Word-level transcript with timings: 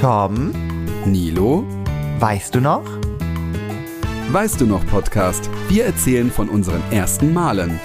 Tom, 0.00 0.52
Nilo, 1.06 1.64
weißt 2.20 2.54
du 2.54 2.60
noch? 2.60 2.84
weißt 4.30 4.60
du 4.60 4.66
noch 4.66 4.86
Podcast? 4.86 5.50
Wir 5.68 5.86
erzählen 5.86 6.30
von 6.30 6.48
unseren 6.48 6.80
ersten 6.92 7.32
Malen. 7.32 7.80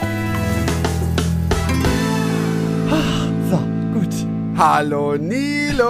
So, 3.49 3.57
gut. 3.96 4.13
Hallo 4.55 5.18
Nilo! 5.18 5.86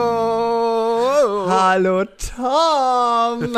Hallo 1.50 2.06
Tom! 2.06 3.58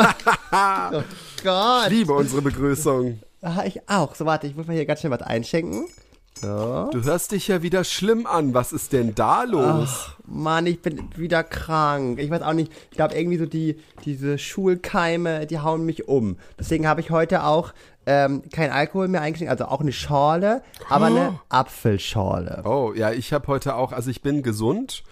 oh 0.92 1.04
Gott. 1.44 1.86
Ich 1.86 1.92
liebe 1.92 2.14
unsere 2.14 2.42
Begrüßung. 2.42 3.20
Ah, 3.42 3.62
ich 3.64 3.88
auch. 3.88 4.16
So, 4.16 4.26
warte, 4.26 4.48
ich 4.48 4.56
muss 4.56 4.66
mal 4.66 4.74
hier 4.74 4.86
ganz 4.86 4.98
schnell 4.98 5.12
was 5.12 5.22
einschenken. 5.22 5.86
So. 6.40 6.90
Du 6.92 7.02
hörst 7.02 7.32
dich 7.32 7.48
ja 7.48 7.62
wieder 7.62 7.82
schlimm 7.82 8.26
an. 8.26 8.52
Was 8.52 8.72
ist 8.72 8.92
denn 8.92 9.14
da 9.14 9.44
los? 9.44 9.88
Ach, 9.88 10.16
Mann, 10.26 10.66
ich 10.66 10.82
bin 10.82 11.08
wieder 11.16 11.42
krank. 11.42 12.18
Ich 12.18 12.30
weiß 12.30 12.42
auch 12.42 12.52
nicht, 12.52 12.70
ich 12.90 12.96
glaube 12.96 13.14
irgendwie 13.14 13.38
so 13.38 13.46
die, 13.46 13.80
diese 14.04 14.36
Schulkeime, 14.36 15.46
die 15.46 15.60
hauen 15.60 15.86
mich 15.86 16.08
um. 16.08 16.36
Deswegen 16.58 16.86
habe 16.86 17.00
ich 17.00 17.10
heute 17.10 17.44
auch 17.44 17.72
ähm, 18.04 18.42
kein 18.52 18.70
Alkohol 18.70 19.08
mehr 19.08 19.22
eingeschenkt, 19.22 19.50
also 19.50 19.64
auch 19.64 19.80
eine 19.80 19.92
Schorle, 19.92 20.62
aber 20.90 21.06
eine 21.06 21.40
Apfelschorle. 21.48 22.62
Oh, 22.64 22.92
ja, 22.94 23.12
ich 23.12 23.32
habe 23.32 23.46
heute 23.46 23.74
auch, 23.74 23.92
also 23.92 24.10
ich 24.10 24.20
bin 24.20 24.42
gesund, 24.42 25.04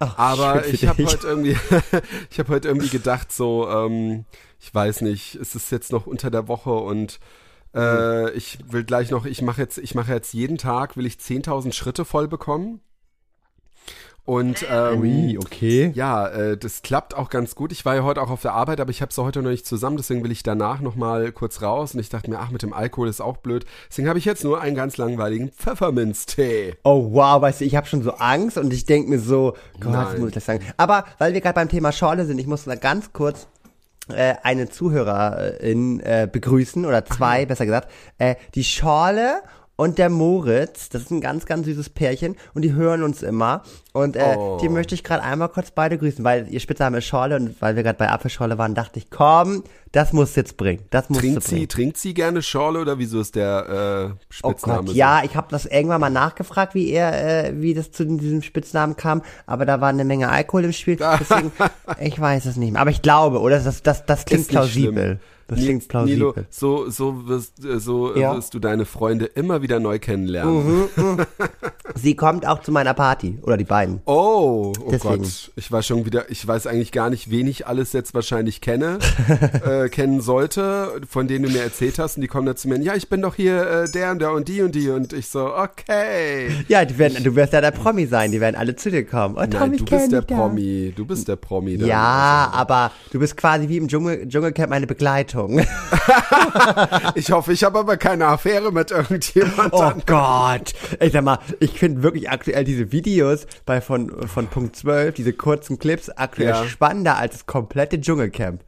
Ach, 0.00 0.18
aber 0.18 0.66
ich 0.66 0.88
habe 0.88 1.04
heute 1.06 1.26
irgendwie, 1.26 1.56
ich 2.30 2.38
habe 2.40 2.52
heute 2.52 2.68
irgendwie 2.68 2.88
gedacht, 2.88 3.30
so, 3.30 3.68
ähm, 3.68 4.24
ich 4.60 4.74
weiß 4.74 5.02
nicht, 5.02 5.36
es 5.36 5.54
ist 5.54 5.70
jetzt 5.70 5.92
noch 5.92 6.06
unter 6.06 6.30
der 6.30 6.48
Woche 6.48 6.72
und 6.72 7.20
äh, 7.74 8.30
ich 8.32 8.58
will 8.70 8.84
gleich 8.84 9.10
noch, 9.10 9.26
ich 9.26 9.42
mache 9.42 9.60
jetzt, 9.60 9.78
ich 9.78 9.94
mache 9.94 10.12
jetzt 10.12 10.32
jeden 10.32 10.58
Tag, 10.58 10.96
will 10.96 11.06
ich 11.06 11.14
10.000 11.14 11.72
Schritte 11.72 12.04
voll 12.04 12.28
bekommen. 12.28 12.80
Und 14.26 14.64
ähm, 14.70 15.00
Ui, 15.00 15.38
okay. 15.38 15.92
ja, 15.94 16.26
äh, 16.28 16.56
das 16.56 16.80
klappt 16.80 17.14
auch 17.14 17.28
ganz 17.28 17.54
gut. 17.54 17.72
Ich 17.72 17.84
war 17.84 17.94
ja 17.94 18.04
heute 18.04 18.22
auch 18.22 18.30
auf 18.30 18.40
der 18.40 18.54
Arbeit, 18.54 18.80
aber 18.80 18.90
ich 18.90 19.02
habe 19.02 19.10
es 19.10 19.18
heute 19.18 19.42
noch 19.42 19.50
nicht 19.50 19.66
zusammen, 19.66 19.98
deswegen 19.98 20.24
will 20.24 20.32
ich 20.32 20.42
danach 20.42 20.80
noch 20.80 20.96
mal 20.96 21.30
kurz 21.30 21.60
raus. 21.60 21.92
Und 21.92 22.00
ich 22.00 22.08
dachte 22.08 22.30
mir, 22.30 22.38
ach, 22.38 22.50
mit 22.50 22.62
dem 22.62 22.72
Alkohol 22.72 23.08
ist 23.08 23.20
auch 23.20 23.36
blöd. 23.36 23.66
Deswegen 23.90 24.08
habe 24.08 24.18
ich 24.18 24.24
jetzt 24.24 24.42
nur 24.42 24.62
einen 24.62 24.76
ganz 24.76 24.96
langweiligen 24.96 25.50
Pfefferminztee. 25.50 26.76
Oh 26.84 27.12
wow, 27.12 27.42
weißt 27.42 27.60
du, 27.60 27.64
ich 27.66 27.76
habe 27.76 27.86
schon 27.86 28.02
so 28.02 28.12
Angst 28.12 28.56
und 28.56 28.72
ich 28.72 28.86
denke 28.86 29.10
mir 29.10 29.20
so, 29.20 29.56
Gott, 29.78 29.92
Nein. 29.92 30.20
muss 30.20 30.28
ich 30.28 30.34
das 30.34 30.46
sagen? 30.46 30.64
Aber 30.78 31.04
weil 31.18 31.34
wir 31.34 31.42
gerade 31.42 31.56
beim 31.56 31.68
Thema 31.68 31.92
Schorle 31.92 32.24
sind, 32.24 32.38
ich 32.38 32.46
muss 32.46 32.64
mal 32.64 32.78
ganz 32.78 33.12
kurz 33.12 33.46
äh, 34.08 34.34
eine 34.42 34.68
Zuhörerin 34.68 36.00
äh, 36.00 36.28
begrüßen 36.30 36.84
oder 36.84 37.04
zwei, 37.04 37.46
besser 37.46 37.64
gesagt. 37.64 37.90
Äh, 38.18 38.36
die 38.54 38.64
Schorle 38.64 39.42
und 39.76 39.98
der 39.98 40.08
Moritz, 40.08 40.88
das 40.88 41.02
ist 41.02 41.10
ein 41.10 41.20
ganz, 41.20 41.46
ganz 41.46 41.66
süßes 41.66 41.90
Pärchen 41.90 42.36
und 42.54 42.62
die 42.62 42.74
hören 42.74 43.02
uns 43.02 43.22
immer. 43.22 43.62
Und 43.92 44.16
äh, 44.16 44.34
Oh. 44.36 44.58
die 44.60 44.68
möchte 44.68 44.94
ich 44.94 45.02
gerade 45.04 45.22
einmal 45.22 45.48
kurz 45.48 45.70
beide 45.70 45.98
grüßen, 45.98 46.24
weil 46.24 46.48
ihr 46.48 46.60
Spitzname 46.60 46.98
ist 46.98 47.06
Schorle 47.06 47.36
und 47.36 47.60
weil 47.60 47.74
wir 47.76 47.82
gerade 47.82 47.98
bei 47.98 48.08
Apfelschorle 48.10 48.56
waren, 48.58 48.74
dachte 48.74 48.98
ich, 48.98 49.10
komm, 49.10 49.64
das 49.92 50.12
muss 50.12 50.34
jetzt 50.36 50.56
bringen. 50.56 50.82
Das 50.90 51.08
muss 51.08 51.18
Trinkt 51.18 51.44
bringen. 51.44 51.60
sie, 51.60 51.66
trinkt 51.66 51.96
sie 51.98 52.14
gerne 52.14 52.42
Schorle 52.42 52.80
oder 52.80 52.98
wieso 52.98 53.20
ist 53.20 53.34
der 53.36 54.10
äh, 54.10 54.12
Oh 54.12 54.18
Spitzname? 54.30 54.86
Gott, 54.86 54.94
ja, 54.96 55.22
ich 55.24 55.36
habe 55.36 55.46
das 55.50 55.66
irgendwann 55.66 56.00
mal 56.00 56.10
nachgefragt, 56.10 56.74
wie 56.74 56.90
er, 56.90 57.46
äh, 57.46 57.60
wie 57.60 57.74
das 57.74 57.90
zu 57.92 58.04
diesem 58.04 58.42
Spitznamen 58.42 58.96
kam, 58.96 59.22
aber 59.46 59.66
da 59.66 59.80
war 59.80 59.88
eine 59.88 60.04
Menge 60.04 60.28
Alkohol 60.28 60.64
im 60.64 60.72
Spiel, 60.72 60.96
deswegen, 61.20 61.52
ich 62.00 62.18
weiß 62.20 62.46
es 62.46 62.56
nicht 62.56 62.72
mehr. 62.72 62.80
Aber 62.80 62.90
ich 62.90 63.02
glaube, 63.02 63.40
oder 63.40 63.58
das, 63.60 63.82
das, 63.82 64.06
das 64.06 64.24
klingt 64.24 64.48
plausibel. 64.48 65.04
schlimm. 65.04 65.18
Das 65.46 65.58
Ni- 65.58 65.64
klingt 65.66 65.88
plausibel. 65.88 66.18
Nilo, 66.18 66.34
so, 66.50 66.88
so 66.88 67.26
wirst, 67.28 67.64
äh, 67.64 67.78
so 67.78 68.16
Ja. 68.16 68.34
wirst 68.34 68.54
du 68.54 68.58
deine 68.58 68.84
Freunde 68.86 69.26
immer 69.26 69.60
wieder 69.62 69.78
neu 69.80 69.98
kennenlernen. 69.98 70.88
Sie 71.94 72.16
kommt 72.16 72.46
auch 72.46 72.60
zu 72.62 72.72
meiner 72.72 72.94
Party, 72.94 73.38
oder 73.42 73.56
die 73.56 73.64
beiden. 73.64 74.00
Oh, 74.06 74.72
oh 74.80 74.88
Deswegen. 74.90 75.18
Gott. 75.22 75.52
Ich 75.56 75.70
war 75.70 75.82
schon 75.82 76.06
wieder, 76.06 76.30
ich 76.30 76.46
weiß 76.46 76.66
eigentlich 76.66 76.92
gar 76.92 77.10
nicht, 77.10 77.30
wen 77.30 77.46
ich 77.46 77.66
alles 77.66 77.92
jetzt 77.92 78.14
wahrscheinlich 78.14 78.60
kenne, 78.60 78.98
äh, 79.66 79.88
kennen 79.88 80.20
sollte, 80.20 81.00
von 81.08 81.28
denen 81.28 81.44
du 81.44 81.50
mir 81.50 81.62
erzählt 81.62 81.98
hast. 81.98 82.16
Und 82.16 82.22
die 82.22 82.28
kommen 82.28 82.46
dann 82.46 82.56
zu 82.56 82.68
mir, 82.68 82.78
ja, 82.80 82.94
ich 82.94 83.08
bin 83.08 83.20
doch 83.22 83.34
hier 83.34 83.68
äh, 83.84 83.90
der 83.90 84.10
und 84.12 84.18
der 84.20 84.32
und 84.32 84.48
die 84.48 84.62
und 84.62 84.74
die. 84.74 84.88
Und 84.88 85.12
ich 85.12 85.28
so, 85.28 85.54
okay. 85.54 86.48
Ja, 86.68 86.82
werden, 86.98 87.22
du 87.22 87.34
wirst 87.36 87.52
ja 87.52 87.60
der 87.60 87.70
Promi 87.70 88.06
sein, 88.06 88.32
die 88.32 88.40
werden 88.40 88.56
alle 88.56 88.76
zu 88.76 88.90
dir 88.90 89.04
kommen. 89.04 89.36
Oh, 89.36 89.42
Tom, 89.42 89.50
Nein, 89.60 89.72
ich 89.74 89.84
du 89.84 89.96
bist 89.96 90.10
der 90.12 90.20
dich 90.22 90.28
da. 90.28 90.36
Promi. 90.36 90.92
Du 90.96 91.04
bist 91.04 91.28
der 91.28 91.36
Promi. 91.36 91.76
dann. 91.78 91.88
Ja, 91.88 92.50
aber 92.52 92.90
du 93.12 93.18
bist 93.18 93.36
quasi 93.36 93.68
wie 93.68 93.76
im 93.76 93.88
Dschungel, 93.88 94.26
Dschungelcamp 94.28 94.70
meine 94.70 94.86
Begleitung. 94.86 95.33
Ich 97.14 97.30
hoffe, 97.30 97.52
ich 97.52 97.64
habe 97.64 97.78
aber 97.78 97.96
keine 97.96 98.26
Affäre 98.26 98.72
mit 98.72 98.90
irgendjemandem. 98.90 99.70
Oh 99.72 99.92
Gott. 100.06 100.72
Ich 101.00 101.12
sag 101.12 101.24
mal, 101.24 101.38
ich 101.60 101.78
finde 101.78 102.02
wirklich 102.02 102.30
aktuell 102.30 102.64
diese 102.64 102.92
Videos 102.92 103.46
bei 103.66 103.80
von, 103.80 104.26
von 104.28 104.46
Punkt 104.46 104.76
12, 104.76 105.14
diese 105.14 105.32
kurzen 105.32 105.78
Clips, 105.78 106.10
aktuell 106.10 106.48
Ja. 106.48 106.64
spannender 106.66 107.16
als 107.16 107.32
das 107.34 107.46
komplette 107.46 108.00
Dschungelcamp. 108.00 108.60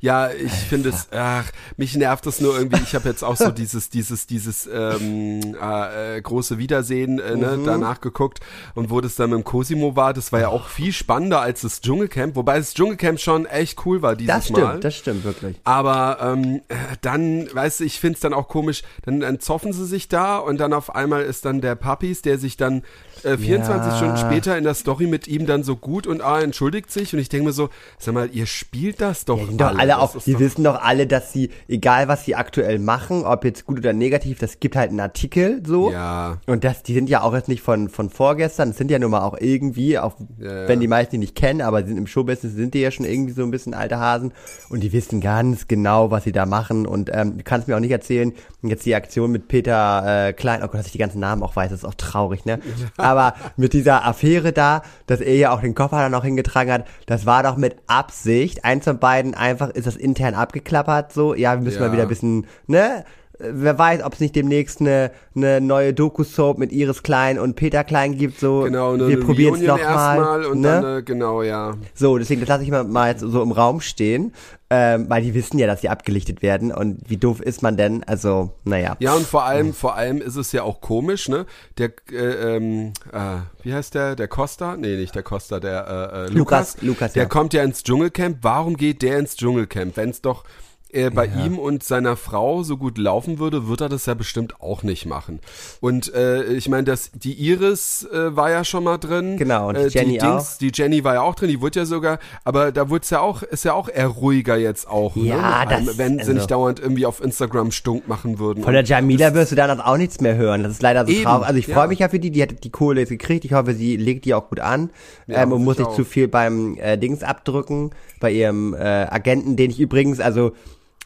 Ja, 0.00 0.30
ich 0.30 0.52
finde 0.52 0.90
es, 0.90 1.08
ach, 1.12 1.44
mich 1.76 1.96
nervt 1.96 2.26
es 2.26 2.40
nur 2.40 2.56
irgendwie. 2.56 2.82
Ich 2.82 2.94
habe 2.94 3.08
jetzt 3.08 3.22
auch 3.22 3.36
so 3.36 3.50
dieses, 3.50 3.90
dieses, 3.90 4.26
dieses 4.26 4.68
ähm, 4.72 5.56
äh, 5.60 6.16
äh, 6.16 6.20
große 6.22 6.58
Wiedersehen 6.58 7.18
äh, 7.18 7.34
Mhm. 7.34 7.40
ne, 7.40 7.58
danach 7.64 8.00
geguckt 8.00 8.40
und 8.74 8.90
wo 8.90 9.00
das 9.00 9.14
dann 9.16 9.30
mit 9.30 9.38
dem 9.40 9.44
Cosimo 9.44 9.96
war, 9.96 10.12
das 10.14 10.32
war 10.32 10.40
ja 10.40 10.48
auch 10.48 10.68
viel 10.68 10.92
spannender 10.92 11.40
als 11.40 11.60
das 11.62 11.80
Dschungelcamp, 11.80 12.36
wobei 12.36 12.58
das 12.58 12.74
Dschungelcamp 12.74 13.20
schon 13.20 13.46
echt 13.46 13.84
cool 13.86 14.02
war 14.02 14.16
dieses 14.16 14.34
Das 14.34 14.44
stimmt, 14.46 14.58
Mal. 14.60 14.80
das 14.80 14.94
stimmt 14.96 15.24
wirklich. 15.24 15.56
Aber 15.64 16.18
ähm, 16.22 16.62
äh, 16.68 16.74
dann, 17.00 17.48
weißt 17.52 17.80
du, 17.80 17.84
ich 17.84 18.00
find's 18.00 18.20
dann 18.20 18.32
auch 18.34 18.48
komisch, 18.48 18.82
dann, 19.04 19.20
dann 19.20 19.40
zoffen 19.40 19.72
sie 19.72 19.86
sich 19.86 20.08
da 20.08 20.38
und 20.38 20.58
dann 20.58 20.72
auf 20.72 20.94
einmal 20.94 21.22
ist 21.22 21.44
dann 21.44 21.60
der 21.60 21.74
Papis, 21.74 22.22
der 22.22 22.38
sich 22.38 22.56
dann 22.56 22.82
äh, 23.24 23.36
24 23.38 23.92
Ja. 23.92 23.96
Stunden 23.96 24.16
später 24.16 24.56
in 24.58 24.64
der 24.64 24.74
Story 24.74 25.06
mit 25.06 25.28
ihm 25.28 25.46
dann 25.46 25.62
so 25.62 25.76
gut 25.76 26.06
und 26.06 26.22
ah, 26.22 26.40
entschuldigt 26.40 26.90
sich 26.90 27.12
und 27.14 27.18
ich 27.20 27.28
denke 27.28 27.46
mir 27.46 27.52
so, 27.52 27.68
sag 27.98 28.14
mal, 28.14 28.28
ihr 28.32 28.46
spielt 28.46 29.00
das 29.00 29.24
doch 29.24 29.38
Die 29.38 29.46
sind 29.46 29.60
doch 29.60 29.76
alle 29.78 29.94
die 30.24 30.32
doch- 30.32 30.40
wissen 30.40 30.64
doch 30.64 30.80
alle, 30.82 31.06
dass 31.06 31.32
sie, 31.32 31.50
egal 31.68 32.08
was 32.08 32.24
sie 32.24 32.34
aktuell 32.36 32.78
machen, 32.78 33.24
ob 33.24 33.44
jetzt 33.44 33.66
gut 33.66 33.78
oder 33.78 33.92
negativ, 33.92 34.38
das 34.38 34.60
gibt 34.60 34.76
halt 34.76 34.90
einen 34.90 35.00
Artikel 35.00 35.62
so. 35.66 35.90
Ja. 35.92 36.38
Und 36.46 36.64
das, 36.64 36.82
die 36.82 36.94
sind 36.94 37.08
ja 37.08 37.22
auch 37.22 37.34
jetzt 37.34 37.48
nicht 37.48 37.62
von, 37.62 37.88
von 37.88 38.10
vorgestern, 38.10 38.68
das 38.70 38.78
sind 38.78 38.90
ja 38.90 38.98
nun 38.98 39.10
mal 39.10 39.22
auch 39.22 39.36
irgendwie, 39.38 39.98
auch 39.98 40.14
Ja, 40.38 40.62
ja. 40.62 40.68
wenn 40.68 40.80
die 40.80 40.88
meisten 40.88 41.12
die 41.12 41.18
nicht 41.18 41.34
kennen, 41.34 41.60
aber 41.60 41.84
sind 41.84 41.96
im 41.96 42.06
Showbusiness 42.06 42.54
sind 42.54 42.74
die 42.74 42.80
ja 42.80 42.90
schon 42.90 43.06
irgendwie 43.06 43.32
so 43.32 43.42
ein 43.42 43.50
bisschen 43.50 43.74
alte 43.74 43.98
Hasen 43.98 44.32
und 44.68 44.80
die 44.80 44.92
wissen 44.92 45.20
ganz 45.20 45.68
genau, 45.68 46.10
was 46.10 46.24
sie 46.24 46.32
da 46.32 46.46
machen 46.46 46.86
und 46.86 47.10
ähm, 47.12 47.38
du 47.38 47.44
kannst 47.44 47.68
mir 47.68 47.76
auch 47.76 47.80
nicht 47.80 47.90
erzählen, 47.92 48.32
jetzt 48.62 48.84
die 48.86 48.94
Aktion 48.94 49.30
mit 49.30 49.48
Peter 49.48 50.28
äh, 50.28 50.32
Klein, 50.32 50.60
oh 50.62 50.66
Gott, 50.66 50.74
dass 50.80 50.86
ich 50.86 50.92
die 50.92 50.98
ganzen 50.98 51.20
Namen 51.20 51.42
auch 51.42 51.56
weiß, 51.56 51.70
das 51.70 51.80
ist 51.80 51.84
auch 51.84 51.94
traurig, 51.94 52.44
ne? 52.44 52.60
Aber 53.08 53.34
mit 53.56 53.72
dieser 53.72 54.04
Affäre 54.04 54.52
da, 54.52 54.82
dass 55.06 55.20
er 55.20 55.34
ja 55.36 55.50
auch 55.50 55.60
den 55.60 55.74
Koffer 55.74 55.98
dann 55.98 56.14
auch 56.14 56.24
hingetragen 56.24 56.72
hat, 56.72 56.84
das 57.06 57.24
war 57.26 57.42
doch 57.42 57.56
mit 57.56 57.76
Absicht, 57.86 58.64
eins 58.64 58.84
von 58.84 58.98
beiden 58.98 59.34
einfach 59.34 59.70
ist 59.70 59.86
das 59.86 59.96
intern 59.96 60.34
abgeklappert, 60.34 61.12
so, 61.12 61.34
ja, 61.34 61.54
wir 61.54 61.62
müssen 61.62 61.80
Ja. 61.80 61.86
mal 61.86 61.92
wieder 61.92 62.02
ein 62.02 62.08
bisschen, 62.08 62.46
ne? 62.66 63.04
Wer 63.38 63.78
weiß, 63.78 64.02
ob 64.02 64.14
es 64.14 64.20
nicht 64.20 64.34
demnächst 64.34 64.80
eine, 64.80 65.12
eine 65.36 65.60
neue 65.60 65.94
Doku-Soap 65.94 66.58
mit 66.58 66.72
Iris 66.72 67.04
Klein 67.04 67.38
und 67.38 67.54
Peter 67.54 67.84
Klein 67.84 68.16
gibt, 68.16 68.40
so, 68.40 68.62
Genau, 68.62 68.94
eine, 68.94 69.06
wir 69.06 69.20
probieren 69.20 69.54
es 69.54 69.62
nochmal. 69.62 70.44
und 70.46 70.60
ne? 70.60 70.68
dann, 70.68 70.98
äh, 70.98 71.02
genau, 71.02 71.42
ja. 71.42 71.74
So, 71.94 72.18
deswegen, 72.18 72.40
das 72.40 72.48
lasse 72.48 72.64
ich 72.64 72.70
mal, 72.70 72.82
mal 72.82 73.10
jetzt 73.10 73.20
so 73.20 73.42
im 73.42 73.52
Raum 73.52 73.80
stehen, 73.80 74.32
ähm, 74.70 75.08
weil 75.08 75.22
die 75.22 75.34
wissen 75.34 75.58
ja, 75.58 75.66
dass 75.66 75.82
sie 75.82 75.88
abgelichtet 75.88 76.42
werden 76.42 76.72
und 76.72 76.98
wie 77.08 77.16
doof 77.16 77.40
ist 77.40 77.62
man 77.62 77.76
denn? 77.76 78.02
Also, 78.04 78.50
naja. 78.64 78.96
Ja, 78.98 79.14
und 79.14 79.24
vor 79.24 79.44
allem, 79.44 79.72
vor 79.72 79.94
allem 79.94 80.20
ist 80.20 80.36
es 80.36 80.52
ja 80.52 80.62
auch 80.64 80.80
komisch, 80.80 81.28
ne? 81.28 81.46
Der, 81.78 81.92
äh, 82.10 82.56
ähm, 82.56 82.92
äh, 83.12 83.38
wie 83.62 83.72
heißt 83.72 83.94
der? 83.94 84.16
Der 84.16 84.28
Costa? 84.28 84.76
Nee, 84.76 84.96
nicht 84.96 85.14
der 85.14 85.22
Costa, 85.22 85.60
der 85.60 85.86
äh, 85.86 86.26
äh, 86.26 86.28
Lukas. 86.28 86.74
Lukas, 86.74 86.82
Lukas, 86.82 87.12
der 87.12 87.22
ja. 87.22 87.28
kommt 87.28 87.54
ja 87.54 87.62
ins 87.62 87.82
Dschungelcamp. 87.82 88.38
Warum 88.42 88.76
geht 88.76 89.02
der 89.02 89.18
ins 89.18 89.36
Dschungelcamp? 89.36 89.96
Wenn 89.96 90.10
es 90.10 90.20
doch 90.20 90.44
äh, 90.92 91.10
bei 91.10 91.26
ihm 91.26 91.58
und 91.58 91.82
seiner 91.82 92.16
Frau 92.16 92.62
so 92.62 92.76
gut 92.76 92.96
laufen 92.98 93.38
würde, 93.38 93.68
wird 93.68 93.80
er 93.82 93.88
das 93.88 94.06
ja 94.06 94.14
bestimmt 94.14 94.60
auch 94.60 94.82
nicht 94.82 95.04
machen. 95.06 95.40
Und 95.80 96.12
äh, 96.14 96.44
ich 96.54 96.68
meine, 96.68 96.84
das 96.84 97.10
die 97.14 97.34
Iris 97.34 98.06
äh, 98.12 98.34
war 98.34 98.50
ja 98.50 98.64
schon 98.64 98.84
mal 98.84 98.98
drin. 98.98 99.36
Genau, 99.36 99.68
und 99.68 99.76
die 99.76 99.82
äh, 99.82 99.88
Jenny 99.88 100.18
die 100.18 100.22
auch. 100.22 100.46
Die 100.60 100.70
Jenny 100.72 101.04
war 101.04 101.14
ja 101.14 101.20
auch 101.22 101.34
drin, 101.34 101.48
die 101.48 101.60
wurde 101.60 101.80
ja 101.80 101.84
sogar, 101.86 102.18
aber 102.44 102.72
da 102.72 102.88
wurde 102.88 103.02
es 103.02 103.10
ja 103.10 103.20
auch, 103.20 103.42
ist 103.42 103.64
ja 103.64 103.74
auch 103.74 103.88
eher 103.88 104.06
ruhiger 104.06 104.56
jetzt 104.56 104.88
auch. 104.88 105.14
Ja, 105.16 105.36
ne? 105.36 105.64
Mit 105.66 105.72
allem, 105.74 105.86
das- 105.86 105.98
wenn 105.98 106.12
sie 106.14 106.20
also- 106.20 106.32
nicht 106.32 106.50
dauernd 106.50 106.80
irgendwie 106.80 107.04
auf 107.06 107.22
Instagram 107.22 107.70
stunk 107.70 108.08
machen 108.08 108.38
würden. 108.38 108.64
Von 108.64 108.72
der 108.72 108.84
Jamila 108.84 109.34
wirst 109.34 109.52
du 109.52 109.56
danach 109.56 109.84
auch 109.86 109.96
nichts 109.98 110.20
mehr 110.20 110.36
hören. 110.36 110.62
Das 110.62 110.72
ist 110.72 110.82
leider 110.82 111.04
so 111.06 111.12
Eben, 111.12 111.24
traurig. 111.24 111.46
Also 111.46 111.58
ich 111.58 111.66
ja. 111.66 111.74
freue 111.74 111.88
mich 111.88 111.98
ja 111.98 112.08
für 112.08 112.18
die, 112.18 112.30
die 112.30 112.42
hat 112.42 112.64
die 112.64 112.70
Kohle 112.70 113.00
jetzt 113.00 113.10
gekriegt. 113.10 113.44
Ich 113.44 113.52
hoffe, 113.52 113.74
sie 113.74 113.96
legt 113.96 114.24
die 114.24 114.32
auch 114.34 114.48
gut 114.48 114.60
an 114.60 114.90
Ja, 115.26 115.42
ähm, 115.42 115.52
und 115.52 115.64
muss 115.64 115.74
ich 115.74 115.80
nicht 115.80 115.88
auch. 115.88 115.96
zu 115.96 116.04
viel 116.04 116.28
beim 116.28 116.76
äh, 116.78 116.96
Dings 116.96 117.22
abdrücken, 117.22 117.90
bei 118.20 118.30
ihrem 118.32 118.74
äh, 118.74 118.78
Agenten, 118.78 119.56
den 119.56 119.70
ich 119.70 119.78
übrigens, 119.80 120.18
also 120.20 120.52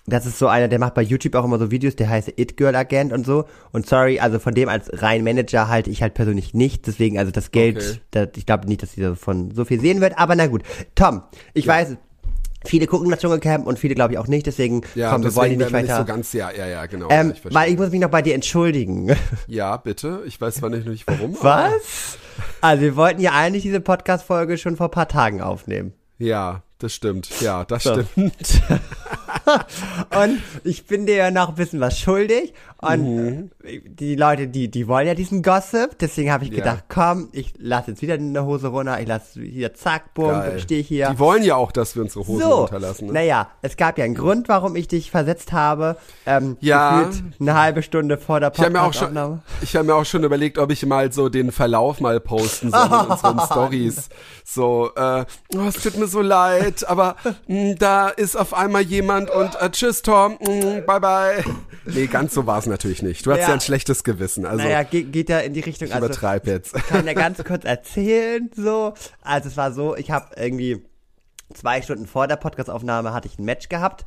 das 0.07 0.27
ist 0.27 0.39
so 0.39 0.49
einer, 0.49 0.67
der 0.69 0.79
macht 0.81 0.95
bei 0.95 1.03
YouTube 1.03 1.35
auch 1.37 1.45
immer 1.45 1.59
so 1.59 1.71
Videos, 1.71 1.95
der 1.95 2.09
heißt 2.09 2.33
It 2.37 2.57
Girl 2.57 2.75
Agent 2.75 3.13
und 3.13 3.25
so. 3.25 3.45
Und 3.71 3.87
sorry, 3.87 4.19
also 4.19 4.39
von 4.41 4.53
dem 4.55 4.69
als 4.69 4.91
rein 5.01 5.23
Manager 5.23 5.69
halte 5.69 5.91
ich 5.91 6.03
halt 6.03 6.15
persönlich 6.15 6.55
nicht. 6.55 6.87
Deswegen, 6.89 7.19
also 7.19 7.31
das 7.31 7.51
Geld, 7.53 7.77
Okay. 7.77 8.01
das, 8.11 8.29
ich 8.37 8.47
glaube 8.47 8.67
nicht, 8.69 8.83
dass 8.83 8.93
sie 8.93 9.01
davon 9.01 9.53
so 9.55 9.65
viel 9.65 9.81
sehen 9.81 10.01
wird. 10.01 10.19
Aber 10.19 10.35
na 10.35 10.49
gut. 10.49 10.63
Tom, 10.97 11.23
ich 11.55 11.67
weiß, 11.69 11.97
viele 12.65 12.87
gucken 12.89 13.11
das 13.11 13.21
Dschungelcamp 13.21 13.65
und 13.67 13.79
viele 13.79 13.95
glaube 13.95 14.15
ich 14.15 14.19
auch 14.19 14.27
nicht. 14.27 14.45
Deswegen, 14.47 14.83
Ja, 14.97 15.13
komm, 15.13 15.23
wir 15.23 15.35
wollen 15.37 15.51
die 15.51 15.57
nicht 15.57 15.73
weiter. 15.73 15.99
so 15.99 16.05
ganz, 16.05 16.33
ja, 16.33 16.51
ja, 16.51 16.67
ja, 16.67 16.87
genau. 16.87 17.07
ähm, 17.11 17.31
ich 17.35 17.41
verstehe. 17.41 17.61
weil 17.61 17.71
ich 17.73 17.79
muss 17.79 17.91
mich 17.91 18.01
noch 18.01 18.11
bei 18.11 18.23
dir 18.23 18.35
entschuldigen. 18.35 19.15
ja, 19.47 19.77
bitte. 19.77 20.23
Ich 20.27 20.41
weiß 20.41 20.55
zwar 20.57 20.71
nicht, 20.71 20.87
nicht 20.87 21.07
warum. 21.07 21.37
Was? 21.41 22.19
Also 22.61 22.83
wir 22.83 22.97
wollten 22.97 23.21
ja 23.21 23.33
eigentlich 23.33 23.63
diese 23.63 23.81
Podcast-Folge 23.81 24.59
schon 24.59 24.77
vor 24.77 24.89
ein 24.89 24.93
paar 24.93 25.09
Tagen 25.09 25.41
aufnehmen. 25.41 25.93
Ja, 26.19 26.63
das 26.83 26.95
stimmt. 26.95 27.29
Ja, 27.41 27.65
das 27.65 27.85
So. 27.85 28.03
stimmt. 28.03 28.63
und 30.15 30.43
ich 30.65 30.87
bin 30.87 31.07
dir 31.07 31.17
ja 31.17 31.31
noch 31.31 31.51
ein 31.51 31.55
bisschen 31.55 31.81
was 31.81 31.99
schuldig. 31.99 32.53
Und 32.83 33.51
die 33.99 34.17
Leute, 34.17 34.49
die, 34.49 34.69
die 34.71 34.89
wollen 34.89 35.07
ja 35.07 35.15
diesen 35.15 35.43
Gossip. 35.43 35.99
Deswegen 36.01 36.33
habe 36.33 36.45
ich 36.45 36.51
Ja. 36.51 36.57
gedacht, 36.57 36.85
komm, 36.89 37.29
ich 37.33 37.55
lasse 37.59 37.93
jetzt 37.93 38.03
wieder 38.03 38.15
eine 38.15 38.45
Hose 38.45 38.69
runter. 38.69 39.01
Ich 39.01 39.07
lasse 39.07 39.41
hier, 39.41 39.73
zack, 39.75 40.15
bumm, 40.15 40.43
stehe 40.59 40.83
hier. 40.83 41.11
Die 41.11 41.19
wollen 41.21 41.45
ja 41.45 41.55
auch, 41.57 41.71
dass 41.71 41.95
wir 41.95 42.03
unsere 42.03 42.27
Hosen 42.27 42.43
so, 42.43 42.55
runterlassen. 42.63 43.07
Ne? 43.07 43.13
naja, 43.15 43.49
es 43.63 43.77
gab 43.77 43.99
ja 43.99 44.05
einen 44.05 44.15
Grund, 44.17 44.49
warum 44.49 44.75
ich 44.77 44.89
dich 44.89 45.11
versetzt 45.11 45.53
habe. 45.53 45.97
Ähm, 46.27 46.57
Ja. 46.61 47.09
Eine 47.41 47.55
halbe 47.55 47.83
Stunde 47.83 48.19
vor 48.19 48.41
der 48.41 48.53
Ich 48.53 48.59
habe 48.59 48.71
mir 48.71 48.81
Podcast-Aufnahme. 48.81 49.43
habe 49.75 49.85
mir 49.85 49.95
auch 49.95 50.05
schon 50.05 50.25
überlegt, 50.25 50.59
ob 50.59 50.73
ich 50.73 50.85
mal 50.85 51.13
so 51.13 51.29
den 51.29 51.53
Verlauf 51.53 52.01
mal 52.01 52.19
posten 52.21 52.71
soll 52.71 52.87
in 52.87 53.11
unseren 53.11 53.41
Stories. 53.47 54.09
So, 54.45 54.91
äh, 54.97 55.25
oh, 55.57 55.61
es 55.69 55.75
tut 55.83 55.97
mir 55.97 56.09
so 56.09 56.21
leid, 56.21 56.87
aber 56.89 57.17
mh, 57.47 57.75
da 57.79 58.09
ist 58.09 58.37
auf 58.37 58.55
einmal 58.55 58.83
jemand 58.83 59.31
und 59.31 59.55
äh, 59.61 59.71
tschüss 59.71 60.03
Tom, 60.03 60.37
mh, 60.41 60.81
bye 60.87 61.01
bye. 61.01 61.45
Nee, 61.85 62.07
ganz 62.07 62.35
so 62.35 62.47
war 62.47 62.59
es 62.59 62.67
natürlich 62.73 63.03
nicht. 63.03 63.25
Du 63.25 63.31
hattest 63.31 63.47
Ja. 63.47 63.51
ja. 63.51 63.55
ein 63.55 63.61
schlechtes 63.61 64.03
Gewissen, 64.05 64.45
also 64.45 64.65
Naja, 64.65 64.83
geht, 64.83 65.13
geht 65.13 65.29
ja 65.29 65.39
in 65.39 65.55
die 65.55 65.61
Richtung. 65.61 65.89
ich 65.89 65.95
Also, 65.95 66.07
übertreib 66.07 66.47
jetzt. 66.47 66.77
Ich 66.77 66.87
kann 66.87 67.07
ja 67.07 67.13
ganz 67.13 67.43
kurz 67.45 67.65
erzählen, 67.65 68.51
so. 68.57 68.95
Also 69.23 69.49
es 69.49 69.57
war 69.57 69.73
so, 69.73 69.97
ich 69.97 70.11
habe 70.11 70.35
irgendwie 70.37 70.83
zwei 71.55 71.83
Stunden 71.83 72.07
vor 72.07 72.27
der 72.27 72.37
Podcastaufnahme 72.37 73.13
hatte 73.13 73.29
ich 73.29 73.39
ein 73.39 73.45
Match 73.45 73.69
gehabt 73.69 74.05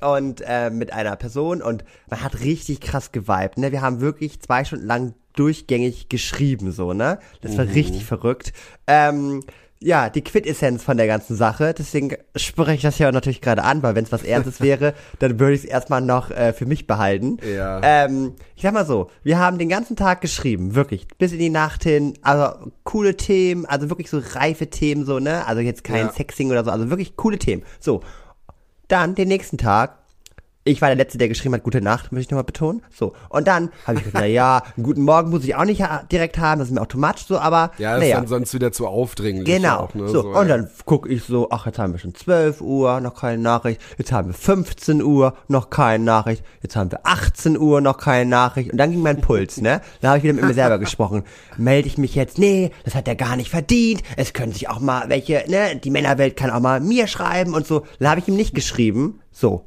und 0.00 0.42
äh, 0.46 0.70
mit 0.70 0.92
einer 0.92 1.16
Person 1.16 1.62
und 1.62 1.84
man 2.08 2.22
hat 2.22 2.40
richtig 2.40 2.80
krass 2.80 3.12
geweibt, 3.12 3.58
ne? 3.58 3.72
Wir 3.72 3.82
haben 3.82 4.00
wirklich 4.00 4.40
zwei 4.40 4.64
Stunden 4.64 4.86
lang 4.86 5.14
durchgängig 5.34 6.08
geschrieben, 6.08 6.72
so, 6.72 6.92
ne? 6.92 7.18
Das 7.42 7.56
war 7.58 7.66
richtig 7.66 8.04
verrückt. 8.04 8.52
Ähm, 8.86 9.42
ja, 9.82 10.08
die 10.08 10.22
Quintessenz 10.24 10.82
von 10.82 10.96
der 10.96 11.06
ganzen 11.06 11.36
Sache, 11.36 11.74
deswegen 11.76 12.16
spreche 12.34 12.72
ich 12.74 12.82
das 12.82 12.98
ja 12.98 13.12
natürlich 13.12 13.42
gerade 13.42 13.62
an, 13.62 13.82
weil 13.82 13.94
wenn 13.94 14.04
es 14.04 14.12
was 14.12 14.22
Ernstes 14.24 14.60
wäre, 14.60 14.94
dann 15.18 15.38
würde 15.38 15.54
ich 15.54 15.64
es 15.64 15.66
erstmal 15.66 16.00
noch 16.00 16.30
äh, 16.30 16.52
für 16.52 16.64
mich 16.66 16.86
behalten. 16.86 17.38
Ja. 17.46 17.80
Ähm, 17.82 18.32
ich 18.54 18.62
sag 18.62 18.72
mal 18.72 18.86
so, 18.86 19.10
wir 19.22 19.38
haben 19.38 19.58
den 19.58 19.68
ganzen 19.68 19.94
Tag 19.96 20.22
geschrieben, 20.22 20.74
wirklich, 20.74 21.06
bis 21.18 21.32
in 21.32 21.38
die 21.38 21.50
Nacht 21.50 21.82
hin, 21.82 22.14
also 22.22 22.70
coole 22.84 23.16
Themen, 23.16 23.66
also 23.66 23.90
wirklich 23.90 24.08
so 24.08 24.20
reife 24.34 24.68
Themen, 24.68 25.04
so, 25.04 25.18
ne? 25.18 25.46
Also 25.46 25.60
jetzt 25.60 25.84
kein 25.84 26.06
Ja. 26.06 26.12
Sexing 26.12 26.50
oder 26.50 26.64
so, 26.64 26.70
also 26.70 26.88
wirklich 26.88 27.16
coole 27.16 27.38
Themen. 27.38 27.62
So, 27.78 28.00
dann 28.88 29.14
den 29.14 29.28
nächsten 29.28 29.58
Tag, 29.58 29.98
ich 30.66 30.82
war 30.82 30.88
der 30.88 30.96
Letzte, 30.96 31.16
der 31.16 31.28
geschrieben 31.28 31.54
hat, 31.54 31.62
gute 31.62 31.80
Nacht, 31.80 32.12
möchte 32.12 32.26
ich 32.26 32.30
nochmal 32.30 32.44
betonen. 32.44 32.82
So, 32.92 33.14
und 33.28 33.46
dann 33.46 33.70
habe 33.86 33.98
ich 33.98 34.04
gedacht, 34.04 34.22
na 34.22 34.26
ja, 34.26 34.62
einen 34.76 34.84
guten 34.84 35.02
Morgen 35.02 35.30
muss 35.30 35.44
ich 35.44 35.54
auch 35.54 35.64
nicht 35.64 35.82
direkt 36.10 36.38
haben, 36.38 36.58
das 36.58 36.68
ist 36.68 36.74
mir 36.74 36.80
automatisch 36.80 37.26
so, 37.26 37.38
aber 37.38 37.70
Ja, 37.78 37.92
das 37.92 38.02
ist 38.02 38.08
naja. 38.08 38.16
dann 38.16 38.26
sonst 38.26 38.52
wieder 38.52 38.72
zu 38.72 38.86
aufdringlich. 38.86 39.46
Genau. 39.46 39.76
Auch, 39.76 39.94
ne? 39.94 40.08
so. 40.08 40.22
so, 40.22 40.28
und 40.28 40.48
ja. 40.48 40.56
dann 40.56 40.68
gucke 40.84 41.08
ich 41.08 41.22
so, 41.22 41.48
ach, 41.50 41.66
jetzt 41.66 41.78
haben 41.78 41.92
wir 41.92 41.98
schon 41.98 42.14
12 42.14 42.60
Uhr, 42.60 43.00
noch 43.00 43.14
keine 43.14 43.40
Nachricht. 43.40 43.80
Jetzt 43.96 44.10
haben 44.12 44.28
wir 44.28 44.34
15 44.34 45.02
Uhr, 45.02 45.34
noch 45.48 45.70
keine 45.70 46.04
Nachricht. 46.04 46.44
Jetzt 46.62 46.74
haben 46.74 46.90
wir 46.90 47.00
18 47.04 47.56
Uhr, 47.58 47.80
noch 47.80 47.98
keine 47.98 48.28
Nachricht. 48.28 48.72
Und 48.72 48.78
dann 48.78 48.90
ging 48.90 49.02
mein 49.02 49.20
Puls, 49.20 49.60
ne? 49.60 49.80
Dann 50.00 50.10
habe 50.10 50.18
ich 50.18 50.24
wieder 50.24 50.34
mit 50.34 50.44
mir 50.44 50.54
selber 50.54 50.78
gesprochen. 50.78 51.22
Melde 51.56 51.86
ich 51.86 51.96
mich 51.96 52.14
jetzt? 52.14 52.38
Nee, 52.38 52.72
das 52.84 52.94
hat 52.94 53.06
er 53.06 53.14
gar 53.14 53.36
nicht 53.36 53.50
verdient. 53.50 54.02
Es 54.16 54.32
können 54.32 54.52
sich 54.52 54.68
auch 54.68 54.80
mal 54.80 55.08
welche, 55.08 55.44
ne? 55.48 55.76
Die 55.76 55.90
Männerwelt 55.90 56.36
kann 56.36 56.50
auch 56.50 56.60
mal 56.60 56.80
mir 56.80 57.06
schreiben 57.06 57.54
und 57.54 57.66
so. 57.66 57.84
Dann 58.00 58.10
habe 58.10 58.20
ich 58.20 58.28
ihm 58.28 58.36
nicht 58.36 58.54
geschrieben. 58.54 59.20
So. 59.30 59.64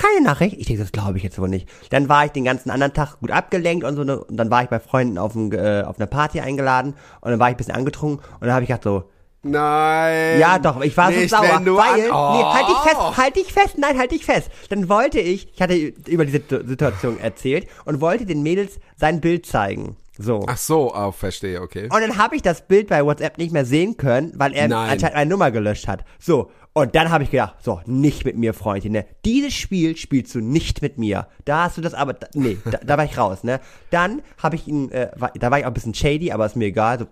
Keine 0.00 0.24
Nachricht. 0.24 0.56
Ich 0.58 0.66
denke, 0.66 0.82
das 0.82 0.92
glaube 0.92 1.18
ich 1.18 1.24
jetzt 1.24 1.38
wohl 1.38 1.48
nicht. 1.48 1.68
Dann 1.90 2.08
war 2.08 2.24
ich 2.24 2.30
den 2.32 2.44
ganzen 2.44 2.70
anderen 2.70 2.92
Tag 2.94 3.18
gut 3.20 3.30
abgelenkt 3.30 3.84
und 3.84 3.96
so. 3.96 4.04
Ne? 4.04 4.22
Und 4.22 4.36
dann 4.36 4.50
war 4.50 4.62
ich 4.62 4.68
bei 4.68 4.78
Freunden 4.80 5.18
auf, 5.18 5.34
ein, 5.34 5.50
äh, 5.52 5.82
auf 5.86 5.98
einer 5.98 6.06
Party 6.06 6.40
eingeladen. 6.40 6.94
Und 7.20 7.30
dann 7.30 7.40
war 7.40 7.48
ich 7.48 7.54
ein 7.54 7.56
bisschen 7.56 7.74
angetrunken. 7.74 8.18
Und 8.34 8.46
dann 8.46 8.52
habe 8.52 8.62
ich 8.62 8.68
gedacht 8.68 8.84
so, 8.84 9.04
Nein. 9.42 10.40
ja, 10.40 10.58
doch, 10.58 10.80
ich 10.80 10.96
war 10.96 11.10
nicht, 11.10 11.30
so 11.30 11.36
sauer, 11.36 11.60
weil, 11.64 12.10
oh. 12.10 12.32
nee, 12.36 12.44
halt 12.44 12.68
dich 12.68 12.78
fest, 12.78 13.16
halt 13.16 13.36
dich 13.36 13.52
fest, 13.52 13.78
nein, 13.78 13.96
halt 13.96 14.10
dich 14.10 14.24
fest. 14.24 14.50
Dann 14.68 14.88
wollte 14.88 15.20
ich, 15.20 15.48
ich 15.54 15.62
hatte 15.62 15.74
über 15.76 16.24
die 16.24 16.32
Situ- 16.32 16.66
Situation 16.66 17.20
erzählt 17.20 17.68
und 17.84 18.00
wollte 18.00 18.26
den 18.26 18.42
Mädels 18.42 18.80
sein 18.96 19.20
Bild 19.20 19.46
zeigen. 19.46 19.96
So. 20.18 20.44
Ach 20.48 20.56
so, 20.56 20.92
oh, 20.94 21.12
verstehe, 21.12 21.62
okay. 21.62 21.84
Und 21.84 22.00
dann 22.00 22.18
habe 22.18 22.34
ich 22.34 22.42
das 22.42 22.66
Bild 22.66 22.88
bei 22.88 23.04
WhatsApp 23.04 23.38
nicht 23.38 23.52
mehr 23.52 23.64
sehen 23.64 23.96
können, 23.96 24.32
weil 24.34 24.52
er 24.52 24.66
Nein. 24.66 24.90
anscheinend 24.90 25.14
meine 25.16 25.30
Nummer 25.30 25.50
gelöscht 25.52 25.86
hat. 25.86 26.04
So. 26.18 26.50
Und 26.72 26.94
dann 26.94 27.10
habe 27.10 27.24
ich 27.24 27.30
gedacht, 27.30 27.56
so, 27.60 27.80
nicht 27.86 28.24
mit 28.24 28.36
mir, 28.36 28.52
Freundin, 28.52 28.92
ne? 28.92 29.06
Dieses 29.24 29.54
Spiel 29.54 29.96
spielst 29.96 30.34
du 30.34 30.40
nicht 30.40 30.82
mit 30.82 30.98
mir. 30.98 31.26
Da 31.44 31.64
hast 31.64 31.76
du 31.76 31.80
das 31.80 31.94
aber, 31.94 32.16
nee, 32.34 32.58
da, 32.64 32.78
da 32.84 32.98
war 32.98 33.04
ich 33.04 33.16
raus, 33.16 33.42
ne? 33.42 33.60
Dann 33.90 34.22
habe 34.42 34.56
ich 34.56 34.66
ihn, 34.68 34.90
äh, 34.90 35.10
war, 35.16 35.32
da 35.34 35.50
war 35.50 35.58
ich 35.58 35.64
auch 35.64 35.70
ein 35.70 35.74
bisschen 35.74 35.94
shady, 35.94 36.30
aber 36.30 36.46
ist 36.46 36.56
mir 36.56 36.66
egal, 36.66 36.98
so, 36.98 37.06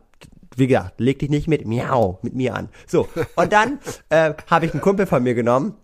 wie 0.57 0.67
gesagt, 0.67 1.01
leg 1.01 1.19
dich 1.19 1.31
nicht 1.31 1.49
mit 1.49 1.67
miau, 1.67 2.19
mit 2.23 2.35
mir 2.35 2.55
an. 2.55 2.69
So, 2.87 3.09
und 3.37 3.53
dann 3.53 3.79
äh, 4.09 4.35
habe 4.49 4.67
ich 4.67 4.73
einen 4.73 4.81
Kumpel 4.81 5.07
von 5.07 5.23
mir 5.23 5.35
genommen 5.35 5.75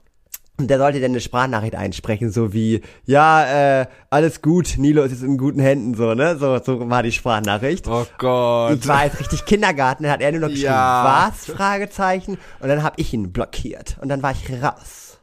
und 0.63 0.69
der 0.69 0.79
sollte 0.79 1.01
dann 1.01 1.11
eine 1.11 1.21
Sprachnachricht 1.21 1.75
einsprechen, 1.75 2.31
so 2.31 2.53
wie, 2.53 2.81
ja, 3.05 3.81
äh, 3.81 3.87
alles 4.11 4.43
gut, 4.43 4.75
Nilo 4.79 5.03
ist 5.03 5.13
jetzt 5.13 5.23
in 5.23 5.37
guten 5.39 5.61
Händen, 5.61 5.95
so, 5.95 6.15
ne? 6.15 6.37
So, 6.39 6.59
so 6.63 6.89
war 6.89 7.03
die 7.03 7.13
Sprachnachricht. 7.13 7.87
Oh 7.89 8.07
Gott. 8.19 8.79
Ich 8.81 8.89
war 8.89 9.05
jetzt 9.05 9.21
richtig 9.21 9.45
Kindergarten, 9.45 10.05
dann 10.05 10.13
hat 10.13 10.21
er 10.21 10.33
nur 10.33 10.41
noch 10.43 10.49
geschrieben, 10.49 10.67
Ja. 10.73 11.29
was? 11.31 11.47
Fragezeichen. 11.55 12.39
Und 12.61 12.69
dann 12.69 12.83
habe 12.83 12.95
ich 12.99 13.13
ihn 13.13 13.33
blockiert. 13.33 13.97
Und 14.01 14.09
dann 14.09 14.23
war 14.23 14.33
ich 14.33 14.63
raus. 14.63 15.19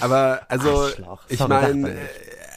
Aber 0.00 0.40
also, 0.48 0.82
Arschloch. 0.84 1.22
ich 1.28 1.46
meine, 1.46 1.74
nicht. 1.74 1.96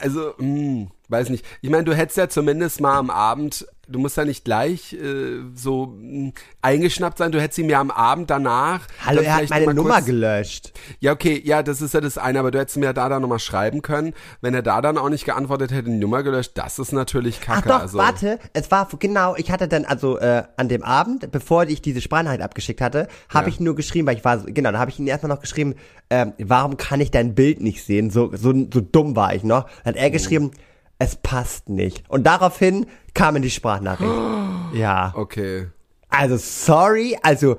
also, 0.01 0.33
hm, 0.37 0.89
weiß 1.09 1.29
nicht. 1.29 1.45
Ich 1.61 1.69
meine, 1.69 1.83
du 1.85 1.95
hättest 1.95 2.17
ja 2.17 2.27
zumindest 2.29 2.81
mal 2.81 2.97
am 2.97 3.09
Abend, 3.09 3.65
du 3.87 3.99
musst 3.99 4.17
ja 4.17 4.25
nicht 4.25 4.43
gleich 4.43 4.91
äh, 4.91 5.39
so 5.55 5.95
mh, 5.97 6.31
eingeschnappt 6.61 7.17
sein, 7.17 7.31
du 7.31 7.39
hättest 7.41 7.59
ihm 7.59 7.69
ja 7.69 7.79
am 7.79 7.91
Abend 7.91 8.29
danach. 8.29 8.81
Hallo, 9.05 9.21
er 9.21 9.37
hat 9.37 9.49
meine 9.49 9.73
Nummer 9.73 9.95
kurz- 9.95 10.05
gelöscht. 10.05 10.73
Ja, 10.99 11.13
okay, 11.13 11.41
ja, 11.45 11.63
das 11.63 11.81
ist 11.81 11.93
ja 11.93 12.01
das 12.01 12.17
eine, 12.17 12.39
aber 12.39 12.51
du 12.51 12.59
hättest 12.59 12.75
mir 12.77 12.91
da 12.91 13.07
dann 13.07 13.21
nochmal 13.21 13.39
schreiben 13.39 13.81
können. 13.81 14.13
Wenn 14.41 14.53
er 14.53 14.61
da 14.63 14.81
dann 14.81 14.97
auch 14.97 15.07
nicht 15.07 15.23
geantwortet 15.23 15.71
hätte, 15.71 15.89
die 15.89 15.95
Nummer 15.95 16.23
gelöscht, 16.23 16.51
das 16.55 16.77
ist 16.79 16.91
natürlich 16.91 17.39
Ach 17.43 17.45
kacke. 17.45 17.69
doch, 17.69 17.79
also. 17.81 17.97
warte, 17.97 18.39
es 18.51 18.69
war 18.69 18.89
genau, 18.99 19.35
ich 19.37 19.49
hatte 19.49 19.69
dann 19.69 19.85
also 19.85 20.17
äh, 20.19 20.43
an 20.57 20.67
dem 20.67 20.83
Abend, 20.83 21.31
bevor 21.31 21.63
ich 21.63 21.81
diese 21.81 22.01
Sprachnachricht 22.01 22.41
abgeschickt 22.43 22.81
hatte, 22.81 23.07
habe 23.29 23.47
Ja. 23.47 23.53
ich 23.53 23.59
nur 23.61 23.75
geschrieben, 23.75 24.07
weil 24.07 24.17
ich 24.17 24.25
war 24.25 24.39
so, 24.39 24.47
genau, 24.49 24.73
da 24.73 24.79
habe 24.79 24.91
ich 24.91 24.99
ihn 24.99 25.07
erstmal 25.07 25.29
noch 25.33 25.39
geschrieben, 25.41 25.75
ähm, 26.09 26.33
warum 26.37 26.75
kann 26.75 26.99
ich 26.99 27.11
dein 27.11 27.33
Bild 27.35 27.61
nicht 27.61 27.83
sehen? 27.85 28.09
So 28.09 28.31
so 28.35 28.53
so 28.73 28.81
dumm 28.81 29.15
war 29.15 29.33
ich 29.33 29.43
noch. 29.43 29.63
Dann 29.85 29.93
hat 29.93 29.95
er 29.95 30.09
geschrieben, 30.09 30.51
es 30.99 31.15
passt 31.15 31.69
nicht. 31.69 32.03
Und 32.09 32.23
daraufhin 32.25 32.87
kam 33.13 33.35
in 33.35 33.41
die 33.41 33.51
Sprachnachricht. 33.51 34.11
Ja. 34.73 35.13
Okay. 35.15 35.67
Also 36.09 36.35
sorry, 36.35 37.17
also 37.23 37.57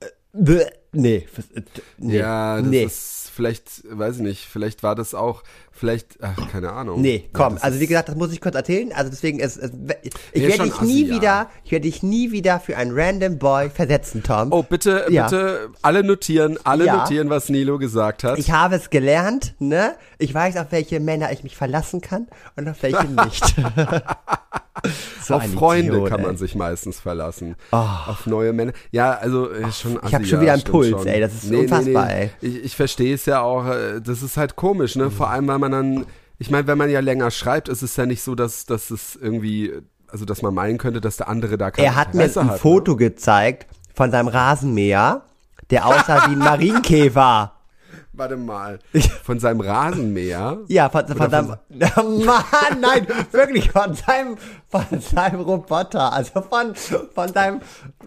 äh, 0.00 0.06
nee, 0.96 1.26
äh, 1.54 1.60
nee, 1.98 2.18
Ja, 2.18 2.56
das 2.58 2.66
nee. 2.66 2.84
ist 2.84 3.30
vielleicht, 3.34 3.82
weiß 3.90 4.16
ich 4.16 4.22
nicht, 4.22 4.46
vielleicht 4.50 4.82
war 4.82 4.94
das 4.94 5.14
auch, 5.14 5.42
vielleicht, 5.70 6.16
ach, 6.22 6.36
keine 6.50 6.72
Ahnung. 6.72 7.02
Nee, 7.02 7.24
Ja, 7.24 7.30
komm, 7.34 7.54
das 7.56 7.64
also 7.64 7.78
wie 7.78 7.82
ist- 7.84 7.88
gesagt, 7.90 8.08
das 8.08 8.16
muss 8.16 8.32
ich 8.32 8.40
kurz 8.40 8.54
erzählen. 8.54 8.92
Also 8.94 9.10
deswegen 9.10 9.40
ist, 9.40 9.58
es, 9.58 9.70
ich 10.02 10.12
Nee, 10.42 10.48
werde 10.48 10.62
dich 10.64 10.80
nie 10.80 11.02
assi, 11.04 11.10
ja. 11.10 11.14
wieder, 11.16 11.50
ich 11.64 11.72
werde 11.72 11.82
dich 11.82 12.02
nie 12.02 12.32
wieder 12.32 12.60
für 12.60 12.78
einen 12.78 12.92
random 12.98 13.36
Boy 13.38 13.68
versetzen, 13.68 14.22
Tom. 14.22 14.52
Oh, 14.52 14.62
bitte, 14.62 15.04
Ja. 15.10 15.24
bitte, 15.24 15.68
alle 15.82 16.02
notieren, 16.02 16.58
alle 16.64 16.86
Ja. 16.86 16.96
notieren, 16.96 17.28
was 17.28 17.50
Nilo 17.50 17.76
gesagt 17.76 18.24
hat. 18.24 18.38
Ich 18.38 18.52
habe 18.52 18.76
es 18.76 18.88
gelernt, 18.88 19.54
ne? 19.58 19.96
Ich 20.16 20.32
weiß, 20.32 20.56
auf 20.56 20.68
welche 20.72 20.98
Männer 20.98 21.30
ich 21.30 21.42
mich 21.42 21.56
verlassen 21.58 22.00
kann 22.00 22.28
und 22.56 22.66
auf 22.70 22.82
welche 22.82 23.04
nicht. 23.04 23.54
so 25.22 25.34
Auf 25.34 25.44
Freunde 25.52 25.92
Idiot, 25.92 26.08
kann 26.10 26.20
ey. 26.20 26.24
Oh. 26.24 26.28
man 26.28 26.36
sich 26.36 26.54
meistens 26.54 27.00
verlassen. 27.00 27.56
Auf 27.70 28.26
neue 28.26 28.52
Männer. 28.52 28.72
Ja, 28.92 29.12
also 29.12 29.50
äh, 29.50 29.70
schon 29.72 29.92
ich 30.06 30.14
hab 30.14 30.20
assi, 30.20 30.26
schon 30.30 30.38
ja, 30.38 30.42
wieder 30.42 30.52
einen 30.52 30.60
stimmt 30.60 30.74
Puls, 30.90 31.02
schon. 31.02 31.12
ey, 31.12 31.20
das 31.20 31.44
ist 31.44 31.50
unfassbar, 31.52 32.10
ey. 32.10 32.30
Ich, 32.40 32.64
ich 32.64 32.76
verstehe 32.76 33.14
es 33.14 33.26
ja 33.26 33.40
auch, 33.40 33.66
äh, 33.66 34.00
das 34.00 34.22
ist 34.22 34.36
halt 34.36 34.56
komisch, 34.56 34.96
ne? 34.96 35.10
Vor 35.10 35.30
allem, 35.30 35.46
weil 35.48 35.58
man 35.58 35.72
dann, 35.72 36.06
ich 36.38 36.50
meine, 36.50 36.66
wenn 36.66 36.78
man 36.78 36.90
ja 36.90 37.00
länger 37.00 37.30
schreibt, 37.30 37.68
ist 37.68 37.82
es 37.82 37.96
ja 37.96 38.06
nicht 38.06 38.22
so, 38.22 38.34
dass, 38.34 38.66
dass 38.66 38.90
es 38.90 39.16
irgendwie, 39.20 39.72
also 40.08 40.24
dass 40.24 40.42
man 40.42 40.54
meinen 40.54 40.78
könnte, 40.78 41.00
dass 41.00 41.16
der 41.16 41.28
andere 41.28 41.58
da 41.58 41.70
kein 41.70 41.84
Er 41.84 41.96
hat 41.96 42.14
mir 42.14 42.22
Interesse 42.22 42.40
ein 42.40 42.50
hat, 42.50 42.60
Foto 42.60 42.92
Ne? 42.92 42.98
gezeigt 42.98 43.66
von 43.94 44.10
seinem 44.10 44.28
Rasenmäher, 44.28 45.22
der 45.70 45.86
aussah 45.86 46.28
wie 46.28 46.32
ein 46.32 46.38
Marienkäfer. 46.38 47.55
Warte 48.16 48.36
mal. 48.36 48.78
Von 49.24 49.38
seinem 49.38 49.60
Rasenmäher. 49.60 50.58
Ja, 50.68 50.88
von, 50.88 51.06
von 51.06 51.30
seinem. 51.30 51.48
Mann, 51.68 52.80
nein, 52.80 53.06
wirklich, 53.30 53.70
von 53.70 53.94
seinem, 53.94 54.36
von 54.68 54.84
seinem 55.00 55.40
Roboter. 55.40 56.12
Also 56.12 56.40
von, 56.42 56.74
von 56.74 57.32
seinem, 57.32 57.60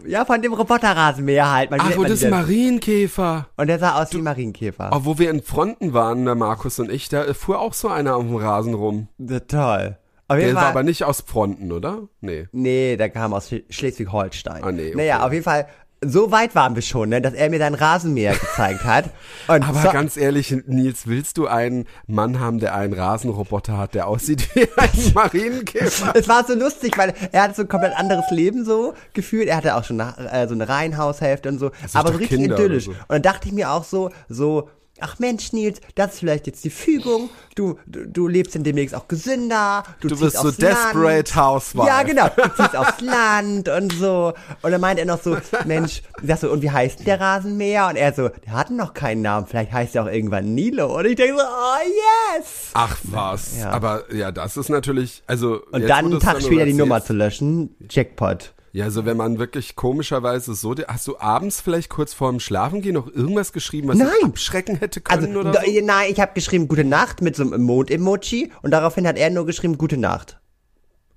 ja, 0.07 0.25
von 0.25 0.41
dem 0.41 0.53
Roboterrasenmäher 0.53 1.51
halt. 1.51 1.71
Man 1.71 1.79
Ach, 1.81 1.95
man 1.95 2.03
das 2.09 2.23
ist? 2.23 2.29
Marienkäfer. 2.29 3.47
Und 3.57 3.67
der 3.67 3.79
sah 3.79 4.01
aus 4.01 4.11
wie 4.13 4.17
ein 4.17 4.23
Marienkäfer. 4.23 4.89
Oh, 4.93 4.99
wo 5.03 5.19
wir 5.19 5.29
in 5.29 5.41
Fronten 5.43 5.93
waren, 5.93 6.25
der 6.25 6.35
Markus 6.35 6.79
und 6.79 6.91
ich, 6.91 7.09
da 7.09 7.33
fuhr 7.33 7.59
auch 7.59 7.73
so 7.73 7.87
einer 7.87 8.15
auf 8.15 8.23
dem 8.23 8.35
Rasen 8.35 8.73
rum. 8.73 9.07
Ja, 9.17 9.39
Toll. 9.41 9.97
Auf 10.27 10.37
Der 10.37 10.53
war 10.53 10.61
Fall. 10.61 10.71
aber 10.71 10.83
nicht 10.83 11.03
aus 11.03 11.21
Fronten, 11.25 11.71
oder? 11.71 12.03
Nee. 12.21 12.47
Nee, 12.51 12.97
der 12.97 13.09
kam 13.09 13.33
aus 13.33 13.47
Schle- 13.49 13.63
Schleswig-Holstein. 13.67 14.63
Ah, 14.63 14.71
nee, 14.71 14.89
okay. 14.89 14.95
Naja, 14.95 15.25
auf 15.25 15.31
jeden 15.33 15.43
Fall 15.43 15.65
so 16.05 16.31
weit 16.31 16.55
waren 16.55 16.75
wir 16.75 16.81
schon, 16.81 17.09
ne, 17.09 17.21
dass 17.21 17.33
er 17.33 17.49
mir 17.49 17.59
seinen 17.59 17.75
Rasenmäher 17.75 18.33
gezeigt 18.33 18.83
hat. 18.83 19.05
Und 19.47 19.67
Aber 19.67 19.81
so, 19.81 19.91
ganz 19.91 20.15
ehrlich, 20.17 20.55
Nils, 20.65 21.07
willst 21.07 21.37
du 21.37 21.47
einen 21.47 21.85
Mann 22.07 22.39
haben, 22.39 22.59
der 22.59 22.75
einen 22.75 22.93
Rasenroboter 22.93 23.77
hat, 23.77 23.95
der 23.95 24.07
aussieht 24.07 24.47
wie 24.55 24.67
ein 24.77 24.89
Marienkäfer? 25.13 26.13
es 26.15 26.27
war 26.27 26.45
so 26.45 26.53
lustig, 26.53 26.97
weil 26.97 27.13
er 27.31 27.43
hatte 27.43 27.55
so 27.55 27.61
ein 27.63 27.67
komplett 27.67 27.97
anderes 27.97 28.29
Leben 28.31 28.63
so 28.63 28.93
gefühlt. 29.13 29.47
Er 29.47 29.57
hatte 29.57 29.75
auch 29.75 29.83
schon 29.83 29.99
eine, 29.99 30.31
äh, 30.31 30.47
so 30.47 30.53
eine 30.53 30.69
Reihenhaushälfte 30.69 31.49
und 31.49 31.59
so, 31.59 31.71
aber 31.93 32.13
so 32.13 32.17
richtig 32.17 32.39
idyllisch. 32.39 32.85
so. 32.85 32.91
Und 32.91 33.09
dann 33.09 33.21
dachte 33.21 33.47
ich 33.47 33.53
mir 33.53 33.71
auch 33.71 33.83
so, 33.83 34.09
so, 34.29 34.69
ach 35.01 35.19
Mensch, 35.19 35.53
Nils, 35.53 35.79
das 35.95 36.13
ist 36.13 36.19
vielleicht 36.19 36.47
jetzt 36.47 36.63
die 36.63 36.69
Fügung. 36.69 37.29
Du, 37.55 37.77
du, 37.85 38.05
du 38.07 38.27
lebst 38.27 38.55
dann 38.55 38.63
demnächst 38.63 38.95
auch 38.95 39.07
gesünder. 39.07 39.83
Du, 39.99 40.07
Du 40.07 40.17
bist 40.19 40.37
so 40.37 40.51
desperate 40.51 41.33
Land. 41.33 41.35
housewife. 41.35 41.87
Ja, 41.87 42.03
genau. 42.03 42.29
Du 42.29 42.49
ziehst 42.55 42.75
aufs 42.75 43.01
Land 43.01 43.67
und 43.69 43.91
so. 43.93 44.33
Und 44.61 44.71
dann 44.71 44.79
meint 44.81 44.99
er 44.99 45.05
noch 45.05 45.21
so, 45.21 45.37
Mensch, 45.65 46.01
ich 46.21 46.27
sag 46.27 46.39
so, 46.39 46.51
und 46.51 46.61
wie 46.61 46.71
heißt 46.71 47.05
der 47.05 47.19
Rasenmäher? 47.19 47.87
Und 47.87 47.95
er 47.95 48.13
so, 48.13 48.29
der 48.29 48.53
hat 48.53 48.69
noch 48.69 48.93
keinen 48.93 49.21
Namen. 49.21 49.45
Vielleicht 49.47 49.71
heißt 49.71 49.95
er 49.95 50.03
auch 50.03 50.07
irgendwann 50.07 50.53
Nilo. 50.55 50.97
Und 50.97 51.05
ich 51.05 51.15
denke 51.15 51.37
so, 51.39 51.43
oh 51.43 52.37
yes. 52.37 52.71
Ach 52.73 52.97
was. 53.03 53.57
Ja. 53.59 53.71
Aber 53.71 54.13
ja, 54.13 54.31
das 54.31 54.57
ist 54.57 54.69
natürlich, 54.69 55.23
also. 55.27 55.61
Und 55.71 55.87
dann 55.87 56.05
einen 56.05 56.19
Tag 56.19 56.41
später 56.41 56.65
die 56.65 56.73
Nummer 56.73 57.03
zu 57.03 57.13
löschen. 57.13 57.75
Jackpot. 57.89 58.53
Ja, 58.71 58.85
also 58.85 59.05
wenn 59.05 59.17
man 59.17 59.39
wirklich 59.39 59.75
komischerweise 59.75 60.53
so, 60.53 60.75
hast 60.87 61.07
du 61.07 61.17
abends 61.19 61.59
vielleicht 61.61 61.89
kurz 61.89 62.13
vorm 62.13 62.39
Schlafengehen 62.39 62.93
noch 62.93 63.07
irgendwas 63.07 63.51
geschrieben, 63.51 63.87
was 63.87 63.97
Nein. 63.97 64.09
dich 64.19 64.25
abschrecken 64.25 64.75
hätte 64.77 65.01
Also, 65.05 65.21
können 65.25 65.37
oder 65.37 65.51
da- 65.51 65.61
so? 65.65 65.71
nein, 65.83 66.11
ich 66.11 66.19
habe 66.19 66.33
geschrieben 66.35 66.67
Gute 66.67 66.83
Nacht 66.83 67.21
mit 67.21 67.35
so 67.35 67.43
einem 67.43 67.63
Mond-Emoji 67.63 68.51
und 68.61 68.71
daraufhin 68.71 69.07
hat 69.07 69.17
er 69.17 69.29
nur 69.31 69.45
geschrieben 69.45 69.77
Gute 69.77 69.97
Nacht. 69.97 70.39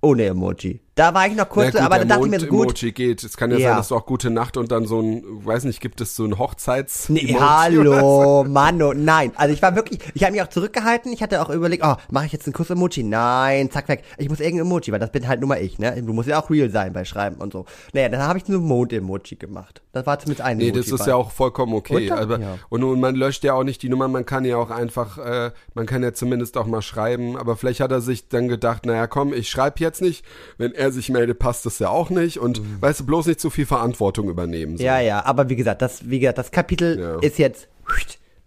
Ohne 0.00 0.24
Emoji. 0.24 0.80
Da 0.94 1.14
war 1.14 1.26
ich 1.26 1.34
noch 1.34 1.48
kurz, 1.48 1.72
gut, 1.72 1.80
aber 1.80 1.98
dann 1.98 2.08
dachte 2.08 2.24
ich 2.24 2.30
mir 2.30 2.38
so 2.40 2.46
gut. 2.48 2.66
Mond-Emoji 2.66 2.92
geht. 2.92 3.24
Es 3.24 3.38
kann 3.38 3.50
ja, 3.50 3.56
Ja. 3.56 3.68
sein, 3.70 3.76
dass 3.78 3.88
du 3.88 3.96
auch 3.96 4.04
gute 4.04 4.28
Nacht 4.28 4.58
und 4.58 4.70
dann 4.70 4.84
so 4.84 5.00
ein, 5.00 5.22
weiß 5.46 5.64
nicht, 5.64 5.80
gibt 5.80 6.02
es 6.02 6.14
so 6.14 6.24
ein 6.24 6.38
Hochzeits. 6.38 7.08
Nee, 7.08 7.20
Emoji 7.34 7.78
oder 7.78 8.00
so? 8.00 8.20
hallo, 8.20 8.44
Mano, 8.48 8.92
nein. 8.92 9.32
Also 9.36 9.54
ich 9.54 9.62
war 9.62 9.74
wirklich, 9.74 10.00
ich 10.12 10.22
habe 10.22 10.32
mich 10.32 10.42
auch 10.42 10.48
zurückgehalten. 10.48 11.10
Ich 11.12 11.22
hatte 11.22 11.40
auch 11.40 11.48
überlegt, 11.48 11.82
oh, 11.82 11.94
mache 12.10 12.26
ich 12.26 12.32
jetzt 12.32 12.46
einen 12.46 12.52
Kuss-Emoji? 12.52 13.04
Nein, 13.04 13.70
zack, 13.70 13.88
weg. 13.88 14.02
Ich 14.18 14.28
muss 14.28 14.40
irgendein 14.40 14.66
Emoji, 14.66 14.92
weil 14.92 15.00
das 15.00 15.10
bin 15.10 15.26
halt 15.26 15.40
nur 15.40 15.48
mal 15.48 15.62
ich, 15.62 15.78
ne? 15.78 16.02
Du 16.02 16.12
musst 16.12 16.28
ja 16.28 16.38
auch 16.42 16.50
real 16.50 16.68
sein 16.68 16.92
bei 16.92 17.06
Schreiben 17.06 17.36
und 17.36 17.54
so. 17.54 17.64
Naja, 17.94 18.10
dann 18.10 18.20
habe 18.22 18.38
ich 18.38 18.46
nur 18.48 18.60
Mond-Emoji 18.60 19.36
gemacht. 19.36 19.80
Das 19.92 20.04
war 20.04 20.18
zumindest 20.18 20.42
ein 20.44 20.58
Nee, 20.58 20.68
Emoji. 20.68 20.78
das 20.82 20.92
ist 20.92 20.98
bei. 21.06 21.06
ja 21.10 21.16
auch 21.16 21.30
vollkommen 21.30 21.72
okay. 21.74 22.06
Oder? 22.10 22.18
Aber, 22.20 22.38
Ja. 22.38 22.58
und, 22.68 22.84
und 22.84 23.00
man 23.00 23.14
löscht 23.14 23.44
ja 23.44 23.54
auch 23.54 23.64
nicht 23.64 23.80
die 23.82 23.88
Nummer, 23.88 24.08
man 24.08 24.26
kann 24.26 24.44
ja 24.44 24.58
auch 24.58 24.68
einfach, 24.70 25.16
äh, 25.16 25.52
man 25.72 25.86
kann 25.86 26.02
ja 26.02 26.12
zumindest 26.12 26.58
auch 26.58 26.66
mal 26.66 26.82
schreiben, 26.82 27.38
aber 27.38 27.56
vielleicht 27.56 27.80
hat 27.80 27.92
er 27.92 28.02
sich 28.02 28.28
dann 28.28 28.48
gedacht, 28.48 28.84
naja 28.84 29.06
komm, 29.06 29.32
ich 29.32 29.48
schreibe 29.48 29.76
jetzt 29.80 30.02
nicht, 30.02 30.22
wenn 30.58 30.72
er 30.82 30.92
sich 30.92 31.08
meldet, 31.08 31.38
passt 31.38 31.64
das 31.66 31.78
ja 31.78 31.88
auch 31.88 32.10
nicht 32.10 32.38
und 32.38 32.60
weißt 32.82 33.00
du, 33.00 33.06
bloß 33.06 33.26
nicht 33.26 33.40
zu 33.40 33.48
viel 33.50 33.66
Verantwortung 33.66 34.28
übernehmen. 34.28 34.76
So. 34.76 34.82
Mhm. 34.82 34.86
Ja, 34.86 35.00
ja, 35.00 35.24
aber 35.24 35.48
wie 35.48 35.56
gesagt, 35.56 35.80
das, 35.82 36.08
wie 36.10 36.18
gesagt, 36.20 36.38
das 36.38 36.50
Kapitel 36.50 36.98
Ja. 37.00 37.18
ist 37.20 37.38
jetzt 37.38 37.68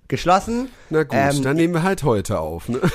geschlossen. 0.07 0.69
Na 0.89 1.03
gut, 1.03 1.13
Ähm, 1.13 1.41
dann 1.43 1.55
nehmen 1.55 1.73
wir 1.73 1.83
halt 1.83 2.03
heute 2.03 2.39
auf. 2.39 2.69
Ne? 2.69 2.79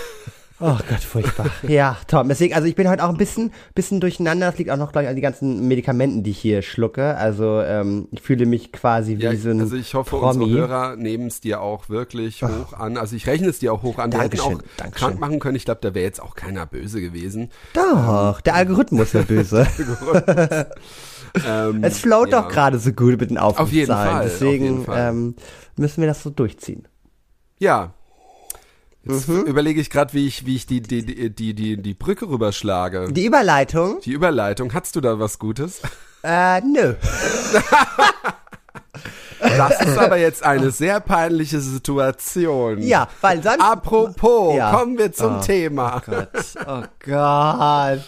Oh 0.61 0.77
Gott, 0.89 1.01
furchtbar. 1.01 1.47
ja, 1.69 1.97
Tom. 2.07 2.29
Deswegen, 2.29 2.55
also 2.55 2.69
ich 2.69 2.75
bin 2.75 2.89
heute 2.89 3.03
auch 3.05 3.09
ein 3.09 3.17
bisschen, 3.17 3.53
bisschen 3.75 4.01
durcheinander. 4.01 4.47
Das 4.47 4.59
liegt 4.59 4.71
auch 4.71 4.77
noch, 4.77 4.93
glaube 4.93 5.05
ich, 5.05 5.09
an 5.09 5.17
die 5.17 5.23
ganzen 5.23 5.67
Medikamenten, 5.67 6.23
die 6.23 6.33
ich 6.33 6.39
hier 6.39 6.63
schlucke. 6.63 7.17
Also 7.17 7.61
ähm, 7.63 8.09
ich 8.11 8.21
fühle 8.21 8.45
mich 8.47 8.71
quasi 8.73 9.19
wie 9.19 9.23
Ja, 9.23 9.35
so 9.37 9.51
ein 9.51 9.61
also 9.61 9.77
ich 9.77 9.95
hoffe, 9.95 10.19
Promi. 10.19 10.45
unsere 10.45 10.61
Hörer 10.61 10.97
nehmen 10.97 11.29
es 11.29 11.41
dir 11.41 11.61
auch 11.63 11.89
wirklich 11.89 12.43
hoch 12.43 12.75
an. 12.75 12.99
Also 12.99 13.17
ich 13.17 13.27
rechne 13.27 13.49
es 13.49 13.59
dir 13.59 13.73
auch 13.73 13.83
hoch 13.83 13.99
an. 13.99 14.13
Wir 14.13 14.21
hätten 14.21 14.37
Dankeschön, 14.37 14.59
auch 14.59 14.77
Dankeschön. 14.77 15.09
krank 15.09 15.21
machen 15.21 15.39
können. 15.41 15.57
Ich 15.57 15.65
glaube, 15.65 15.81
da 15.81 15.95
wäre 15.95 16.05
jetzt 16.05 16.21
auch 16.23 16.35
keiner 16.35 16.67
böse 16.67 17.01
gewesen. 17.01 17.51
Doch, 17.73 18.41
der 18.43 18.55
Algorithmus 18.55 19.15
wäre 19.15 19.25
böse. 19.25 19.67
Ähm, 21.47 21.85
es 21.85 21.99
float 21.99 22.31
ja. 22.31 22.43
doch 22.43 22.49
gerade 22.49 22.79
so 22.79 22.93
gut 22.93 23.21
mit 23.21 23.31
den 23.31 23.39
Aufrufzahlen. 23.39 23.69
Auf 23.69 23.73
jeden 23.73 23.93
Fall, 23.93 24.25
Deswegen 24.25 24.65
jeden 24.65 24.85
Fall. 24.85 25.11
Ähm, 25.11 25.35
müssen 25.77 26.01
wir 26.01 26.09
das 26.09 26.23
so 26.23 26.31
durchziehen. 26.31 26.89
Ja. 27.59 27.95
Jetzt 29.05 29.29
Mhm. 29.29 29.43
überlege 29.45 29.81
ich 29.81 29.89
gerade, 29.91 30.13
wie 30.13 30.27
ich, 30.27 30.45
wie 30.45 30.57
ich 30.57 30.67
die, 30.67 30.83
die, 30.83 31.05
die, 31.05 31.31
die, 31.31 31.55
die, 31.55 31.77
die 31.79 31.95
Brücke 31.95 32.29
rüberschlage. 32.29 33.11
Die 33.13 33.25
Überleitung? 33.25 34.01
Die 34.03 34.13
Überleitung, 34.13 34.75
hast 34.75 34.95
du 34.97 35.01
da 35.01 35.19
was 35.19 35.39
Gutes? 35.39 35.81
Äh, 36.23 36.61
nö. 36.61 36.95
Das 39.41 39.81
ist 39.81 39.99
aber 39.99 40.17
jetzt 40.19 40.45
eine 40.45 40.71
sehr 40.71 41.01
peinliche 41.01 41.61
Situation. 41.61 42.83
Ja, 42.83 43.09
weil 43.21 43.43
sonst... 43.43 43.61
Apropos, 43.61 44.57
Ja. 44.57 44.71
kommen 44.73 44.99
wir 44.99 45.13
zum 45.13 45.37
Oh. 45.39 45.41
Thema. 45.41 46.03
Gott, 46.05 46.29
oh 46.67 46.83
Gott. 47.05 48.01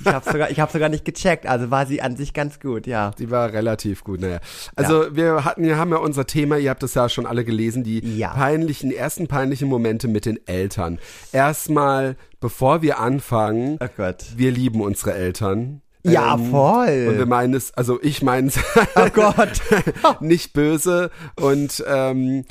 Ich 0.00 0.06
habe 0.12 0.30
sogar, 0.30 0.50
ich 0.50 0.60
habe 0.60 0.72
sogar 0.72 0.88
nicht 0.88 1.04
gecheckt. 1.04 1.46
Also 1.46 1.70
war 1.70 1.86
sie 1.86 2.02
an 2.02 2.16
sich 2.16 2.32
ganz 2.34 2.60
gut, 2.60 2.86
ja. 2.86 3.12
Die 3.18 3.30
war 3.30 3.52
relativ 3.52 4.04
gut, 4.04 4.20
naja. 4.20 4.38
Also 4.74 5.14
wir 5.16 5.44
hatten, 5.44 5.62
wir 5.64 5.78
haben 5.78 5.90
ja 5.90 5.98
unser 5.98 6.26
Thema, 6.26 6.56
ihr 6.58 6.70
habt 6.70 6.82
das 6.82 6.94
ja 6.94 7.08
schon 7.08 7.26
alle 7.26 7.44
gelesen, 7.44 7.82
die 7.82 8.00
Ja. 8.18 8.28
peinlichen, 8.34 8.90
ersten 8.92 9.26
peinlichen 9.28 9.68
Momente 9.68 10.08
mit 10.08 10.26
den 10.26 10.38
Eltern. 10.46 10.98
Erstmal, 11.32 12.16
bevor 12.40 12.82
wir 12.82 12.98
anfangen, 13.00 13.78
Oh 13.82 13.86
Gott. 13.96 14.24
wir 14.36 14.50
lieben 14.50 14.80
unsere 14.80 15.14
Eltern. 15.14 15.80
Ja, 16.12 16.34
Ähm, 16.34 16.50
voll. 16.50 17.06
Und 17.08 17.18
wir 17.18 17.26
meinen 17.26 17.54
es, 17.54 17.72
also 17.74 17.98
ich 18.02 18.22
meine 18.22 18.48
es 18.48 18.58
Oh 18.94 19.08
Gott. 19.12 19.60
nicht 20.20 20.52
böse 20.52 21.10
und 21.40 21.84
ähm, 21.86 22.44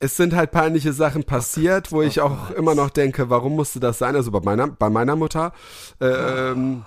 es 0.00 0.16
sind 0.16 0.34
halt 0.34 0.50
peinliche 0.50 0.92
Sachen 0.92 1.24
passiert, 1.24 1.90
wo 1.92 2.02
ich 2.02 2.20
auch 2.20 2.50
immer 2.50 2.74
noch 2.74 2.90
denke, 2.90 3.30
warum 3.30 3.56
musste 3.56 3.80
das 3.80 3.98
sein? 3.98 4.16
Also 4.16 4.30
bei 4.30 4.40
meiner, 4.40 4.68
bei 4.68 4.90
meiner 4.90 5.16
Mutter, 5.16 5.52
äh, 6.00 6.06
ähm, 6.06 6.84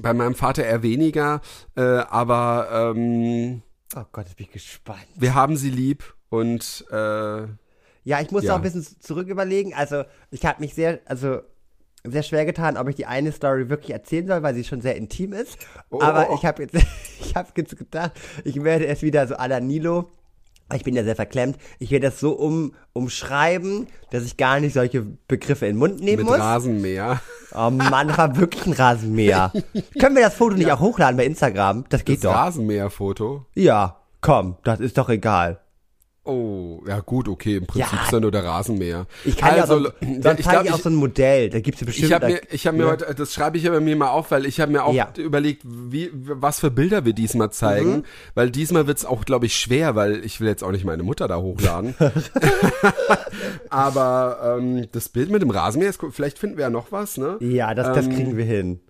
bei 0.00 0.12
meinem 0.14 0.34
Vater 0.34 0.64
eher 0.64 0.82
weniger, 0.82 1.40
äh, 1.76 1.82
aber 1.82 2.92
ähm, 2.96 3.62
Oh 3.94 4.04
Gott, 4.10 4.24
jetzt 4.26 4.36
bin 4.36 4.46
ich 4.46 4.52
gespannt. 4.52 5.04
wir 5.16 5.34
haben 5.34 5.56
sie 5.56 5.70
lieb 5.70 6.02
und 6.30 6.84
äh, 6.90 7.42
Ja, 8.04 8.20
ich 8.20 8.30
muss 8.30 8.44
Ja. 8.44 8.52
auch 8.54 8.56
ein 8.56 8.62
bisschen 8.62 8.86
zurück 9.00 9.28
überlegen. 9.28 9.74
Also, 9.74 10.04
ich 10.30 10.44
habe 10.46 10.60
mich 10.60 10.74
sehr, 10.74 11.00
also 11.04 11.42
sehr 12.04 12.22
schwer 12.22 12.44
getan, 12.44 12.76
ob 12.76 12.88
ich 12.88 12.96
die 12.96 13.06
eine 13.06 13.32
Story 13.32 13.68
wirklich 13.68 13.92
erzählen 13.92 14.26
soll, 14.26 14.42
weil 14.42 14.54
sie 14.54 14.64
schon 14.64 14.80
sehr 14.80 14.96
intim 14.96 15.32
ist. 15.32 15.56
Oh. 15.90 16.00
Aber 16.00 16.30
ich 16.34 16.44
habe 16.44 16.62
jetzt, 16.62 16.74
ich 17.20 17.34
habe 17.34 17.48
jetzt 17.56 17.76
gedacht, 17.76 18.12
ich 18.44 18.62
werde 18.62 18.86
es 18.86 19.02
wieder 19.02 19.26
so 19.26 19.36
à 19.36 19.48
la 19.48 19.60
Nilo. 19.60 20.10
Ich 20.74 20.84
bin 20.84 20.96
ja 20.96 21.04
sehr 21.04 21.16
verklemmt. 21.16 21.58
Ich 21.78 21.90
werde 21.90 22.06
das 22.06 22.18
so 22.18 22.32
um, 22.32 22.72
umschreiben, 22.94 23.88
dass 24.10 24.24
ich 24.24 24.38
gar 24.38 24.58
nicht 24.58 24.72
solche 24.72 25.02
Begriffe 25.28 25.66
in 25.66 25.72
den 25.72 25.78
Mund 25.78 26.00
nehmen 26.00 26.22
mit 26.22 26.26
muss. 26.32 26.38
Rasenmäher. 26.38 27.20
Oh 27.54 27.68
Mann, 27.68 28.08
das 28.08 28.16
war 28.16 28.36
wirklich 28.36 28.66
ein 28.66 28.72
Rasenmäher. 28.72 29.52
Können 30.00 30.16
wir 30.16 30.22
das 30.22 30.34
Foto 30.34 30.56
nicht 30.56 30.72
auch 30.72 30.80
hochladen 30.80 31.18
bei 31.18 31.26
Instagram? 31.26 31.84
Das 31.90 32.04
geht 32.06 32.24
Das 32.24 32.32
doch. 32.32 32.34
Rasenmäherfoto. 32.34 33.44
Ja, 33.54 34.00
komm, 34.22 34.56
das 34.64 34.80
ist 34.80 34.96
doch 34.96 35.10
egal. 35.10 35.60
Oh, 36.24 36.80
ja 36.86 37.00
gut, 37.00 37.26
okay, 37.28 37.56
im 37.56 37.66
Prinzip 37.66 37.92
Ja. 37.92 38.04
ist 38.04 38.12
ja 38.12 38.20
nur 38.20 38.30
der 38.30 38.44
Rasenmäher. 38.44 39.06
Ich 39.24 39.36
kann 39.36 39.58
also, 39.58 39.78
ja 39.78 39.82
so, 40.00 40.06
ja, 40.06 40.08
ich 40.10 40.20
zeige 40.22 40.38
glaube, 40.42 40.66
ich 40.68 40.72
auch 40.72 40.78
so 40.78 40.88
ein 40.88 40.94
Modell. 40.94 41.50
Da 41.50 41.58
gibt's 41.58 41.80
ja 41.80 41.84
bestimmt. 41.86 42.06
Ich 42.06 42.12
habe 42.14 42.26
mir, 42.28 42.40
ich 42.52 42.66
habe 42.68 42.76
mir 42.76 42.84
ja. 42.84 42.90
heute, 42.92 43.12
das 43.12 43.32
schreibe 43.34 43.58
ich 43.58 43.66
aber 43.66 43.80
mir 43.80 43.96
mal 43.96 44.10
auf, 44.10 44.30
weil 44.30 44.46
ich 44.46 44.60
habe 44.60 44.70
mir 44.70 44.84
auch 44.84 44.94
Ja. 44.94 45.08
überlegt, 45.18 45.62
wie, 45.64 46.10
was 46.12 46.60
für 46.60 46.70
Bilder 46.70 47.04
wir 47.04 47.12
diesmal 47.12 47.50
zeigen, 47.50 47.90
Mhm. 47.96 48.04
weil 48.34 48.50
diesmal 48.50 48.86
wird's 48.86 49.04
auch, 49.04 49.24
glaube 49.24 49.46
ich, 49.46 49.56
schwer, 49.56 49.96
weil 49.96 50.24
ich 50.24 50.40
will 50.40 50.46
jetzt 50.46 50.62
auch 50.62 50.70
nicht 50.70 50.84
meine 50.84 51.02
Mutter 51.02 51.26
da 51.26 51.38
hochladen. 51.38 51.96
aber 53.70 54.58
ähm, 54.60 54.86
das 54.92 55.08
Bild 55.08 55.30
mit 55.30 55.42
dem 55.42 55.50
Rasenmäher, 55.50 55.90
ist, 55.90 56.00
vielleicht 56.10 56.38
finden 56.38 56.56
wir 56.56 56.62
ja 56.64 56.70
noch 56.70 56.92
was, 56.92 57.16
ne? 57.16 57.36
Ja, 57.40 57.74
das, 57.74 57.88
das 57.94 58.06
Ähm, 58.06 58.14
kriegen 58.14 58.36
wir 58.36 58.44
hin. 58.44 58.80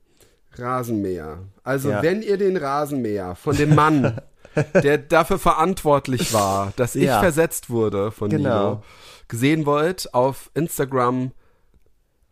Rasenmäher. 0.56 1.38
Also 1.64 1.90
Ja. 1.90 2.02
wenn 2.02 2.22
ihr 2.22 2.36
den 2.36 2.56
Rasenmäher 2.56 3.34
von 3.36 3.56
dem 3.56 3.74
Mann, 3.74 4.18
der 4.82 4.98
dafür 4.98 5.38
verantwortlich 5.38 6.32
war, 6.32 6.72
dass 6.76 6.94
ich 6.94 7.04
Ja. 7.04 7.20
versetzt 7.20 7.70
wurde 7.70 8.10
von 8.10 8.28
Genau. 8.30 8.48
Nilo, 8.48 8.82
gesehen 9.28 9.66
wollt, 9.66 10.12
auf 10.14 10.50
Instagram 10.54 11.32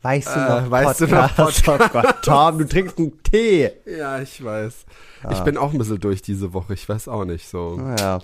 Weißt 0.03 0.29
du 0.35 0.41
Äh, 0.41 0.49
noch, 0.63 0.71
weißt 0.71 1.01
du 1.03 1.07
noch 1.09 1.37
Podcast? 1.37 1.85
Oh 1.95 2.13
Tom, 2.23 2.57
du 2.59 2.67
trinkst 2.67 2.97
einen 2.97 3.23
Tee. 3.23 3.71
Ja, 3.85 4.19
ich 4.19 4.43
weiß. 4.43 4.87
Ah. 5.25 5.33
Ich 5.33 5.41
bin 5.41 5.59
auch 5.59 5.73
ein 5.73 5.79
bisschen 5.79 6.01
durch 6.01 6.23
diese 6.23 6.55
Woche. 6.55 6.73
Ich 6.73 6.89
weiß 6.89 7.07
auch 7.09 7.27
nicht 7.27 7.47
so. 7.47 7.79
Ja. 7.99 8.19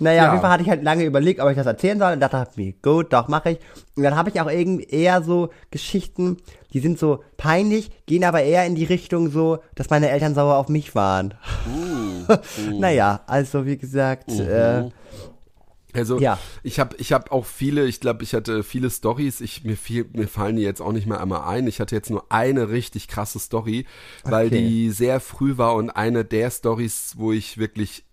Naja, 0.00 0.16
Ja. 0.24 0.26
auf 0.26 0.32
jeden 0.32 0.42
Fall 0.42 0.50
hatte 0.50 0.64
ich 0.64 0.68
halt 0.68 0.82
lange 0.82 1.04
überlegt, 1.04 1.38
ob 1.40 1.48
ich 1.48 1.56
das 1.56 1.66
erzählen 1.66 1.96
soll 2.00 2.14
und 2.14 2.18
dachte 2.18 2.48
mir, 2.60 2.72
gut, 2.82 3.12
doch, 3.12 3.28
mache 3.28 3.50
ich. 3.50 3.58
Und 3.94 4.02
dann 4.02 4.16
habe 4.16 4.30
ich 4.30 4.40
auch 4.40 4.50
irgendwie 4.50 4.82
eher 4.82 5.22
so 5.22 5.50
Geschichten, 5.70 6.38
die 6.72 6.80
sind 6.80 6.98
so 6.98 7.22
peinlich, 7.36 7.90
gehen 8.06 8.24
aber 8.24 8.42
eher 8.42 8.66
in 8.66 8.74
die 8.74 8.84
Richtung 8.84 9.30
so, 9.30 9.58
dass 9.74 9.90
meine 9.90 10.08
Eltern 10.10 10.34
sauer 10.34 10.56
auf 10.56 10.68
mich 10.68 10.94
waren. 10.94 11.34
Uh, 11.66 12.34
naja, 12.78 13.22
also 13.26 13.66
wie 13.66 13.76
gesagt, 13.76 14.30
äh, 14.30 14.84
Also 15.94 16.18
Ja. 16.18 16.38
ich 16.62 16.80
habe 16.80 16.96
ich 16.96 17.12
hab 17.12 17.30
auch 17.32 17.44
viele, 17.44 17.84
ich 17.84 18.00
glaube, 18.00 18.22
ich 18.24 18.32
hatte 18.32 18.62
viele 18.62 18.88
Stories. 18.90 19.42
Ich 19.42 19.64
mir 19.64 19.76
fiel, 19.76 20.06
mir 20.14 20.26
fallen 20.28 20.56
die 20.56 20.62
jetzt 20.62 20.80
auch 20.80 20.92
nicht 20.92 21.06
mehr 21.06 21.20
einmal 21.20 21.42
ein. 21.42 21.66
Ich 21.66 21.80
hatte 21.80 21.94
jetzt 21.94 22.08
nur 22.08 22.24
eine 22.30 22.70
richtig 22.70 23.08
krasse 23.08 23.38
Story, 23.38 23.84
weil 24.24 24.46
Okay. 24.46 24.56
die 24.62 24.90
sehr 24.90 25.20
früh 25.20 25.58
war 25.58 25.74
und 25.74 25.90
eine 25.90 26.24
der 26.24 26.50
Stories, 26.50 27.14
wo 27.18 27.32
ich 27.32 27.58
wirklich 27.58 28.04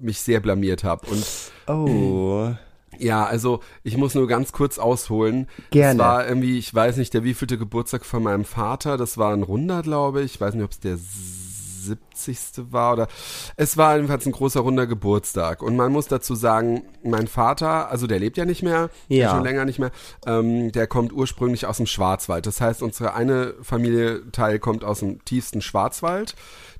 mich 0.00 0.20
sehr 0.20 0.38
blamiert 0.38 0.84
habe. 0.84 1.08
Und 1.10 1.26
oh, 1.66 2.54
ja, 2.96 3.24
also 3.26 3.60
ich 3.82 3.96
muss 3.96 4.14
nur 4.14 4.26
ganz 4.26 4.52
kurz 4.52 4.78
ausholen. 4.78 5.46
Gerne. 5.70 5.92
Es 5.92 5.98
war 5.98 6.26
irgendwie, 6.28 6.58
ich 6.58 6.74
weiß 6.74 6.96
nicht, 6.96 7.12
der 7.14 7.24
wievielte 7.24 7.58
Geburtstag 7.58 8.04
von 8.04 8.22
meinem 8.22 8.44
Vater. 8.44 8.96
Das 8.96 9.18
war 9.18 9.32
ein 9.32 9.42
Runder, 9.42 9.82
glaube 9.82 10.22
ich. 10.22 10.34
Ich 10.36 10.40
weiß 10.40 10.54
nicht, 10.54 10.64
ob 10.64 10.70
es 10.70 10.80
der 10.80 10.96
70. 10.96 12.72
war 12.72 12.92
oder 12.94 13.08
es 13.56 13.76
war 13.76 13.94
jedenfalls 13.96 14.26
ein 14.26 14.32
großer 14.32 14.60
runder 14.60 14.86
Geburtstag. 14.86 15.62
Und 15.62 15.76
man 15.76 15.92
muss 15.92 16.08
dazu 16.08 16.34
sagen, 16.34 16.82
mein 17.02 17.26
Vater, 17.28 17.90
also 17.90 18.06
der 18.06 18.18
lebt 18.18 18.36
ja 18.36 18.44
nicht 18.44 18.62
mehr, 18.62 18.90
Ja. 19.08 19.30
schon 19.30 19.44
länger 19.44 19.64
nicht 19.64 19.78
mehr, 19.78 19.90
ähm, 20.26 20.72
der 20.72 20.86
kommt 20.86 21.12
ursprünglich 21.12 21.66
aus 21.66 21.78
dem 21.78 21.86
Schwarzwald. 21.86 22.46
Das 22.46 22.60
heißt, 22.60 22.82
unsere 22.82 23.14
eine 23.14 23.54
Familie 23.62 24.30
Teil 24.32 24.58
kommt 24.58 24.84
aus 24.84 25.00
dem 25.00 25.24
tiefsten 25.24 25.60
Schwarzwald. 25.62 26.34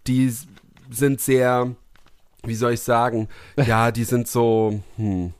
Die 0.06 0.32
sind 0.90 1.20
sehr, 1.20 1.74
wie 2.44 2.54
soll 2.54 2.72
ich 2.72 2.80
sagen, 2.80 3.28
ja, 3.56 3.90
die 3.90 4.04
sind 4.04 4.28
so, 4.28 4.80
hm, 4.96 5.32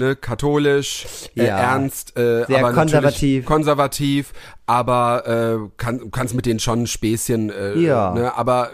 ne, 0.00 0.16
katholisch, 0.16 1.06
äh, 1.36 1.46
Ja. 1.46 1.56
ernst, 1.58 2.16
äh, 2.18 2.44
Sehr 2.46 2.58
aber 2.58 2.72
konservativ. 2.72 3.44
konservativ, 3.44 4.32
aber 4.66 5.26
äh, 5.26 5.68
kann, 5.76 6.10
kannst 6.10 6.34
mit 6.34 6.46
denen 6.46 6.58
schon 6.60 6.82
ein 6.82 6.86
Späßchen, 6.86 7.50
äh, 7.50 7.78
Ja. 7.78 8.12
ne, 8.14 8.36
aber 8.36 8.70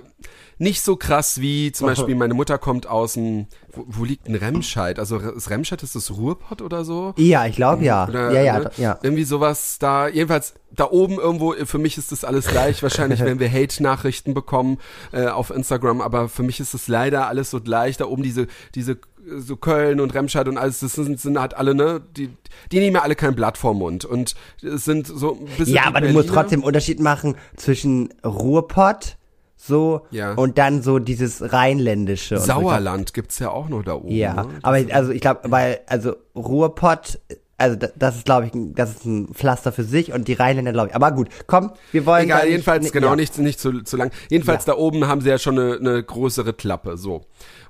nicht 0.59 0.80
so 0.80 0.97
krass 0.97 1.40
wie 1.42 1.71
zum 1.73 1.87
Beispiel 1.88 2.14
meine 2.14 2.33
Mutter 2.33 2.56
kommt 2.56 2.87
aus 2.87 3.12
dem, 3.12 3.47
wo, 3.73 3.85
wo 3.88 4.04
liegt 4.06 4.26
ein 4.26 4.35
Remscheid? 4.35 4.99
Also 4.99 5.18
ist 5.18 5.50
Remscheid 5.50 5.83
ist 5.83 5.95
das 5.95 6.11
Ruhrpott 6.16 6.62
oder 6.62 6.83
so? 6.83 7.12
Ja, 7.18 7.45
ich 7.45 7.56
glaube 7.56 7.85
ja. 7.85 8.09
Oder, 8.09 8.33
ja, 8.33 8.40
ja, 8.40 8.59
ne? 8.61 8.71
ja. 8.78 8.99
Irgendwie 9.02 9.25
sowas 9.25 9.76
da, 9.78 10.09
jedenfalls 10.09 10.54
da 10.75 10.90
oben 10.90 11.18
irgendwo, 11.18 11.52
für 11.64 11.76
mich 11.78 11.99
ist 11.99 12.11
das 12.11 12.25
alles 12.25 12.47
gleich. 12.47 12.83
Wahrscheinlich 12.83 13.21
werden 13.25 13.38
wir 13.38 13.50
Hate-Nachrichten 13.52 14.33
bekommen 14.33 14.78
äh, 15.12 15.26
auf 15.26 15.50
Instagram, 15.50 16.00
aber 16.00 16.28
für 16.30 16.42
mich 16.42 16.59
ist 16.59 16.73
es 16.73 16.88
leider 16.88 17.28
alles 17.28 17.50
so 17.50 17.61
gleich. 17.61 17.99
Da 17.99 18.06
oben 18.06 18.23
diese, 18.23 18.47
diese, 18.75 18.92
äh, 18.92 18.97
so 19.38 19.56
Köln 19.56 20.00
und 20.00 20.14
Remscheid 20.14 20.47
und 20.49 20.56
alles, 20.59 20.80
das 20.80 20.95
sind, 20.95 21.21
sind 21.21 21.38
halt 21.40 21.54
alle, 21.56 21.75
ne, 21.75 22.00
die, 22.16 22.30
die 22.73 22.78
nehmen 22.78 22.97
ja 22.97 23.02
alle 23.02 23.14
kein 23.16 23.35
Blatt 23.35 23.59
vorm 23.59 23.78
Mund 23.78 24.04
und 24.04 24.35
es 24.62 24.85
sind 24.85 25.06
so 25.06 25.33
ein 25.40 25.47
bisschen. 25.59 25.75
Ja, 25.75 25.87
aber 25.87 26.00
du 26.00 26.06
musst 26.09 26.26
Berliner. 26.26 26.35
trotzdem 26.42 26.62
Unterschied 26.64 27.00
machen 27.00 27.35
zwischen 27.56 28.11
Ruhrpott 28.25 29.16
so 29.56 30.02
Ja. 30.11 30.35
und 30.35 30.59
dann 30.59 30.83
so 30.83 30.99
dieses 30.99 31.52
Rheinländische. 31.52 32.37
und 32.37 32.40
so. 32.42 32.47
Sauerland 32.47 33.14
gibt's 33.14 33.38
ja 33.38 33.50
auch 33.50 33.68
noch 33.68 33.83
da 33.83 33.95
oben. 33.95 34.11
Ja, 34.11 34.45
ne? 34.45 34.49
aber 34.62 34.78
ich- 34.78 34.95
also 34.95 35.11
ich 35.11 35.21
glaube, 35.21 35.40
weil 35.45 35.80
also 35.87 36.14
Ruhrpott, 36.37 37.18
also 37.59 37.75
da- 37.75 37.88
das 37.97 38.16
ist 38.16 38.25
glaube 38.26 38.47
ich, 38.47 38.52
das 38.75 38.90
ist 38.97 39.04
ein 39.06 39.28
Pflaster 39.35 39.73
für 39.73 39.83
sich 39.83 40.12
und 40.12 40.28
die 40.28 40.35
Rheinländer 40.35 40.73
glaube 40.73 40.90
ich. 40.90 40.95
Aber 40.95 41.11
gut, 41.11 41.28
komm, 41.47 41.73
wir 41.90 42.06
wollen 42.06 42.25
Egal, 42.25 42.42
nicht- 42.42 42.50
jedenfalls, 42.52 42.85
ne- 42.85 42.90
genau, 42.92 43.09
ja. 43.09 43.16
nicht, 43.16 43.38
nicht 43.38 43.59
zu, 43.59 43.83
zu 43.83 43.97
lang. 43.97 44.12
Jedenfalls 44.30 44.66
Ja. 44.66 44.75
da 44.75 44.78
oben 44.78 45.09
haben 45.09 45.21
sie 45.23 45.30
ja 45.30 45.38
schon 45.38 45.59
eine, 45.59 45.76
eine 45.78 46.02
größere 46.04 46.52
Klappe, 46.52 46.97
so. 46.97 47.25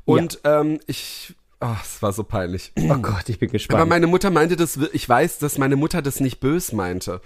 Und 0.04 0.40
ähm, 0.44 0.78
ich, 0.86 1.34
ach, 1.60 1.84
es 1.84 2.02
war 2.02 2.12
so 2.12 2.24
peinlich. 2.24 2.72
Oh 2.76 2.96
Gott, 2.96 3.28
ich 3.28 3.38
bin 3.38 3.50
gespannt. 3.50 3.80
Aber 3.80 3.88
meine 3.88 4.06
Mutter 4.06 4.30
meinte 4.30 4.56
das, 4.56 4.76
ich 4.92 5.08
weiß, 5.08 5.38
dass 5.38 5.58
meine 5.58 5.76
Mutter 5.76 6.02
das 6.02 6.20
nicht 6.20 6.40
bös 6.40 6.72
meinte. 6.72 7.20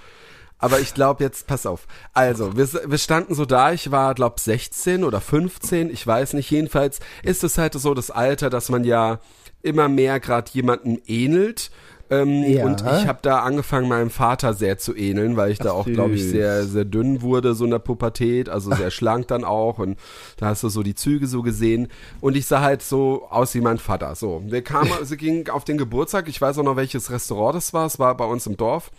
Aber 0.58 0.78
ich 0.78 0.92
glaube 0.92 1.24
jetzt, 1.24 1.46
pass 1.46 1.64
auf. 1.64 1.86
Also, 2.12 2.56
wir, 2.56 2.68
wir 2.90 2.98
standen 2.98 3.34
so 3.34 3.46
da, 3.46 3.72
ich 3.72 3.90
war, 3.90 4.14
glaub 4.14 4.38
16 4.38 5.04
oder 5.04 5.20
15, 5.20 5.90
ich 5.90 6.06
weiß 6.06 6.34
nicht. 6.34 6.50
Jedenfalls 6.50 7.00
ist 7.22 7.44
es 7.44 7.56
halt 7.56 7.74
so 7.74 7.94
das 7.94 8.10
Alter, 8.10 8.50
dass 8.50 8.68
man 8.68 8.84
ja 8.84 9.20
immer 9.62 9.88
mehr 9.88 10.20
gerade 10.20 10.50
jemandem 10.52 11.00
ähnelt. 11.06 11.70
Ähm, 12.10 12.42
Ja. 12.42 12.66
Und 12.66 12.80
ich 12.80 13.06
habe 13.06 13.20
da 13.22 13.40
angefangen, 13.40 13.88
meinem 13.88 14.10
Vater 14.10 14.52
sehr 14.52 14.78
zu 14.78 14.96
ähneln, 14.96 15.36
weil 15.36 15.52
ich 15.52 15.58
da 15.58 15.72
auch, 15.72 15.86
glaube 15.86 16.14
ich, 16.14 16.24
sehr, 16.24 16.64
sehr 16.64 16.84
dünn 16.84 17.22
wurde, 17.22 17.54
so 17.54 17.64
in 17.64 17.70
der 17.70 17.78
Pubertät, 17.78 18.48
also 18.48 18.70
sehr 18.74 18.90
schlank 18.90 19.28
dann 19.28 19.44
auch. 19.44 19.78
Und 19.78 19.98
da 20.36 20.46
hast 20.46 20.62
du 20.62 20.68
so 20.68 20.82
die 20.82 20.94
Züge 20.94 21.26
so 21.26 21.42
gesehen. 21.42 21.88
Und 22.20 22.36
ich 22.36 22.46
sah 22.46 22.60
halt 22.60 22.82
so 22.82 23.28
aus 23.30 23.54
wie 23.54 23.60
mein 23.60 23.78
Vater. 23.78 24.14
So, 24.16 24.42
wir 24.44 24.62
kamen, 24.62 24.90
sie 25.02 25.16
ging 25.16 25.48
auf 25.48 25.64
den 25.64 25.78
Geburtstag. 25.78 26.28
Ich 26.28 26.40
weiß 26.40 26.58
auch 26.58 26.64
noch, 26.64 26.76
welches 26.76 27.10
Restaurant 27.10 27.54
das 27.54 27.72
war. 27.72 27.86
Es 27.86 27.98
war 27.98 28.16
bei 28.16 28.24
uns 28.24 28.46
im 28.46 28.56
Dorf. 28.56 28.90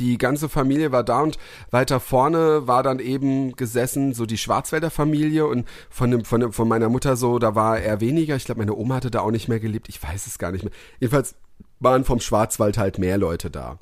Die 0.00 0.18
ganze 0.18 0.48
Familie 0.48 0.90
war 0.90 1.04
da 1.04 1.20
und 1.20 1.38
weiter 1.70 2.00
vorne 2.00 2.66
war 2.66 2.82
dann 2.82 2.98
eben 2.98 3.54
gesessen 3.54 4.14
so 4.14 4.26
die 4.26 4.36
Schwarzwälder 4.36 4.90
Familie 4.90 5.46
und 5.46 5.64
von 5.90 6.10
dem, 6.10 6.24
von 6.24 6.40
dem, 6.40 6.52
von 6.52 6.66
meiner 6.66 6.88
Mutter 6.88 7.14
so, 7.14 7.38
da 7.38 7.54
war 7.54 7.78
eher 7.78 8.00
weniger. 8.00 8.34
Ich 8.34 8.46
glaube, 8.46 8.58
meine 8.58 8.74
Oma 8.74 8.96
hatte 8.96 9.12
da 9.12 9.20
auch 9.20 9.30
nicht 9.30 9.46
mehr 9.46 9.60
gelebt. 9.60 9.88
Ich 9.88 10.02
weiß 10.02 10.26
es 10.26 10.38
gar 10.38 10.50
nicht 10.50 10.64
mehr. 10.64 10.72
Jedenfalls 10.98 11.36
waren 11.80 12.04
vom 12.04 12.20
Schwarzwald 12.20 12.78
halt 12.78 12.98
mehr 12.98 13.18
Leute 13.18 13.50
da. 13.50 13.78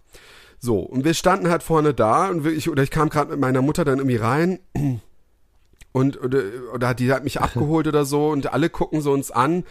So, 0.59 0.79
und 0.79 1.05
wir 1.05 1.15
standen 1.15 1.51
halt 1.51 1.63
vorne 1.63 1.93
da 1.93 2.29
und 2.29 2.47
ich, 2.47 2.71
oder 2.71 2.83
ich 2.83 2.91
kam 2.91 3.11
gerade 3.11 3.33
mit 3.33 3.41
meiner 3.41 3.61
Mutter 3.61 3.85
dann 3.85 3.99
irgendwie 3.99 4.17
rein 4.17 4.61
und 5.93 6.23
oder, 6.23 6.41
oder 6.73 6.95
die 6.95 7.13
hat 7.13 7.23
mich 7.23 7.41
abgeholt 7.43 7.87
oder 7.87 8.05
so 8.05 8.31
und 8.31 8.53
alle 8.53 8.71
gucken 8.71 9.03
so 9.03 9.13
uns 9.13 9.31
an 9.31 9.65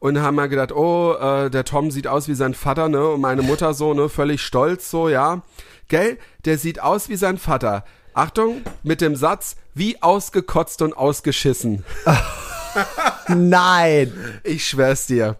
und 0.00 0.20
haben 0.20 0.34
mal 0.34 0.48
gedacht, 0.48 0.72
oh, 0.72 1.14
äh, 1.14 1.50
der 1.50 1.64
Tom 1.64 1.90
sieht 1.90 2.08
aus 2.08 2.26
wie 2.26 2.34
sein 2.34 2.54
Vater, 2.54 2.88
ne? 2.88 3.06
Und 3.10 3.20
meine 3.20 3.42
Mutter 3.42 3.74
so, 3.74 3.94
ne, 3.94 4.08
völlig 4.08 4.42
stolz 4.42 4.90
so, 4.90 5.08
ja. 5.08 5.42
Gell? 5.86 6.18
Der 6.44 6.58
sieht 6.58 6.80
aus 6.80 7.08
wie 7.08 7.16
sein 7.16 7.38
Vater. 7.38 7.84
Achtung, 8.12 8.62
mit 8.82 9.00
dem 9.00 9.14
Satz, 9.14 9.56
wie 9.74 10.02
ausgekotzt 10.02 10.82
und 10.82 10.96
ausgeschissen. 10.96 11.84
Nein. 13.28 14.12
Ich 14.42 14.66
schwör's 14.66 15.06
dir. 15.06 15.36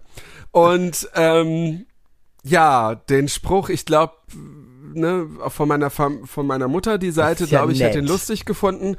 Und 0.52 1.08
ähm, 1.14 1.86
ja, 2.44 2.94
den 2.94 3.28
Spruch, 3.28 3.68
ich 3.68 3.84
glaube, 3.84 4.14
ne, 4.94 5.26
von 5.48 5.68
meiner 5.68 5.90
Fam 5.90 6.26
von 6.26 6.46
meiner 6.46 6.68
Mutter 6.68 6.98
die 6.98 7.10
Seite, 7.10 7.44
ja 7.44 7.58
glaube 7.60 7.72
ich, 7.72 7.80
hätte 7.82 7.98
ihn 7.98 8.04
nett. 8.04 8.10
lustig 8.12 8.44
gefunden. 8.44 8.96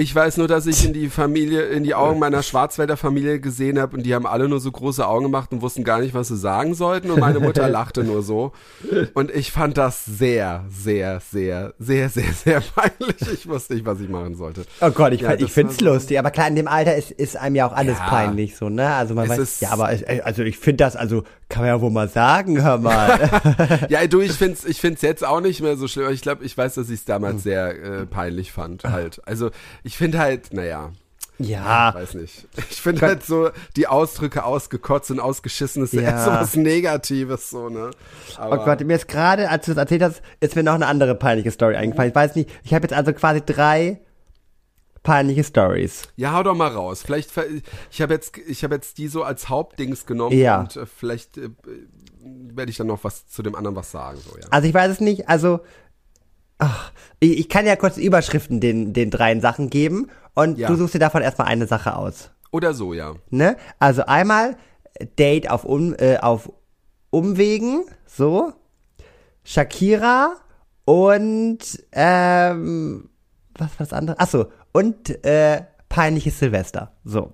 Ich 0.00 0.14
weiß 0.14 0.36
nur, 0.36 0.46
dass 0.46 0.66
ich 0.66 0.84
in 0.86 0.92
die 0.92 1.08
Familie, 1.08 1.62
in 1.62 1.82
die 1.82 1.96
Augen 1.96 2.20
meiner 2.20 2.44
Schwarzwälder 2.44 2.96
Familie 2.96 3.40
gesehen 3.40 3.80
habe 3.80 3.96
und 3.96 4.04
die 4.06 4.14
haben 4.14 4.28
alle 4.28 4.48
nur 4.48 4.60
so 4.60 4.70
große 4.70 5.04
Augen 5.04 5.24
gemacht 5.24 5.50
und 5.50 5.60
wussten 5.60 5.82
gar 5.82 5.98
nicht, 5.98 6.14
was 6.14 6.28
sie 6.28 6.36
sagen 6.36 6.74
sollten 6.74 7.10
und 7.10 7.18
meine 7.18 7.40
Mutter 7.40 7.68
lachte 7.68 8.04
nur 8.04 8.22
so. 8.22 8.52
Und 9.14 9.32
ich 9.34 9.50
fand 9.50 9.76
das 9.76 10.04
sehr, 10.04 10.64
sehr, 10.70 11.18
sehr, 11.18 11.74
sehr, 11.80 12.08
sehr, 12.10 12.32
sehr 12.32 12.60
peinlich. 12.60 13.16
Ich 13.34 13.48
wusste 13.48 13.74
nicht, 13.74 13.86
was 13.86 13.98
ich 13.98 14.08
machen 14.08 14.36
sollte. 14.36 14.66
Oh 14.80 14.90
Gott, 14.92 15.14
ich, 15.14 15.22
Ja, 15.22 15.34
ich 15.34 15.50
find's 15.50 15.78
so- 15.78 15.86
lustig. 15.86 16.16
Aber 16.16 16.30
klar, 16.30 16.46
in 16.46 16.54
dem 16.54 16.68
Alter 16.68 16.94
ist, 16.94 17.10
ist 17.10 17.36
einem 17.36 17.56
ja 17.56 17.66
auch 17.66 17.72
alles 17.72 17.98
Ja. 17.98 18.04
peinlich 18.08 18.54
so, 18.54 18.68
ne? 18.68 18.94
Also 18.94 19.14
man 19.16 19.28
weiß, 19.28 19.58
ja, 19.58 19.70
aber 19.72 19.90
äh, 19.90 20.20
also 20.20 20.42
ich 20.44 20.58
finde 20.58 20.84
das, 20.84 20.94
also 20.94 21.24
kann 21.48 21.62
man 21.62 21.68
ja 21.68 21.80
wohl 21.80 21.90
mal 21.90 22.08
sagen, 22.08 22.62
hör 22.62 22.78
mal. 22.78 23.30
Ja, 23.88 24.06
du, 24.06 24.20
ich 24.20 24.32
find's, 24.32 24.64
ich 24.64 24.80
find's 24.80 25.02
jetzt 25.02 25.24
auch 25.24 25.40
nicht 25.40 25.60
mehr 25.62 25.76
so 25.76 25.88
schlimm. 25.88 26.04
aber 26.06 26.14
Ich 26.14 26.22
glaube, 26.22 26.44
ich 26.44 26.56
weiß, 26.56 26.74
dass 26.74 26.88
ich 26.88 26.94
es 26.96 27.00
Hm. 27.00 27.06
damals 27.06 27.42
sehr 27.42 27.68
äh, 27.82 28.06
peinlich 28.06 28.52
fand. 28.52 28.84
Halt. 28.84 29.20
Also 29.26 29.50
ich 29.82 29.96
finde 29.96 30.18
halt, 30.18 30.52
naja, 30.52 30.90
ja. 31.38 31.94
weiß 31.94 32.14
nicht. 32.14 32.46
Ich 32.70 32.80
finde 32.82 33.02
halt 33.02 33.24
so 33.24 33.50
die 33.76 33.86
Ausdrücke 33.86 34.44
ausgekotzt 34.44 35.10
und 35.10 35.20
ausgeschissen 35.20 35.84
ist 35.84 35.92
ja. 35.92 36.02
Ja. 36.02 36.24
so 36.24 36.30
was 36.32 36.56
Negatives 36.56 37.48
so, 37.50 37.68
ne? 37.68 37.90
Oh 38.36 38.40
Aber, 38.42 38.64
Gott, 38.64 38.80
mir 38.84 38.96
ist 38.96 39.08
gerade, 39.08 39.48
als 39.48 39.66
du 39.66 39.72
das 39.72 39.78
erzählt 39.78 40.02
hast, 40.02 40.20
ist 40.40 40.56
mir 40.56 40.62
noch 40.64 40.74
eine 40.74 40.86
andere 40.86 41.14
peinliche 41.14 41.50
Story 41.52 41.76
eingefallen. 41.76 42.10
Ich 42.10 42.14
weiß 42.16 42.34
nicht, 42.34 42.50
ich 42.64 42.74
habe 42.74 42.82
jetzt 42.84 42.92
also 42.92 43.12
quasi 43.12 43.40
drei 43.44 44.00
peinliche 45.02 45.44
Stories. 45.44 46.02
Ja, 46.16 46.32
hau 46.34 46.42
doch 46.42 46.54
mal 46.54 46.68
raus. 46.68 47.02
Vielleicht, 47.02 47.30
ich 47.90 48.02
habe 48.02 48.14
jetzt, 48.14 48.36
ich 48.38 48.64
habe 48.64 48.74
jetzt 48.74 48.98
die 48.98 49.08
so 49.08 49.22
als 49.22 49.48
Hauptdings 49.48 50.06
genommen 50.06 50.36
Ja. 50.36 50.60
und 50.60 50.76
äh, 50.76 50.86
vielleicht 50.86 51.38
äh, 51.38 51.50
werde 52.20 52.70
ich 52.70 52.76
dann 52.76 52.88
noch 52.88 53.04
was 53.04 53.26
zu 53.28 53.42
dem 53.42 53.54
anderen 53.54 53.76
was 53.76 53.90
sagen, 53.90 54.18
so, 54.18 54.36
ja. 54.36 54.46
Also 54.50 54.68
ich 54.68 54.74
weiß 54.74 54.90
es 54.92 55.00
nicht, 55.00 55.28
also 55.28 55.60
ach, 56.58 56.92
ich, 57.20 57.38
ich 57.38 57.48
kann 57.48 57.66
ja 57.66 57.76
kurz 57.76 57.96
Überschriften 57.96 58.60
den, 58.60 58.92
den 58.92 59.10
dreien 59.10 59.40
Sachen 59.40 59.70
geben 59.70 60.08
und 60.34 60.58
Ja. 60.58 60.68
du 60.68 60.74
suchst 60.76 60.94
dir 60.94 60.98
davon 60.98 61.22
erstmal 61.22 61.46
eine 61.48 61.66
Sache 61.66 61.94
aus. 61.96 62.30
Oder 62.50 62.74
so, 62.74 62.92
ja. 62.94 63.14
Ne? 63.30 63.56
Also 63.78 64.04
einmal 64.06 64.56
Date 65.18 65.50
auf, 65.50 65.64
um, 65.64 65.94
äh, 65.98 66.18
auf 66.18 66.50
Umwegen, 67.10 67.84
so. 68.06 68.52
Shakira 69.44 70.34
und 70.84 71.58
ähm, 71.92 73.08
was 73.56 73.70
war 73.70 73.86
das 73.86 73.92
andere? 73.92 74.18
Achso, 74.20 74.46
und 74.72 75.24
äh, 75.24 75.62
peinliches 75.88 76.38
Silvester. 76.38 76.92
So. 77.04 77.32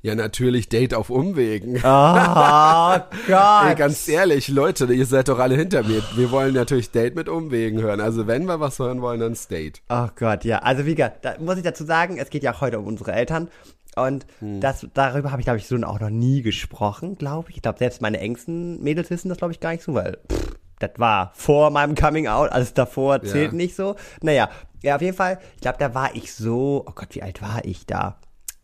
Ja, 0.00 0.14
natürlich 0.14 0.68
Date 0.68 0.94
auf 0.94 1.10
Umwegen. 1.10 1.74
Oh 1.84 2.98
Gott. 3.26 3.66
Ey, 3.68 3.74
ganz 3.74 4.06
ehrlich, 4.08 4.48
Leute, 4.48 4.84
ihr 4.92 5.06
seid 5.06 5.28
doch 5.28 5.38
alle 5.40 5.56
hinter 5.56 5.82
mir. 5.82 6.02
Wir 6.14 6.30
wollen 6.30 6.54
natürlich 6.54 6.90
Date 6.92 7.14
mit 7.16 7.28
Umwegen 7.28 7.80
hören. 7.82 8.00
Also 8.00 8.26
wenn 8.26 8.44
wir 8.46 8.60
was 8.60 8.78
hören 8.78 9.02
wollen, 9.02 9.20
dann 9.20 9.36
Date. 9.50 9.82
Oh 9.88 10.06
Gott, 10.16 10.44
ja. 10.44 10.58
Also 10.60 10.86
wie 10.86 10.94
gesagt, 10.94 11.24
da 11.24 11.34
muss 11.40 11.56
ich 11.56 11.64
dazu 11.64 11.84
sagen, 11.84 12.16
es 12.18 12.30
geht 12.30 12.42
ja 12.44 12.54
auch 12.54 12.60
heute 12.60 12.78
um 12.78 12.86
unsere 12.86 13.12
Eltern. 13.12 13.48
Und 13.96 14.26
Hm. 14.38 14.60
das, 14.60 14.86
darüber 14.94 15.32
habe 15.32 15.40
ich, 15.40 15.46
glaube 15.46 15.58
ich, 15.58 15.66
so 15.66 15.74
auch 15.78 15.98
noch 16.00 16.10
nie 16.10 16.42
gesprochen, 16.42 17.16
glaube 17.18 17.50
ich. 17.50 17.56
Ich 17.56 17.62
glaube, 17.62 17.78
selbst 17.78 18.00
meine 18.00 18.20
engsten 18.20 18.80
Mädels 18.82 19.10
wissen 19.10 19.28
das, 19.28 19.38
glaube 19.38 19.52
ich, 19.52 19.58
gar 19.60 19.72
nicht 19.72 19.82
so, 19.82 19.94
weil 19.94 20.18
pff, 20.32 20.52
das 20.78 20.90
war 20.98 21.32
vor 21.34 21.70
meinem 21.70 21.96
Coming 21.96 22.28
Out, 22.28 22.52
alles 22.52 22.72
davor 22.74 23.20
zählt 23.22 23.50
Ja. 23.50 23.56
nicht 23.56 23.74
so. 23.74 23.96
Naja, 24.22 24.48
ja, 24.82 24.96
auf 24.96 25.02
jeden 25.02 25.16
Fall, 25.16 25.38
ich 25.56 25.60
glaube, 25.62 25.78
da 25.78 25.94
war 25.94 26.14
ich 26.14 26.32
so, 26.34 26.84
oh 26.86 26.92
Gott, 26.94 27.08
wie 27.14 27.22
alt 27.22 27.42
war 27.42 27.64
ich 27.64 27.86
da? 27.86 28.16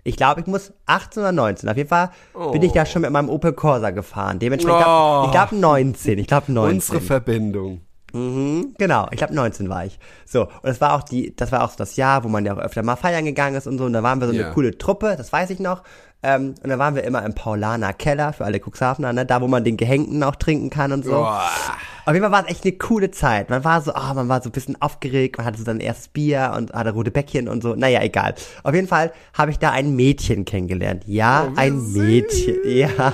Ich 0.07 0.17
glaube, 0.17 0.41
ich 0.43 0.47
muss 0.47 0.73
18 0.87 1.23
oder 1.23 1.33
19. 1.33 1.69
Auf 1.69 1.77
jeden 1.79 1.89
Fall 1.89 2.11
bin 2.53 2.63
ich 2.63 2.73
da 2.73 2.85
schon 2.85 3.01
mit 3.03 3.11
meinem 3.11 3.31
Opel 3.31 3.55
Corsa 3.55 3.91
gefahren. 3.91 4.39
Dementsprechend, 4.39 4.81
ich 4.83 4.87
Oh. 4.87 5.31
glaube, 5.31 5.31
glaub 5.33 5.53
19. 5.53 6.19
Ich 6.19 6.27
glaube 6.27 6.53
19. 6.53 6.75
Unsere 6.75 7.01
Verbindung. 7.01 7.81
Mhm, 8.13 8.75
genau, 8.79 9.09
ich 9.11 9.17
glaube 9.17 9.35
19 9.35 9.69
war 9.71 9.87
ich. 9.87 9.99
So, 10.27 10.43
und 10.43 10.51
das 10.65 10.81
war 10.81 10.93
auch 10.95 11.03
die, 11.03 11.35
das 11.35 11.51
war 11.53 11.65
auch 11.65 11.71
so 11.71 11.77
das 11.79 11.97
Jahr, 11.97 12.23
wo 12.23 12.29
man 12.29 12.45
ja 12.45 12.55
auch 12.55 12.59
öfter 12.59 12.83
mal 12.85 12.95
feiern 12.97 13.25
gegangen 13.25 13.57
ist 13.57 13.67
und 13.67 13.79
so, 13.79 13.87
und 13.87 13.93
da 13.95 14.03
waren 14.05 14.21
wir 14.21 14.29
so 14.29 14.35
Ja. 14.35 14.45
eine 14.45 14.55
coole 14.55 14.77
Truppe, 14.79 15.15
das 15.17 15.33
weiß 15.33 15.51
ich 15.51 15.59
noch. 15.59 15.83
Ähm, 16.23 16.55
und 16.63 16.71
da 16.71 16.79
waren 16.79 16.95
wir 16.95 17.03
immer 17.05 17.25
im 17.25 17.35
Paulaner 17.35 17.93
Keller 17.93 18.33
für 18.33 18.45
alle 18.45 18.61
Cuxhavener, 18.61 19.13
ne, 19.13 19.27
da 19.27 19.41
wo 19.41 19.49
man 19.49 19.65
den 19.65 19.77
Gehängten 19.77 20.23
auch 20.23 20.37
trinken 20.37 20.71
kann 20.71 20.93
und 20.93 21.05
so. 21.05 21.11
Boah. 21.11 21.43
Auf 22.07 22.13
jeden 22.13 22.23
Fall 22.23 22.33
war 22.33 22.45
es 22.45 22.51
echt 22.51 22.65
eine 22.65 22.73
coole 22.75 23.11
Zeit. 23.11 23.49
Man 23.51 23.65
war 23.65 23.81
so, 23.81 23.95
ah, 23.95 24.13
man 24.15 24.29
war 24.29 24.43
so 24.43 24.49
ein 24.49 24.53
bisschen 24.53 24.81
aufgeregt, 24.83 25.39
man 25.39 25.47
hatte 25.47 25.59
so 25.59 25.65
sein 25.65 25.81
erstes 25.81 26.09
Bier 26.09 26.53
und 26.57 26.73
hatte 26.73 26.91
rote 26.91 27.11
Bäckchen 27.11 27.49
und 27.49 27.63
so. 27.63 27.75
Naja, 27.75 28.03
egal. 28.03 28.35
Auf 28.63 28.75
jeden 28.75 28.89
Fall 28.89 29.13
habe 29.33 29.51
ich 29.51 29.59
da 29.59 29.71
ein 29.71 29.97
Mädchen 29.97 30.45
kennengelernt. 30.45 31.05
Ja, 31.07 31.49
Oh, 31.49 31.53
ein 31.57 31.81
süß. 31.81 31.97
Mädchen. 31.97 32.57
Ja. 32.65 33.13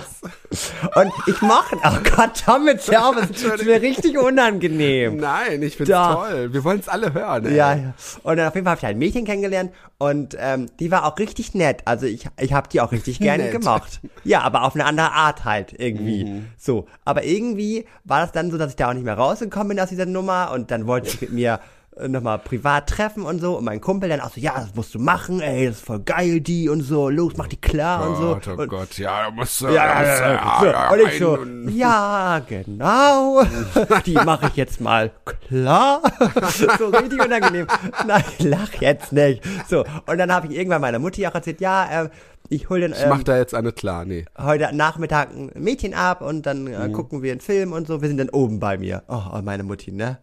Und 0.96 1.12
ich 1.26 1.40
mochte, 1.42 1.76
oh 1.84 1.96
Gott, 2.16 2.42
Tom, 2.44 2.66
jetzt 2.66 2.90
hör 2.90 3.08
auf, 3.10 3.16
es 3.30 3.42
ist 3.42 3.64
mir 3.64 3.80
richtig 3.80 4.18
unangenehm. 4.18 5.16
Nein, 5.18 5.62
ich 5.62 5.76
find's 5.76 5.92
toll. 5.92 6.52
Wir 6.52 6.64
wollen 6.64 6.80
es 6.80 6.88
alle 6.88 7.14
hören. 7.14 7.46
Ey. 7.46 7.54
Ja, 7.56 7.74
ja. 7.74 7.94
Und 8.24 8.36
dann 8.36 8.48
auf 8.48 8.54
jeden 8.54 8.64
Fall 8.64 8.72
habe 8.72 8.80
ich 8.80 8.86
ein 8.86 8.98
Mädchen 8.98 9.24
kennengelernt 9.24 9.72
und 9.98 10.36
ähm, 10.40 10.66
die 10.80 10.90
war 10.90 11.04
auch 11.06 11.18
richtig 11.18 11.54
nett. 11.54 11.82
Also 11.84 12.06
ich, 12.06 12.26
ich 12.40 12.52
habe 12.52 12.68
die 12.68 12.80
auch 12.80 12.90
richtig 12.90 13.20
gerne 13.20 13.44
Nett. 13.44 13.52
gemocht. 13.52 14.00
Ja, 14.24 14.40
aber 14.42 14.64
auf 14.64 14.74
eine 14.74 14.84
andere 14.86 15.12
Art 15.12 15.44
halt 15.44 15.74
irgendwie. 15.78 16.24
Mhm. 16.24 16.46
So. 16.58 16.86
Aber 17.04 17.22
irgendwie 17.24 17.86
war 18.04 18.20
das 18.20 18.32
dann 18.32 18.50
so, 18.50 18.58
dass 18.58 18.70
ich 18.70 18.76
da 18.80 18.88
auch 18.90 18.94
nicht 18.94 19.04
mehr 19.04 19.16
rausgekommen 19.16 19.68
bin 19.68 19.80
aus 19.80 19.88
dieser 19.90 20.06
Nummer 20.06 20.50
und 20.52 20.70
dann 20.70 20.86
wollte 20.86 21.08
ich 21.08 21.20
mit 21.20 21.32
mir 21.32 21.60
äh, 21.96 22.08
nochmal 22.08 22.38
privat 22.38 22.88
treffen 22.88 23.24
und 23.24 23.40
so 23.40 23.58
und 23.58 23.64
mein 23.64 23.80
Kumpel 23.80 24.08
dann 24.08 24.20
auch 24.20 24.30
so, 24.30 24.40
ja, 24.40 24.54
das 24.54 24.74
musst 24.74 24.94
du 24.94 24.98
machen, 24.98 25.40
ey, 25.40 25.66
das 25.66 25.76
ist 25.76 25.84
voll 25.86 26.00
geil, 26.00 26.40
die 26.40 26.68
und 26.68 26.82
so, 26.82 27.08
los, 27.10 27.32
mach 27.36 27.48
die 27.48 27.60
klar 27.60 28.08
und 28.08 28.16
so. 28.16 28.34
Gott, 28.34 28.48
oh 28.48 28.62
und, 28.62 28.68
Gott, 28.68 28.98
ja, 28.98 29.24
da 29.24 29.30
musst 29.30 29.60
du. 29.60 29.66
ja, 29.66 29.72
ja, 29.72 30.02
ja, 30.04 30.32
ja, 30.32 30.64
ja, 30.64 30.90
und 30.90 31.00
ich 31.00 31.18
so, 31.18 31.30
und- 31.38 31.68
ja, 31.76 32.40
genau, 32.48 33.42
die 34.06 34.14
mache 34.14 34.46
ich 34.48 34.56
jetzt 34.56 34.80
mal 34.80 35.10
klar. 35.48 36.00
so 36.78 36.86
richtig 36.88 37.24
unangenehm. 37.24 37.66
Nein, 38.06 38.24
lach 38.38 38.72
jetzt 38.80 39.12
nicht. 39.12 39.42
So, 39.68 39.84
und 40.06 40.18
dann 40.18 40.32
habe 40.32 40.46
ich 40.46 40.56
irgendwann 40.56 40.80
meiner 40.80 40.98
Mutti 40.98 41.26
auch 41.26 41.34
erzählt, 41.34 41.60
ja, 41.60 41.88
ähm, 41.90 42.10
ich 42.48 42.68
hol 42.68 42.80
den 42.80 42.92
Ich 42.92 43.06
mach 43.08 43.18
ähm, 43.18 43.24
da 43.24 43.36
jetzt 43.38 43.54
eine 43.54 43.70
klar, 43.72 44.04
nee. 44.04 44.24
heute 44.38 44.74
Nachmittag 44.74 45.30
ein 45.30 45.50
Mädchen 45.54 45.94
ab 45.94 46.20
und 46.20 46.46
dann 46.46 46.66
äh, 46.66 46.88
Mhm. 46.88 46.92
gucken 46.92 47.22
wir 47.22 47.30
einen 47.32 47.40
Film 47.40 47.72
und 47.72 47.86
so. 47.86 48.00
Wir 48.02 48.08
sind 48.08 48.18
dann 48.18 48.30
oben 48.30 48.58
bei 48.58 48.76
mir. 48.78 49.02
Oh, 49.08 49.20
oh 49.34 49.40
meine 49.42 49.62
Mutti, 49.62 49.92
ne? 49.92 50.18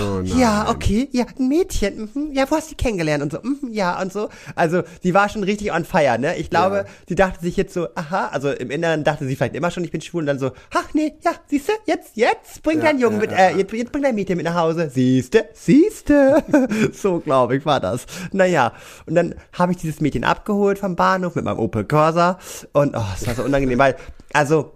Oh. 0.00 0.20
Ja, 0.22 0.68
okay, 0.70 1.08
ja, 1.12 1.24
ein 1.38 1.48
Mädchen, 1.48 2.08
mhm, 2.14 2.32
ja, 2.32 2.50
wo 2.50 2.56
hast 2.56 2.70
du 2.70 2.74
die 2.76 2.82
kennengelernt 2.82 3.22
und 3.22 3.32
so, 3.32 3.38
mhm, 3.42 3.72
ja, 3.72 4.00
und 4.00 4.12
so. 4.12 4.28
Also, 4.54 4.82
die 5.02 5.12
war 5.14 5.28
schon 5.28 5.42
richtig 5.42 5.72
on 5.72 5.84
fire, 5.84 6.18
ne? 6.18 6.36
Ich 6.36 6.48
glaube, 6.50 6.76
Ja. 6.76 6.84
die 7.08 7.14
dachte 7.14 7.40
sich 7.40 7.56
jetzt 7.56 7.74
so, 7.74 7.88
aha, 7.94 8.28
also 8.28 8.50
im 8.50 8.70
Inneren 8.70 9.04
dachte 9.04 9.26
sie 9.26 9.36
vielleicht 9.36 9.54
immer 9.54 9.70
schon, 9.70 9.84
ich 9.84 9.90
bin 9.90 10.00
schwul 10.00 10.22
und 10.22 10.26
dann 10.26 10.38
so, 10.38 10.52
ach 10.74 10.94
nee, 10.94 11.14
ja, 11.24 11.32
siehste, 11.48 11.72
jetzt, 11.86 12.16
jetzt 12.16 12.62
bring 12.62 12.78
Ja, 12.78 12.84
dein 12.84 12.98
Jungen 12.98 13.16
ja, 13.16 13.20
mit, 13.20 13.32
äh, 13.32 13.56
jetzt, 13.58 13.72
jetzt 13.72 13.92
bring 13.92 14.02
dein 14.02 14.14
Mädchen 14.14 14.36
mit 14.36 14.44
nach 14.46 14.54
Hause, 14.54 14.88
siehste, 14.90 15.48
siehste. 15.54 16.42
so, 16.92 17.18
glaube 17.20 17.56
ich, 17.56 17.66
war 17.66 17.80
das. 17.80 18.06
Naja, 18.32 18.72
und 19.06 19.14
dann 19.14 19.34
habe 19.52 19.72
ich 19.72 19.78
dieses 19.78 20.00
Mädchen 20.00 20.24
abgeholt 20.24 20.78
vom 20.78 20.94
Bahnhof 20.96 21.36
mit 21.40 21.46
meinem 21.46 21.58
Opel 21.58 21.84
Corsa 21.84 22.38
und, 22.72 22.94
oh, 22.96 23.02
es 23.14 23.26
war 23.26 23.34
so 23.34 23.42
unangenehm, 23.42 23.78
weil, 23.78 23.96
also, 24.32 24.72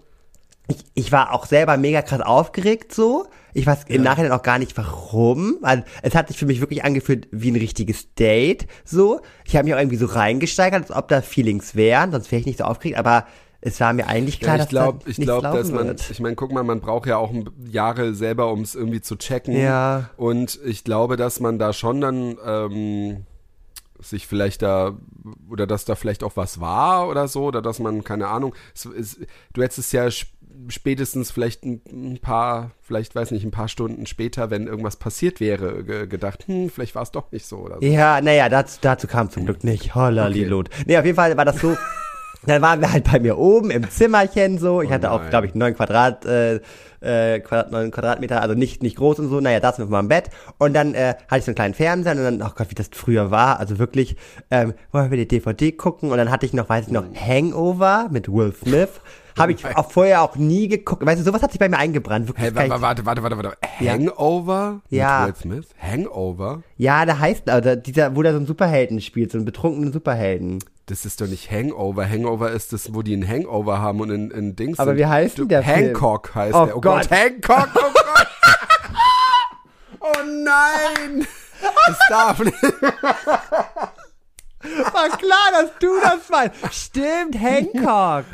ich, 0.66 0.79
ich 0.94 1.12
war 1.12 1.33
auch 1.33 1.46
selber 1.46 1.77
mega 1.77 2.00
krass 2.03 2.20
aufgeregt 2.22 2.94
so. 2.94 3.27
Ich 3.53 3.66
weiß 3.66 3.85
im 3.88 4.03
Nachhinein 4.03 4.33
auch 4.33 4.42
gar 4.42 4.59
nicht 4.59 4.77
warum. 4.77 5.59
weil 5.61 5.85
es 6.03 6.14
hat 6.14 6.29
sich 6.29 6.38
für 6.38 6.46
mich 6.46 6.61
wirklich 6.61 6.85
angefühlt 6.85 7.29
wie 7.31 7.50
ein 7.50 7.57
richtiges 7.57 8.14
Date. 8.14 8.66
So. 8.85 9.20
Ich 9.44 9.55
habe 9.55 9.64
mich 9.64 9.74
auch 9.74 9.79
irgendwie 9.79 9.96
so 9.98 10.07
reingesteigert, 10.07 10.83
als 10.83 10.90
ob 10.90 11.09
da 11.09 11.20
Feelings 11.20 11.74
wären, 11.77 12.11
sonst 12.12 12.33
wäre 12.33 12.40
ich 12.40 12.46
nicht 12.46 12.59
so 12.59 12.64
aufgeregt, 12.64 12.98
aber 12.98 13.27
es 13.61 13.81
war 13.81 13.92
mir 13.92 14.09
eigentlich 14.09 14.40
klar, 14.40 14.57
Ja, 14.57 14.62
ich 14.62 14.62
dass 14.62 14.68
glaube, 14.70 14.98
da 15.05 15.11
ich 15.11 15.16
glaube, 15.16 15.48
dass 15.57 15.70
man, 15.70 15.87
wird. 15.87 16.11
ich 16.11 16.20
meine, 16.20 16.35
guck 16.35 16.53
mal, 16.53 16.64
man 16.64 16.81
braucht 16.81 17.07
ja 17.07 17.16
auch 17.16 17.33
Jahre 17.70 18.14
selber, 18.14 18.50
um 18.50 18.61
es 18.62 18.74
irgendwie 18.74 19.00
zu 19.00 19.16
checken. 19.16 19.57
Ja. 19.57 20.11
Und 20.16 20.59
ich 20.64 20.85
glaube, 20.85 21.16
dass 21.16 21.40
man 21.40 21.59
da 21.59 21.72
schon 21.72 22.00
dann 22.00 22.37
ähm, 22.44 23.24
sich 24.05 24.27
vielleicht 24.27 24.62
da 24.62 24.97
oder 25.51 25.67
dass 25.67 25.85
da 25.85 25.95
vielleicht 25.95 26.23
auch 26.23 26.37
was 26.37 26.61
war 26.61 27.09
oder 27.09 27.27
so 27.29 27.45
oder 27.45 27.62
dass 27.62 27.79
man 27.79 28.05
keine 28.05 28.29
Ahnung. 28.29 28.55
Es, 28.75 28.85
es, 28.85 29.21
du 29.53 29.62
hättest 29.62 29.79
es 29.79 29.93
ja 29.93 30.07
sp- 30.07 30.31
spätestens 30.69 31.31
vielleicht 31.33 31.64
ein, 31.64 31.81
ein 31.90 32.19
paar, 32.21 32.71
vielleicht 32.81 33.14
weiß 33.14 33.33
nicht, 33.33 33.45
ein 33.45 33.51
paar 33.51 33.69
Stunden 33.69 34.07
später, 34.07 34.51
wenn 34.51 34.67
irgendwas 34.69 34.97
passiert 34.97 35.40
wäre, 35.40 35.83
ge 35.85 36.07
gedacht, 36.07 36.47
hm, 36.47 36.71
vielleicht 36.71 36.95
war 36.95 37.03
es 37.03 37.11
doch 37.11 37.33
nicht 37.33 37.47
so 37.47 37.59
oder 37.59 37.77
so. 37.81 37.85
Ja, 37.87 38.21
naja, 38.21 38.49
dazu, 38.49 38.79
dazu 38.81 39.07
kam 39.09 39.31
zum 39.31 39.47
Glück 39.47 39.64
nicht. 39.64 39.95
Holla, 39.95 40.29
Lilot. 40.29 40.71
Nee, 40.87 40.97
auf 40.99 41.05
jeden 41.05 41.17
Fall 41.17 41.37
war 41.37 41.45
das 41.45 41.61
so. 41.61 41.77
Dann 42.46 42.61
waren 42.62 42.80
wir 42.80 42.92
halt 42.92 43.04
bei 43.11 43.20
mir 43.20 43.38
oben 43.38 43.70
im 43.70 43.88
Zimmerchen 43.90 44.59
so. 44.59 44.83
Ich 44.83 44.90
hatte 44.90 45.11
auch, 45.11 45.22
Oh 45.26 45.30
glaube 45.30 45.46
ich, 45.46 45.54
neun 45.54 45.74
Quadrat, 45.74 46.24
äh, 46.26 46.61
äh, 47.00 47.40
Quadrat, 47.40 47.70
neun 47.72 47.90
Quadratmeter, 47.90 48.40
also 48.42 48.54
nicht, 48.54 48.83
nicht 48.83 48.96
groß 48.96 49.18
und 49.20 49.28
so. 49.28 49.40
Naja, 49.40 49.61
da 49.61 49.72
sind 49.72 49.87
wir 49.87 49.90
mal 49.90 50.00
im 50.00 50.09
Bett. 50.09 50.30
Und 50.59 50.74
dann 50.74 50.94
äh, 50.94 51.14
hatte 51.28 51.38
ich 51.38 51.44
so 51.44 51.50
einen 51.50 51.57
kleinen 51.57 51.74
Fernseher 51.74 52.12
und 52.12 52.22
dann, 52.24 52.42
oh 52.42 52.52
Gott, 52.54 52.70
wie 52.70 52.74
das 52.74 52.88
früher 52.92 53.30
war. 53.30 53.61
Also 53.61 53.78
wirklich, 53.78 54.16
ähm, 54.50 54.74
wollen 54.92 55.11
wir 55.11 55.18
die 55.18 55.28
DVD 55.28 55.72
gucken? 55.72 56.11
Und 56.11 56.18
dann 56.18 56.30
hatte 56.30 56.46
ich 56.46 56.52
noch, 56.52 56.68
weiß 56.68 56.87
ich 56.87 56.92
noch, 56.92 57.04
Hangover 57.14 58.09
mit 58.11 58.28
Will 58.33 58.52
Smith. 58.54 58.88
Habe 59.37 59.50
ich 59.50 59.66
auch 59.76 59.90
vorher 59.90 60.22
auch 60.22 60.37
nie 60.37 60.68
geguckt. 60.68 61.04
Weißt 61.04 61.18
du, 61.20 61.24
sowas 61.24 61.42
hat 61.42 61.50
sich 61.50 61.59
bei 61.59 61.68
mir 61.68 61.76
eingebrannt. 61.78 62.28
Wirklich, 62.28 62.54
Hey, 62.54 62.70
warte, 62.70 63.04
warte, 63.04 63.20
warte, 63.24 63.37
warte. 63.37 63.57
Hangover 63.80 64.80
Ja. 64.90 65.26
mit 65.26 65.35
Will 65.35 65.42
Smith? 65.42 65.66
Hangover? 65.76 66.62
ja, 66.76 67.04
da 67.04 67.18
heißt, 67.18 67.50
also 67.50 67.74
dieser, 67.74 68.14
wo 68.14 68.22
der 68.22 68.30
so 68.30 68.38
einen 68.38 68.46
Superhelden 68.46 69.00
spielt, 69.00 69.33
so 69.33 69.38
einen 69.38 69.44
betrunkenen 69.44 69.92
Superhelden. 69.92 70.61
Das 70.87 71.07
ist 71.07 71.20
doch 71.20 71.27
nicht 71.27 71.51
Hangover. 71.51 72.07
Hangover 72.09 72.51
ist 72.51 72.73
das, 72.75 72.92
wo 72.94 73.01
die 73.03 73.14
einen 73.14 73.27
Hangover 73.27 73.79
haben 73.81 74.01
und 74.01 74.11
in, 74.11 74.31
in 74.31 74.55
Dings 74.57 74.79
Aber 74.79 74.90
sind. 74.90 74.99
wie 74.99 75.07
heißt 75.07 75.38
denn 75.38 75.49
der 75.49 75.62
Film? 75.62 75.77
Hancock 75.77 76.35
heißt 76.35 76.55
Oh 76.55 76.66
der. 76.66 76.77
Oh 76.77 76.81
Gott. 76.81 77.09
Gott, 77.09 77.11
Hancock, 77.11 77.68
oh 77.75 77.92
Gott. 77.94 78.27
oh 80.01 80.12
nein. 80.44 81.27
Das 81.87 81.99
darf 82.11 82.38
nicht. 82.40 82.62
War 84.62 85.09
klar, 85.18 85.51
dass 85.53 85.70
du 85.79 85.88
das 86.03 86.29
meinst. 86.31 86.75
Stimmt, 86.75 87.38
Hancock. 87.40 88.25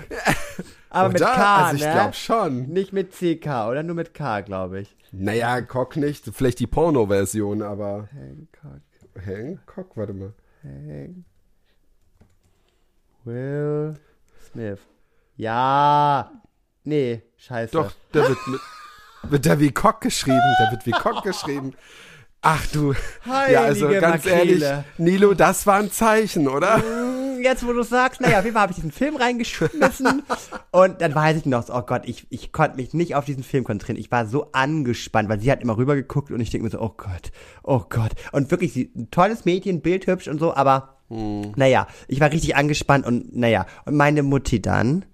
Aber 0.90 1.08
mit 1.10 1.20
Oder? 1.20 1.32
K, 1.32 1.56
Also 1.66 1.76
ich 1.76 1.84
ne? 1.84 1.92
glaube 1.92 2.14
schon. 2.14 2.62
Nicht 2.68 2.92
mit 2.92 3.12
CK, 3.12 3.46
oder 3.68 3.82
nur 3.84 3.94
mit 3.94 4.12
K, 4.14 4.40
glaube 4.40 4.80
ich. 4.80 4.96
Naja, 5.12 5.60
Cock 5.60 5.96
nicht. 5.96 6.24
Vielleicht 6.34 6.58
die 6.58 6.66
Porno-Version, 6.66 7.62
aber 7.62 8.08
Hancock. 8.12 8.80
Hancock, 9.24 9.96
warte 9.96 10.12
mal. 10.14 10.32
Hank. 10.64 11.24
Will 13.24 13.94
Smith. 14.50 14.78
Ja. 15.36 16.30
Nee, 16.84 17.22
scheiße. 17.36 17.72
Doch, 17.72 17.92
der 18.14 18.28
wird 18.28 18.38
mit, 18.48 18.60
wird 19.22 19.44
der 19.44 19.60
wie 19.60 19.70
Cock 19.72 20.00
geschrieben. 20.00 20.40
Der 20.60 20.70
wird 20.72 20.86
wie 20.86 20.90
Cock 20.92 21.22
geschrieben. 21.24 21.74
Ach 22.42 22.66
du. 22.68 22.94
ja, 23.26 23.62
also 23.62 23.86
Heilige 23.86 24.00
ganz 24.00 24.24
Makrele. 24.24 24.64
ehrlich, 24.66 24.84
Nilo, 24.96 25.34
das 25.34 25.66
war 25.66 25.78
ein 25.78 25.90
Zeichen, 25.90 26.48
oder? 26.48 26.76
Hm, 26.76 27.42
Jetzt, 27.42 27.66
wo 27.66 27.72
du 27.72 27.82
sagst, 27.82 28.20
naja, 28.20 28.38
auf 28.38 28.44
jeden 28.44 28.54
Fall 28.54 28.62
habe 28.62 28.72
ich 28.72 28.76
diesen 28.76 28.92
Film 28.92 29.16
reingeschmissen 29.16 30.22
und 30.72 31.00
dann 31.00 31.14
weiß 31.14 31.38
ich 31.38 31.46
noch, 31.46 31.68
oh 31.70 31.82
Gott, 31.82 32.02
ich, 32.04 32.26
ich 32.30 32.52
konnte 32.52 32.76
mich 32.76 32.92
nicht 32.92 33.14
auf 33.14 33.24
diesen 33.24 33.42
Film 33.42 33.64
konzentrieren. 33.64 33.98
Ich 33.98 34.10
war 34.10 34.26
so 34.26 34.52
angespannt, 34.52 35.28
weil 35.30 35.40
sie 35.40 35.50
hat 35.50 35.62
immer 35.62 35.76
rübergeguckt 35.78 36.30
und 36.30 36.40
ich 36.40 36.50
denke 36.50 36.64
mir 36.64 36.70
so, 36.70 36.80
oh 36.80 36.92
Gott, 36.96 37.32
oh 37.62 37.82
Gott. 37.88 38.10
Und 38.32 38.50
wirklich, 38.50 38.72
sie, 38.74 38.90
ein 38.94 39.10
tolles 39.10 39.44
Mädchen, 39.46 39.80
bildhübsch 39.80 40.28
und 40.28 40.38
so, 40.38 40.54
aber 40.54 40.99
Hm. 41.10 41.52
naja, 41.56 41.88
ich 42.06 42.20
war 42.20 42.30
richtig 42.30 42.56
angespannt 42.56 43.04
und 43.04 43.36
naja, 43.36 43.66
und 43.84 43.96
meine 43.96 44.22
Mutti 44.22 44.62
dann, 44.62 45.04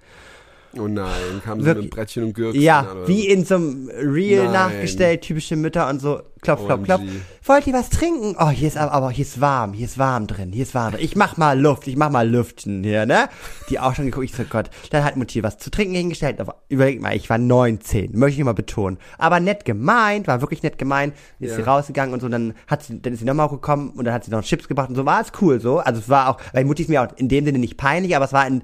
Oh 0.78 0.88
nein, 0.88 1.10
kam 1.44 1.60
sie 1.62 1.74
mit 1.74 1.90
Brettchen 1.90 2.24
und 2.24 2.34
Gürkchen 2.34 2.60
Ja, 2.60 2.86
oder 2.90 3.08
wie 3.08 3.26
in 3.28 3.44
so 3.44 3.54
einem 3.54 3.90
Reel 3.98 4.44
Nein. 4.44 4.52
nachgestellt, 4.52 5.22
typische 5.22 5.56
Mütter 5.56 5.88
und 5.88 6.00
so, 6.02 6.20
klopf, 6.42 6.66
klopf, 6.66 6.84
klopf. 6.84 7.00
Wollt 7.44 7.66
ihr 7.66 7.72
was 7.72 7.88
trinken? 7.88 8.34
Oh, 8.38 8.50
hier 8.50 8.68
ist 8.68 8.76
aber, 8.76 8.92
aber 8.92 9.10
hier 9.10 9.24
ist 9.24 9.40
warm, 9.40 9.72
hier 9.72 9.86
ist 9.86 9.98
warm 9.98 10.26
drin, 10.26 10.52
hier 10.52 10.64
ist 10.64 10.74
warm 10.74 10.92
drin. 10.92 11.04
Ich 11.04 11.16
mach 11.16 11.36
mal 11.36 11.58
Luft, 11.58 11.86
ich 11.86 11.96
mach 11.96 12.10
mal 12.10 12.28
Lüften 12.28 12.82
hier, 12.82 13.06
ne? 13.06 13.28
Die 13.70 13.78
auch 13.78 13.94
schon 13.94 14.04
geguckt, 14.06 14.24
ich 14.26 14.34
so, 14.34 14.42
Gott. 14.44 14.68
Dann 14.90 15.02
hat 15.04 15.16
Mutti 15.16 15.42
was 15.42 15.56
zu 15.56 15.70
trinken 15.70 15.94
hingestellt, 15.94 16.40
aber 16.40 16.56
überleg 16.68 17.00
mal, 17.00 17.14
ich 17.16 17.30
war 17.30 17.38
19, 17.38 18.18
möchte 18.18 18.40
ich 18.40 18.44
mal 18.44 18.52
betonen. 18.52 18.98
Aber 19.16 19.40
nett 19.40 19.64
gemeint, 19.64 20.26
war 20.26 20.40
wirklich 20.42 20.62
nett 20.62 20.76
gemeint, 20.76 21.14
ist 21.38 21.50
Ja. 21.52 21.56
sie 21.56 21.62
rausgegangen 21.62 22.12
und 22.12 22.20
so, 22.20 22.28
dann 22.28 22.52
hat 22.66 22.82
sie, 22.82 23.00
dann 23.00 23.12
ist 23.14 23.20
sie 23.20 23.24
nochmal 23.24 23.48
gekommen 23.48 23.90
und 23.96 24.04
dann 24.04 24.12
hat 24.12 24.24
sie 24.24 24.30
noch 24.30 24.42
Chips 24.42 24.68
gebracht 24.68 24.88
und 24.90 24.96
so, 24.96 25.06
war 25.06 25.20
es 25.22 25.32
cool 25.40 25.60
so. 25.60 25.78
Also 25.78 26.00
es 26.00 26.08
war 26.08 26.28
auch, 26.28 26.38
weil 26.52 26.64
Mutti 26.64 26.82
ist 26.82 26.88
mir 26.88 27.00
auch 27.02 27.16
in 27.16 27.28
dem 27.28 27.44
Sinne 27.46 27.60
nicht 27.60 27.76
peinlich, 27.78 28.14
aber 28.16 28.24
es 28.24 28.32
war 28.32 28.46
in, 28.46 28.62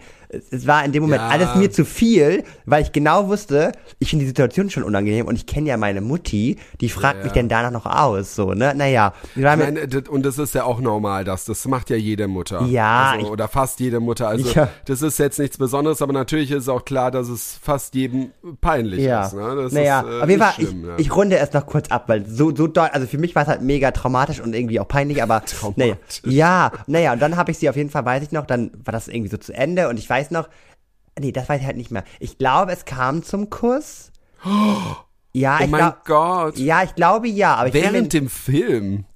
es 0.51 0.67
war 0.67 0.85
in 0.85 0.91
dem 0.93 1.05
Moment 1.05 1.23
Ja. 1.23 1.29
alles 1.29 1.55
mir 1.55 1.71
zu 1.71 1.85
viel, 1.85 2.02
weil 2.67 2.83
ich 2.83 2.93
genau 2.93 3.29
wusste, 3.29 3.73
ich 3.99 4.11
finde 4.11 4.25
die 4.25 4.29
Situation 4.29 4.71
schon 4.71 4.83
unangenehm 4.83 5.27
und 5.27 5.37
ich 5.37 5.47
kenne 5.47 5.69
ja 5.69 5.77
meine 5.77 6.01
Mutti, 6.01 6.57
die 6.81 6.89
fragt 6.89 7.19
Ja. 7.19 7.25
mich 7.25 7.33
denn 7.33 7.49
danach 7.49 7.71
noch 7.71 7.87
aus, 7.87 8.35
so, 8.35 8.55
ne? 8.55 8.75
Naja, 8.75 9.13
meine, 9.37 9.87
und 10.11 10.25
das 10.27 10.39
ist 10.39 10.55
ja 10.55 10.65
auch 10.65 10.81
normal, 10.81 11.25
das. 11.25 11.45
Das 11.45 11.67
macht 11.67 11.91
ja 11.91 11.97
jede 11.97 12.27
Mutter. 12.29 12.63
Ja, 12.63 13.13
Also, 13.13 13.27
ich- 13.27 13.31
oder 13.33 13.49
fast 13.49 13.79
jede 13.81 14.01
Mutter. 14.01 14.29
Also 14.29 14.49
Ja. 14.53 14.69
das 14.87 15.03
ist 15.03 15.19
jetzt 15.19 15.39
nichts 15.39 15.59
Besonderes, 15.59 16.03
aber 16.03 16.13
natürlich 16.13 16.51
ist 16.51 16.69
auch 16.69 16.85
klar, 16.85 17.11
dass 17.11 17.29
es 17.29 17.59
fast 17.63 17.95
jedem 17.95 18.31
peinlich 18.61 19.01
ja, 19.01 19.27
ist. 19.27 19.35
Ne? 19.35 19.55
Das 19.63 19.73
naja, 19.73 20.01
ist, 20.01 20.07
äh, 20.09 20.23
auf 20.23 20.29
jeden 20.29 20.43
Fall, 20.43 20.53
schlimm, 20.55 20.91
ich, 20.97 21.07
ich 21.07 21.15
runde 21.17 21.39
es 21.39 21.53
noch 21.53 21.67
kurz 21.67 21.89
ab, 21.89 22.05
weil 22.09 22.27
so, 22.27 22.55
so 22.55 22.67
doll, 22.67 22.89
also 22.93 23.07
für 23.07 23.19
mich 23.19 23.35
war 23.35 23.43
es 23.43 23.49
halt 23.49 23.63
mega 23.63 23.91
traumatisch 23.93 24.41
und 24.41 24.55
irgendwie 24.55 24.81
auch 24.81 24.89
peinlich, 24.89 25.23
aber, 25.23 25.43
naja, 25.77 25.95
ja, 26.25 26.73
naja, 26.87 27.13
und 27.13 27.23
dann 27.23 27.37
habe 27.37 27.51
ich 27.53 27.59
sie 27.59 27.69
auf 27.69 27.77
jeden 27.77 27.91
Fall, 27.91 28.05
weiß 28.05 28.23
ich 28.25 28.33
noch, 28.33 28.47
dann 28.47 28.71
war 28.85 28.93
das 28.93 29.09
irgendwie 29.09 29.31
so 29.31 29.37
zu 29.37 29.53
Ende 29.55 29.89
und 29.89 29.99
ich 29.99 30.09
weiß 30.09 30.31
noch, 30.31 30.49
nee, 31.19 31.33
das 31.33 31.49
weiß 31.49 31.61
ich 31.61 31.67
halt 31.67 31.77
nicht 31.77 31.91
mehr. 31.91 32.05
Ich 32.21 32.39
glaube, 32.39 32.73
es 32.73 32.85
kam 32.85 33.23
zum 33.23 33.51
Kuss. 33.51 34.11
Ja, 35.35 35.57
oh 35.61 35.65
ich 35.65 35.71
mein 35.71 35.81
glaube, 35.81 35.97
Gott. 36.05 36.59
ja, 36.59 36.83
ich 36.83 36.95
glaube 36.95 37.27
ja, 37.27 37.55
aber 37.55 37.73
Während 37.73 38.13
dem 38.13 38.29
Film. 38.29 39.07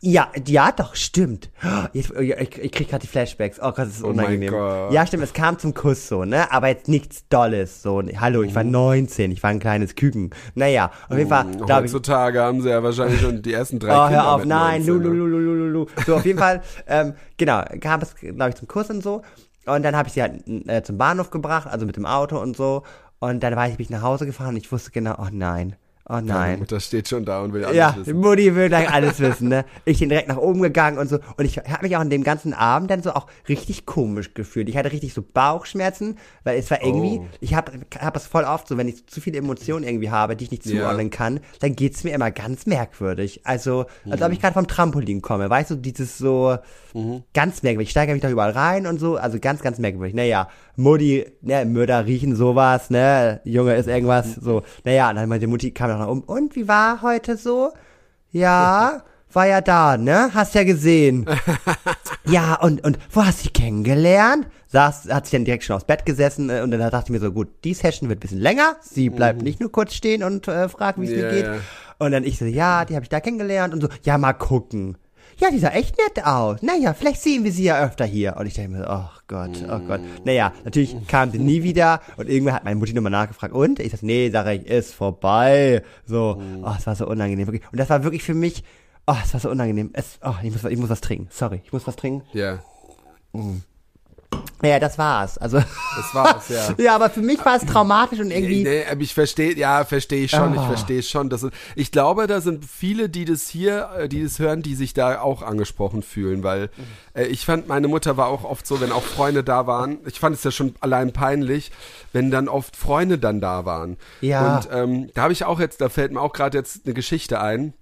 Ja, 0.00 0.28
ja, 0.46 0.72
doch, 0.72 0.94
stimmt. 0.94 1.50
Jetzt, 1.92 2.12
ich, 2.18 2.30
ich 2.56 2.72
krieg 2.72 2.88
gerade 2.88 3.02
die 3.02 3.06
Flashbacks. 3.06 3.58
Oh 3.60 3.64
Gott, 3.66 3.80
das 3.80 3.96
ist 3.96 4.02
Oh 4.04 4.06
unangenehm. 4.08 4.52
Gott. 4.52 4.90
Ja, 4.90 5.06
stimmt, 5.06 5.22
es 5.22 5.34
kam 5.34 5.58
zum 5.58 5.74
Kuss 5.74 6.08
so, 6.08 6.24
ne? 6.24 6.50
Aber 6.50 6.68
jetzt 6.68 6.88
nichts 6.88 7.28
Dolles. 7.28 7.82
So, 7.82 8.02
hallo, 8.18 8.42
ich 8.42 8.54
war 8.54 8.64
Mhm. 8.64 8.70
19, 8.70 9.32
ich 9.32 9.42
war 9.42 9.50
ein 9.50 9.58
kleines 9.60 9.96
Küken. 9.96 10.30
Naja, 10.54 10.90
auf 11.10 11.18
jeden 11.18 11.28
Fall, 11.28 11.44
da 11.66 11.74
hab 11.76 11.84
ich, 11.84 11.92
Heutzutage 11.92 12.40
haben 12.40 12.62
sie 12.62 12.70
ja 12.70 12.82
wahrscheinlich 12.82 13.20
schon 13.20 13.42
die 13.42 13.52
ersten 13.52 13.78
drei 13.78 13.88
Oh, 13.94 14.06
Kinder 14.08 14.22
hör 14.24 14.32
auf, 14.36 14.44
nein, 14.46 14.86
19, 14.86 14.86
lu, 14.86 14.98
ne? 15.00 15.08
lu, 15.08 15.26
lu, 15.26 15.38
lu, 15.38 15.54
lu, 15.54 15.66
lu. 15.68 15.86
So, 16.06 16.16
auf 16.16 16.24
jeden 16.24 16.38
Fall, 16.38 16.62
ähm, 16.86 17.12
genau, 17.36 17.62
gab 17.80 18.02
es, 18.02 18.14
glaube 18.14 18.48
ich, 18.48 18.54
zum 18.54 18.66
Kuss 18.66 18.88
und 18.88 19.02
so. 19.02 19.20
Und 19.66 19.82
dann 19.82 19.96
habe 19.96 20.08
ich 20.08 20.14
sie 20.14 20.22
halt 20.22 20.46
äh, 20.46 20.82
zum 20.82 20.98
Bahnhof 20.98 21.30
gebracht, 21.30 21.66
also 21.68 21.86
mit 21.86 21.96
dem 21.96 22.06
Auto 22.06 22.38
und 22.38 22.56
so. 22.56 22.82
Und 23.18 23.42
dann 23.42 23.54
war 23.56 23.68
ich, 23.68 23.76
bin 23.76 23.84
ich 23.84 23.90
nach 23.90 24.02
Hause 24.02 24.26
gefahren 24.26 24.50
und 24.50 24.56
ich 24.56 24.72
wusste 24.72 24.90
genau, 24.90 25.16
oh 25.18 25.28
nein, 25.30 25.76
oh 26.08 26.20
nein. 26.22 26.58
Mutter 26.58 26.80
steht 26.80 27.08
schon 27.08 27.24
da 27.24 27.40
und 27.42 27.52
will 27.52 27.64
alles 27.64 27.76
Ja, 27.76 27.94
wissen. 27.96 28.16
Mutti 28.18 28.54
will 28.54 28.68
gleich 28.68 28.90
alles 28.92 29.20
wissen, 29.20 29.48
ne? 29.48 29.64
Ich 29.84 29.98
bin 30.00 30.08
direkt 30.08 30.28
nach 30.28 30.36
oben 30.38 30.60
gegangen 30.62 30.98
und 30.98 31.08
so. 31.08 31.18
Und 31.36 31.44
ich 31.44 31.58
habe 31.58 31.82
mich 31.82 31.96
auch 31.96 32.00
an 32.00 32.10
dem 32.10 32.24
ganzen 32.24 32.52
Abend 32.54 32.90
dann 32.90 33.02
so 33.02 33.12
auch 33.12 33.26
richtig 33.48 33.86
komisch 33.86 34.34
gefühlt. 34.34 34.68
Ich 34.68 34.76
hatte 34.76 34.92
richtig 34.92 35.14
so 35.14 35.22
Bauchschmerzen, 35.22 36.16
weil 36.44 36.58
es 36.58 36.70
war 36.70 36.82
irgendwie, 36.82 37.18
Oh. 37.20 37.26
ich 37.40 37.54
habe 37.54 37.72
hab 38.00 38.16
es 38.16 38.26
voll 38.26 38.44
oft 38.44 38.66
so, 38.68 38.76
wenn 38.76 38.88
ich 38.88 39.06
zu 39.06 39.20
viele 39.20 39.38
Emotionen 39.38 39.84
irgendwie 39.84 40.10
habe, 40.10 40.36
die 40.36 40.44
ich 40.44 40.50
nicht 40.50 40.66
Ja. 40.66 40.80
zuordnen 40.82 41.10
kann, 41.10 41.40
dann 41.60 41.76
geht's 41.76 42.02
mir 42.04 42.10
immer 42.14 42.30
ganz 42.30 42.66
merkwürdig. 42.66 43.42
Also, 43.44 43.86
als 44.08 44.20
Mhm. 44.20 44.26
ob 44.26 44.32
ich 44.32 44.40
gerade 44.40 44.54
vom 44.54 44.66
Trampolin 44.66 45.22
komme. 45.22 45.48
Weißt 45.50 45.70
du, 45.70 45.76
dieses 45.76 46.18
so 46.18 46.56
Mhm. 46.94 47.22
ganz 47.34 47.62
merkwürdig. 47.62 47.88
Ich 47.88 47.90
steige 47.92 48.12
mich 48.12 48.22
da 48.22 48.30
überall 48.30 48.50
rein 48.52 48.86
und 48.86 48.98
so. 48.98 49.16
Also 49.16 49.38
ganz, 49.38 49.62
ganz 49.62 49.78
merkwürdig. 49.78 50.14
Naja, 50.14 50.48
Mutti, 50.76 51.26
ne, 51.42 51.64
Mörder 51.66 52.06
riechen 52.06 52.34
sowas, 52.34 52.88
ne? 52.90 53.40
Junge 53.44 53.74
ist 53.76 53.86
irgendwas, 53.86 54.34
so. 54.34 54.62
Naja, 54.84 55.10
und 55.10 55.16
dann 55.16 55.28
meinte 55.28 55.46
Mutti, 55.46 55.72
kam 55.72 55.89
noch 55.98 56.08
um. 56.08 56.20
Und 56.22 56.56
wie 56.56 56.68
war 56.68 57.02
heute 57.02 57.36
so? 57.36 57.72
Ja, 58.32 59.02
war 59.32 59.46
ja 59.46 59.60
da, 59.60 59.96
ne? 59.96 60.30
Hast 60.34 60.54
ja 60.54 60.64
gesehen. 60.64 61.26
ja, 62.26 62.54
und, 62.60 62.84
und 62.84 62.98
wo 63.10 63.24
hast 63.24 63.40
du 63.40 63.44
sie 63.44 63.50
kennengelernt? 63.50 64.46
Saß, 64.68 65.08
hat 65.10 65.26
sich 65.26 65.32
dann 65.32 65.44
direkt 65.44 65.64
schon 65.64 65.74
aufs 65.76 65.84
Bett 65.84 66.06
gesessen 66.06 66.48
äh, 66.48 66.60
und 66.62 66.70
dann 66.70 66.80
dachte 66.80 67.06
ich 67.06 67.10
mir 67.10 67.18
so, 67.18 67.32
gut, 67.32 67.48
die 67.64 67.74
Session 67.74 68.08
wird 68.08 68.18
ein 68.18 68.20
bisschen 68.20 68.40
länger. 68.40 68.76
Sie 68.80 69.10
bleibt 69.10 69.42
nicht 69.42 69.58
nur 69.60 69.72
kurz 69.72 69.94
stehen 69.94 70.22
und 70.22 70.46
äh, 70.48 70.68
fragt, 70.68 71.00
wie 71.00 71.06
es 71.06 71.10
Ja, 71.10 71.16
mir 71.16 71.30
geht. 71.30 71.44
ja. 71.46 71.54
Und 71.98 72.12
dann 72.12 72.24
ich 72.24 72.38
so, 72.38 72.44
ja, 72.44 72.84
die 72.84 72.94
habe 72.94 73.02
ich 73.02 73.08
da 73.08 73.20
kennengelernt 73.20 73.74
und 73.74 73.80
so, 73.82 73.88
ja, 74.04 74.16
mal 74.16 74.32
gucken. 74.32 74.96
Ja, 75.40 75.50
die 75.50 75.58
sah 75.58 75.70
echt 75.70 75.96
nett 75.96 76.26
aus. 76.26 76.60
Naja, 76.60 76.92
vielleicht 76.92 77.22
sehen 77.22 77.44
wir 77.44 77.52
sie 77.52 77.64
ja 77.64 77.82
öfter 77.82 78.04
hier. 78.04 78.36
Und 78.36 78.46
ich 78.46 78.54
dachte 78.54 78.68
mir, 78.68 78.86
oh 78.86 79.08
Gott, 79.26 79.64
oh 79.70 79.78
Gott. 79.78 80.00
Naja, 80.24 80.52
natürlich 80.64 80.94
kam 81.08 81.30
sie 81.30 81.38
nie 81.38 81.62
wieder. 81.62 82.02
Und 82.18 82.28
irgendwann 82.28 82.54
hat 82.54 82.64
meine 82.64 82.76
Mutti 82.76 82.92
nochmal 82.92 83.10
nachgefragt. 83.10 83.54
Und? 83.54 83.80
Ich 83.80 83.92
sag, 83.92 84.02
nee, 84.02 84.28
sag 84.28 84.46
ich, 84.48 84.66
ist 84.66 84.92
vorbei. 84.92 85.82
So, 86.04 86.42
oh, 86.62 86.74
es 86.78 86.86
war 86.86 86.94
so 86.94 87.06
unangenehm. 87.06 87.46
Wirklich. 87.46 87.62
Und 87.72 87.80
das 87.80 87.88
war 87.88 88.04
wirklich 88.04 88.22
für 88.22 88.34
mich, 88.34 88.64
oh, 89.06 89.16
es 89.24 89.32
war 89.32 89.40
so 89.40 89.48
unangenehm. 89.48 89.90
Es, 89.94 90.18
oh, 90.22 90.34
ich 90.42 90.52
muss, 90.52 90.62
ich 90.64 90.78
muss 90.78 90.90
was 90.90 91.00
trinken. 91.00 91.28
Sorry, 91.30 91.62
ich 91.64 91.72
muss 91.72 91.86
was 91.86 91.96
trinken. 91.96 92.22
Ja, 92.34 92.58
Naja, 94.62 94.78
das 94.78 94.98
war's. 94.98 95.38
Also, 95.38 95.56
das 95.58 96.14
war's, 96.14 96.48
ja. 96.50 96.74
ja, 96.78 96.94
aber 96.94 97.08
für 97.08 97.22
mich 97.22 97.42
war 97.46 97.56
es 97.56 97.64
traumatisch 97.64 98.20
und 98.20 98.30
irgendwie, 98.30 98.62
Nee, 98.62 98.84
aber 98.90 99.00
ich 99.00 99.14
verstehe, 99.14 99.54
ja, 99.56 99.86
verstehe 99.86 100.24
ich 100.24 100.30
schon, 100.30 100.52
ich 100.52 100.60
Ah. 100.60 100.66
verstehe 100.68 101.02
schon. 101.02 101.30
Das 101.30 101.42
ist, 101.42 101.52
ich 101.76 101.90
glaube, 101.92 102.26
da 102.26 102.42
sind 102.42 102.66
viele, 102.66 103.08
die 103.08 103.24
das 103.24 103.48
hier, 103.48 103.88
äh, 103.98 104.08
die 104.08 104.22
das 104.22 104.38
hören, 104.38 104.60
die 104.60 104.74
sich 104.74 104.92
da 104.92 105.20
auch 105.22 105.40
angesprochen 105.42 106.02
fühlen, 106.02 106.42
weil 106.42 106.68
äh, 107.14 107.24
ich 107.24 107.46
fand, 107.46 107.68
meine 107.68 107.88
Mutter 107.88 108.18
war 108.18 108.26
auch 108.28 108.44
oft 108.44 108.66
so, 108.66 108.82
wenn 108.82 108.92
auch 108.92 109.02
Freunde 109.02 109.42
da 109.42 109.66
waren, 109.66 109.96
ich 110.04 110.20
fand 110.20 110.36
es 110.36 110.44
ja 110.44 110.50
schon 110.50 110.74
allein 110.80 111.14
peinlich, 111.14 111.72
wenn 112.12 112.30
dann 112.30 112.46
oft 112.46 112.76
Freunde 112.76 113.16
dann 113.18 113.40
da 113.40 113.64
waren. 113.64 113.96
Ja. 114.20 114.56
Und 114.56 114.68
ähm, 114.70 115.10
da 115.14 115.22
habe 115.22 115.32
ich 115.32 115.44
auch 115.46 115.58
jetzt, 115.58 115.80
da 115.80 115.88
fällt 115.88 116.12
mir 116.12 116.20
auch 116.20 116.34
gerade 116.34 116.58
jetzt 116.58 116.82
eine 116.84 116.92
Geschichte 116.92 117.40
ein. 117.40 117.72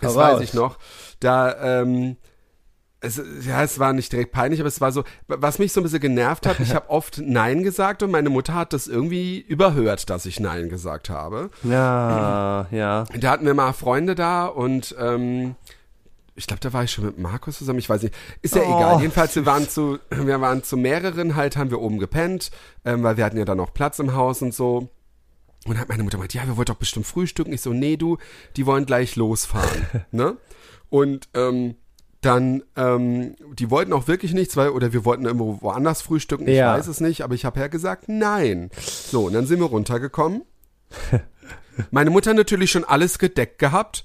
Das 0.00 0.14
hau 0.14 0.20
weiß 0.20 0.40
ich 0.40 0.54
noch. 0.54 0.78
Da, 1.18 1.80
ähm, 1.80 2.16
es, 3.02 3.20
ja, 3.44 3.62
es 3.62 3.78
war 3.78 3.92
nicht 3.92 4.12
direkt 4.12 4.32
peinlich, 4.32 4.60
aber 4.60 4.68
es 4.68 4.80
war 4.80 4.92
so, 4.92 5.04
was 5.26 5.58
mich 5.58 5.72
so 5.72 5.80
ein 5.80 5.82
bisschen 5.82 6.00
genervt 6.00 6.46
hat, 6.46 6.60
ich 6.60 6.74
habe 6.74 6.88
oft 6.88 7.18
Nein 7.24 7.62
gesagt 7.62 8.02
und 8.02 8.10
meine 8.10 8.30
Mutter 8.30 8.54
hat 8.54 8.72
das 8.72 8.86
irgendwie 8.86 9.38
überhört, 9.40 10.08
dass 10.08 10.24
ich 10.24 10.40
Nein 10.40 10.68
gesagt 10.68 11.10
habe. 11.10 11.50
ja, 11.62 12.66
ja. 12.70 13.04
Da 13.18 13.30
hatten 13.30 13.44
wir 13.46 13.54
mal 13.54 13.72
Freunde 13.72 14.14
da 14.14 14.46
und 14.46 14.94
ähm, 14.98 15.56
ich 16.34 16.46
glaube, 16.46 16.60
da 16.60 16.72
war 16.72 16.84
ich 16.84 16.90
schon 16.90 17.04
mit 17.04 17.18
Markus 17.18 17.58
zusammen, 17.58 17.78
ich 17.78 17.88
weiß 17.90 18.02
nicht. 18.02 18.14
Ist 18.40 18.54
ja 18.54 18.62
Oh. 18.62 18.76
egal. 18.78 19.00
Jedenfalls, 19.00 19.34
wir 19.36 19.44
waren 19.44 19.68
zu, 19.68 19.98
wir 20.10 20.40
waren 20.40 20.62
zu 20.62 20.76
mehreren 20.76 21.36
halt, 21.36 21.56
haben 21.56 21.70
wir 21.70 21.80
oben 21.80 21.98
gepennt, 21.98 22.50
ähm, 22.84 23.02
weil 23.02 23.16
wir 23.18 23.24
hatten 23.24 23.36
ja 23.36 23.44
dann 23.44 23.58
noch 23.58 23.74
Platz 23.74 23.98
im 23.98 24.14
Haus 24.14 24.40
und 24.42 24.54
so. 24.54 24.88
Und 25.66 25.78
hat 25.78 25.88
meine 25.88 26.02
Mutter 26.02 26.16
gesagt, 26.16 26.34
ja, 26.34 26.44
wir 26.46 26.56
wollten 26.56 26.72
doch 26.72 26.78
bestimmt 26.78 27.06
frühstücken. 27.06 27.52
Ich 27.52 27.60
so, 27.60 27.72
nee, 27.72 27.96
du, 27.96 28.18
die 28.56 28.64
wollen 28.66 28.86
gleich 28.86 29.14
losfahren. 29.14 29.86
ne? 30.10 30.36
Und 30.88 31.28
ähm, 31.34 31.76
dann, 32.22 32.62
ähm, 32.76 33.34
die 33.58 33.70
wollten 33.70 33.92
auch 33.92 34.08
wirklich 34.08 34.32
nichts, 34.32 34.56
weil, 34.56 34.70
oder 34.70 34.92
wir 34.92 35.04
wollten 35.04 35.26
irgendwo 35.26 35.60
woanders 35.60 36.00
frühstücken, 36.02 36.48
ich 36.48 36.56
Ja. 36.56 36.72
weiß 36.74 36.86
es 36.86 37.00
nicht, 37.00 37.22
aber 37.22 37.34
ich 37.34 37.44
habe 37.44 37.60
ja 37.60 37.66
gesagt, 37.66 38.04
nein. 38.08 38.70
So, 38.80 39.26
und 39.26 39.34
dann 39.34 39.46
sind 39.46 39.58
wir 39.60 39.66
runtergekommen. 39.66 40.42
Meine 41.90 42.10
Mutter 42.10 42.32
natürlich 42.34 42.70
schon 42.70 42.84
alles 42.84 43.18
gedeckt 43.18 43.58
gehabt. 43.58 44.04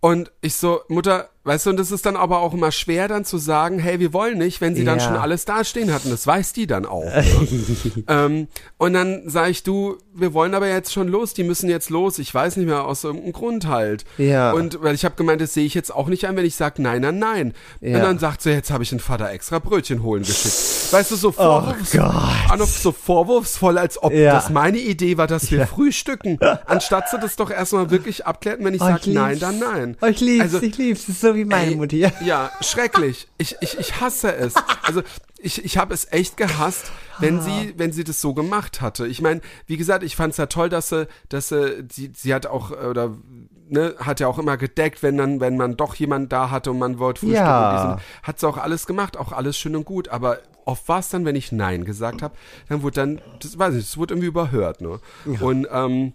Und 0.00 0.30
ich 0.40 0.54
so, 0.54 0.80
Mutter, 0.88 1.28
weißt 1.44 1.66
du, 1.66 1.70
und 1.70 1.78
das 1.78 1.90
ist 1.90 2.04
dann 2.04 2.16
aber 2.16 2.40
auch 2.40 2.52
immer 2.52 2.70
schwer 2.72 3.08
dann 3.08 3.24
zu 3.24 3.38
sagen, 3.38 3.78
hey, 3.78 3.98
wir 4.00 4.12
wollen 4.12 4.38
nicht, 4.38 4.60
wenn 4.60 4.74
sie 4.74 4.84
dann 4.84 4.98
Ja. 4.98 5.04
schon 5.04 5.16
alles 5.16 5.44
dastehen 5.46 5.92
hatten. 5.94 6.10
Das 6.10 6.26
weiß 6.26 6.52
die 6.52 6.66
dann 6.66 6.84
auch. 6.86 7.04
Ne? 7.08 8.04
ähm, 8.08 8.48
und 8.76 8.92
dann 8.92 9.22
sag 9.26 9.48
ich, 9.50 9.62
du, 9.62 9.96
wir 10.14 10.34
wollen 10.34 10.54
aber 10.54 10.68
jetzt 10.68 10.92
schon 10.92 11.08
los, 11.08 11.32
die 11.34 11.44
müssen 11.44 11.68
jetzt 11.70 11.90
los. 11.90 12.18
Ich 12.18 12.32
weiß 12.34 12.56
nicht 12.56 12.66
mehr, 12.66 12.84
aus 12.84 13.04
irgendeinem 13.04 13.32
Grund 13.32 13.66
halt. 13.66 14.04
Ja. 14.18 14.52
Und 14.52 14.82
weil 14.82 14.94
ich 14.94 15.04
habe 15.04 15.14
gemeint, 15.16 15.40
das 15.40 15.54
sehe 15.54 15.64
ich 15.64 15.74
jetzt 15.74 15.94
auch 15.94 16.08
nicht 16.08 16.26
ein, 16.26 16.36
wenn 16.36 16.44
ich 16.44 16.54
sage 16.56 16.82
nein, 16.82 17.02
nein, 17.02 17.18
nein. 17.18 17.54
Ja. 17.80 17.96
Und 17.96 18.02
dann 18.02 18.18
sagt 18.18 18.42
sie, 18.42 18.50
jetzt 18.50 18.70
habe 18.70 18.82
ich 18.82 18.90
den 18.90 19.00
Vater 19.00 19.30
extra 19.30 19.58
Brötchen 19.58 20.02
holen 20.02 20.22
geschickt. 20.22 20.92
Weißt 20.92 21.10
du, 21.10 21.16
so, 21.16 21.32
Vorwurfs 21.32 21.94
Oh 21.96 22.00
auch 22.02 22.56
noch 22.56 22.66
so 22.66 22.92
vorwurfsvoll, 22.92 23.78
als 23.78 24.02
ob 24.02 24.12
Ja. 24.12 24.32
das 24.34 24.50
meine 24.50 24.78
Idee 24.78 25.16
war, 25.18 25.26
dass 25.26 25.50
wir 25.50 25.66
frühstücken. 25.66 26.38
Anstatt 26.66 27.08
sie 27.10 27.18
das 27.18 27.36
doch 27.36 27.50
erstmal 27.50 27.90
wirklich 27.90 28.26
abklären, 28.26 28.64
wenn 28.64 28.74
ich 28.74 28.80
Oh, 28.82 28.86
sage 28.86 29.10
nein, 29.12 29.38
dann 29.38 29.58
nein. 29.58 29.96
Oh, 30.02 30.06
ich 30.06 30.20
lieb's, 30.20 30.42
Also, 30.54 30.62
ich 30.62 30.76
lieb's. 30.76 31.06
So 31.28 31.34
wie 31.34 31.44
meine 31.44 31.72
Ey, 31.72 31.76
Mutti. 31.76 31.98
Ja. 31.98 32.10
Ja, 32.24 32.50
schrecklich. 32.60 33.28
Ich, 33.38 33.56
ich, 33.60 33.78
ich 33.78 34.00
hasse 34.00 34.34
es. 34.34 34.54
Also 34.82 35.02
ich, 35.38 35.64
ich 35.64 35.76
habe 35.76 35.94
es 35.94 36.10
echt 36.10 36.36
gehasst, 36.36 36.90
wenn 37.18 37.40
sie, 37.40 37.74
wenn 37.76 37.92
sie 37.92 38.04
das 38.04 38.20
so 38.20 38.34
gemacht 38.34 38.80
hatte. 38.80 39.06
Ich 39.06 39.20
meine, 39.20 39.40
wie 39.66 39.76
gesagt, 39.76 40.02
ich 40.02 40.16
fand 40.16 40.32
es 40.32 40.38
ja 40.38 40.46
toll, 40.46 40.68
dass 40.68 40.88
sie, 40.88 41.06
dass 41.28 41.48
sie, 41.48 41.84
sie, 41.90 42.10
sie 42.14 42.34
hat 42.34 42.46
auch, 42.46 42.70
oder 42.70 43.16
ne, 43.68 43.94
hat 43.98 44.20
ja 44.20 44.26
auch 44.26 44.38
immer 44.38 44.56
gedeckt, 44.56 45.02
wenn 45.02 45.16
dann, 45.16 45.40
wenn 45.40 45.56
man 45.56 45.76
doch 45.76 45.94
jemand 45.94 46.32
da 46.32 46.50
hatte 46.50 46.70
und 46.70 46.78
man 46.78 46.98
wollte 46.98 47.20
frühstücken. 47.20 47.44
Ja. 47.44 47.98
Hat 48.22 48.40
sie 48.40 48.48
auch 48.48 48.56
alles 48.56 48.86
gemacht, 48.86 49.16
auch 49.16 49.32
alles 49.32 49.58
schön 49.58 49.76
und 49.76 49.84
gut. 49.84 50.08
Aber 50.08 50.38
oft 50.64 50.88
war 50.88 51.00
es 51.00 51.10
dann, 51.10 51.24
wenn 51.24 51.36
ich 51.36 51.52
Nein 51.52 51.84
gesagt 51.84 52.22
habe, 52.22 52.34
dann 52.68 52.82
wurde 52.82 52.94
dann, 52.94 53.20
das 53.40 53.58
weiß 53.58 53.74
ich, 53.74 53.84
das 53.84 53.96
wurde 53.96 54.14
irgendwie 54.14 54.28
überhört, 54.28 54.80
ne? 54.80 54.98
Und 55.40 55.68
ähm, 55.70 56.14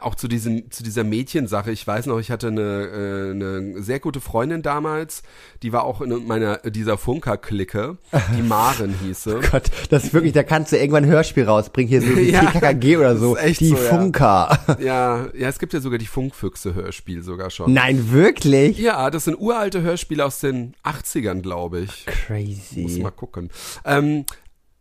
auch 0.00 0.14
zu 0.14 0.28
diesem 0.28 0.70
zu 0.70 0.82
dieser 0.82 1.04
Mädchensache. 1.04 1.70
Ich 1.70 1.86
weiß 1.86 2.06
noch, 2.06 2.18
ich 2.18 2.30
hatte 2.30 2.48
eine, 2.48 2.60
äh, 2.62 3.30
eine 3.30 3.82
sehr 3.82 4.00
gute 4.00 4.20
Freundin 4.20 4.62
damals, 4.62 5.22
die 5.62 5.72
war 5.72 5.84
auch 5.84 6.00
in 6.00 6.26
meiner 6.26 6.58
dieser 6.58 6.98
Funker-Clique, 6.98 7.98
die 8.36 8.42
Maren 8.42 8.94
hieße. 9.02 9.40
Gott, 9.50 9.70
das 9.90 10.04
ist 10.04 10.14
wirklich, 10.14 10.32
da 10.32 10.42
kannst 10.42 10.72
du 10.72 10.76
irgendwann 10.78 11.04
ein 11.04 11.10
Hörspiel 11.10 11.44
rausbringen, 11.44 11.88
hier 11.88 12.00
so 12.00 12.08
wie 12.16 12.30
Ja, 12.30 12.40
TKKG 12.40 12.96
oder 12.96 13.16
so. 13.16 13.36
echt 13.36 13.60
die 13.60 13.68
so, 13.68 13.76
ja. 13.76 13.82
Funker. 13.82 14.58
Ja, 14.80 15.26
ja, 15.34 15.48
es 15.48 15.58
gibt 15.58 15.72
ja 15.72 15.80
sogar 15.80 15.98
die 15.98 16.06
Funkfüchse-Hörspiel 16.06 17.22
sogar 17.22 17.50
schon. 17.50 17.72
Nein, 17.72 18.12
wirklich? 18.12 18.78
Ja, 18.78 19.10
das 19.10 19.24
sind 19.24 19.34
uralte 19.38 19.82
Hörspiele 19.82 20.24
aus 20.24 20.38
den 20.40 20.74
80ern, 20.84 21.40
glaube 21.40 21.80
ich. 21.80 22.06
Crazy. 22.06 22.80
Muss 22.80 22.98
mal 22.98 23.10
gucken. 23.10 23.50
Ähm, 23.84 24.24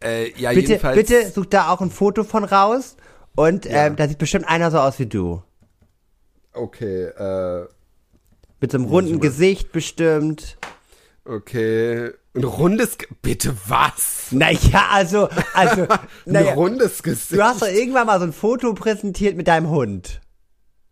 äh, 0.03 0.31
ja, 0.39 0.51
bitte, 0.51 0.73
jedenfalls. 0.73 0.95
bitte 0.97 1.31
such 1.31 1.47
da 1.47 1.69
auch 1.69 1.81
ein 1.81 1.89
Foto 1.89 2.23
von 2.23 2.43
raus 2.43 2.95
und 3.37 3.65
ähm, 3.69 3.95
da 3.95 4.07
sieht 4.09 4.17
bestimmt 4.17 4.47
einer 4.49 4.69
so 4.71 4.79
aus 4.79 4.99
wie 4.99 5.05
du. 5.05 5.41
Okay, 6.53 7.03
äh, 7.05 7.67
Mit 8.59 8.71
so 8.71 8.77
einem 8.79 8.87
runden 8.87 9.19
Gesicht 9.21 9.71
bestimmt. 9.71 10.57
okay. 11.23 12.11
Ein 12.35 12.43
rundes, 12.43 12.97
Ge 12.97 13.07
bitte 13.21 13.55
was? 13.67 14.27
Naja, 14.31 14.89
also, 14.91 15.27
also, 15.53 15.83
Ein 15.89 15.99
naja, 16.25 16.53
rundes 16.53 17.01
Gesicht. 17.01 17.31
du 17.39 17.43
hast 17.43 17.61
doch 17.63 17.67
irgendwann 17.67 18.05
mal 18.07 18.19
so 18.19 18.25
ein 18.25 18.33
Foto 18.33 18.73
präsentiert 18.73 19.35
mit 19.37 19.47
deinem 19.47 19.69
Hund. 19.69 20.21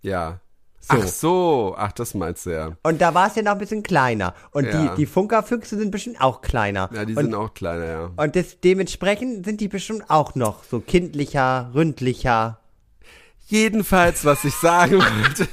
Ja. 0.02 0.40
So. 0.88 0.94
Ach 1.00 1.08
so, 1.08 1.76
ach, 1.80 1.92
das 1.94 2.14
meinst 2.14 2.46
du 2.46 2.52
ja. 2.52 2.78
Und 2.84 3.02
da 3.02 3.16
war 3.16 3.28
es 3.28 3.36
ja 3.36 3.42
noch 3.42 3.54
ein 3.54 3.58
bisschen 3.58 3.82
kleiner. 3.82 4.36
Und 4.52 4.66
Ja. 4.66 4.90
die, 4.90 4.96
die 4.98 5.06
Funkerfüchse 5.08 5.78
sind 5.80 5.90
bestimmt 5.90 6.22
auch 6.22 6.42
kleiner. 6.42 6.92
Ja, 6.94 7.06
die 7.06 7.16
und, 7.16 7.24
sind 7.24 7.34
auch 7.34 7.56
kleiner, 7.56 7.86
ja. 7.86 8.12
und 8.16 8.36
das, 8.36 8.60
dementsprechend 8.60 9.46
sind 9.46 9.62
die 9.62 9.68
bestimmt 9.68 10.04
auch 10.10 10.36
noch 10.36 10.64
so 10.64 10.80
kindlicher, 10.80 11.72
ründlicher. 11.74 12.60
Jedenfalls, 13.48 14.26
was 14.26 14.44
ich 14.44 14.54
sagen 14.54 15.00
wollte, 15.00 15.48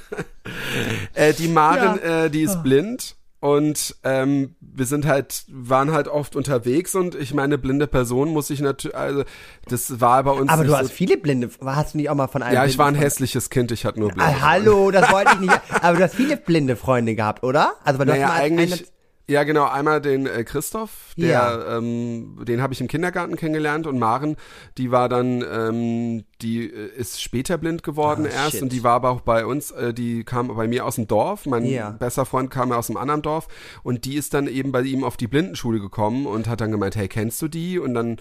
äh, 1.14 1.32
die 1.32 1.48
Maren, 1.48 1.98
äh, 2.02 2.28
die 2.28 2.42
ist 2.42 2.62
blind 2.62 3.16
und 3.42 3.96
ähm, 4.04 4.54
wir 4.60 4.86
sind 4.86 5.04
halt, 5.04 5.44
waren 5.48 5.90
halt 5.90 6.06
oft 6.06 6.36
unterwegs 6.36 6.94
und 6.94 7.16
ich 7.16 7.34
meine, 7.34 7.58
blinde 7.58 7.88
Person 7.88 8.28
muss 8.28 8.50
ich 8.50 8.60
natürlich, 8.60 8.96
also 8.96 9.24
das 9.68 10.00
war 10.00 10.22
bei 10.22 10.30
uns. 10.30 10.48
Aber 10.48 10.62
du 10.62 10.70
so, 10.70 10.78
hast 10.78 10.92
viele 10.92 11.16
Blinde, 11.18 11.50
hast 11.64 11.94
du 11.94 11.98
nicht 11.98 12.08
auch 12.08 12.14
mal 12.14 12.28
von 12.28 12.44
einem 12.44 12.54
Ja, 12.54 12.64
ich 12.66 12.78
war 12.78 12.86
ein 12.86 12.94
hässliches 12.94 13.50
Kind, 13.50 13.72
ich 13.72 13.84
hatte 13.84 13.98
nur 13.98 14.10
blinde 14.10 14.32
Ah, 14.32 14.40
hallo, 14.52 14.92
das 14.92 15.10
wollte 15.10 15.32
ich 15.34 15.40
nicht. 15.40 15.60
Aber 15.82 15.96
du 15.96 16.04
hast 16.04 16.14
viele 16.14 16.36
blinde 16.36 16.76
Freunde 16.76 17.16
gehabt, 17.16 17.42
oder? 17.42 17.72
Also 17.82 17.98
weil 17.98 18.06
du 18.06 18.12
Naja, 18.12 18.28
hast 18.28 18.34
mal 18.34 18.40
eigentlich, 18.42 18.72
eine- 18.80 18.88
ja 19.28 19.44
genau, 19.44 19.64
einmal 19.66 20.00
den 20.00 20.26
äh, 20.26 20.44
Christoph, 20.44 21.14
der, 21.16 21.28
Ja. 21.28 21.78
ähm, 21.78 22.44
den 22.46 22.60
habe 22.60 22.72
ich 22.74 22.80
im 22.80 22.88
Kindergarten 22.88 23.36
kennengelernt 23.36 23.86
und 23.86 23.98
Maren, 23.98 24.36
die 24.78 24.90
war 24.90 25.08
dann, 25.08 25.42
ähm, 25.50 26.24
die 26.42 26.66
äh, 26.70 26.90
ist 26.96 27.22
später 27.22 27.56
blind 27.58 27.82
geworden 27.82 28.26
Ah, 28.26 28.34
erst 28.34 28.52
shit. 28.52 28.62
und 28.62 28.72
die 28.72 28.82
war 28.82 28.94
aber 28.94 29.10
auch 29.10 29.20
bei 29.20 29.46
uns, 29.46 29.70
äh, 29.70 29.94
die 29.94 30.24
kam 30.24 30.48
bei 30.48 30.66
mir 30.68 30.84
aus 30.84 30.96
dem 30.96 31.06
Dorf, 31.06 31.46
mein 31.46 31.64
Ja. 31.64 31.90
bester 31.90 32.26
Freund 32.26 32.50
kam 32.50 32.70
ja 32.70 32.76
aus 32.76 32.90
einem 32.90 32.96
anderen 32.98 33.22
Dorf 33.22 33.48
und 33.82 34.04
die 34.04 34.16
ist 34.16 34.34
dann 34.34 34.46
eben 34.48 34.72
bei 34.72 34.82
ihm 34.82 35.04
auf 35.04 35.16
die 35.16 35.28
Blindenschule 35.28 35.80
gekommen 35.80 36.26
und 36.26 36.48
hat 36.48 36.60
dann 36.60 36.70
gemeint, 36.72 36.96
hey, 36.96 37.08
kennst 37.08 37.40
du 37.42 37.48
die? 37.48 37.78
Und 37.78 37.94
dann 37.94 38.16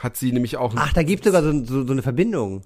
hat 0.00 0.16
sie 0.16 0.32
nämlich 0.32 0.56
auch 0.56 0.72
Ach, 0.76 0.92
da 0.92 1.02
gibt's 1.02 1.26
sogar 1.26 1.42
so, 1.42 1.52
so, 1.64 1.86
so 1.86 1.92
eine 1.92 2.02
Verbindung. 2.02 2.62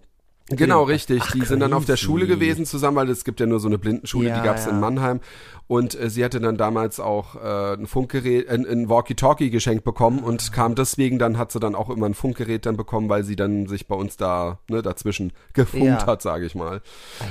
Genau, 0.57 0.83
richtig. 0.85 1.21
Ach, 1.25 1.33
die 1.33 1.45
sind 1.45 1.61
dann 1.61 1.73
auf 1.73 1.85
der. 1.85 1.97
Schule 1.97 2.27
gewesen 2.27 2.65
zusammen, 2.67 2.97
weil 2.97 3.11
es 3.11 3.25
gibt 3.25 3.39
ja 3.39 3.47
nur 3.47 3.61
so 3.61 3.69
eine 3.69 3.79
Blindenschule, 3.79 4.29
Ja, 4.31 4.41
die 4.41 4.45
gab's 4.47 4.65
ja. 4.65 4.71
in 4.73 4.81
Mannheim. 4.81 5.21
Und 5.69 5.99
äh, 5.99 6.11
sie 6.11 6.25
hatte 6.25 6.41
dann 6.41 6.57
damals 6.57 7.01
auch 7.01 7.37
äh, 7.37 7.75
ein 7.75 7.87
Funkgerät, 7.87 8.49
ein, 8.49 8.67
ein 8.67 8.89
Walkie-Talkie 8.91 9.51
geschenkt 9.51 9.85
bekommen 9.85 10.19
und 10.19 10.53
kam 10.53 10.75
deswegen, 10.75 11.19
dann 11.19 11.39
hat 11.39 11.53
sie 11.53 11.61
dann 11.61 11.75
auch 11.75 11.89
immer 11.89 12.07
ein 12.07 12.15
Funkgerät 12.15 12.67
dann 12.67 12.77
bekommen, 12.77 13.09
weil 13.09 13.25
sie 13.25 13.37
dann 13.37 13.67
sich 13.69 13.87
bei 13.87 13.95
uns 13.95 14.17
da 14.17 14.59
ne, 14.69 14.83
dazwischen 14.83 15.33
gefunkt 15.55 15.87
Ja. 15.87 16.07
hat, 16.07 16.21
sage 16.21 16.45
ich 16.45 16.55
mal. 16.55 16.83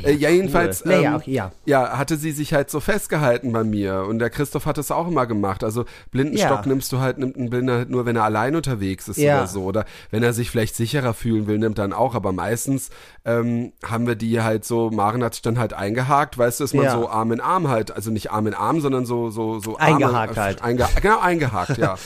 äh, 0.03 0.13
ja, 0.13 0.29
jedenfalls 0.29 0.83
Cool. 0.85 0.91
Ähm, 0.93 1.21
ja. 1.25 1.51
ja, 1.65 1.97
hatte 1.97 2.15
sie 2.17 2.31
sich 2.31 2.53
halt 2.53 2.69
so 2.71 2.79
festgehalten 2.79 3.51
bei 3.51 3.63
mir 3.63 4.05
und 4.07 4.19
der 4.19 4.29
Christoph 4.31 4.65
hat 4.65 4.77
es 4.77 4.89
auch 4.91 5.07
immer 5.07 5.27
gemacht. 5.27 5.63
Also 5.63 5.85
Blindenstock 6.11 6.61
Ja. 6.63 6.67
nimmst 6.67 6.91
du 6.93 6.99
halt, 6.99 7.17
nimmt 7.19 7.35
ein 7.37 7.49
Blinder 7.49 7.73
halt 7.75 7.89
nur, 7.89 8.05
wenn 8.05 8.15
er 8.15 8.23
allein 8.23 8.55
unterwegs 8.55 9.07
ist 9.07 9.17
Ja. 9.17 9.37
oder 9.39 9.47
so. 9.47 9.63
Oder 9.65 9.85
wenn 10.09 10.23
er 10.23 10.33
sich 10.33 10.49
vielleicht 10.49 10.75
sicherer 10.75 11.13
fühlen 11.13 11.45
will, 11.47 11.59
nimmt 11.59 11.77
dann 11.77 11.93
auch. 11.93 12.15
Aber 12.15 12.31
meistens 12.31 12.89
ähm, 13.25 13.73
haben 13.83 14.07
wir 14.07 14.15
die 14.15 14.41
halt 14.41 14.65
so, 14.65 14.89
Maren 14.89 15.23
hat 15.23 15.33
sich 15.35 15.41
dann 15.41 15.59
halt 15.59 15.73
eingehakt, 15.73 16.37
weißt 16.37 16.59
du, 16.59 16.63
ist 16.63 16.73
man 16.73 16.85
Ja. 16.85 16.91
so 16.93 17.09
Arm 17.09 17.31
in 17.31 17.41
Arm 17.41 17.67
halt. 17.67 17.91
Also 17.91 18.11
nicht 18.11 18.31
Arm 18.31 18.47
in 18.47 18.53
Arm, 18.53 18.81
sondern 18.81 19.05
so, 19.05 19.29
so, 19.29 19.59
so 19.59 19.77
Eingehakt 19.77 20.29
Arme, 20.29 20.41
halt. 20.41 20.61
Einge, 20.63 20.87
genau, 21.01 21.19
eingehakt, 21.19 21.77
ja. 21.77 21.95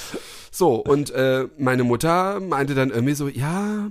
So, 0.52 0.76
und 0.76 1.12
äh, 1.12 1.48
meine 1.58 1.84
Mutter 1.84 2.40
meinte 2.40 2.76
dann 2.76 2.90
irgendwie 2.90 3.14
so, 3.14 3.28
ja, 3.28 3.90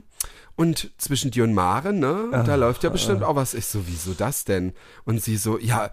und 0.57 0.93
zwischen 0.97 1.31
dir 1.31 1.45
und 1.45 1.53
Maren, 1.53 1.99
ne, 1.99 2.43
da 2.47 2.55
läuft 2.55 2.85
ja 2.85 2.89
bestimmt 2.91 3.23
auch 3.23 3.37
was. 3.37 3.53
Ich 3.53 3.67
so, 3.67 3.87
wieso 3.87 4.13
das 4.15 4.45
denn? 4.45 4.73
Und 5.05 5.21
sie 5.23 5.37
so, 5.37 5.59
ja, 5.59 5.91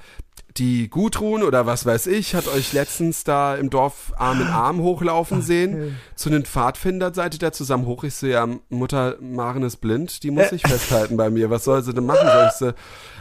die 0.58 0.90
Gudrun 0.90 1.44
oder 1.44 1.66
was 1.66 1.86
weiß 1.86 2.08
ich, 2.08 2.36
hat 2.36 2.48
euch 2.48 2.74
letztens 2.74 3.24
da 3.24 3.56
im 3.56 3.70
Dorf 3.70 4.12
Arm 4.18 4.42
in 4.42 4.48
Arm 4.48 4.82
hochlaufen 4.82 5.42
sehen. 5.42 5.98
Zu 6.16 6.30
den 6.30 6.44
Pfadfinder 6.46 7.14
seid 7.14 7.34
ihr 7.36 7.40
da 7.40 7.52
zusammen 7.52 7.86
hoch. 7.86 8.04
Ich 8.04 8.16
so, 8.16 8.28
ja, 8.28 8.48
Mutter 8.70 9.16
Maren 9.22 9.64
ist 9.64 9.78
blind, 9.78 10.24
die 10.24 10.32
muss 10.32 10.50
sich 10.50 10.62
festhalten 10.62 11.16
bei 11.18 11.30
mir. 11.30 11.50
Was 11.50 11.64
soll 11.64 11.82
sie 11.84 11.94
denn 11.94 12.06
machen? 12.06 12.28
Soll 12.28 12.48
ich 12.48 12.54
sie, 12.54 12.74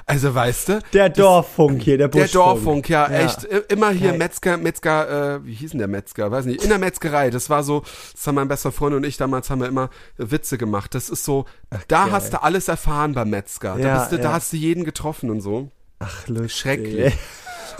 also 0.07 0.35
weißt 0.35 0.69
du, 0.71 0.79
Der 0.93 1.09
Dorffunk 1.09 1.83
hier, 1.83 1.97
der 1.99 2.09
der 2.09 2.23
Buschfunk. 2.23 2.33
Dorffunk, 2.33 2.89
ja, 2.89 3.09
Ja. 3.11 3.19
echt. 3.21 3.45
Immer 3.69 3.91
hier 3.91 4.09
Geil. 4.11 4.19
Metzger, 4.19 4.57
Metzger, 4.57 5.35
äh, 5.37 5.47
wie 5.47 5.55
hieß 5.55 5.71
denn 5.71 5.79
der 5.79 5.89
Metzger? 5.89 6.31
Weiß 6.33 6.47
nicht. 6.47 6.63
In 6.65 6.69
der 6.69 6.79
Metzgerei. 6.79 7.31
Das 7.31 7.49
war 7.49 7.63
so, 7.63 7.85
das 8.13 8.27
haben 8.27 8.35
mein 8.35 8.49
bester 8.49 8.73
Freund 8.73 8.95
und 8.97 9.05
ich 9.05 9.17
damals 9.19 9.51
haben 9.51 9.61
wir 9.61 9.69
immer 9.69 9.89
Witze 10.17 10.59
gemacht. 10.59 10.95
Das 10.97 11.09
ist 11.11 11.25
so, 11.25 11.45
da 11.89 12.05
geil. 12.05 12.13
hast 12.13 12.33
du 12.33 12.43
alles 12.43 12.67
erfahren 12.67 13.13
beim 13.15 13.31
Metzger. 13.31 13.77
Da, 13.77 13.79
Ja, 13.87 13.99
bist 14.01 14.11
du, 14.13 14.17
da 14.17 14.23
ja. 14.25 14.33
hast 14.33 14.53
du 14.53 14.57
jeden 14.57 14.85
getroffen 14.85 15.31
und 15.31 15.41
so. 15.43 15.71
Ach, 16.01 16.27
lustig. 16.29 16.53
Schrecklich. 16.53 17.15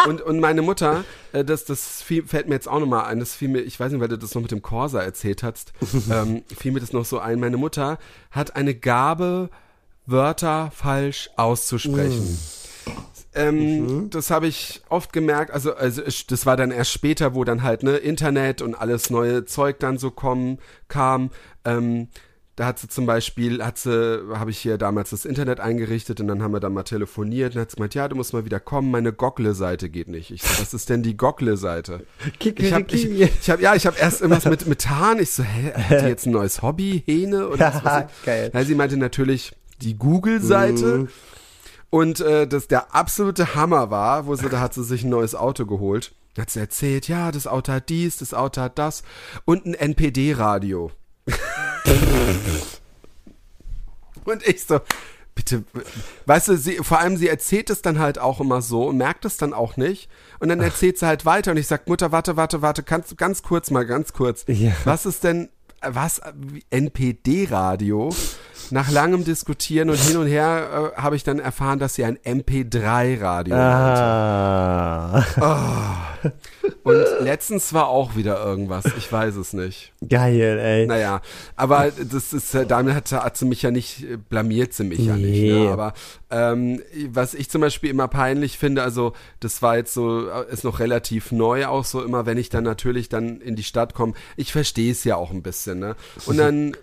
Und, 0.07 0.23
und 0.23 0.41
meine 0.41 0.63
Mutter, 0.63 1.05
äh, 1.33 1.45
das, 1.45 1.67
das 1.67 2.01
fiel, 2.01 2.25
fällt 2.27 2.49
mir 2.49 2.55
jetzt 2.55 2.69
auch 2.69 2.81
nochmal 2.81 3.05
ein, 3.05 3.21
das 3.21 3.35
fiel 3.35 3.49
mir, 3.49 3.61
ich 3.61 3.79
weiß 3.79 3.93
nicht, 3.93 4.01
weil 4.01 4.09
du 4.09 4.17
das 4.17 4.35
noch 4.35 4.41
mit 4.41 4.51
dem 4.51 4.63
Corsa 4.63 5.03
erzählt 5.03 5.43
hast, 5.43 5.75
ähm, 6.11 6.43
fiel 6.57 6.73
mir 6.73 6.81
das 6.81 6.95
noch 6.95 7.05
so 7.05 7.19
ein. 7.19 7.39
Meine 7.39 7.59
Mutter 7.59 7.99
hat 8.31 8.57
eine 8.57 8.75
Gabe, 8.75 9.51
Wörter 10.07 10.71
falsch 10.75 11.29
auszusprechen. 11.37 12.39
Ähm, 13.35 14.09
Das 14.11 14.31
habe 14.31 14.47
ich 14.47 14.81
oft 14.89 15.13
gemerkt, 15.13 15.51
also, 15.51 15.75
also 15.75 16.03
das 16.03 16.47
war 16.47 16.57
dann 16.57 16.71
erst 16.71 16.93
später, 16.93 17.35
wo 17.35 17.45
dann 17.45 17.63
halt 17.63 17.83
ne 17.83 17.97
Internet 17.97 18.63
und 18.63 18.75
alles 18.75 19.11
neue 19.11 19.45
Zeug 19.45 19.79
dann 19.81 19.99
so 19.99 20.11
kommen 20.11 20.59
kam. 20.89 21.31
Ähm, 21.67 22.09
da 22.61 22.67
hat 22.67 22.79
sie 22.79 22.89
zum 22.89 23.07
Beispiel, 23.07 23.65
hat 23.65 23.79
sie, 23.79 24.23
habe 24.35 24.51
ich 24.51 24.59
hier 24.59 24.77
damals 24.77 25.09
das 25.09 25.25
Internet 25.25 25.61
eingerichtet 25.61 26.21
und 26.21 26.29
dann 26.29 26.43
haben 26.43 26.53
wir 26.53 26.61
dann 26.61 26.75
mal 26.75 26.83
telefoniert 26.83 27.55
und 27.55 27.63
hat 27.63 27.71
sie 27.71 27.77
gemeint, 27.77 27.95
ja, 27.95 28.07
du 28.07 28.17
musst 28.17 28.35
mal 28.35 28.45
wieder 28.45 28.61
kommen, 28.61 28.91
meine 28.91 29.15
Goggle-Seite 29.15 29.89
geht 29.89 30.09
nicht. 30.09 30.31
Ich 30.31 30.43
so, 30.43 30.61
was 30.61 30.75
ist 30.75 30.91
denn 30.91 31.03
die 31.03 31.17
Goggle-Seite? 31.17 32.05
Ich 32.39 32.75
habe, 32.75 32.85
ich, 32.91 33.09
ich 33.09 33.51
hab, 33.51 33.63
ja, 33.63 33.75
ich 33.75 33.87
habe 33.87 33.97
erst 33.99 34.21
irgendwas 34.21 34.45
mit 34.51 34.67
Methan. 34.67 35.21
Ich 35.21 35.31
so, 35.31 35.43
hä, 35.43 35.73
hat 35.73 36.03
die 36.03 36.09
jetzt 36.09 36.27
ein 36.27 36.33
neues 36.33 36.61
Hobby, 36.61 37.03
Hähne 37.07 37.49
oder 37.49 37.81
was? 37.83 38.05
Geil. 38.27 38.51
Ja, 38.53 38.63
sie 38.63 38.75
meinte 38.75 38.99
natürlich 38.99 39.57
die 39.81 39.97
Google-Seite. 39.97 41.09
Und 41.89 42.21
äh, 42.21 42.47
das 42.47 42.69
der 42.69 42.95
absolute 42.95 43.55
Hammer 43.55 43.91
war, 43.91 44.27
wo 44.27 44.35
sie, 44.35 44.51
da 44.51 44.61
hat 44.61 44.75
sie 44.75 44.85
sich 44.85 45.03
ein 45.03 45.09
neues 45.09 45.35
Auto 45.35 45.65
geholt. 45.65 46.13
Da 46.35 46.43
hat 46.43 46.51
sie 46.51 46.61
erzählt, 46.61 47.09
ja, 47.09 47.33
das 47.33 47.47
Auto 47.47 47.73
hat 47.73 47.89
dies, 47.89 48.19
das 48.19 48.35
Auto 48.35 48.61
hat 48.61 48.79
das 48.79 49.03
und 49.47 49.65
ein 49.65 49.73
NPD-Radio. 49.73 50.91
Und 54.25 54.47
ich 54.47 54.65
so, 54.65 54.81
bitte, 55.35 55.65
weißt 56.27 56.49
du, 56.49 56.57
sie, 56.57 56.77
vor 56.77 56.99
allem 56.99 57.17
sie 57.17 57.29
erzählt 57.29 57.71
es 57.71 57.83
dann 57.83 57.99
halt 57.99 58.19
auch 58.19 58.41
immer 58.41 58.63
so, 58.63 58.93
merkt 58.93 59.25
es 59.25 59.37
dann 59.37 59.53
auch 59.53 59.77
nicht. 59.77 60.09
Und 60.39 60.49
dann 60.49 60.61
erzählt 60.61 60.99
sie 60.99 61.07
halt 61.07 61.25
weiter 61.25 61.53
und 61.53 61.57
ich 61.57 61.67
sag, 61.67 61.89
Mutter, 61.89 62.13
warte, 62.13 62.37
warte, 62.37 62.63
warte, 62.63 62.83
kannst 62.83 63.11
du 63.11 63.17
ganz 63.17 63.43
kurz 63.43 63.71
mal, 63.71 63.87
ganz 63.87 64.13
kurz. 64.13 64.45
Ja. 64.47 64.73
Was 64.85 65.07
ist 65.07 65.25
denn, 65.25 65.49
was, 65.83 66.21
NPD-Radio? 66.71 68.11
Nach 68.71 68.91
langem 68.91 69.25
Diskutieren 69.25 69.91
und 69.91 69.97
hin 69.97 70.17
und 70.17 70.27
her 70.27 70.93
äh, 70.97 71.01
habe 71.01 71.17
ich 71.17 71.25
dann 71.25 71.39
erfahren, 71.39 71.79
dass 71.79 71.95
sie 71.95 72.05
ein 72.05 72.19
MP3-Radio 72.19 73.55
Ah. 73.55 75.25
Und 76.83 77.05
letztens 77.21 77.73
war 77.73 77.89
auch 77.89 78.17
wieder 78.17 78.43
irgendwas. 78.45 78.85
Ich 78.97 79.11
weiß 79.11 79.37
es 79.37 79.53
nicht. 79.53 79.93
Geil, 80.07 80.59
ey. 80.59 80.87
Naja, 80.87 81.21
aber 81.57 81.91
das 81.91 82.33
ist, 82.33 82.55
äh, 82.55 82.67
damit 82.67 82.95
hat, 82.95 83.13
hat 83.13 83.37
sie 83.37 83.47
mich 83.47 83.63
ja 83.63 83.71
nicht, 83.71 84.05
äh, 84.05 84.17
blamiert 84.17 84.73
sie 84.73 84.85
mich 84.85 85.01
ja 85.01 85.17
nicht. 85.17 85.41
Nee. 85.41 85.65
Ne? 85.65 85.71
Aber 85.71 85.95
ähm, 86.31 86.81
was 87.09 87.35
ich 87.35 87.51
zum 87.51 87.61
Beispiel 87.61 87.91
immer 87.91 88.09
peinlich 88.09 88.59
finde, 88.59 88.83
also 88.83 89.13
das 89.41 89.63
war 89.63 89.77
jetzt 89.77 89.95
so, 89.95 90.29
äh, 90.29 90.53
ist 90.53 90.65
noch 90.65 90.81
relativ 90.81 91.33
neu 91.33 91.67
auch 91.67 91.85
so, 91.85 92.03
immer 92.03 92.27
wenn 92.27 92.39
ich 92.39 92.49
dann 92.49 92.65
natürlich 92.65 93.09
dann 93.09 93.41
in 93.41 93.57
die 93.57 93.65
Stadt 93.65 93.95
komme, 93.95 94.15
ich 94.37 94.53
verstehe 94.53 94.93
es 94.93 95.05
ja 95.05 95.17
auch 95.17 95.31
ein 95.31 95.43
bisschen, 95.43 95.79
ne? 95.79 95.97
Und 96.27 96.39
dann 96.39 96.77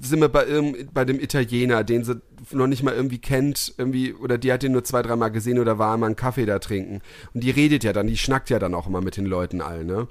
sind 0.00 0.20
wir 0.20 0.28
bei, 0.28 0.46
bei 0.92 1.04
dem 1.04 1.20
Italiener, 1.20 1.33
den 1.82 2.04
sie 2.04 2.20
noch 2.52 2.66
nicht 2.66 2.82
mal 2.82 2.94
irgendwie 2.94 3.18
kennt, 3.18 3.74
irgendwie, 3.78 4.12
oder 4.12 4.38
die 4.38 4.52
hat 4.52 4.62
ihn 4.62 4.72
nur 4.72 4.84
zwei, 4.84 5.02
dreimal 5.02 5.30
gesehen 5.30 5.58
oder 5.58 5.78
war 5.78 5.96
mal 5.96 6.06
einen 6.06 6.16
Kaffee 6.16 6.46
da 6.46 6.58
trinken. 6.58 7.00
Und 7.32 7.42
die 7.42 7.50
redet 7.50 7.84
ja 7.84 7.92
dann, 7.92 8.06
die 8.06 8.16
schnackt 8.16 8.50
ja 8.50 8.58
dann 8.58 8.74
auch 8.74 8.86
immer 8.86 9.00
mit 9.00 9.16
den 9.16 9.26
Leuten 9.26 9.60
allen, 9.60 9.86
ne? 9.86 10.08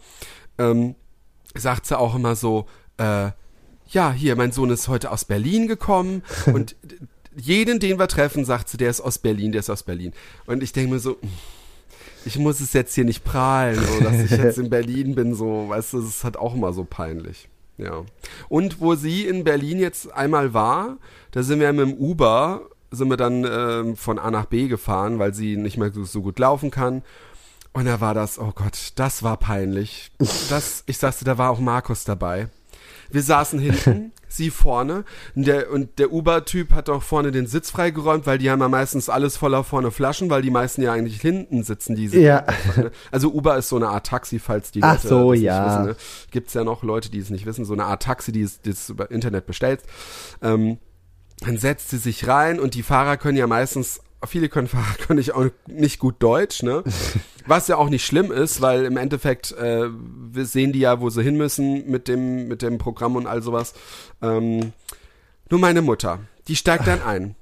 Ähm, 0.57 0.95
sagt 1.55 1.85
sie 1.85 1.97
auch 1.97 2.15
immer 2.15 2.35
so, 2.35 2.65
äh, 2.97 3.31
ja, 3.87 4.11
hier, 4.11 4.35
mein 4.35 4.51
Sohn 4.51 4.69
ist 4.69 4.87
heute 4.87 5.11
aus 5.11 5.25
Berlin 5.25 5.67
gekommen 5.67 6.23
und 6.47 6.75
jeden, 7.35 7.79
den 7.79 7.99
wir 7.99 8.07
treffen, 8.07 8.45
sagt 8.45 8.69
sie, 8.69 8.77
der 8.77 8.89
ist 8.89 9.01
aus 9.01 9.17
Berlin, 9.17 9.51
der 9.51 9.59
ist 9.59 9.69
aus 9.69 9.83
Berlin. 9.83 10.13
Und 10.45 10.63
ich 10.63 10.73
denke 10.73 10.93
mir 10.93 10.99
so, 10.99 11.17
ich 12.25 12.37
muss 12.37 12.59
es 12.59 12.73
jetzt 12.73 12.93
hier 12.95 13.05
nicht 13.05 13.23
prahlen, 13.23 13.75
so, 13.75 13.99
dass 14.03 14.19
ich 14.19 14.31
jetzt 14.31 14.57
in 14.59 14.69
Berlin 14.69 15.15
bin, 15.15 15.35
so, 15.35 15.67
weißt 15.69 15.93
du, 15.93 16.01
das 16.01 16.09
ist 16.09 16.23
halt 16.23 16.37
auch 16.37 16.53
immer 16.53 16.73
so 16.73 16.83
peinlich. 16.83 17.49
Ja. 17.77 18.03
Und 18.49 18.79
wo 18.81 18.95
sie 18.95 19.25
in 19.25 19.43
Berlin 19.43 19.79
jetzt 19.79 20.11
einmal 20.13 20.53
war, 20.53 20.97
da 21.31 21.43
sind 21.43 21.59
wir 21.59 21.73
mit 21.73 21.87
dem 21.87 21.93
Uber, 21.93 22.61
sind 22.91 23.09
wir 23.09 23.17
dann 23.17 23.45
ähm, 23.45 23.95
von 23.95 24.19
A 24.19 24.29
nach 24.31 24.45
B 24.45 24.67
gefahren, 24.67 25.19
weil 25.19 25.33
sie 25.33 25.57
nicht 25.57 25.77
mehr 25.77 25.91
so, 25.91 26.03
so 26.03 26.21
gut 26.21 26.39
laufen 26.39 26.71
kann. 26.71 27.01
Und 27.73 27.85
da 27.85 27.99
war 27.99 28.13
das, 28.13 28.37
oh 28.37 28.51
Gott, 28.53 28.91
das 28.95 29.23
war 29.23 29.37
peinlich. 29.37 30.11
Das, 30.49 30.83
ich 30.85 30.99
sagte, 30.99 31.25
da 31.25 31.39
war 31.39 31.49
auch 31.49 31.59
Markus 31.59 32.03
dabei. 32.03 32.49
Wir 33.13 33.21
saßen 33.21 33.59
hinten, 33.59 34.11
sie 34.27 34.49
vorne, 34.49 35.05
und 35.35 35.45
der, 35.47 35.71
und 35.71 35.99
der 35.99 36.11
Uber-Typ 36.11 36.73
hat 36.73 36.89
auch 36.89 37.03
vorne 37.03 37.31
den 37.31 37.45
Sitz 37.45 37.69
freigeräumt, 37.69 38.25
weil 38.25 38.39
die 38.39 38.49
haben 38.49 38.59
ja 38.59 38.67
meistens 38.67 39.07
alles 39.07 39.37
voller 39.37 39.63
vorne 39.63 39.91
Flaschen, 39.91 40.29
weil 40.31 40.41
die 40.41 40.49
meisten 40.49 40.81
ja 40.81 40.91
eigentlich 40.91 41.21
hinten 41.21 41.63
sitzen, 41.63 41.95
die 41.95 42.07
Ja. 42.07 42.45
Also 43.11 43.31
Uber 43.31 43.55
ist 43.57 43.69
so 43.69 43.75
eine 43.75 43.89
Art 43.89 44.07
Taxi, 44.07 44.39
falls 44.39 44.71
die 44.71 44.81
Ach 44.81 44.95
Leute 44.95 45.07
so, 45.07 45.33
ja. 45.33 45.67
wissen. 45.67 45.85
Ne? 45.85 45.95
Gibt's 46.31 46.55
ja 46.55 46.63
noch 46.63 46.81
Leute, 46.81 47.11
die 47.11 47.19
es 47.19 47.29
nicht 47.29 47.45
wissen, 47.45 47.65
so 47.65 47.73
eine 47.73 47.85
Art 47.85 48.01
Taxi, 48.01 48.31
die 48.31 48.41
es, 48.41 48.61
die 48.61 48.71
es 48.71 48.89
über 48.89 49.11
Internet 49.11 49.45
bestellt. 49.45 49.81
Ähm, 50.41 50.79
dann 51.41 51.57
setzt 51.57 51.89
sie 51.89 51.97
sich 51.97 52.27
rein 52.27 52.59
und 52.59 52.73
die 52.73 52.83
Fahrer 52.83 53.17
können 53.17 53.37
ja 53.37 53.45
meistens, 53.45 54.01
viele 54.25 54.49
können 54.49 54.67
Fahrer 54.69 54.95
können 55.05 55.17
nicht, 55.17 55.33
auch 55.33 55.45
nicht 55.67 55.99
gut 55.99 56.15
Deutsch, 56.19 56.63
ne? 56.63 56.83
Was 57.45 57.67
ja 57.67 57.77
auch 57.77 57.89
nicht 57.89 58.05
schlimm 58.05 58.31
ist, 58.31 58.61
weil 58.61 58.85
im 58.85 58.97
Endeffekt 58.97 59.51
äh, 59.53 59.89
wir 59.89 60.45
sehen 60.45 60.71
die 60.71 60.79
ja, 60.79 61.01
wo 61.01 61.09
sie 61.09 61.23
hin 61.23 61.35
müssen 61.35 61.89
mit 61.89 62.07
dem, 62.07 62.47
mit 62.47 62.61
dem 62.61 62.77
Programm 62.77 63.15
und 63.15 63.27
all 63.27 63.41
sowas. 63.41 63.73
Ähm, 64.21 64.73
nur 65.49 65.59
meine 65.59 65.81
Mutter, 65.81 66.19
die 66.47 66.55
steigt 66.55 66.87
dann 66.87 67.01
ein. 67.01 67.35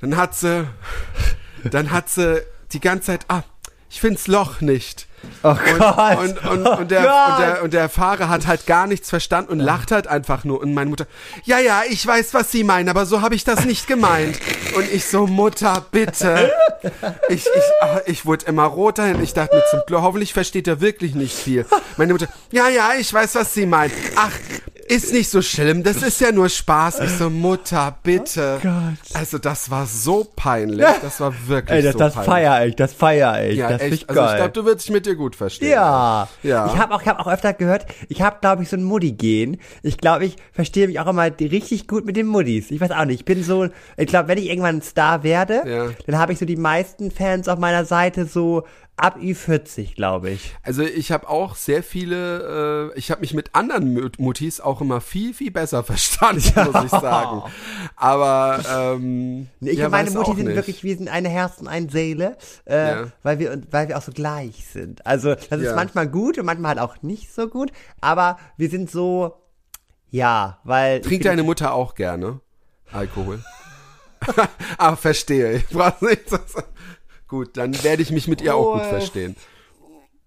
Dann 0.00 0.16
hat 0.16 0.34
sie, 0.34 0.68
dann 1.70 1.90
hat 1.90 2.08
sie 2.10 2.42
die 2.72 2.80
ganze 2.80 3.06
Zeit, 3.06 3.24
ah, 3.28 3.42
ich 3.94 4.00
find's 4.00 4.26
Loch 4.26 4.60
nicht. 4.60 5.06
Oh 5.44 5.54
Gott. 5.54 6.18
Und, 6.18 6.44
und, 6.44 6.66
und, 6.66 6.90
der, 6.90 7.02
Gott. 7.02 7.28
und, 7.28 7.38
der, 7.38 7.62
und 7.62 7.72
der 7.72 7.88
Fahrer 7.88 8.28
hat 8.28 8.48
halt 8.48 8.66
gar 8.66 8.88
nichts 8.88 9.08
verstanden 9.08 9.52
und 9.52 9.60
lacht 9.60 9.92
halt 9.92 10.08
einfach 10.08 10.42
nur. 10.42 10.60
Und 10.60 10.74
meine 10.74 10.90
Mutter, 10.90 11.06
ja, 11.44 11.60
ja, 11.60 11.82
ich 11.88 12.04
weiß, 12.04 12.34
was 12.34 12.50
Sie 12.50 12.64
meinen, 12.64 12.88
aber 12.88 13.06
so 13.06 13.22
habe 13.22 13.36
ich 13.36 13.44
das 13.44 13.64
nicht 13.64 13.86
gemeint. 13.86 14.40
Und 14.76 14.92
ich 14.92 15.06
so, 15.06 15.28
Mutter, 15.28 15.86
bitte. 15.92 16.52
Ich, 17.28 17.46
ich, 17.46 17.62
ach, 17.80 18.00
ich 18.06 18.26
wurde 18.26 18.46
immer 18.46 18.64
roter 18.64 19.04
und 19.04 19.22
ich 19.22 19.32
dachte 19.32 19.54
mir 19.54 19.62
zum 19.70 19.80
Glück, 19.86 20.02
hoffentlich 20.02 20.34
versteht 20.34 20.66
er 20.66 20.80
wirklich 20.80 21.14
nicht 21.14 21.36
viel. 21.36 21.64
Meine 21.96 22.12
Mutter, 22.12 22.26
ja, 22.50 22.68
ja, 22.68 22.90
ich 22.98 23.14
weiß, 23.14 23.36
was 23.36 23.54
Sie 23.54 23.64
meinen. 23.64 23.92
Ach, 24.16 24.32
ist 24.88 25.12
nicht 25.12 25.28
so 25.30 25.42
schlimm, 25.42 25.82
das 25.82 26.02
ist 26.02 26.20
ja 26.20 26.32
nur 26.32 26.48
Spaß. 26.48 27.00
Ich 27.00 27.10
so, 27.10 27.30
Mutter, 27.30 27.96
bitte. 28.02 28.58
Oh 28.58 28.62
Gott. 28.62 29.14
Also 29.14 29.38
das 29.38 29.70
war 29.70 29.86
so 29.86 30.26
peinlich. 30.36 30.84
Das 31.02 31.20
war 31.20 31.32
wirklich 31.46 31.76
Ey, 31.78 31.82
das, 31.82 31.92
so 31.92 31.98
das 31.98 32.14
peinlich. 32.14 32.30
feier 32.32 32.66
ich, 32.66 32.76
das 32.76 32.92
feier 32.92 33.44
ich. 33.48 33.56
Ja, 33.56 33.70
das 33.70 33.82
echt. 33.82 33.92
ich 33.94 34.08
Also 34.10 34.24
ich 34.24 34.36
glaube, 34.36 34.50
du 34.52 34.64
würdest 34.64 34.86
dich 34.88 34.92
mit 34.94 35.06
dir 35.06 35.14
gut 35.16 35.36
verstehen. 35.36 35.70
Ja. 35.70 36.28
Ja. 36.42 36.66
Ich 36.66 36.76
habe 36.78 36.94
auch, 36.94 37.02
ich 37.02 37.08
hab 37.08 37.18
auch 37.20 37.26
öfter 37.26 37.52
gehört, 37.52 37.86
ich 38.08 38.22
habe, 38.22 38.36
glaube 38.40 38.62
ich, 38.62 38.68
so 38.68 38.76
ein 38.76 38.84
Muddy-Gen. 38.84 39.58
Ich 39.82 39.98
glaube, 39.98 40.24
ich 40.26 40.36
verstehe 40.52 40.86
mich 40.86 41.00
auch 41.00 41.06
immer 41.06 41.30
die- 41.30 41.46
richtig 41.46 41.88
gut 41.88 42.04
mit 42.04 42.16
den 42.16 42.26
Muddis. 42.26 42.70
Ich 42.70 42.80
weiß 42.80 42.90
auch 42.90 43.04
nicht. 43.04 43.20
Ich 43.20 43.24
bin 43.24 43.42
so, 43.42 43.68
ich 43.96 44.06
glaube, 44.06 44.28
wenn 44.28 44.38
ich 44.38 44.48
irgendwann 44.48 44.76
ein 44.76 44.82
Star 44.82 45.22
werde, 45.22 45.62
Ja. 45.66 45.86
dann 46.06 46.18
habe 46.18 46.32
ich 46.32 46.38
so 46.38 46.44
die 46.44 46.56
meisten 46.56 47.10
Fans 47.10 47.48
auf 47.48 47.58
meiner 47.58 47.84
Seite 47.84 48.26
so 48.26 48.64
ab 48.96 49.16
Ü40, 49.18 49.94
glaube 49.96 50.30
ich. 50.30 50.54
Also 50.62 50.82
ich 50.82 51.10
habe 51.10 51.28
auch 51.28 51.56
sehr 51.56 51.82
viele, 51.82 52.92
äh, 52.94 52.98
ich 52.98 53.10
habe 53.10 53.22
mich 53.22 53.34
mit 53.34 53.54
anderen 53.54 53.92
Mut- 53.92 54.18
Mutis 54.20 54.60
auch 54.60 54.80
immer 54.80 55.00
viel, 55.00 55.34
viel 55.34 55.50
besser 55.50 55.82
verstanden, 55.84 56.52
muss 56.72 56.84
ich 56.84 56.90
sagen. 56.90 57.42
Aber 57.96 58.60
ähm, 58.70 59.48
Nee, 59.60 59.70
Ich 59.70 59.78
ja, 59.78 59.86
und 59.86 59.90
meine 59.92 60.10
Mutti 60.10 60.34
sind 60.36 60.46
nicht. 60.46 60.54
wirklich, 60.56 60.84
wir 60.84 60.96
sind 60.96 61.08
eine 61.08 61.28
Herz 61.28 61.58
und 61.58 61.66
eine 61.68 61.90
Seele, 61.90 62.36
äh, 62.66 62.88
Ja. 62.90 63.06
weil 63.24 63.38
wir 63.40 63.60
weil 63.70 63.88
wir 63.88 63.98
auch 63.98 64.02
so 64.02 64.12
gleich 64.12 64.64
sind. 64.72 65.04
Also 65.06 65.34
das 65.34 65.58
ist 65.60 65.64
Ja. 65.66 65.74
manchmal 65.74 66.06
gut 66.08 66.38
und 66.38 66.46
manchmal 66.46 66.70
halt 66.76 66.78
auch 66.80 67.02
nicht 67.02 67.34
so 67.34 67.48
gut, 67.48 67.72
aber 68.00 68.38
wir 68.56 68.70
sind 68.70 68.90
so, 68.90 69.34
ja, 70.10 70.58
weil 70.62 71.00
Trinkt 71.00 71.24
deine 71.24 71.42
Mutter 71.42 71.74
auch 71.74 71.94
gerne 71.96 72.40
Alkohol? 72.92 73.42
ah, 74.78 74.96
verstehe. 74.96 75.52
Ich 75.54 75.68
brauch 75.68 76.00
nicht. 76.00 76.22
Gut, 77.28 77.56
dann 77.56 77.82
werde 77.82 78.02
ich 78.02 78.10
mich 78.10 78.28
mit 78.28 78.42
ihr 78.42 78.54
auch 78.54 78.74
gut 78.74 78.82
Oh, 78.84 78.88
verstehen. 78.88 79.36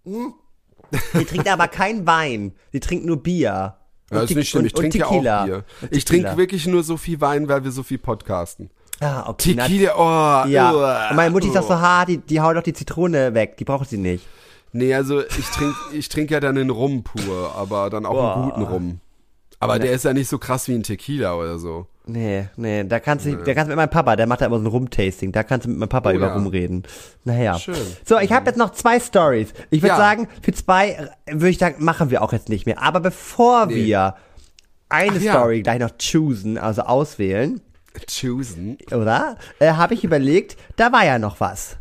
Sie 0.04 1.26
trinkt 1.26 1.48
aber 1.48 1.68
kein 1.68 2.08
Wein. 2.08 2.54
Sie 2.72 2.80
trinkt 2.80 3.06
nur 3.06 3.22
Bier. 3.22 3.76
Ja, 4.12 4.22
ist 4.22 4.36
nicht 4.36 4.50
schlimm, 4.50 4.66
ich 4.66 4.74
trinke 4.74 5.00
ja 5.00 5.08
auch 5.08 5.22
Bier. 5.46 5.66
Ich 5.92 6.06
trinke 6.06 6.38
wirklich 6.38 6.66
nur 6.66 6.84
so 6.84 6.98
viel 6.98 7.20
Wein, 7.22 7.50
weil 7.50 7.64
wir 7.64 7.72
so 7.72 7.84
viel 7.84 7.98
podcasten. 7.98 8.70
Ah, 9.00 9.30
okay. 9.30 9.56
Tequila, 9.56 9.94
oh, 9.96 10.48
Ja. 10.48 11.10
Und 11.10 11.16
meine 11.16 11.32
Mutti 11.32 11.50
oh. 11.50 11.62
so 11.62 11.80
hart, 11.80 12.10
die, 12.10 12.18
die 12.18 12.42
haut 12.42 12.56
doch 12.56 12.64
die 12.64 12.74
Zitrone 12.74 13.34
weg. 13.34 13.58
Die 13.58 13.66
braucht 13.66 13.90
sie 13.90 13.98
nicht. 13.98 14.26
Nee, 14.72 14.94
also 14.94 15.22
ich 15.22 15.46
trinke 15.50 15.76
ich 15.94 16.10
trink 16.10 16.32
ja 16.32 16.40
dann 16.40 16.56
den 16.56 16.70
Rum 16.70 17.04
pur, 17.04 17.54
aber 17.56 17.90
dann 17.90 18.06
auch 18.06 18.14
Boah. 18.14 18.34
einen 18.36 18.44
guten 18.50 18.64
Rum. 18.64 19.02
Aber 19.60 19.80
der 19.80 19.92
ist 19.92 20.06
ja 20.06 20.14
nicht 20.14 20.30
so 20.30 20.38
krass 20.38 20.68
wie 20.68 20.76
ein 20.76 20.84
Tequila 20.84 21.36
oder 21.36 21.58
so. 21.58 21.88
Nee, 22.06 22.48
nee, 22.56 22.84
da 22.86 23.00
kannst 23.00 23.26
du, 23.26 23.36
da 23.36 23.54
kannst 23.54 23.66
du 23.66 23.70
mit 23.70 23.76
meinem 23.76 23.90
Papa, 23.90 24.16
der 24.16 24.28
macht 24.28 24.40
da 24.42 24.46
immer 24.46 24.58
so 24.60 24.64
ein 24.64 24.68
Rum-Tasting, 24.68 25.32
da 25.34 25.44
kannst 25.44 25.66
du 25.66 25.70
mit 25.72 25.80
meinem 25.80 25.90
Papa 25.90 26.12
Oh, 26.12 26.14
über 26.14 26.28
ja. 26.28 26.34
Rum 26.36 26.48
reden. 26.48 26.84
Naja. 27.26 27.58
Schön. 27.60 27.76
So, 28.06 28.18
ich 28.20 28.32
habe 28.32 28.46
jetzt 28.46 28.58
noch 28.58 28.72
zwei 28.72 29.00
Stories. 29.00 29.50
Ich 29.72 29.82
würde 29.82 29.90
Ja. 29.90 29.98
sagen, 29.98 30.28
für 30.42 30.54
zwei 30.54 30.92
äh, 30.92 31.08
würde 31.34 31.50
ich 31.50 31.58
sagen, 31.58 31.84
machen 31.84 32.10
wir 32.12 32.22
auch 32.22 32.32
jetzt 32.34 32.48
nicht 32.50 32.66
mehr. 32.66 32.82
Aber 32.82 33.00
bevor 33.02 33.66
Nee. 33.66 33.76
wir 33.76 34.16
eine 34.90 35.18
Ach. 35.18 35.22
Story 35.22 35.64
gleich 35.64 35.80
noch 35.80 35.92
choosen, 35.98 36.58
also 36.58 36.84
auswählen, 36.84 37.60
Choosen. 38.10 38.78
oder? 38.92 39.38
Äh, 39.60 39.72
habe 39.74 39.94
ich 39.96 40.04
überlegt, 40.04 40.56
da 40.78 40.92
war 40.94 41.04
ja 41.04 41.20
noch 41.20 41.40
was. 41.42 41.78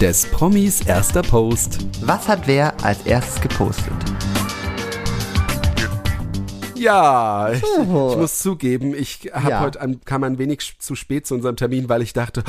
Des 0.00 0.26
Promis 0.26 0.82
erster 0.82 1.22
Post. 1.22 1.78
Was 2.02 2.28
hat 2.28 2.46
wer 2.46 2.74
als 2.84 3.06
erstes 3.06 3.40
gepostet? 3.40 3.94
Ja, 6.78 7.50
ich, 7.52 7.62
Oh. 7.78 8.08
ich 8.12 8.16
muss 8.18 8.38
zugeben, 8.38 8.94
ich 8.94 9.30
hab 9.32 9.48
Ja. 9.50 9.60
heute 9.60 9.80
ein, 9.80 10.00
kam 10.04 10.22
ein 10.24 10.38
wenig 10.38 10.76
zu 10.78 10.94
spät 10.94 11.26
zu 11.26 11.34
unserem 11.34 11.56
Termin, 11.56 11.88
weil 11.88 12.02
ich 12.02 12.12
dachte, 12.12 12.44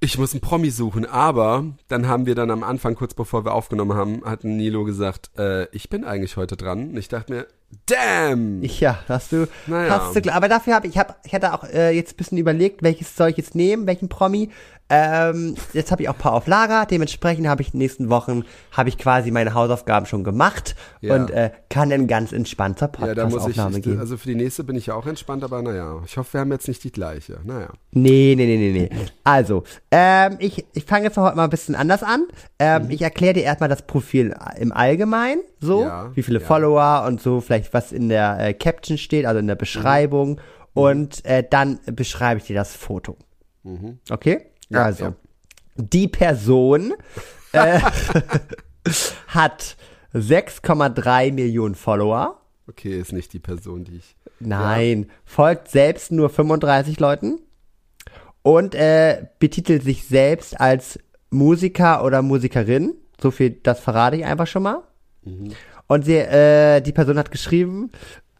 ich 0.00 0.18
muss 0.18 0.32
einen 0.32 0.40
Promi 0.40 0.70
suchen. 0.70 1.06
Aber 1.06 1.64
dann 1.88 2.08
haben 2.08 2.26
wir 2.26 2.34
dann 2.34 2.50
am 2.50 2.62
Anfang, 2.64 2.94
kurz 2.96 3.14
bevor 3.14 3.44
wir 3.44 3.54
aufgenommen 3.54 3.96
haben, 3.96 4.24
hat 4.24 4.42
Nilo 4.44 4.84
gesagt, 4.84 5.30
äh, 5.38 5.66
ich 5.74 5.88
bin 5.88 6.04
eigentlich 6.04 6.36
heute 6.36 6.56
dran. 6.56 6.90
Und 6.90 6.96
ich 6.96 7.08
dachte 7.08 7.32
mir, 7.32 7.46
damn! 7.86 8.62
Ja, 8.64 8.98
hast 9.08 9.30
du, 9.32 9.46
Naja. 9.68 9.90
hast 10.00 10.16
du, 10.16 10.34
aber 10.34 10.48
dafür 10.48 10.74
habe 10.74 10.86
ich, 10.88 10.98
hab, 10.98 11.20
ich 11.24 11.32
hatte 11.34 11.54
auch 11.54 11.64
äh, 11.64 11.90
jetzt 11.94 12.14
ein 12.14 12.16
bisschen 12.16 12.38
überlegt, 12.38 12.82
welches 12.82 13.16
soll 13.16 13.30
ich 13.30 13.36
jetzt 13.36 13.54
nehmen, 13.54 13.86
welchen 13.86 14.08
Promi. 14.08 14.50
Ähm, 14.88 15.54
jetzt 15.72 15.90
habe 15.90 16.02
ich 16.02 16.08
auch 16.10 16.14
ein 16.14 16.18
paar 16.18 16.34
auf 16.34 16.46
Lager, 16.46 16.84
dementsprechend 16.84 17.46
habe 17.48 17.62
ich 17.62 17.68
in 17.68 17.72
den 17.72 17.78
nächsten 17.78 18.10
Wochen, 18.10 18.44
habe 18.72 18.90
ich 18.90 18.98
quasi 18.98 19.30
meine 19.30 19.54
Hausaufgaben 19.54 20.04
schon 20.04 20.22
gemacht 20.22 20.74
Ja. 21.00 21.14
und 21.14 21.30
äh, 21.30 21.50
kann 21.70 21.88
dann 21.88 22.06
ganz 22.06 22.32
entspannt 22.32 22.78
zur 22.78 22.90
ja, 23.00 23.14
da 23.14 23.24
muss 23.24 23.32
ich, 23.32 23.38
Podcast-Aufnahme 23.38 23.78
ich, 23.78 23.84
gehen. 23.84 23.98
also 23.98 24.18
für 24.18 24.28
die 24.28 24.34
nächste 24.34 24.64
bin 24.64 24.76
ich 24.76 24.86
ja 24.86 24.94
auch 24.94 25.06
entspannt, 25.06 25.44
aber 25.44 25.62
naja, 25.62 26.02
ich 26.04 26.16
hoffe, 26.18 26.34
wir 26.34 26.40
haben 26.40 26.52
jetzt 26.52 26.68
nicht 26.68 26.84
die 26.84 26.92
gleiche. 26.92 27.38
Naja. 27.44 27.68
Nee, 27.92 28.34
nee, 28.36 28.44
nee, 28.44 28.56
nee, 28.72 28.90
nee. 28.92 29.06
Also, 29.24 29.64
ähm, 29.90 30.36
ich, 30.40 30.64
ich 30.74 30.84
fange 30.84 31.04
jetzt 31.06 31.16
heute 31.16 31.36
mal 31.36 31.44
ein 31.44 31.50
bisschen 31.50 31.74
anders 31.74 32.02
an. 32.02 32.26
Ähm, 32.58 32.90
Ich 32.90 33.00
erkläre 33.00 33.32
dir 33.34 33.44
erstmal 33.44 33.70
das 33.70 33.86
Profil 33.86 34.34
im 34.58 34.72
Allgemeinen, 34.72 35.40
so, 35.58 35.84
Ja, 35.84 36.10
wie 36.14 36.22
viele 36.22 36.40
ja. 36.40 36.46
Follower 36.46 37.04
und 37.06 37.22
so, 37.22 37.40
vielleicht 37.40 37.72
was 37.72 37.92
in 37.92 38.10
der 38.10 38.38
äh, 38.40 38.52
Caption 38.52 38.98
steht, 38.98 39.24
also 39.24 39.38
in 39.38 39.46
der 39.46 39.54
Beschreibung. 39.56 40.38
Und 40.74 41.24
äh, 41.24 41.42
dann 41.48 41.78
beschreibe 41.86 42.40
ich 42.40 42.46
dir 42.46 42.56
das 42.56 42.74
Foto. 42.76 43.16
Okay? 44.10 44.46
Ja, 44.72 44.84
also, 44.84 45.04
ja. 45.04 45.14
die 45.76 46.08
Person 46.08 46.94
äh, 47.52 47.80
hat 49.28 49.76
6,3 50.14 51.32
Millionen 51.32 51.74
Follower. 51.74 52.40
Okay, 52.68 52.98
ist 52.98 53.12
nicht 53.12 53.32
die 53.32 53.38
Person, 53.38 53.84
die 53.84 53.96
ich. 53.96 54.16
Nein, 54.40 55.10
folgt 55.24 55.68
selbst 55.68 56.10
nur 56.10 56.28
35 56.28 56.98
Leuten 56.98 57.38
und 58.42 58.74
äh, 58.74 59.26
betitelt 59.38 59.84
sich 59.84 60.04
selbst 60.04 60.60
als 60.60 60.98
Musiker 61.30 62.04
oder 62.04 62.22
Musikerin. 62.22 62.94
So 63.20 63.30
viel, 63.30 63.50
das 63.50 63.80
verrate 63.80 64.16
ich 64.16 64.24
einfach 64.24 64.46
schon 64.46 64.64
mal. 64.64 64.82
Und 65.86 66.04
sie, 66.04 66.16
äh, 66.16 66.80
die 66.80 66.92
Person 66.92 67.18
hat 67.18 67.30
geschrieben, 67.30 67.90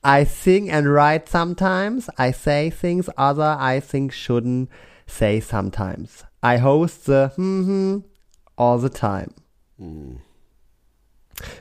I 0.04 0.24
sing 0.24 0.70
and 0.72 0.88
write 0.88 1.30
sometimes. 1.30 2.08
I 2.18 2.32
say 2.32 2.70
things 2.70 3.08
other 3.16 3.58
I 3.60 3.80
think 3.80 4.12
shouldn't 4.12 4.68
say 5.18 5.40
sometimes. 5.40 6.24
I 6.42 6.58
host 6.58 7.06
the 7.06 7.30
hm, 7.36 7.66
hm, 7.66 8.04
all 8.56 8.78
the 8.78 8.90
time. 8.90 9.34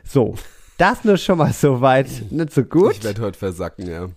So, 0.03 0.35
das 0.77 1.03
nur 1.03 1.17
schon 1.17 1.37
mal 1.37 1.53
so 1.53 1.81
weit, 1.81 2.07
nicht 2.31 2.53
so 2.53 2.63
gut. 2.63 2.93
Ich 2.93 3.03
werde 3.03 3.21
heute 3.21 3.37
versacken, 3.37 3.87
ja. 3.87 4.09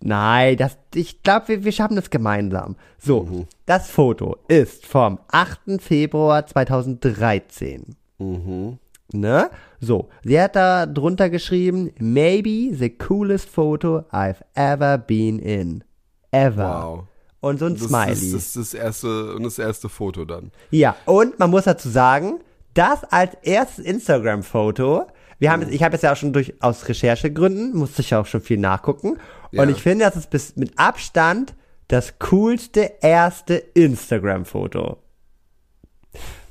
Nein, 0.00 0.56
das, 0.56 0.78
ich 0.94 1.22
glaube, 1.22 1.48
wir, 1.48 1.64
wir 1.64 1.72
schaffen 1.72 1.96
das 1.96 2.10
gemeinsam. 2.10 2.76
So, 2.98 3.46
das 3.66 3.88
Foto 3.88 4.36
ist 4.48 4.84
vom 4.84 5.20
8. 5.28 5.80
Februar 5.80 6.44
2013. 6.44 7.94
Mhm. 8.18 8.78
Ne? 9.12 9.50
So, 9.80 10.08
sie 10.24 10.40
hat 10.40 10.56
da 10.56 10.86
drunter 10.86 11.30
geschrieben, 11.30 11.92
maybe 11.98 12.74
the 12.74 12.90
coolest 12.90 13.48
photo 13.48 14.04
I've 14.10 14.42
ever 14.54 14.98
been 14.98 15.38
in. 15.38 15.84
Ever. 16.32 16.84
Wow. 16.84 17.11
Und 17.42 17.58
so 17.58 17.66
ein 17.66 17.74
Das 17.74 17.88
Smiley. 17.88 18.12
ist, 18.12 18.32
das 18.34 18.42
ist 18.44 18.56
das 18.56 18.74
erste 18.74 19.34
und 19.34 19.42
das 19.42 19.58
erste 19.58 19.88
Foto 19.90 20.24
dann. 20.24 20.50
Ja, 20.70 20.96
und 21.04 21.38
man 21.38 21.50
muss 21.50 21.64
dazu 21.64 21.90
sagen, 21.90 22.40
das 22.72 23.04
als 23.04 23.34
erstes 23.42 23.84
Instagram-Foto, 23.84 25.06
wir 25.38 25.50
haben, 25.52 25.62
jetzt- 25.62 25.72
ich 25.74 25.82
habe 25.82 25.94
jetzt 25.94 26.02
ja 26.02 26.12
auch 26.12 26.16
schon 26.16 26.32
durch, 26.32 26.54
aus 26.62 26.88
Recherchegründen, 26.88 27.76
musste 27.76 28.00
ich 28.00 28.14
auch 28.14 28.26
schon 28.26 28.40
viel 28.40 28.58
nachgucken. 28.58 29.18
Ja. 29.50 29.62
Und 29.62 29.68
ich 29.70 29.82
finde, 29.82 30.04
das 30.06 30.16
ist 30.16 30.30
bis, 30.30 30.56
mit 30.56 30.78
Abstand 30.78 31.54
das 31.88 32.18
coolste 32.20 32.92
erste 33.02 33.54
Instagram-Foto. 33.56 34.98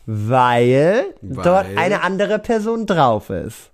Weil, 0.06 1.06
Weil? 1.22 1.44
dort 1.44 1.68
eine 1.78 2.02
andere 2.04 2.38
Person 2.40 2.86
drauf 2.86 3.30
ist. 3.30 3.72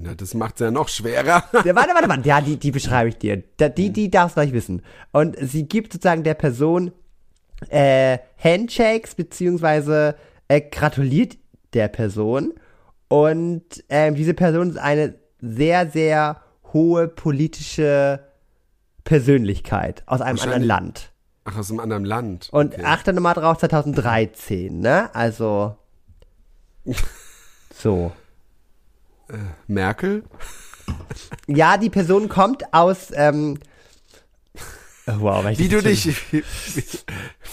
Na, 0.00 0.14
das 0.14 0.34
macht's 0.34 0.60
ja 0.60 0.70
noch 0.70 0.88
schwerer. 0.88 1.42
Ja, 1.64 1.74
warte, 1.74 1.92
warte, 1.94 2.08
warte. 2.08 2.28
Ja, 2.28 2.40
die, 2.40 2.56
die 2.56 2.70
beschreibe 2.70 3.08
ich 3.08 3.18
dir. 3.18 3.36
Die, 3.36 3.90
die 3.92 4.10
darfst 4.10 4.36
du 4.36 4.40
gleich 4.40 4.52
wissen. 4.52 4.82
Und 5.12 5.36
sie 5.40 5.66
gibt 5.66 5.92
sozusagen 5.92 6.22
der 6.22 6.34
Person 6.34 6.92
äh, 7.68 8.18
Handshakes, 8.42 9.14
beziehungsweise 9.16 10.14
äh, 10.46 10.60
gratuliert 10.60 11.36
der 11.74 11.88
Person. 11.88 12.54
Und 13.08 13.64
ähm, 13.88 14.14
diese 14.14 14.34
Person 14.34 14.70
ist 14.70 14.78
eine 14.78 15.14
sehr, 15.40 15.90
sehr 15.90 16.42
hohe 16.72 17.08
politische 17.08 18.20
Persönlichkeit 19.04 20.02
aus 20.06 20.20
einem 20.20 20.38
anderen 20.38 20.62
Land. 20.62 21.10
Ach, 21.44 21.56
aus 21.56 21.70
einem 21.70 21.80
anderen 21.80 22.04
Land. 22.04 22.48
Und 22.52 22.74
Okay. 22.74 22.84
achte 22.84 23.12
nochmal 23.12 23.34
drauf, 23.34 23.58
2013, 23.58 24.78
ne? 24.80 25.12
Also. 25.14 25.76
So. 27.74 28.12
Merkel? 29.66 30.24
Ja, 31.46 31.76
die 31.76 31.90
Person 31.90 32.28
kommt 32.28 32.72
aus, 32.72 33.08
ähm, 33.12 33.58
oh, 35.06 35.12
wow, 35.18 35.44
Wie 35.56 35.68
du 35.68 35.82
dich, 35.82 36.06
wie, 36.32 36.42
wie, 36.74 36.84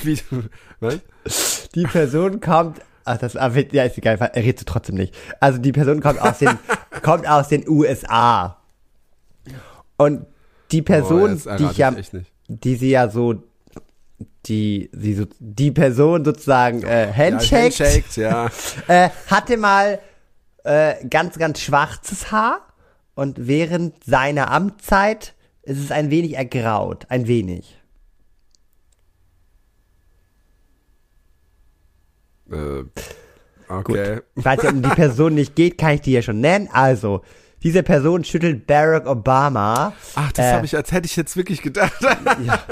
wie 0.04 0.16
du, 0.16 0.44
was? 0.80 1.70
Die 1.76 1.84
Person 1.84 2.40
kommt 2.40 2.82
ach, 3.06 3.18
das, 3.18 3.36
aber, 3.36 3.74
ja, 3.74 3.84
ist 3.84 3.98
egal, 3.98 4.18
er 4.20 4.36
redet 4.36 4.60
so 4.60 4.66
trotzdem 4.66 4.96
nicht. 4.96 5.16
Also 5.40 5.60
die 5.60 5.72
Person 5.72 6.02
kommt 6.02 6.20
aus 6.20 6.40
den, 6.40 6.58
kommt 7.02 7.28
aus 7.28 7.48
den 7.48 7.68
USA. 7.70 8.58
Und 9.98 10.26
die 10.72 10.82
Person, 10.82 11.40
errate 11.46 11.64
die 11.64 11.72
ich 11.72 11.78
ja, 11.78 11.94
ich 11.98 12.10
die 12.48 12.76
sie 12.76 12.90
ja 12.90 13.10
so, 13.10 13.36
die, 14.48 14.90
sie 14.92 15.14
so, 15.14 15.26
die 15.40 15.72
Person 15.72 16.26
sozusagen 16.26 16.84
äh, 16.84 17.12
handshaked, 17.16 17.78
Ja, 17.80 17.90
handshaked, 17.90 18.18
ja. 18.18 18.50
äh, 18.88 19.10
hatte 19.28 19.58
mal 19.58 20.00
äh, 20.66 20.96
ganz, 21.08 21.38
ganz 21.38 21.62
schwarzes 21.62 22.32
Haar 22.32 22.62
und 23.14 23.48
während 23.48 24.04
seiner 24.04 24.52
Amtszeit 24.52 25.36
ist 25.62 25.80
es 25.80 25.92
ein 25.92 26.12
wenig 26.12 26.34
ergraut, 26.34 27.06
ein 27.10 27.28
wenig. 27.28 27.80
Äh, 32.52 32.84
okay. 33.68 34.22
Ich 34.36 34.46
weiß 34.46 34.64
nicht, 34.64 34.74
um 34.74 34.82
die 34.82 34.90
Person 34.90 35.36
nicht 35.36 35.56
geht, 35.56 35.78
kann 35.78 35.96
ich 35.96 36.02
die 36.02 36.12
ja 36.12 36.22
schon 36.22 36.42
nennen. 36.42 36.70
Also, 36.72 37.22
diese 37.66 37.82
Person 37.82 38.24
schüttelt 38.24 38.68
Barack 38.68 39.08
Obama. 39.08 39.92
Ach, 40.14 40.32
das 40.34 40.46
Äh. 40.46 40.54
habe 40.54 40.66
ich, 40.68 40.76
als 40.78 40.92
hätte 40.92 41.08
ich 41.08 41.16
jetzt 41.16 41.36
wirklich 41.36 41.64
gedacht. 41.64 41.92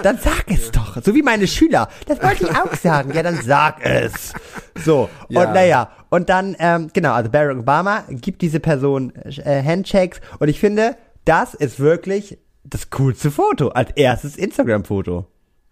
Dann 0.03 0.19
sag 0.19 0.45
es 0.47 0.69
doch. 0.71 1.01
So 1.03 1.15
wie 1.15 1.23
meine 1.23 1.47
Schüler. 1.47 1.89
Das 2.05 2.21
wollte 2.21 2.43
ich 2.45 2.51
auch 2.55 2.73
sagen. 2.75 3.11
Ja, 3.13 3.23
dann 3.23 3.41
sag 3.41 3.83
es. 3.83 4.33
So. 4.85 5.09
Ja. 5.29 5.41
Und 5.41 5.53
naja. 5.55 5.89
Und 6.09 6.29
dann, 6.29 6.55
ähm, 6.59 6.91
genau, 6.93 7.13
also 7.13 7.31
Barack 7.31 7.57
Obama 7.57 8.03
gibt 8.07 8.43
diese 8.43 8.59
Person 8.59 9.13
äh, 9.15 9.63
Handshakes. 9.63 10.21
Und 10.37 10.47
ich 10.47 10.59
finde, 10.59 10.95
das 11.25 11.55
ist 11.55 11.79
wirklich 11.79 12.37
das 12.63 12.91
coolste 12.91 13.31
Foto. 13.31 13.69
Als 13.69 13.89
erstes 13.95 14.37
Instagram-Foto. 14.37 15.25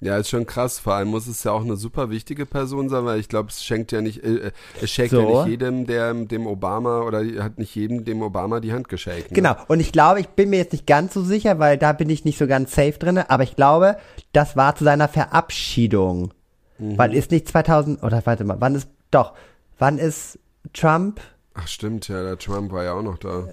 Ja, 0.03 0.17
ist 0.17 0.29
schon 0.29 0.47
krass. 0.47 0.79
Vor 0.79 0.95
allem 0.95 1.09
muss 1.09 1.27
es 1.27 1.43
ja 1.43 1.51
auch 1.51 1.61
eine 1.61 1.75
super 1.75 2.09
wichtige 2.09 2.47
Person 2.47 2.89
sein, 2.89 3.05
weil 3.05 3.19
ich 3.19 3.29
glaube, 3.29 3.49
es 3.49 3.63
schenkt 3.63 3.91
ja 3.91 4.01
nicht, 4.01 4.23
äh, 4.23 4.51
es 4.81 4.89
schenkt 4.89 5.11
So. 5.11 5.21
ja 5.21 5.27
nicht 5.43 5.51
jedem, 5.51 5.85
der 5.85 6.11
dem 6.13 6.47
Obama 6.47 7.01
oder 7.01 7.21
hat 7.43 7.59
nicht 7.59 7.75
jedem 7.75 8.03
dem 8.03 8.23
Obama 8.23 8.59
die 8.61 8.73
Hand 8.73 8.89
geschenkt. 8.89 9.29
Ne? 9.29 9.35
Genau. 9.35 9.55
Und 9.67 9.79
ich 9.79 9.91
glaube, 9.91 10.19
ich 10.19 10.29
bin 10.29 10.49
mir 10.49 10.57
jetzt 10.57 10.71
nicht 10.71 10.87
ganz 10.87 11.13
so 11.13 11.21
sicher, 11.23 11.59
weil 11.59 11.77
da 11.77 11.93
bin 11.93 12.09
ich 12.09 12.25
nicht 12.25 12.39
so 12.39 12.47
ganz 12.47 12.73
safe 12.73 12.93
drinne. 12.97 13.29
Aber 13.29 13.43
ich 13.43 13.55
glaube, 13.55 13.97
das 14.33 14.57
war 14.57 14.75
zu 14.75 14.83
seiner 14.85 15.07
Verabschiedung. 15.07 16.33
Mhm. 16.79 16.97
Weil 16.97 17.13
ist 17.13 17.29
nicht 17.31 17.47
2000, 17.47 18.01
oder 18.03 18.25
warte 18.25 18.43
mal, 18.43 18.57
wann 18.59 18.73
ist, 18.75 18.87
doch, 19.11 19.33
wann 19.77 19.97
ist 19.99 20.39
Trump? 20.73 21.21
Ach 21.53 21.67
stimmt, 21.67 22.07
ja, 22.07 22.23
der 22.23 22.37
Trump 22.37 22.71
war 22.71 22.83
ja 22.85 22.93
auch 22.93 23.01
noch 23.03 23.17
da. 23.17 23.43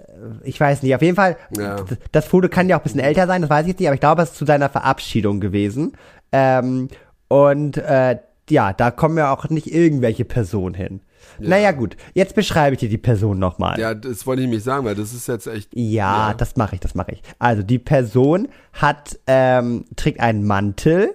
Ich 0.44 0.58
weiß 0.60 0.82
nicht. 0.84 0.94
Auf 0.94 1.02
jeden 1.02 1.16
Fall, 1.16 1.36
Ja. 1.58 1.84
das 2.12 2.26
Foto 2.26 2.48
kann 2.48 2.68
ja 2.68 2.76
auch 2.76 2.80
ein 2.80 2.84
bisschen 2.84 3.00
älter 3.00 3.26
sein, 3.26 3.42
das 3.42 3.50
weiß 3.50 3.62
ich 3.64 3.70
jetzt 3.70 3.80
nicht, 3.80 3.88
aber 3.88 3.94
ich 3.96 4.00
glaube, 4.00 4.22
es 4.22 4.30
ist 4.30 4.38
zu 4.38 4.46
seiner 4.46 4.68
Verabschiedung 4.68 5.40
gewesen. 5.40 5.92
Ähm, 6.32 6.88
und 7.28 7.76
äh, 7.76 8.18
ja, 8.50 8.72
da 8.72 8.90
kommen 8.90 9.18
ja 9.18 9.32
auch 9.32 9.48
nicht 9.50 9.72
irgendwelche 9.72 10.24
Personen 10.24 10.74
hin. 10.74 11.00
Naja, 11.38 11.72
gut, 11.72 11.96
jetzt 12.14 12.34
beschreibe 12.34 12.74
ich 12.74 12.80
dir 12.80 12.88
die 12.88 12.98
Person 12.98 13.38
nochmal. 13.38 13.78
Ja, 13.78 13.94
das 13.94 14.26
wollte 14.26 14.42
ich 14.42 14.48
mich 14.48 14.64
sagen, 14.64 14.84
weil 14.84 14.94
das 14.94 15.12
ist 15.12 15.28
jetzt 15.28 15.46
echt. 15.46 15.70
Ja, 15.74 16.34
das 16.34 16.56
mache 16.56 16.74
ich, 16.74 16.80
das 16.80 16.94
mache 16.94 17.12
ich. 17.12 17.22
Also 17.38 17.62
die 17.62 17.78
Person 17.78 18.48
hat 18.72 19.18
ähm, 19.26 19.84
trägt 19.96 20.20
einen 20.20 20.44
Mantel, 20.44 21.14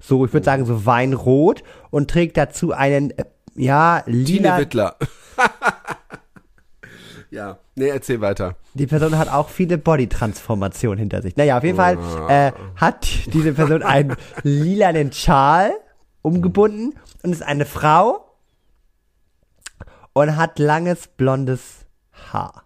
so 0.00 0.24
ich 0.24 0.32
würde 0.32 0.44
sagen 0.44 0.64
so 0.64 0.86
Weinrot 0.86 1.62
und 1.90 2.10
trägt 2.10 2.36
dazu 2.36 2.72
einen 2.72 3.10
äh, 3.10 3.24
ja 3.56 4.02
Tine 4.02 4.16
lila. 4.16 4.58
Wittler. 4.58 4.96
ja, 7.30 7.58
nee, 7.74 7.88
erzähl 7.88 8.20
weiter. 8.20 8.56
Die 8.74 8.86
Person 8.86 9.18
hat 9.18 9.28
auch 9.28 9.48
viele 9.48 9.78
Body-Transformationen 9.78 10.98
hinter 10.98 11.22
sich. 11.22 11.36
Naja, 11.36 11.58
auf 11.58 11.64
jeden 11.64 11.76
Fall 11.76 11.98
äh, 12.28 12.52
hat 12.76 13.06
diese 13.32 13.52
Person 13.52 13.82
einen 13.82 14.16
lilanen 14.42 15.12
Schal 15.12 15.72
umgebunden 16.22 16.98
und 17.22 17.32
ist 17.32 17.42
eine 17.42 17.66
Frau 17.66 18.24
und 20.12 20.36
hat 20.36 20.58
langes 20.58 21.06
blondes 21.08 21.86
Haar. 22.32 22.64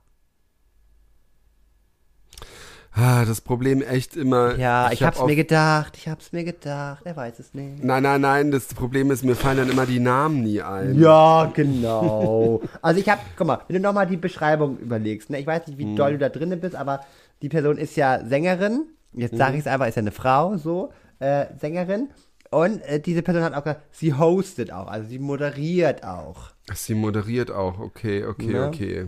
Ah, 2.95 3.24
das 3.24 3.40
Problem 3.40 3.80
echt 3.80 4.16
immer. 4.16 4.57
Ja, 4.57 4.93
ich, 4.93 5.03
hab 5.03 5.09
hab's 5.09 5.20
auf- 5.20 5.26
mir 5.26 5.36
gedacht, 5.36 5.97
ich 5.97 6.09
hab's 6.09 6.30
mir 6.32 6.45
gedacht, 6.45 7.01
er 7.07 7.16
weiß 7.16 7.38
es 7.38 7.55
nicht. 7.55 7.82
Nein, 7.82 8.03
nein, 8.03 8.20
nein, 8.20 8.51
das 8.51 8.66
Problem 8.74 9.11
ist, 9.11 9.24
mir 9.24 9.34
fallen 9.34 9.57
dann 9.57 9.70
immer 9.70 9.86
die 9.86 9.99
Namen 9.99 10.43
nie 10.43 10.61
ein. 10.61 10.99
Ja, 10.99 11.51
genau. 11.55 12.61
Also 12.82 13.01
ich 13.01 13.09
habe, 13.09 13.22
guck 13.36 13.47
mal, 13.47 13.61
wenn 13.66 13.76
du 13.76 13.80
nochmal 13.82 14.07
die 14.07 14.18
Beschreibung 14.18 14.78
überlegst, 14.78 15.30
ne, 15.30 15.38
ich 15.40 15.47
weiß 15.47 15.66
nicht, 15.68 15.78
wie 15.78 15.95
doll 15.95 16.12
du 16.12 16.18
da 16.18 16.28
drinnen 16.28 16.61
bist, 16.61 16.74
aber 16.76 17.01
die 17.40 17.49
Person 17.49 17.78
ist 17.78 17.97
ja 17.97 18.24
Sängerin, 18.26 18.84
jetzt 19.14 19.36
sage 19.38 19.55
ich 19.55 19.61
es 19.61 19.66
einfach, 19.66 19.86
ist 19.86 19.97
ja 19.97 20.01
eine 20.03 20.12
Frau, 20.12 20.59
so, 20.59 20.93
äh, 21.18 21.47
Sängerin. 21.59 22.11
Und 22.51 22.82
äh, 22.82 23.01
diese 23.01 23.22
Person 23.22 23.43
hat 23.43 23.55
auch 23.55 23.64
gesagt, 23.64 23.84
sie 23.90 24.12
hostet 24.12 24.70
auch, 24.70 24.86
also 24.88 25.09
sie 25.09 25.18
moderiert 25.18 26.05
auch. 26.05 26.51
Ach, 26.70 26.76
Sie 26.76 26.95
moderiert 26.95 27.51
auch, 27.51 27.78
okay, 27.78 28.24
okay, 28.26 28.53
Ja. 28.53 28.68
okay. 28.68 29.07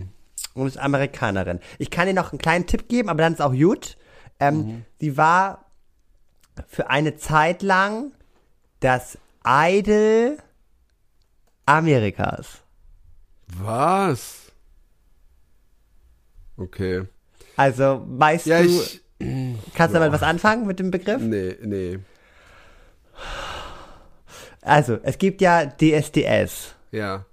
Und 0.55 0.65
ist 0.67 0.77
Amerikanerin. 0.77 1.59
Ich 1.77 1.91
kann 1.91 2.07
dir 2.07 2.13
noch 2.13 2.31
einen 2.31 2.39
kleinen 2.39 2.65
Tipp 2.65 2.87
geben, 2.89 3.09
aber 3.09 3.21
dann 3.21 3.33
ist 3.33 3.41
auch 3.41 3.53
gut. 3.53 3.97
Ähm, 4.39 4.85
Sie 4.99 5.15
war 5.17 5.65
für 6.67 6.89
eine 6.89 7.17
Zeit 7.17 7.61
lang 7.61 8.13
das 8.79 9.17
Idol 9.45 10.37
Amerikas. 11.65 12.63
Was? 13.47 14.51
Okay. 16.57 17.03
Also, 17.57 18.03
weißt 18.07 18.45
Ja, 18.47 18.61
du, 18.63 18.69
ich. 18.69 19.01
kannst 19.75 19.93
du 19.93 19.99
damit 19.99 20.11
was 20.13 20.23
anfangen 20.23 20.65
mit 20.65 20.79
dem 20.79 20.89
Begriff? 20.91 21.21
Nee, 21.21 21.57
nee. 21.61 21.99
Also, 24.61 24.97
es 25.03 25.17
gibt 25.17 25.41
ja 25.41 25.65
DSDS 25.65 26.75
Ja. 26.91 27.25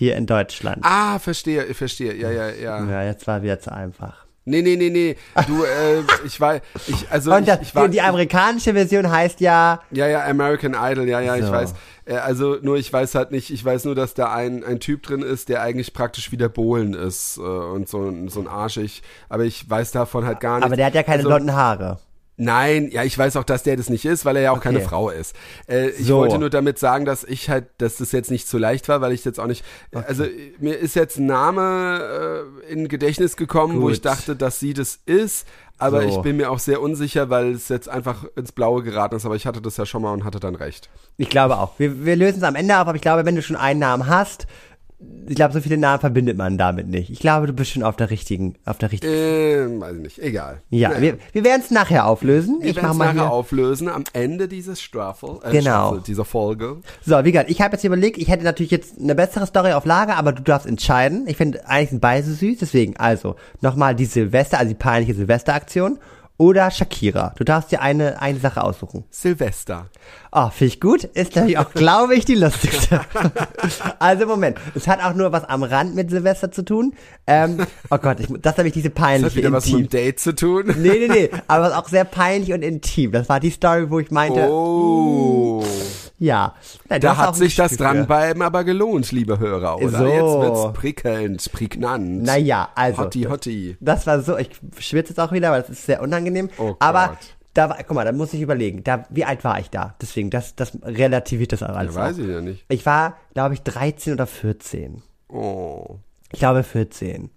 Hier 0.00 0.16
in 0.16 0.24
Deutschland. 0.24 0.78
Ah, 0.82 1.18
verstehe, 1.18 1.62
ich 1.66 1.76
verstehe. 1.76 2.14
Ja, 2.14 2.30
ja, 2.30 2.48
ja. 2.48 2.82
Ja, 2.90 3.02
jetzt 3.04 3.26
war 3.26 3.42
wieder 3.42 3.60
zu 3.60 3.70
einfach. 3.70 4.24
Nee, 4.46 4.62
nee, 4.62 4.76
nee, 4.76 4.88
nee. 4.88 5.16
Du, 5.46 5.62
äh, 5.64 6.00
ich 6.24 6.40
war, 6.40 6.56
ich, 6.86 7.10
also 7.10 7.30
Und 7.34 7.40
ich, 7.42 7.46
das, 7.46 7.60
ich 7.60 7.74
war, 7.74 7.86
die 7.86 8.00
amerikanische 8.00 8.72
Version 8.72 9.10
heißt 9.10 9.40
ja, 9.42 9.80
ja, 9.90 10.06
ja, 10.08 10.24
American 10.24 10.74
Idol, 10.74 11.06
ja, 11.06 11.20
ja, 11.20 11.36
ich 11.36 11.44
So. 11.44 11.52
weiß. 11.52 11.74
Äh, 12.06 12.14
also 12.14 12.56
nur, 12.62 12.76
ich 12.78 12.90
weiß 12.90 13.14
halt 13.14 13.30
nicht, 13.30 13.50
ich 13.50 13.62
weiß 13.62 13.84
nur, 13.84 13.94
dass 13.94 14.14
da 14.14 14.32
ein, 14.32 14.64
ein 14.64 14.80
Typ 14.80 15.02
drin 15.02 15.20
ist, 15.20 15.50
der 15.50 15.60
eigentlich 15.60 15.92
praktisch 15.92 16.32
wie 16.32 16.38
der 16.38 16.48
Bohlen 16.48 16.94
ist 16.94 17.36
äh, 17.36 17.40
und 17.42 17.86
so, 17.90 18.08
ein- 18.08 18.28
so 18.28 18.40
ein 18.40 18.48
Arschig. 18.48 19.02
Aber 19.28 19.44
ich 19.44 19.68
weiß 19.68 19.92
davon 19.92 20.24
halt 20.24 20.40
gar 20.40 20.54
nichts. 20.54 20.64
aber 20.66 20.76
der 20.76 20.86
hat 20.86 20.94
ja 20.94 21.02
keine 21.02 21.18
also, 21.18 21.28
blonden 21.28 21.52
Haare. 21.52 21.98
Nein, 22.42 22.88
ja, 22.90 23.04
ich 23.04 23.18
weiß 23.18 23.36
auch, 23.36 23.44
dass 23.44 23.64
der 23.64 23.76
das 23.76 23.90
nicht 23.90 24.06
ist, 24.06 24.24
weil 24.24 24.34
er 24.36 24.42
ja 24.42 24.52
auch 24.52 24.60
keine 24.60 24.78
Okay. 24.78 24.88
Frau 24.88 25.10
ist. 25.10 25.36
Äh, 25.68 25.90
ich 25.90 26.06
So. 26.06 26.16
wollte 26.16 26.38
nur 26.38 26.48
damit 26.48 26.78
sagen, 26.78 27.04
dass 27.04 27.22
ich 27.22 27.50
halt, 27.50 27.66
dass 27.76 27.96
das 27.96 28.12
jetzt 28.12 28.30
nicht 28.30 28.48
so 28.48 28.56
leicht 28.56 28.88
war, 28.88 29.02
weil 29.02 29.12
ich 29.12 29.24
jetzt 29.26 29.38
auch 29.38 29.46
nicht, 29.46 29.62
also 29.92 30.24
äh, 30.24 30.52
mir 30.58 30.78
ist 30.78 30.94
jetzt 30.96 31.18
ein 31.18 31.26
Name 31.26 32.46
äh, 32.66 32.72
in 32.72 32.88
Gedächtnis 32.88 33.36
gekommen, 33.36 33.76
wo 33.76 33.86
Gut. 33.86 33.92
ich 33.92 34.00
dachte, 34.00 34.36
dass 34.36 34.58
sie 34.58 34.72
das 34.72 34.98
ist, 35.04 35.46
aber 35.76 36.02
So. 36.02 36.08
ich 36.08 36.16
bin 36.18 36.38
mir 36.38 36.50
auch 36.50 36.58
sehr 36.58 36.80
unsicher, 36.80 37.28
weil 37.30 37.52
es 37.52 37.68
jetzt 37.68 37.88
einfach 37.90 38.24
ins 38.36 38.52
Blaue 38.52 38.82
geraten 38.82 39.16
ist, 39.16 39.26
aber 39.26 39.36
ich 39.36 39.46
hatte 39.46 39.60
das 39.60 39.76
ja 39.76 39.84
schon 39.84 40.00
mal 40.02 40.12
und 40.12 40.24
hatte 40.24 40.40
dann 40.40 40.54
recht. 40.54 40.88
Ich 41.18 41.28
glaube 41.28 41.58
auch. 41.58 41.78
Wir, 41.78 42.04
wir 42.06 42.16
lösen 42.16 42.38
es 42.38 42.42
am 42.44 42.54
Ende 42.54 42.74
auf, 42.78 42.86
aber 42.88 42.96
ich 42.96 43.02
glaube, 43.02 43.26
wenn 43.26 43.36
du 43.36 43.42
schon 43.42 43.56
einen 43.56 43.80
Namen 43.80 44.06
hast, 44.06 44.46
ich 45.28 45.36
glaube, 45.36 45.54
so 45.54 45.60
viele 45.60 45.78
Namen 45.78 46.00
verbindet 46.00 46.36
man 46.36 46.58
damit 46.58 46.88
nicht. 46.88 47.08
Ich 47.08 47.20
glaube, 47.20 47.46
du 47.46 47.52
bist 47.52 47.70
schon 47.70 47.82
auf 47.82 47.96
der 47.96 48.10
richtigen, 48.10 48.56
auf 48.66 48.78
der 48.78 48.90
richtigen. 48.92 49.12
Äh, 49.12 49.80
weiß 49.80 49.96
ich 49.96 50.02
nicht, 50.02 50.18
egal. 50.18 50.60
ja, 50.70 50.88
Naja. 50.90 51.00
wir, 51.00 51.18
wir 51.32 51.44
werden 51.44 51.62
es 51.64 51.70
nachher 51.70 52.06
auflösen. 52.06 52.58
Wir 52.60 52.70
ich 52.70 52.76
werden 52.76 52.96
mache 52.98 53.10
es 53.10 53.14
nachher 53.14 53.28
hier. 53.28 53.30
auflösen 53.32 53.88
am 53.88 54.04
Ende 54.12 54.48
dieses 54.48 54.80
Staffel, 54.82 55.38
äh, 55.44 55.52
Genau. 55.52 55.88
Staffel, 55.88 56.00
dieser 56.06 56.24
Folge. 56.24 56.78
So, 57.06 57.24
wie 57.24 57.32
gesagt, 57.32 57.48
ich 57.50 57.60
habe 57.62 57.74
jetzt 57.76 57.84
überlegt, 57.84 58.18
ich 58.18 58.28
hätte 58.28 58.44
natürlich 58.44 58.72
jetzt 58.72 58.98
eine 59.00 59.14
bessere 59.14 59.46
Story 59.46 59.72
auf 59.72 59.84
Lager, 59.84 60.16
aber 60.16 60.32
du 60.32 60.42
darfst 60.42 60.66
entscheiden. 60.66 61.24
Ich 61.28 61.36
finde, 61.36 61.66
eigentlich 61.66 61.90
sind 61.90 62.00
beide 62.00 62.26
so 62.26 62.34
süß, 62.34 62.58
deswegen, 62.58 62.96
also, 62.96 63.36
nochmal 63.60 63.94
die 63.94 64.06
Silvester, 64.06 64.58
also 64.58 64.68
die 64.70 64.74
peinliche 64.78 65.14
Silvesteraktion 65.14 65.98
oder 66.40 66.70
Shakira. 66.70 67.34
Du 67.36 67.44
darfst 67.44 67.70
dir 67.70 67.82
eine, 67.82 68.22
eine 68.22 68.38
Sache 68.40 68.64
aussuchen. 68.64 69.04
Silvester. 69.10 69.90
Oh, 70.32 70.48
finde 70.48 70.72
ich 70.74 70.80
gut. 70.80 71.04
Ist 71.04 71.36
natürlich 71.36 71.58
auch, 71.58 71.70
glaube 71.74 72.14
ich, 72.14 72.24
die 72.24 72.34
lustigste. 72.34 73.02
also, 73.98 74.24
Moment. 74.26 74.56
Es 74.74 74.88
hat 74.88 75.04
auch 75.04 75.12
nur 75.12 75.32
was 75.32 75.44
am 75.44 75.62
Rand 75.62 75.94
mit 75.94 76.08
Silvester 76.08 76.50
zu 76.50 76.64
tun. 76.64 76.94
Ähm, 77.26 77.58
oh 77.90 77.98
Gott, 77.98 78.20
ich, 78.20 78.28
das 78.40 78.56
habe 78.56 78.68
ich 78.68 78.72
diese 78.72 78.88
Das 78.88 78.94
peinliche 78.94 79.26
hat 79.26 79.36
wieder 79.36 79.52
was 79.52 79.66
mit 79.66 79.74
intim. 79.74 79.86
dem 79.88 79.90
Date 79.90 80.18
zu 80.20 80.34
tun. 80.34 80.74
Nee, 80.78 81.06
nee, 81.06 81.08
nee. 81.08 81.30
Aber 81.46 81.66
es 81.66 81.72
ist 81.72 81.76
auch 81.78 81.88
sehr 81.88 82.04
peinlich 82.04 82.54
und 82.54 82.62
intim. 82.62 83.12
Das 83.12 83.28
war 83.28 83.38
die 83.38 83.50
Story, 83.50 83.90
wo 83.90 83.98
ich 84.00 84.10
meinte, 84.10 84.48
Oh. 84.48 85.62
ja. 85.62 86.09
Ja, 86.20 86.54
du 86.90 87.00
Da 87.00 87.16
hat 87.16 87.34
sich 87.34 87.56
das. 87.56 87.78
Dranbleiben 87.78 88.42
aber 88.42 88.62
gelohnt, 88.62 89.10
liebe 89.10 89.38
Hörer, 89.38 89.78
oder? 89.78 89.98
So. 89.98 90.06
Jetzt 90.06 90.22
wird's 90.22 90.78
prickelnd, 90.78 91.52
prägnant. 91.52 92.24
Naja, 92.24 92.68
also. 92.74 93.04
Hotti, 93.04 93.22
hotti. 93.22 93.76
Das 93.80 94.06
war 94.06 94.20
so, 94.20 94.36
ich 94.36 94.50
schwitze 94.78 95.12
jetzt 95.12 95.18
auch 95.18 95.32
wieder, 95.32 95.50
weil 95.50 95.62
das 95.62 95.70
ist 95.70 95.86
sehr 95.86 96.02
unangenehm. 96.02 96.50
Oh 96.58 96.76
aber 96.78 97.08
Gott. 97.08 97.18
da 97.54 97.70
war, 97.70 97.78
guck 97.78 97.94
mal, 97.94 98.04
da 98.04 98.12
muss 98.12 98.34
ich 98.34 98.42
überlegen, 98.42 98.84
da, 98.84 99.06
wie 99.08 99.24
alt 99.24 99.44
war 99.44 99.60
ich 99.60 99.70
da? 99.70 99.94
Deswegen, 100.02 100.28
das, 100.28 100.54
das 100.54 100.76
relativiert 100.82 101.52
das 101.52 101.62
auch 101.62 101.74
alles. 101.74 101.94
Ja, 101.94 102.02
weiß 102.02 102.18
ich 102.18 102.28
ja 102.28 102.42
nicht. 102.42 102.66
Ich 102.68 102.84
war, 102.84 103.16
glaube 103.32 103.54
ich, 103.54 103.62
13 103.62 104.12
oder 104.12 104.26
14. 104.26 105.02
Oh. 105.28 105.96
Ich 106.32 106.38
glaube 106.38 106.64
14. 106.64 107.30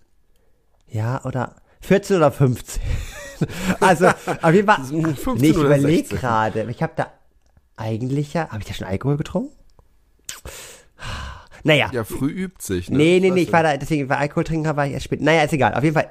Ja, 0.89 1.23
oder 1.23 1.55
14 1.79 2.17
oder 2.17 2.33
15. 2.33 2.83
also, 3.79 4.07
auf 4.07 4.53
jeden 4.53 4.67
Fall. 4.67 4.83
15 5.15 5.35
nee, 5.35 5.49
ich 5.51 5.55
überlege 5.55 6.09
16. 6.09 6.17
gerade. 6.17 6.69
Ich 6.69 6.83
habe 6.83 6.93
da 6.97 7.07
eigentlich 7.75 8.33
ja, 8.33 8.49
habe 8.49 8.59
ich 8.59 8.67
da 8.67 8.73
schon 8.73 8.87
Alkohol 8.87 9.17
getrunken? 9.17 9.51
Naja. 11.63 11.89
Ja, 11.93 12.03
früh 12.03 12.29
übt 12.29 12.61
sich, 12.61 12.89
ne? 12.89 12.97
Nee, 12.97 13.19
nee, 13.21 13.31
nee, 13.31 13.41
ich 13.43 13.53
war 13.53 13.63
da, 13.63 13.77
deswegen 13.77 14.09
war 14.09 14.17
Alkohol 14.17 14.43
trinken, 14.43 14.75
war 14.75 14.85
ich 14.85 14.93
erst 14.93 15.05
spät. 15.05 15.21
Naja, 15.21 15.43
ist 15.43 15.53
egal. 15.53 15.73
Auf 15.73 15.83
jeden 15.83 15.95
Fall 15.95 16.09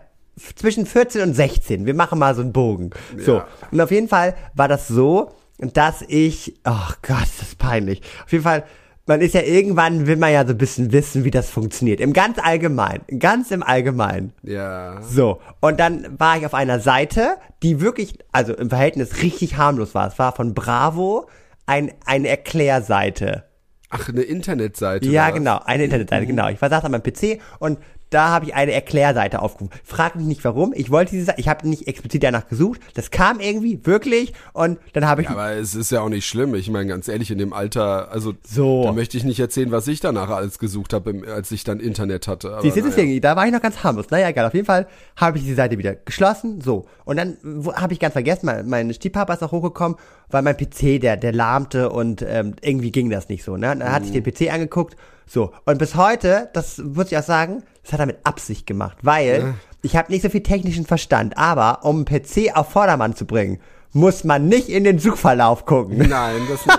zwischen 0.57 0.87
14 0.87 1.23
und 1.23 1.35
16. 1.35 1.87
Wir 1.87 1.95
machen 1.95 2.19
mal 2.19 2.35
so 2.35 2.41
einen 2.41 2.53
Bogen. 2.53 2.91
So. 3.19 3.37
Ja. 3.37 3.49
Und 3.71 3.81
auf 3.81 3.91
jeden 3.91 4.09
Fall 4.09 4.35
war 4.55 4.69
das 4.69 4.89
so, 4.89 5.33
dass 5.59 6.03
ich, 6.09 6.55
oh 6.65 6.93
Gott, 7.03 7.25
ist 7.25 7.43
das 7.43 7.55
peinlich. 7.55 8.01
Auf 8.25 8.33
jeden 8.33 8.45
Fall, 8.45 8.65
man 9.07 9.21
ist 9.21 9.35
ja 9.35 9.43
irgendwann, 9.43 10.07
will 10.07 10.17
man 10.17 10.33
ja 10.33 10.47
so 10.47 10.53
ein 10.53 10.59
bisschen 10.59 10.91
wissen, 10.93 11.25
wie 11.25 11.31
das 11.31 11.51
funktioniert. 11.51 12.01
Im 12.01 12.15
ganz 12.15 12.39
allgemein. 12.39 13.03
Ganz 13.19 13.51
im 13.51 13.63
Allgemeinen. 13.63 14.33
Ja. 14.43 15.03
So, 15.03 15.41
und 15.61 15.79
dann 15.79 16.19
war 16.19 16.39
ich 16.39 16.47
auf 16.47 16.55
einer 16.55 16.81
Seite, 16.81 17.37
die 17.63 17.81
wirklich, 17.81 18.19
also 18.33 18.55
im 18.55 18.71
Verhältnis 18.71 19.23
richtig 19.23 19.57
harmlos 19.59 19.95
war. 19.95 20.09
Es 20.09 20.19
war 20.19 20.35
von 20.35 20.55
Bravo 20.55 21.29
ein, 21.67 21.93
eine 22.05 22.29
Erklärseite. 22.29 23.45
Ach, 23.91 24.09
eine 24.09 24.23
Internetseite. 24.23 25.09
Ja, 25.09 25.31
genau, 25.31 25.61
eine 25.65 25.85
Internetseite, 25.85 26.27
genau. 26.27 26.49
Ich 26.49 26.63
war 26.63 26.71
saß 26.71 26.85
an 26.85 26.93
meinem 26.93 27.03
PC 27.03 27.41
und 27.59 27.79
da 28.13 28.29
habe 28.29 28.47
ich 28.47 28.55
eine 28.55 28.73
Erklärseite 28.73 29.41
aufgerufen. 29.43 29.75
Frag 29.85 30.17
mich 30.17 30.27
nicht 30.27 30.45
warum. 30.45 30.73
Ich 30.75 30.91
wollte 30.91 31.13
diese 31.13 31.27
Seite, 31.27 31.41
ich 31.41 31.49
habe 31.49 31.69
nicht 31.69 31.89
explizit 31.89 32.23
danach 32.23 32.49
gesucht. 32.49 32.81
Das 32.95 33.11
kam 33.11 33.41
irgendwie 33.41 33.85
wirklich 33.87 34.33
und 34.53 34.79
dann 34.93 35.07
habe 35.07 35.23
ich 35.23 35.31
Aber 35.31 35.53
es 35.53 35.75
ist 35.75 35.91
ja 35.91 36.01
auch 36.01 36.09
nicht 36.09 36.27
schlimm. 36.27 36.55
Ich 36.55 36.71
meine, 36.71 36.87
ganz 36.89 37.09
ehrlich, 37.09 37.31
in 37.31 37.39
dem 37.39 37.53
Alter, 37.53 38.11
also 38.11 38.35
So. 38.47 38.85
da 38.85 38.93
möchte 38.93 39.17
ich 39.17 39.25
nicht 39.25 39.41
erzählen, 39.41 39.71
was 39.71 39.87
ich 39.89 40.01
danach 40.01 40.31
alles 40.31 40.59
gesucht 40.59 40.93
habe, 40.93 41.23
als 41.35 41.51
ich 41.53 41.65
dann 41.65 41.81
Internet 41.81 42.29
hatte. 42.29 42.53
Aber 42.53 42.63
du, 42.63 42.69
naja. 42.69 42.83
deswegen, 42.87 43.21
da 43.21 43.37
war 43.37 43.47
ich 43.47 43.53
noch 43.53 43.63
ganz 43.63 43.83
harmlos. 43.83 44.07
Naja, 44.11 44.29
egal, 44.29 44.47
auf 44.47 44.55
jeden 44.55 44.67
Fall 44.67 44.87
habe 45.17 45.39
ich 45.39 45.45
die 45.45 45.55
Seite 45.55 45.79
wieder 45.79 45.95
geschlossen, 45.95 46.61
so. 46.61 46.87
Und 47.05 47.17
dann 47.17 47.37
habe 47.75 47.93
ich 47.93 48.01
ganz 48.01 48.13
vergessen, 48.13 48.47
mein, 48.47 48.69
mein 48.69 48.93
Stiefpapa 48.95 49.35
ist 49.35 49.41
noch 49.41 49.53
hochgekommen, 49.53 49.97
weil 50.31 50.43
mein 50.43 50.57
PC, 50.57 51.01
der, 51.01 51.17
der 51.17 51.33
lahmte 51.33 51.91
und 51.91 52.23
ähm, 52.27 52.55
irgendwie 52.61 52.91
ging 52.93 53.11
das 53.11 53.29
nicht 53.29 53.45
so, 53.45 53.57
ne? 53.57 53.77
Dann 53.77 53.93
hat 53.93 54.05
sich 54.05 54.13
den 54.13 54.23
PC 54.23 54.53
angeguckt, 54.53 54.97
so. 55.27 55.53
Und 55.65 55.79
bis 55.79 55.95
heute, 55.95 56.51
das 56.53 56.79
muss 56.79 57.11
ich 57.11 57.17
auch 57.19 57.23
sagen, 57.23 57.63
das 57.83 57.93
hat 57.93 58.01
er 58.01 58.07
mit 58.07 58.19
Absicht 58.25 58.67
gemacht, 58.67 58.99
weil 59.03 59.55
ich 59.83 59.97
habe 59.97 60.13
nicht 60.13 60.23
so 60.23 60.29
viel 60.29 60.43
technischen 60.43 60.87
Verstand, 60.87 61.37
aber 61.37 61.85
um 61.85 61.97
einen 61.97 62.05
PC 62.05 62.57
auf 62.57 62.71
Vordermann 62.71 63.17
zu 63.17 63.27
bringen, 63.27 63.61
muss 63.93 64.25
man 64.25 64.49
nicht 64.49 64.69
in 64.69 64.85
den 64.85 64.99
Suchverlauf 64.99 65.67
gucken. 65.67 65.99
Nein, 66.09 66.41
das 66.49 66.65
nicht. 66.65 66.79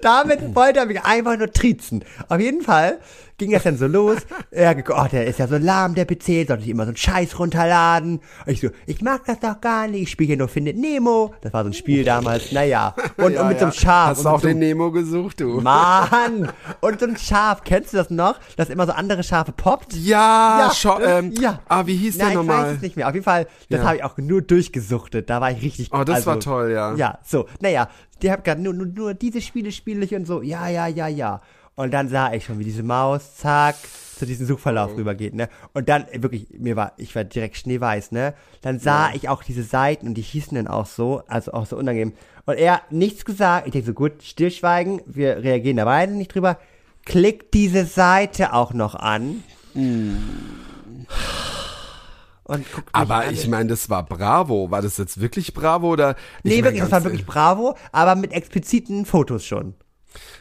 Damit 0.02 0.54
wollte 0.54 0.80
er 0.80 0.86
mich 0.86 1.04
einfach 1.04 1.36
nur 1.36 1.52
triezen. 1.52 2.04
Auf 2.28 2.40
jeden 2.40 2.62
Fall 2.62 2.98
ging 3.38 3.52
das 3.52 3.62
dann 3.62 3.76
so 3.76 3.86
los. 3.86 4.18
Er 4.50 4.70
hat 4.70 4.78
oh, 4.90 5.06
der 5.10 5.26
ist 5.26 5.38
ja 5.38 5.46
so 5.46 5.56
lahm, 5.56 5.94
der 5.94 6.04
PC, 6.04 6.46
sollte 6.48 6.62
ich 6.64 6.68
immer 6.68 6.84
so 6.84 6.88
einen 6.88 6.96
Scheiß 6.96 7.38
runterladen. 7.38 8.20
Und 8.46 8.52
ich 8.52 8.60
so, 8.60 8.68
ich 8.86 9.00
mag 9.02 9.24
das 9.26 9.38
doch 9.40 9.60
gar 9.60 9.86
nicht, 9.86 10.02
ich 10.02 10.10
spiele 10.10 10.28
hier 10.28 10.36
nur 10.36 10.48
Findet 10.48 10.76
Nemo. 10.76 11.34
Das 11.42 11.52
war 11.52 11.62
so 11.64 11.70
ein 11.70 11.74
Spiel 11.74 12.02
damals, 12.04 12.50
naja. 12.52 12.94
Und, 13.16 13.32
Ja, 13.34 13.42
und 13.42 13.48
mit 13.48 13.58
so 13.58 13.64
ja. 13.66 13.70
einem 13.70 13.72
Schaf. 13.72 14.08
Hast 14.10 14.24
du 14.24 14.28
auch 14.28 14.40
so 14.40 14.48
den 14.48 14.58
Nemo 14.58 14.90
gesucht, 14.90 15.40
du? 15.40 15.60
Mann! 15.60 16.50
Und 16.80 17.00
so 17.00 17.06
ein 17.06 17.16
Schaf, 17.16 17.62
kennst 17.64 17.92
du 17.92 17.98
das 17.98 18.10
noch? 18.10 18.38
Dass 18.56 18.68
immer 18.70 18.86
so 18.86 18.92
andere 18.92 19.22
Schafe 19.22 19.52
poppt? 19.52 19.92
Ja, 19.94 20.58
Ja, 20.60 20.68
das- 20.68 20.84
ähm, 21.06 21.32
ja. 21.38 21.60
Ah, 21.68 21.86
wie 21.86 21.96
hieß 21.96 22.18
der 22.18 22.26
ich 22.28 22.30
weiß 22.30 22.36
nochmal? 22.36 22.74
es 22.74 22.82
nicht 22.82 22.96
mehr. 22.96 23.06
Auf 23.08 23.14
jeden 23.14 23.24
Fall, 23.24 23.46
das 23.70 23.80
Ja. 23.80 23.86
habe 23.86 23.96
ich 23.96 24.04
auch 24.04 24.16
nur 24.18 24.42
durchgesuchtet. 24.42 25.30
Da 25.30 25.40
war 25.40 25.50
ich 25.52 25.62
richtig 25.62 25.90
Oh, 25.92 26.02
das 26.04 26.16
also, 26.16 26.26
war 26.26 26.40
toll, 26.40 26.72
ja. 26.72 26.94
Ja, 26.94 27.18
so. 27.24 27.46
Naja, 27.60 27.88
die 28.22 28.32
haben 28.32 28.42
gerade 28.42 28.60
nur, 28.60 28.72
nur, 28.74 28.86
nur 28.86 29.14
diese 29.14 29.40
Spiele 29.40 29.70
spiele 29.70 30.04
ich 30.04 30.14
und 30.14 30.26
so. 30.26 30.42
Ja, 30.42 30.68
ja, 30.68 30.86
ja, 30.88 31.06
ja. 31.06 31.40
Und 31.78 31.92
dann 31.92 32.08
sah 32.08 32.32
ich 32.32 32.44
schon, 32.44 32.58
wie 32.58 32.64
diese 32.64 32.82
Maus, 32.82 33.36
zack, 33.36 33.76
zu 34.18 34.26
diesem 34.26 34.48
Suchverlauf 34.48 34.90
Oh. 34.94 34.96
rübergeht, 34.96 35.32
ne? 35.32 35.48
Und 35.74 35.88
dann, 35.88 36.08
äh, 36.08 36.20
wirklich, 36.20 36.48
mir 36.58 36.74
war, 36.74 36.90
ich 36.96 37.14
war 37.14 37.22
direkt 37.22 37.56
schneeweiß, 37.56 38.10
ne? 38.10 38.34
Dann 38.62 38.80
sah 38.80 39.12
ich 39.14 39.28
auch 39.28 39.44
diese 39.44 39.62
Seiten 39.62 40.08
und 40.08 40.14
die 40.14 40.22
hießen 40.22 40.56
dann 40.56 40.66
auch 40.66 40.86
so, 40.86 41.22
also 41.28 41.52
auch 41.52 41.66
so 41.66 41.76
unangenehm. 41.76 42.14
Und 42.46 42.56
er 42.56 42.72
hat 42.74 42.90
nichts 42.90 43.24
gesagt. 43.24 43.68
Ich 43.68 43.72
denke 43.74 43.86
so, 43.86 43.92
gut, 43.92 44.24
stillschweigen, 44.24 45.02
wir 45.06 45.36
reagieren 45.44 45.76
da 45.76 45.84
beide 45.84 46.14
nicht 46.14 46.34
drüber. 46.34 46.58
Klickt 47.04 47.54
diese 47.54 47.84
Seite 47.86 48.54
auch 48.54 48.72
noch 48.72 48.96
an. 48.96 49.44
Und 49.74 50.18
guckt 52.72 52.86
mich 52.86 52.92
Aber 52.92 53.30
ich 53.30 53.46
meine, 53.46 53.68
das 53.68 53.88
war 53.88 54.04
Bravo. 54.04 54.68
War 54.72 54.82
das 54.82 54.96
jetzt 54.96 55.20
wirklich 55.20 55.54
Bravo 55.54 55.92
oder? 55.92 56.16
Nee, 56.42 56.64
wirklich, 56.64 56.82
das 56.82 56.90
war 56.90 57.04
wirklich 57.04 57.24
Bravo, 57.24 57.76
aber 57.92 58.16
mit 58.16 58.32
expliziten 58.32 59.06
Fotos 59.06 59.44
schon. 59.44 59.74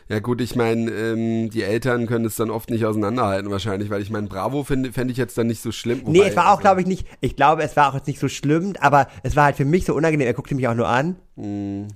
Ja 0.09 0.19
gut, 0.19 0.39
ich 0.41 0.55
meine, 0.55 0.89
ähm, 0.91 1.49
die 1.49 1.63
Eltern 1.63 2.07
können 2.07 2.25
es 2.25 2.35
dann 2.35 2.49
oft 2.49 2.69
nicht 2.69 2.85
auseinanderhalten 2.85 3.51
wahrscheinlich, 3.51 3.89
weil 3.89 4.01
ich 4.01 4.09
meine, 4.09 4.27
Bravo 4.27 4.63
fände 4.63 4.93
fänd 4.93 5.11
ich 5.11 5.17
jetzt 5.17 5.37
dann 5.37 5.47
nicht 5.47 5.61
so 5.61 5.71
schlimm. 5.71 6.01
Nee, 6.05 6.19
wobei, 6.19 6.29
es 6.29 6.35
war 6.35 6.45
auch, 6.45 6.49
also- 6.51 6.61
glaube 6.61 6.81
ich, 6.81 6.87
nicht, 6.87 7.05
ich 7.19 7.35
glaube, 7.35 7.63
es 7.63 7.75
war 7.75 7.89
auch 7.89 7.93
jetzt 7.95 8.07
nicht 8.07 8.19
so 8.19 8.29
schlimm, 8.29 8.73
aber 8.79 9.07
es 9.23 9.35
war 9.35 9.45
halt 9.45 9.55
für 9.57 9.65
mich 9.65 9.85
so 9.85 9.93
unangenehm. 9.93 10.25
Er 10.27 10.33
guckte 10.33 10.55
mich 10.55 10.67
auch 10.67 10.73
nur 10.75 10.87
an. 10.87 11.17
Hm. 11.35 11.87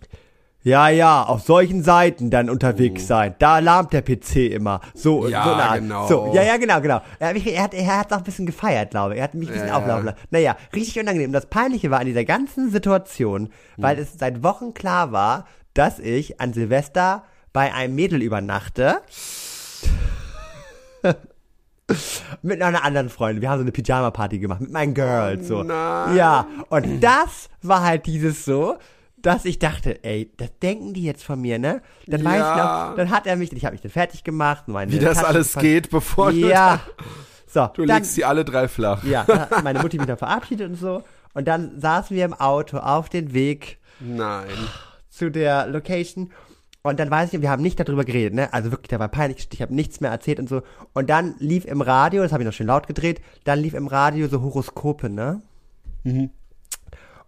Ja, 0.63 0.89
ja, 0.89 1.23
auf 1.23 1.41
solchen 1.41 1.81
Seiten 1.83 2.29
dann 2.29 2.47
unterwegs 2.47 3.07
sein. 3.07 3.33
Da 3.39 3.57
lahmt 3.57 3.93
der 3.93 4.03
PC 4.03 4.45
immer. 4.53 4.79
So, 4.93 5.27
Ja, 5.27 5.43
so 5.43 5.53
eine 5.53 5.63
Art. 5.63 5.79
genau. 5.79 6.07
So, 6.07 6.31
ja, 6.35 6.43
ja, 6.43 6.57
genau, 6.57 6.79
genau. 6.81 7.01
Er 7.17 7.29
hat, 7.29 7.33
mich, 7.33 7.47
er 7.51 7.63
hat, 7.63 7.73
er 7.73 7.97
hat 7.97 8.13
auch 8.13 8.17
ein 8.19 8.23
bisschen 8.23 8.45
gefeiert, 8.45 8.91
glaube 8.91 9.13
ich. 9.15 9.17
Er 9.19 9.23
hat 9.23 9.33
mich 9.33 9.47
ein 9.47 9.53
bisschen 9.53 9.69
Ja, 9.69 9.73
ja. 9.73 9.79
auflaufen 9.79 10.05
lassen. 10.05 10.17
Naja, 10.29 10.55
richtig 10.75 10.99
unangenehm. 10.99 11.29
Und 11.29 11.33
das 11.33 11.47
Peinliche 11.47 11.89
war 11.89 11.99
an 12.01 12.05
dieser 12.05 12.25
ganzen 12.25 12.69
Situation, 12.69 13.49
weil 13.77 13.95
Hm. 13.97 14.03
es 14.03 14.19
seit 14.19 14.43
Wochen 14.43 14.75
klar 14.75 15.11
war, 15.11 15.45
dass 15.73 15.97
ich 15.97 16.39
an 16.39 16.53
Silvester 16.53 17.23
bei 17.53 17.73
einem 17.73 17.95
Mädel 17.95 18.21
übernachte. 18.21 19.01
mit 22.41 22.61
einer 22.61 22.83
anderen 22.83 23.09
Freundin. 23.09 23.41
Wir 23.41 23.49
haben 23.49 23.59
so 23.59 23.63
eine 23.63 23.71
Pyjama-Party 23.71 24.39
gemacht 24.39 24.61
mit 24.61 24.71
meinen 24.71 24.93
Girls. 24.93 25.47
So. 25.47 25.63
nein. 25.63 26.15
Ja, 26.15 26.47
und 26.69 27.01
das 27.01 27.49
war 27.61 27.83
halt 27.83 28.05
dieses 28.05 28.45
so, 28.45 28.77
dass 29.17 29.45
ich 29.45 29.59
dachte, 29.59 30.03
ey, 30.03 30.31
das 30.37 30.49
denken 30.59 30.93
die 30.93 31.03
jetzt 31.03 31.23
von 31.23 31.39
mir, 31.41 31.59
ne? 31.59 31.81
Dann 32.07 32.23
weiß 32.23 32.35
ich 32.35 32.39
Ja. 32.39 32.87
noch, 32.89 32.95
dann 32.97 33.09
hat 33.11 33.27
er 33.27 33.35
mich, 33.35 33.51
ich 33.53 33.65
habe 33.65 33.73
mich 33.73 33.81
dann 33.81 33.91
fertig 33.91 34.23
gemacht. 34.23 34.67
Meine 34.67 34.91
Wie 34.91 34.99
das 34.99 35.17
Taschen 35.17 35.27
alles 35.29 35.53
geht, 35.55 35.89
bevor 35.89 36.31
Ja. 36.31 36.79
So, 37.45 37.67
du, 37.67 37.81
du 37.81 37.85
dann, 37.87 37.97
legst 37.97 38.15
die 38.15 38.23
alle 38.25 38.45
drei 38.45 38.67
flach. 38.69 39.03
ja, 39.03 39.25
meine 39.63 39.79
Mutti 39.79 39.97
mich 39.97 40.07
dann 40.07 40.17
verabschiedet 40.17 40.69
und 40.69 40.75
so. 40.75 41.03
Und 41.33 41.47
dann 41.47 41.79
saßen 41.79 42.15
wir 42.15 42.25
im 42.25 42.33
Auto 42.33 42.77
auf 42.77 43.09
den 43.09 43.33
Weg 43.33 43.77
Nein. 43.99 44.47
zu 45.09 45.29
der 45.29 45.67
Location. 45.67 46.31
Und 46.83 46.99
dann 46.99 47.11
weiß 47.11 47.33
ich, 47.33 47.41
wir 47.41 47.51
haben 47.51 47.61
nicht 47.61 47.79
darüber 47.79 48.03
geredet, 48.05 48.33
ne? 48.33 48.51
Also 48.53 48.71
wirklich, 48.71 48.89
da 48.89 48.99
war 48.99 49.07
peinlich, 49.09 49.47
ich 49.53 49.61
habe 49.61 49.73
nichts 49.75 50.01
mehr 50.01 50.09
erzählt 50.11 50.39
und 50.39 50.49
so. 50.49 50.63
Und 50.93 51.09
dann 51.09 51.35
lief 51.39 51.65
im 51.65 51.81
Radio, 51.81 52.23
das 52.23 52.31
habe 52.31 52.43
ich 52.43 52.47
noch 52.47 52.53
schön 52.53 52.67
laut 52.67 52.87
gedreht, 52.87 53.21
dann 53.43 53.59
lief 53.59 53.73
im 53.75 53.87
Radio 53.87 54.27
so 54.27 54.41
Horoskope, 54.41 55.09
ne? 55.09 55.41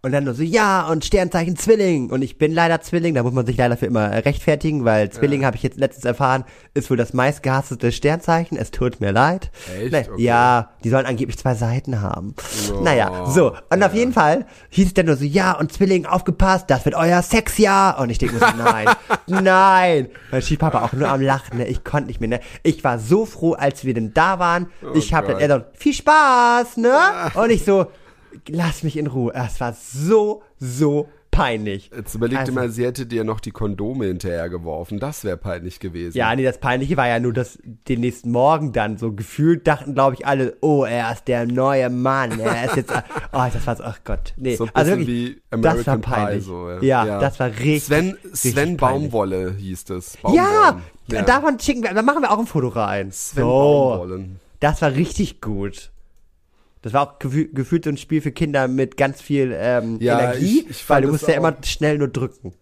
Und 0.04 0.12
dann 0.12 0.24
nur 0.24 0.34
so, 0.34 0.42
ja, 0.42 0.86
und 0.86 1.02
Sternzeichen 1.02 1.56
Zwilling. 1.56 2.10
Und 2.10 2.20
ich 2.20 2.36
bin 2.36 2.52
leider 2.52 2.82
Zwilling, 2.82 3.14
da 3.14 3.22
muss 3.22 3.32
man 3.32 3.46
sich 3.46 3.56
leider 3.56 3.78
für 3.78 3.86
immer 3.86 4.02
äh, 4.04 4.18
rechtfertigen, 4.18 4.84
weil 4.84 5.08
Zwilling, 5.08 5.46
habe 5.46 5.56
ich 5.56 5.62
jetzt 5.62 5.78
letztens 5.78 6.04
erfahren, 6.04 6.44
ist 6.74 6.90
wohl 6.90 6.98
das 6.98 7.14
meistgehasste 7.14 7.90
Sternzeichen. 7.90 8.58
Es 8.58 8.70
tut 8.70 9.00
mir 9.00 9.12
leid. 9.12 9.50
Echt? 9.80 9.92
Na, 9.92 9.98
Okay. 10.04 10.22
Ja, 10.22 10.70
die 10.84 10.90
sollen 10.90 11.06
angeblich 11.06 11.38
zwei 11.38 11.54
Seiten 11.54 12.02
haben. 12.02 12.34
Oh, 12.70 12.82
naja, 12.82 13.24
so. 13.30 13.54
Und 13.70 13.82
auf 13.82 13.94
jeden 13.94 14.12
Fall 14.12 14.44
hieß 14.68 14.88
es 14.88 14.94
dann 14.94 15.06
nur 15.06 15.16
so, 15.16 15.24
ja, 15.24 15.52
und 15.52 15.72
Zwilling, 15.72 16.04
aufgepasst, 16.04 16.66
das 16.68 16.84
wird 16.84 16.94
euer 16.94 17.22
Sexjahr. 17.22 17.98
Und 17.98 18.10
ich 18.10 18.18
denke 18.18 18.34
mir 18.34 18.40
so, 18.40 18.56
nein, 18.62 18.88
nein. 19.26 20.08
Mein 20.30 20.42
Stiefpapa 20.42 20.84
auch 20.84 20.92
nur 20.92 21.08
am 21.08 21.22
Lachen, 21.22 21.56
ne? 21.56 21.66
Ich 21.66 21.82
konnte 21.82 22.08
nicht 22.08 22.20
mehr, 22.20 22.28
ne? 22.28 22.40
Ich 22.62 22.84
war 22.84 22.98
so 22.98 23.24
froh, 23.24 23.54
als 23.54 23.86
wir 23.86 23.94
denn 23.94 24.12
da 24.12 24.38
waren. 24.38 24.66
ich 24.94 25.14
habe 25.14 25.28
dann, 25.32 25.40
er 25.40 25.60
so, 25.60 25.64
viel 25.72 25.94
Spaß, 25.94 26.76
ne? 26.76 26.94
Und 27.34 27.48
ich 27.48 27.64
so, 27.64 27.86
lass 28.48 28.82
mich 28.82 28.96
in 28.96 29.06
Ruhe. 29.06 29.32
Es 29.34 29.60
war 29.60 29.72
so, 29.74 30.42
so 30.58 31.08
peinlich. 31.30 31.90
Jetzt 31.94 32.14
überleg 32.14 32.38
Also- 32.38 32.52
dir 32.52 32.54
mal, 32.60 32.70
sie 32.70 32.84
hätte 32.84 33.06
dir 33.06 33.24
noch 33.24 33.40
die 33.40 33.50
Kondome 33.50 34.06
hinterher 34.06 34.48
geworfen. 34.48 35.00
Das 35.00 35.24
wäre 35.24 35.36
peinlich 35.36 35.80
gewesen. 35.80 36.16
Ja, 36.16 36.34
nee, 36.36 36.44
das 36.44 36.58
Peinliche 36.58 36.96
war 36.96 37.08
ja 37.08 37.18
nur, 37.18 37.32
dass 37.32 37.58
den 37.88 38.00
nächsten 38.00 38.30
Morgen 38.30 38.72
dann 38.72 38.98
so 38.98 39.12
gefühlt 39.12 39.66
dachten, 39.66 39.94
glaube 39.94 40.14
ich, 40.14 40.26
alle, 40.26 40.56
oh, 40.60 40.84
er 40.84 41.12
ist 41.12 41.26
der 41.26 41.44
neue 41.46 41.90
Mann. 41.90 42.38
Er 42.38 42.66
ist 42.66 42.76
jetzt, 42.76 42.92
oh, 43.32 43.44
das 43.52 43.66
war 43.66 43.74
so, 43.76 43.82
ach 43.82 43.98
Gott. 44.04 44.32
Nee, 44.36 44.54
So 44.54 44.64
ein 44.66 44.70
also 44.74 44.94
bisschen 44.94 45.06
wirklich, 45.08 45.36
wie 45.36 45.40
das 45.50 45.60
war 45.62 45.70
American 45.94 46.00
Pie, 46.02 46.10
peinlich. 46.10 46.44
so, 46.44 46.70
ja. 46.70 46.82
ja. 46.82 47.06
Ja. 47.06 47.18
das 47.20 47.40
war 47.40 47.48
richtig, 47.48 47.82
Sven, 47.84 48.10
richtig 48.22 48.52
Sven 48.52 48.76
peinlich. 48.76 49.10
Baumwolle 49.10 49.54
hieß 49.58 49.90
es. 49.90 50.16
Ja, 50.32 50.78
Baumwollen. 51.08 51.26
davon 51.26 51.58
schicken 51.58 51.82
wir, 51.82 51.92
da 51.94 52.02
machen 52.02 52.22
wir 52.22 52.30
auch 52.30 52.38
ein 52.38 52.46
Foto 52.46 52.68
rein. 52.68 53.10
Sven 53.10 53.42
so, 53.42 53.48
Baumwollen. 53.48 54.38
das 54.60 54.80
war 54.82 54.92
richtig 54.92 55.40
gut. 55.40 55.90
Das 56.84 56.92
war 56.92 57.00
auch 57.02 57.18
gefü 57.18 57.48
gefühlt 57.50 57.84
so 57.84 57.90
ein 57.90 57.96
Spiel 57.96 58.20
für 58.20 58.30
Kinder 58.30 58.68
mit 58.68 58.98
ganz 58.98 59.22
viel 59.22 59.54
ähm, 59.58 59.96
Ja, 60.00 60.20
Energie, 60.20 60.60
ich- 60.60 60.70
ich 60.70 60.90
weil 60.90 61.00
du 61.00 61.08
musst 61.08 61.26
ja 61.26 61.32
immer 61.34 61.56
schnell 61.64 61.96
nur 61.96 62.08
drücken. 62.08 62.52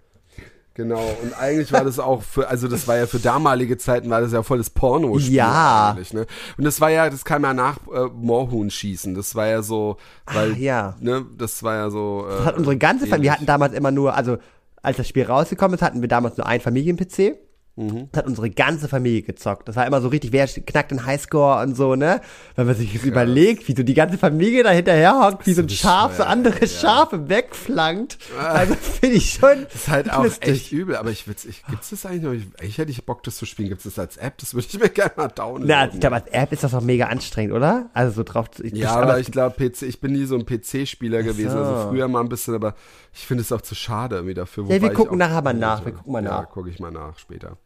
Genau, 0.75 1.03
und 1.23 1.35
eigentlich 1.39 1.71
war 1.73 1.85
das 1.85 1.99
auch 1.99 2.23
für, 2.23 2.49
also 2.49 2.67
das 2.69 2.87
war 2.89 2.97
ja 2.97 3.07
für 3.07 3.19
damalige 3.19 3.77
Zeiten, 3.79 4.09
war 4.09 4.21
das 4.23 4.33
ja 4.33 4.43
volles 4.43 4.71
Pornospiel 4.71 5.35
Ja. 5.35 5.91
eigentlich, 5.91 6.15
ne? 6.15 6.27
Und 6.57 6.65
das 6.65 6.81
war 6.81 6.89
ja, 6.91 7.11
das 7.11 7.25
kam 7.27 7.43
ja 7.43 7.53
nach 7.53 7.77
äh, 7.93 8.07
Moorhuhn-Schießen, 8.15 9.15
das 9.15 9.35
war 9.35 9.49
ja 9.49 9.61
so, 9.61 9.97
weil, 10.33 10.53
Ach, 10.55 10.57
ja. 10.57 10.97
ne, 11.01 11.27
das 11.37 11.63
war 11.65 11.75
ja 11.75 11.91
so, 11.91 12.25
äh, 12.27 12.37
Das 12.37 12.45
hat 12.47 12.57
unsere 12.57 12.77
ganze 12.79 13.07
Familie, 13.07 13.25
wir 13.25 13.33
hatten 13.35 13.45
damals 13.45 13.75
immer 13.75 13.91
nur, 13.91 14.15
also 14.15 14.39
als 14.83 14.97
das 14.97 15.09
Spiel 15.09 15.25
rausgekommen 15.25 15.75
ist, 15.75 15.83
hatten 15.83 16.01
wir 16.01 16.09
damals 16.09 16.37
nur 16.39 16.47
einen 16.47 16.63
Familien-PC. 16.63 17.35
Mhm. 17.75 18.09
Das 18.13 18.19
hat 18.19 18.27
unsere 18.27 18.51
ganze 18.51 18.87
Familie 18.87 19.23
gezockt. 19.23 19.67
Das 19.67 19.77
war 19.77 19.87
immer 19.87 20.03
so 20.03 20.09
richtig, 20.09 20.33
wer 20.33 20.47
knackt 20.47 20.91
den 20.91 21.07
Highscore 21.07 21.63
und 21.63 21.75
so, 21.75 21.95
ne? 21.95 22.21
Wenn 22.55 22.67
man 22.67 22.75
sich 22.77 22.93
das 22.93 23.05
überlegt, 23.05 23.67
wie 23.67 23.75
so 23.75 23.83
die 23.83 23.95
ganze 23.95 24.19
Familie 24.19 24.63
da 24.63 24.71
hinterher 24.71 25.19
hockt, 25.19 25.47
wie 25.47 25.55
so 25.55 25.63
ein 25.63 25.69
Schaf, 25.71 26.17
so 26.19 26.23
andere 26.25 26.61
ja. 26.61 26.67
Schafe 26.67 27.31
wegflankt. 27.31 28.19
Also 28.39 28.75
finde 28.75 29.17
ich 29.17 29.33
schon. 29.33 29.65
Das 29.65 29.75
ist 29.75 29.89
halt 29.89 30.13
auch 30.13 30.25
lustig. 30.25 30.51
echt 30.51 30.73
übel, 30.73 30.97
aber 30.97 31.11
ich 31.11 31.27
will's, 31.27 31.47
ich, 31.47 31.65
gibt's 31.67 31.89
das 31.91 32.05
eigentlich 32.05 32.23
noch? 32.23 32.63
Ich, 32.63 32.77
hätte 32.77 32.91
ich 32.91 33.07
Bock, 33.07 33.23
das 33.23 33.37
zu 33.37 33.47
spielen. 33.47 33.71
Gibt's 33.71 33.85
das 33.85 33.99
als 33.99 34.19
App? 34.19 34.37
Das 34.39 34.53
würde 34.53 34.67
ich 34.71 34.79
mir 34.79 34.89
gerne 34.91 35.13
mal 35.17 35.29
downloaden. 35.29 35.67
Na, 35.69 35.89
ich 35.91 35.99
glaube, 35.99 36.17
als 36.17 36.29
App 36.29 36.53
ist 36.53 36.65
das 36.65 36.73
doch 36.73 36.83
mega 36.83 37.07
anstrengend, 37.07 37.55
oder? 37.55 37.89
Also 37.95 38.13
so 38.13 38.23
drauf. 38.23 38.49
Ich, 38.63 38.73
ja, 38.75 38.91
aber 38.97 39.19
ich 39.19 39.31
glaube, 39.31 39.57
PC, 39.57 39.83
ich 39.83 39.99
bin 40.01 40.13
nie 40.13 40.27
so 40.27 40.37
ein 40.37 40.45
PC-Spieler 40.45 41.23
gewesen. 41.23 41.53
so. 41.53 41.59
Also 41.59 41.89
früher 41.89 42.07
mal 42.09 42.21
ein 42.21 42.29
bisschen, 42.29 42.55
aber 42.55 42.75
ich 43.15 43.27
finde 43.27 43.41
es 43.43 43.51
auch 43.53 43.63
zu 43.63 43.75
schade 43.75 44.17
irgendwie 44.17 44.35
dafür. 44.35 44.67
Ja, 44.69 44.81
wir 44.83 44.93
gucken 44.93 45.15
auch- 45.15 45.27
nachher 45.27 45.43
mal 45.43 45.55
nach, 45.55 45.85
wir 45.85 45.93
gucken 45.93 46.13
mal 46.13 46.23
ja, 46.23 46.43
nach. 46.43 46.51
gucke 46.51 46.69
ich 46.69 46.79
mal 46.79 46.91
nach 46.91 47.19
später. 47.19 47.57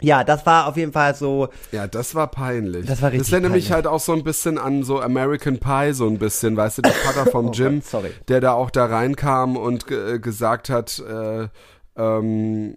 Ja, 0.00 0.24
das 0.24 0.46
war 0.46 0.66
auf 0.68 0.76
jeden 0.76 0.92
Fall 0.92 1.14
so. 1.14 1.48
Ja, 1.72 1.86
das 1.86 2.14
war 2.14 2.28
peinlich. 2.28 2.86
Das 2.86 3.02
war 3.02 3.10
richtig 3.10 3.26
Das 3.26 3.32
erinnert 3.32 3.52
mich 3.52 3.70
halt 3.72 3.86
auch 3.86 4.00
so 4.00 4.12
ein 4.12 4.22
bisschen 4.24 4.56
an 4.58 4.82
so 4.84 5.00
American 5.00 5.58
Pie, 5.58 5.92
so 5.92 6.06
ein 6.06 6.18
bisschen, 6.18 6.56
weißt 6.56 6.78
du, 6.78 6.82
der 6.82 6.92
Vater 6.92 7.26
vom 7.30 7.46
Oh 7.48 7.52
Jim, 7.52 7.80
Gott, 7.80 7.84
sorry. 7.88 8.10
der 8.28 8.40
da 8.40 8.52
auch 8.52 8.70
da 8.70 8.86
reinkam 8.86 9.56
und 9.56 9.90
äh, 9.90 10.18
gesagt 10.20 10.70
hat, 10.70 10.98
äh, 11.00 11.48
ähm, 11.96 12.76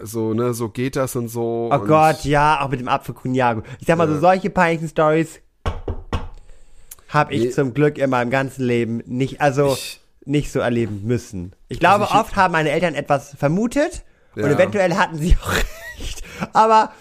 so, 0.00 0.32
ne, 0.32 0.54
so 0.54 0.68
geht 0.70 0.96
das 0.96 1.16
und 1.16 1.28
so. 1.28 1.68
Oh 1.70 1.74
und 1.74 1.86
Gott, 1.88 2.24
ja, 2.24 2.60
auch 2.62 2.68
mit 2.70 2.80
dem 2.80 2.88
Apfel 2.88 3.14
Cunhago. 3.14 3.62
Ich 3.80 3.86
sag 3.86 3.98
mal 3.98 4.08
so, 4.08 4.14
Ja. 4.14 4.20
solche 4.20 4.48
peinlichen 4.50 4.88
Stories 4.88 5.40
habe 7.08 7.34
ich 7.34 7.42
Nee. 7.42 7.50
zum 7.50 7.74
Glück 7.74 7.98
in 7.98 8.08
meinem 8.08 8.30
ganzen 8.30 8.64
Leben 8.64 9.02
nicht, 9.06 9.40
also 9.40 9.72
Ich- 9.74 10.00
nicht 10.24 10.50
so 10.52 10.60
erleben 10.60 11.02
müssen. 11.04 11.52
Ich 11.68 11.78
glaube, 11.80 12.04
Also 12.04 12.14
ich- 12.14 12.20
oft 12.20 12.36
haben 12.36 12.52
meine 12.52 12.70
Eltern 12.70 12.94
etwas 12.94 13.34
vermutet 13.36 14.02
und 14.36 14.42
Ja. 14.42 14.48
eventuell 14.50 14.94
hatten 14.94 15.16
sie 15.18 15.36
auch 15.42 15.52
recht. 15.52 16.22
Aber 16.52 16.92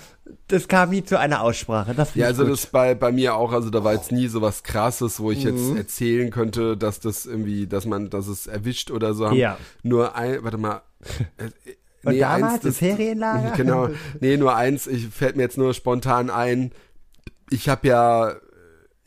das 0.47 0.67
kam 0.67 0.89
nie 0.91 1.03
zu 1.03 1.17
einer 1.19 1.41
Aussprache. 1.41 1.93
Das 1.93 2.13
Ja, 2.15 2.27
also 2.27 2.43
gut. 2.43 2.53
das 2.53 2.65
bei, 2.67 2.93
bei 2.95 3.11
mir 3.11 3.35
auch, 3.35 3.51
also 3.53 3.69
da 3.69 3.83
war 3.83 3.93
jetzt 3.93 4.11
nie 4.11 4.27
so 4.27 4.41
was 4.41 4.63
krasses, 4.63 5.19
wo 5.19 5.31
ich 5.31 5.43
Mhm. 5.45 5.55
jetzt 5.57 5.77
erzählen 5.77 6.29
könnte, 6.31 6.77
dass 6.77 6.99
das 6.99 7.25
irgendwie, 7.25 7.67
dass 7.67 7.85
man, 7.85 8.09
dass 8.09 8.27
es 8.27 8.47
erwischt 8.47 8.91
oder 8.91 9.13
so 9.13 9.27
haben. 9.27 9.35
Ja. 9.37 9.57
Nur 9.83 10.15
ein, 10.15 10.43
warte 10.43 10.57
mal. 10.57 10.81
Äh, 11.37 11.49
Und 12.03 12.19
damals 12.19 12.53
eins, 12.55 12.65
im 12.65 12.73
Ferienlager? 12.73 13.51
Genau. 13.57 13.89
Nee, 14.19 14.37
nur 14.37 14.55
eins, 14.55 14.87
ich 14.87 15.07
fällt 15.09 15.35
mir 15.35 15.43
jetzt 15.43 15.57
nur 15.57 15.73
spontan 15.73 16.29
ein. 16.31 16.71
Ich 17.51 17.69
habe 17.69 17.87
ja 17.87 18.33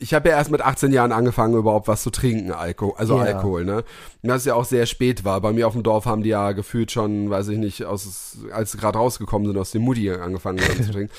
ich 0.05 0.13
habe 0.13 0.29
ja 0.29 0.37
erst 0.37 0.51
mit 0.51 0.61
18 0.61 0.91
Jahren 0.91 1.11
angefangen, 1.11 1.55
überhaupt 1.55 1.87
was 1.87 2.03
zu 2.03 2.11
trinken, 2.11 2.51
Alkohol, 2.51 2.93
also 2.97 3.17
Ja. 3.17 3.23
Alkohol, 3.23 3.65
ne? 3.65 3.83
Und 4.21 4.29
das 4.29 4.45
ja 4.45 4.53
auch 4.53 4.63
sehr 4.65 4.85
spät 4.85 5.25
war. 5.25 5.41
Bei 5.41 5.51
mir 5.51 5.65
auf 5.65 5.73
dem 5.73 5.81
Dorf 5.81 6.05
haben 6.05 6.21
die 6.21 6.29
ja 6.29 6.51
gefühlt 6.51 6.91
schon, 6.91 7.31
weiß 7.31 7.47
ich 7.47 7.57
nicht, 7.57 7.85
aus, 7.85 8.37
als 8.51 8.71
sie 8.71 8.77
gerade 8.77 8.99
rausgekommen 8.99 9.47
sind, 9.47 9.57
aus 9.57 9.71
dem 9.71 9.81
Mutti 9.81 10.11
angefangen 10.11 10.59
zu 10.59 10.91
trinken. 10.91 11.11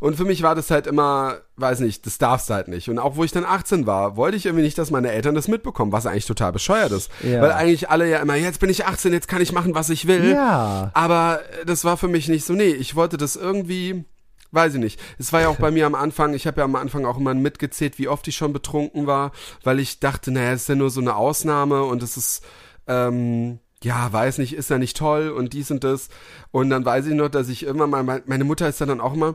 Und 0.00 0.16
für 0.16 0.24
mich 0.24 0.42
war 0.42 0.56
das 0.56 0.72
halt 0.72 0.88
immer, 0.88 1.36
weiß 1.56 1.78
nicht, 1.80 2.04
das 2.04 2.18
darfst 2.18 2.50
halt 2.50 2.66
nicht. 2.66 2.88
Und 2.90 2.98
auch 2.98 3.14
wo 3.14 3.22
ich 3.22 3.30
dann 3.30 3.44
18 3.44 3.86
war, 3.86 4.16
wollte 4.16 4.36
ich 4.36 4.44
irgendwie 4.46 4.64
nicht, 4.64 4.76
dass 4.76 4.90
meine 4.90 5.12
Eltern 5.12 5.36
das 5.36 5.46
mitbekommen, 5.46 5.92
was 5.92 6.06
eigentlich 6.06 6.26
total 6.26 6.50
bescheuert 6.52 6.90
ist. 6.90 7.12
Ja. 7.22 7.42
Weil 7.42 7.52
eigentlich 7.52 7.90
alle 7.90 8.10
ja 8.10 8.18
immer, 8.18 8.34
jetzt 8.34 8.58
bin 8.58 8.70
ich 8.70 8.86
18, 8.86 9.12
jetzt 9.12 9.28
kann 9.28 9.40
ich 9.40 9.52
machen, 9.52 9.76
was 9.76 9.88
ich 9.88 10.08
will. 10.08 10.32
Ja. 10.32 10.90
Aber 10.94 11.40
das 11.64 11.84
war 11.84 11.96
für 11.96 12.08
mich 12.08 12.28
nicht 12.28 12.44
so, 12.44 12.54
nee, 12.54 12.70
ich 12.70 12.96
wollte 12.96 13.16
das 13.18 13.36
irgendwie, 13.36 14.04
weiß 14.52 14.74
ich 14.74 14.80
nicht. 14.80 15.00
Es 15.18 15.32
war 15.32 15.40
ja 15.40 15.48
auch 15.48 15.56
bei 15.58 15.70
mir 15.70 15.86
am 15.86 15.94
Anfang, 15.94 16.34
ich 16.34 16.46
habe 16.46 16.58
ja 16.60 16.64
am 16.64 16.76
Anfang 16.76 17.04
auch 17.04 17.18
immer 17.18 17.34
mitgezählt, 17.34 17.98
wie 17.98 18.08
oft 18.08 18.26
ich 18.28 18.36
schon 18.36 18.52
betrunken 18.52 19.06
war, 19.06 19.32
weil 19.64 19.80
ich 19.80 19.98
dachte, 20.00 20.30
naja, 20.30 20.52
es 20.52 20.62
ist 20.62 20.68
ja 20.68 20.74
nur 20.76 20.90
so 20.90 21.00
eine 21.00 21.16
Ausnahme 21.16 21.82
und 21.82 22.02
es 22.02 22.16
ist, 22.16 22.44
ähm, 22.86 23.58
ja, 23.82 24.12
weiß 24.12 24.38
nicht, 24.38 24.54
ist 24.54 24.70
ja 24.70 24.78
nicht 24.78 24.96
toll 24.96 25.30
und 25.30 25.52
dies 25.54 25.70
und 25.72 25.82
das. 25.82 26.08
Und 26.52 26.70
dann 26.70 26.84
weiß 26.84 27.06
ich 27.06 27.14
noch, 27.14 27.28
dass 27.28 27.48
ich 27.48 27.64
immer 27.64 27.86
mal, 27.88 28.04
mein- 28.04 28.22
meine 28.26 28.44
Mutter 28.44 28.68
ist 28.68 28.80
dann 28.80 29.00
auch 29.00 29.14
immer, 29.14 29.34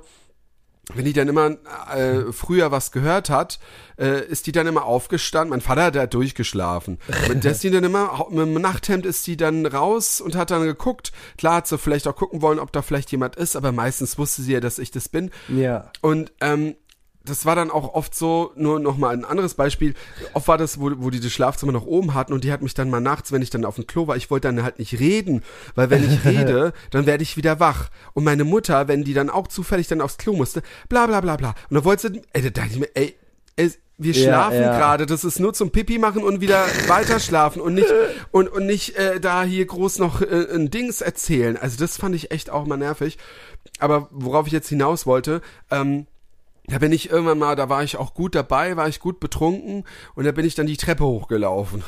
wenn 0.94 1.06
die 1.06 1.14
dann 1.14 1.28
immer 1.28 1.58
äh, 1.94 2.32
früher 2.32 2.72
was 2.72 2.92
gehört 2.92 3.30
hat, 3.30 3.60
äh, 4.00 4.26
ist 4.26 4.48
die 4.48 4.52
dann 4.52 4.68
immer 4.68 4.86
aufgestanden. 4.86 5.50
Mein 5.50 5.62
Vater 5.62 5.84
hat 5.84 5.96
da 5.96 6.08
durchgeschlafen. 6.08 6.98
Und 7.30 7.44
dass 7.44 7.60
die 7.60 7.72
dann 7.72 7.84
immer 7.84 8.28
mit 8.30 8.40
dem 8.40 8.54
Nachthemd 8.54 9.06
ist 9.06 9.28
die 9.28 9.38
dann 9.38 9.66
raus 9.66 10.22
und 10.22 10.36
hat 10.36 10.52
dann 10.52 10.64
geguckt. 10.64 11.12
Klar 11.38 11.58
hat 11.58 11.68
sie 11.68 11.78
vielleicht 11.78 12.08
auch 12.08 12.16
gucken 12.16 12.42
wollen, 12.42 12.60
ob 12.60 12.72
da 12.72 12.82
vielleicht 12.82 13.12
jemand 13.12 13.36
ist, 13.36 13.56
aber 13.56 13.72
meistens 13.72 14.18
wusste 14.18 14.42
sie 14.42 14.54
ja, 14.54 14.60
dass 14.60 14.80
ich 14.80 14.92
das 14.92 15.10
bin. 15.10 15.32
Ja. 15.50 15.92
Und 16.02 16.32
ähm, 16.40 16.76
das 17.28 17.46
war 17.46 17.56
dann 17.56 17.72
auch 17.72 17.94
oft 17.94 18.16
so, 18.16 18.52
nur 18.56 18.80
noch 18.80 18.98
mal 18.98 19.14
ein 19.14 19.26
anderes 19.26 19.54
Beispiel. 19.54 19.94
Oft 20.34 20.48
war 20.48 20.58
das, 20.58 20.80
wo, 20.80 20.92
wo 20.98 21.10
die 21.10 21.20
das 21.20 21.32
Schlafzimmer 21.32 21.72
noch 21.72 21.86
oben 21.86 22.14
hatten 22.14 22.34
und 22.34 22.44
die 22.44 22.52
hat 22.52 22.62
mich 22.62 22.74
dann 22.74 22.90
mal 22.90 23.02
nachts, 23.02 23.32
wenn 23.32 23.42
ich 23.42 23.50
dann 23.50 23.66
auf 23.66 23.76
dem 23.76 23.88
Klo 23.88 24.08
war, 24.08 24.16
ich 24.16 24.32
wollte 24.32 24.48
dann 24.48 24.64
halt 24.64 24.80
nicht 24.80 25.00
reden, 25.00 25.44
weil 25.76 25.90
wenn 25.90 26.04
ich 26.04 26.26
rede, 26.26 26.74
dann 26.92 27.06
werde 27.06 27.24
ich 27.24 27.38
wieder 27.38 27.60
wach. 27.60 27.90
Und 28.14 28.24
meine 28.24 28.44
Mutter, 28.44 28.88
wenn 28.88 29.04
die 29.04 29.14
dann 29.14 29.30
auch 29.30 29.48
zufällig 29.48 29.88
dann 29.88 30.02
aufs 30.02 30.18
Klo 30.18 30.34
musste, 30.34 30.62
bla 30.90 31.08
bla 31.08 31.22
bla 31.22 31.36
bla. 31.36 31.50
Und 31.70 31.76
dann 31.76 31.86
wollte 31.86 32.14
sie, 32.14 32.22
ey, 32.34 32.42
da 32.42 32.50
dachte 32.50 32.70
ich 32.74 32.80
mir, 32.80 32.90
ey, 32.96 33.16
ey 33.56 33.72
wir 33.98 34.14
Ja, 34.14 34.24
schlafen 34.24 34.62
ja. 34.62 34.78
gerade, 34.78 35.06
das 35.08 35.24
ist 35.24 35.40
nur 35.40 35.54
zum 35.54 35.72
Pipi 35.72 35.98
machen 35.98 36.24
und 36.24 36.40
wieder 36.40 36.66
weiter 36.88 37.20
schlafen 37.20 37.62
und 37.62 37.74
nicht 37.74 37.92
und, 38.32 38.48
und 38.48 38.66
nicht 38.66 38.96
äh, 38.96 39.20
da 39.20 39.44
hier 39.44 39.66
groß 39.66 39.98
noch 39.98 40.22
äh, 40.22 40.48
ein 40.54 40.70
Dings 40.70 41.02
erzählen. 41.02 41.58
Also 41.58 41.78
das 41.78 41.98
fand 41.98 42.14
ich 42.16 42.32
echt 42.32 42.50
auch 42.52 42.66
mal 42.66 42.78
nervig. 42.78 43.18
Aber 43.80 44.08
worauf 44.12 44.48
ich 44.48 44.54
jetzt 44.54 44.70
hinaus 44.70 45.06
wollte, 45.06 45.42
ähm, 45.72 46.06
da 46.68 46.80
bin 46.80 46.92
ich 46.92 47.10
irgendwann 47.10 47.40
mal, 47.40 47.56
da 47.56 47.70
war 47.70 47.84
ich 47.84 47.96
auch 47.96 48.14
gut 48.14 48.36
dabei, 48.36 48.76
war 48.76 48.90
ich 48.90 49.00
gut 49.00 49.20
betrunken 49.22 49.86
und 50.16 50.26
da 50.26 50.34
bin 50.34 50.46
ich 50.46 50.56
dann 50.56 50.68
die 50.68 50.78
Treppe 50.78 51.06
hochgelaufen. 51.06 51.84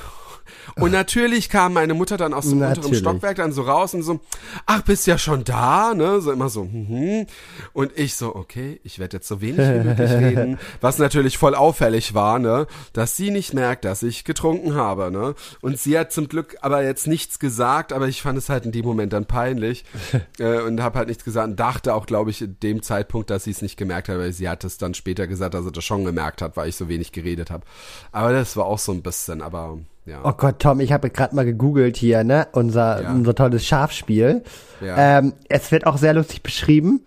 Und 0.76 0.92
natürlich 0.92 1.50
kam 1.50 1.74
meine 1.74 1.94
Mutter 1.94 2.18
dann 2.18 2.34
aus 2.34 2.46
dem 2.46 2.54
unteren 2.54 2.76
Natürlich. 2.76 3.00
Stockwerk 3.00 3.38
dann 3.38 3.52
so 3.52 3.64
raus 3.64 3.94
und 3.94 4.04
so, 4.04 4.20
ach, 4.66 4.82
bist 4.82 5.08
ja 5.08 5.18
schon 5.18 5.44
da, 5.44 5.94
ne? 5.94 6.22
So 6.22 6.32
immer 6.32 6.50
so, 6.50 6.66
mhm. 6.66 7.26
Und 7.74 7.98
ich 7.98 8.16
so, 8.16 8.36
okay, 8.36 8.80
ich 8.84 9.00
werde 9.00 9.18
jetzt 9.18 9.28
so 9.28 9.42
wenig 9.42 9.60
wie 9.60 9.88
möglich 9.88 10.12
reden. 10.12 10.58
Was 10.82 11.00
natürlich 11.00 11.38
voll 11.38 11.56
auffällig 11.56 12.14
war, 12.14 12.40
ne? 12.40 12.68
Dass 12.94 13.16
sie 13.16 13.32
nicht 13.32 13.54
merkt, 13.54 13.86
dass 13.86 14.04
ich 14.04 14.24
getrunken 14.24 14.76
habe, 14.76 15.12
ne? 15.12 15.36
Und 15.62 15.80
sie 15.80 15.98
hat 15.98 16.12
zum 16.12 16.28
Glück 16.28 16.58
aber 16.62 16.84
jetzt 16.84 17.08
nichts 17.08 17.40
gesagt, 17.40 17.94
aber 17.94 18.08
ich 18.08 18.22
fand 18.22 18.38
es 18.38 18.50
halt 18.50 18.66
in 18.66 18.72
dem 18.72 18.86
Moment 18.86 19.14
dann 19.14 19.26
peinlich 19.26 19.86
äh, 20.40 20.62
und 20.62 20.82
habe 20.82 21.00
halt 21.00 21.08
nichts 21.08 21.24
gesagt 21.24 21.48
und 21.50 21.60
dachte 21.60 21.94
auch, 21.94 22.06
glaube 22.06 22.30
ich, 22.30 22.42
in 22.42 22.58
dem 22.62 22.82
Zeitpunkt, 22.82 23.30
dass 23.30 23.44
sie 23.44 23.52
es 23.52 23.62
nicht 23.62 23.78
gemerkt 23.78 24.10
hat, 24.10 24.18
weil 24.18 24.34
sie 24.34 24.50
hat 24.50 24.64
es 24.64 24.78
dann 24.78 24.94
später 24.94 25.28
gesagt, 25.28 25.54
dass 25.54 25.66
sie 25.66 25.72
das 25.72 25.84
schon 25.84 26.06
gemerkt 26.06 26.42
hat, 26.42 26.58
weil 26.58 26.70
ich 26.70 26.76
so 26.76 26.90
wenig 26.90 27.12
geredet 27.12 27.52
habe. 27.52 27.66
Aber 28.12 28.32
das 28.32 28.56
war 28.56 28.66
auch 28.66 28.80
so 28.80 28.92
ein 28.92 29.02
bisschen, 29.02 29.42
aber 29.42 29.78
ja. 30.10 30.20
Oh 30.24 30.34
Gott, 30.34 30.60
Tom, 30.60 30.80
ich 30.80 30.92
habe 30.92 31.10
gerade 31.10 31.36
mal 31.36 31.46
gegoogelt 31.46 31.98
hier, 31.98 32.24
ne? 32.24 32.48
Unser, 32.52 33.02
Ja. 33.04 33.12
unser 33.12 33.36
tolles 33.36 33.66
Schafspiel. 33.66 34.44
Ja. 34.82 35.20
Ähm, 35.20 35.34
es 35.48 35.72
wird 35.72 35.86
auch 35.86 35.98
sehr 35.98 36.14
lustig 36.14 36.42
beschrieben. 36.44 37.02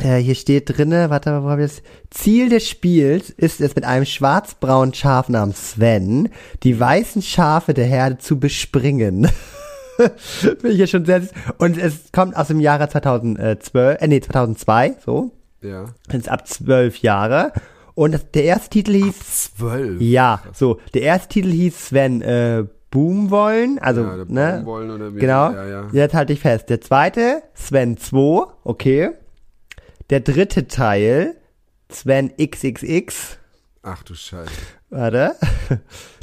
Äh, 0.00 0.16
hier 0.16 0.34
steht 0.34 0.76
drinne, 0.76 1.10
warte, 1.10 1.42
wo 1.44 1.48
habe 1.48 1.64
ich 1.64 1.70
das? 1.70 1.82
Ziel 2.10 2.48
des 2.48 2.68
Spiels 2.68 3.30
ist 3.30 3.60
es 3.60 3.74
mit 3.76 3.84
einem 3.84 4.04
schwarzbraunen 4.04 4.92
Schaf 4.92 5.28
namens 5.28 5.70
Sven, 5.72 6.28
die 6.64 6.78
weißen 6.78 7.22
Schafe 7.22 7.72
der 7.72 7.86
Herde 7.86 8.18
zu 8.18 8.38
bespringen. 8.40 9.28
Bin 10.62 10.72
ich 10.72 10.78
ja 10.78 10.86
schon 10.88 11.04
sehr. 11.06 11.22
Und 11.58 11.78
es 11.78 12.10
kommt 12.12 12.36
aus 12.36 12.48
dem 12.48 12.60
Jahre 12.60 12.88
2012, 12.88 14.02
äh, 14.02 14.08
nee, 14.08 14.20
2002, 14.20 14.96
so. 15.04 15.30
ja. 15.62 15.86
Ist 16.12 16.28
ab 16.28 16.46
zwölf 16.48 16.98
Jahre. 16.98 17.52
Und 17.96 18.12
das, 18.12 18.30
der 18.30 18.44
erste 18.44 18.70
Titel 18.70 18.92
hieß 18.92 19.54
Zwölf. 19.56 20.00
ja, 20.00 20.42
so, 20.52 20.78
der 20.94 21.02
erste 21.02 21.28
Titel 21.30 21.50
hieß 21.50 21.86
Sven 21.88 22.22
äh, 22.22 22.64
Boomwollen, 22.90 23.78
also, 23.80 24.02
Ja, 24.02 24.16
ne? 24.28 24.52
Baumwollen 24.64 24.90
oder 24.92 25.14
wie- 25.14 25.18
Genau, 25.18 25.50
ja, 25.50 25.66
ja. 25.66 25.88
jetzt 25.92 26.14
halte 26.14 26.32
ich 26.34 26.40
fest. 26.40 26.68
Der 26.70 26.80
zweite, 26.80 27.42
Sven 27.54 27.96
2, 27.96 28.46
okay. 28.64 29.10
Der 30.10 30.20
dritte 30.20 30.68
Teil, 30.68 31.36
Sven 31.90 32.32
XXX, 32.36 33.38
Ach 33.82 34.02
du 34.04 34.14
Scheiße. 34.14 34.50
warte. 34.90 35.34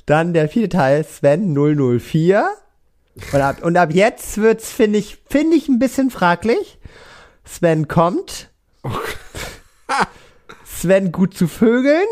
Dann 0.05 0.33
der 0.33 0.47
vierte 0.49 0.77
Teil, 0.77 1.03
Sven 1.03 1.53
004. 1.53 2.45
Und 3.33 3.41
ab, 3.41 3.63
und 3.63 3.77
ab 3.77 3.93
jetzt 3.93 4.37
wird's, 4.37 4.71
finde 4.71 4.99
ich, 4.99 5.17
finde 5.29 5.55
ich 5.57 5.67
ein 5.69 5.79
bisschen 5.79 6.09
fraglich. 6.11 6.77
Sven 7.45 7.87
kommt. 7.87 8.49
Sven 10.83 11.13
gut 11.13 11.33
zu 11.33 11.47
Vögeln. 11.47 12.05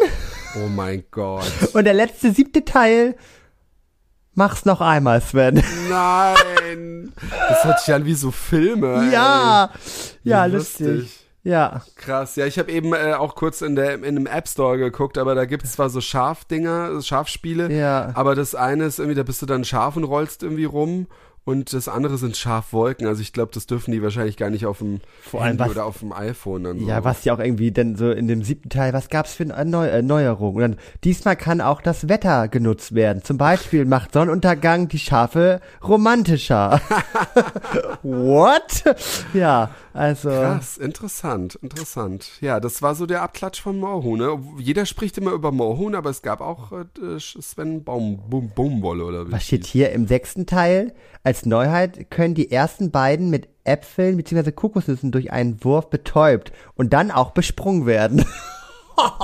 Oh 0.56 0.70
mein 0.70 1.04
Gott. 1.12 1.44
Und 1.74 1.84
der 1.84 1.94
letzte 1.94 2.32
siebte 2.32 2.64
Teil, 2.64 3.18
mach's 4.34 4.64
noch 4.64 4.80
einmal, 4.80 5.20
Sven. 5.20 5.62
Nein. 5.90 7.12
Das 7.50 7.66
hört 7.66 7.82
sich 7.82 7.94
an 7.94 8.06
wie 8.06 8.14
so 8.14 8.32
Filme. 8.32 9.10
ja, 9.12 9.66
Ey. 9.74 10.20
ja, 10.24 10.48
Wie 10.48 10.52
lustig. 10.54 11.18
Ja, 11.44 11.82
Krass. 11.98 12.38
Ja, 12.38 12.46
ich 12.46 12.58
habe 12.60 12.72
eben 12.72 12.94
äh, 12.94 13.14
auch 13.14 13.36
kurz 13.36 13.62
in 13.62 13.76
der 13.76 13.96
in 13.96 14.06
einem 14.06 14.26
App 14.26 14.48
Store 14.48 14.78
geguckt, 14.78 15.18
aber 15.18 15.36
da 15.36 15.44
gibt's 15.44 15.74
zwar 15.74 15.90
so 15.90 16.00
Schafdinger, 16.00 17.02
Schafspiele, 17.02 17.70
Ja. 17.78 18.12
aber 18.14 18.36
das 18.36 18.56
eine 18.56 18.86
ist 18.86 19.00
irgendwie, 19.00 19.16
da 19.18 19.24
bist 19.24 19.42
du 19.42 19.46
dann 19.48 19.66
Schaf 19.66 19.98
und 19.98 20.06
rollst 20.06 20.44
irgendwie 20.44 20.64
rum 20.66 21.08
und 21.44 21.74
das 21.74 21.88
andere 21.88 22.18
sind 22.18 22.38
Schafwolken. 22.38 23.08
Also 23.08 23.22
ich 23.22 23.34
glaube, 23.34 23.52
das 23.54 23.66
dürfen 23.66 23.92
die 23.92 24.04
wahrscheinlich 24.04 24.38
gar 24.38 24.50
nicht 24.52 24.66
auf 24.66 24.78
dem 24.78 25.02
Vor 25.22 25.42
allem 25.42 25.50
Handy 25.58 25.64
was- 25.64 25.70
oder 25.72 25.86
auf 25.86 26.00
dem 26.00 26.14
iPhone 26.14 26.64
dann 26.64 26.80
so. 26.80 26.88
Ja, 26.88 27.04
was 27.04 27.26
ja 27.26 27.34
auch 27.34 27.40
irgendwie 27.40 27.72
dann 27.72 27.96
so 27.96 28.12
in 28.12 28.28
dem 28.28 28.44
siebten 28.44 28.70
Teil, 28.70 28.94
was 28.94 29.10
gab's 29.10 29.34
für 29.34 29.44
eine 29.52 29.70
Neu 29.70 29.88
Erneuerung? 29.88 30.56
Und 30.56 30.62
dann, 30.62 30.76
diesmal 31.04 31.36
kann 31.36 31.60
auch 31.62 31.82
das 31.82 32.08
Wetter 32.10 32.48
genutzt 32.48 32.94
werden. 32.94 33.24
Zum 33.24 33.38
Beispiel 33.38 33.86
macht 33.86 34.14
Sonnenuntergang 34.14 34.88
die 34.88 35.00
Schafe 35.00 35.62
romantischer. 35.84 36.80
What? 38.04 38.84
Ja, 39.34 39.72
also. 39.94 40.30
Krass, 40.30 40.78
interessant, 40.78 41.56
interessant. 41.56 42.30
Ja, 42.42 42.60
das 42.60 42.82
war 42.82 42.96
so 42.96 43.06
der 43.06 43.22
Abklatsch 43.22 43.62
von 43.62 43.80
Moorhuhn. 43.80 44.20
Ne? 44.20 44.40
Jeder 44.60 44.86
spricht 44.86 45.18
immer 45.18 45.32
über 45.32 45.52
Moorhuhn, 45.52 45.96
aber 45.96 46.10
es 46.10 46.22
gab 46.22 46.42
auch 46.42 46.72
äh, 46.72 47.20
Sven 47.20 47.84
Baum, 47.84 48.22
Baum, 48.30 48.52
Baumwolle 48.56 49.06
oder 49.06 49.28
wie. 49.28 49.32
Was 49.32 49.44
steht 49.44 49.66
hier 49.66 49.92
im 49.92 50.08
sechsten 50.08 50.46
Teil? 50.46 50.94
Als 51.24 51.46
Neuheit 51.46 52.10
können 52.10 52.36
die 52.36 52.52
ersten 52.52 52.92
beiden 52.92 53.30
mit 53.30 53.50
Äpfeln 53.64 54.18
bzw. 54.18 54.52
Kokosnüssen 54.52 55.12
durch 55.12 55.32
einen 55.32 55.64
Wurf 55.64 55.90
betäubt 55.90 56.52
und 56.76 56.94
dann 56.94 57.12
auch 57.12 57.32
besprungen 57.32 57.86
werden. 57.86 58.26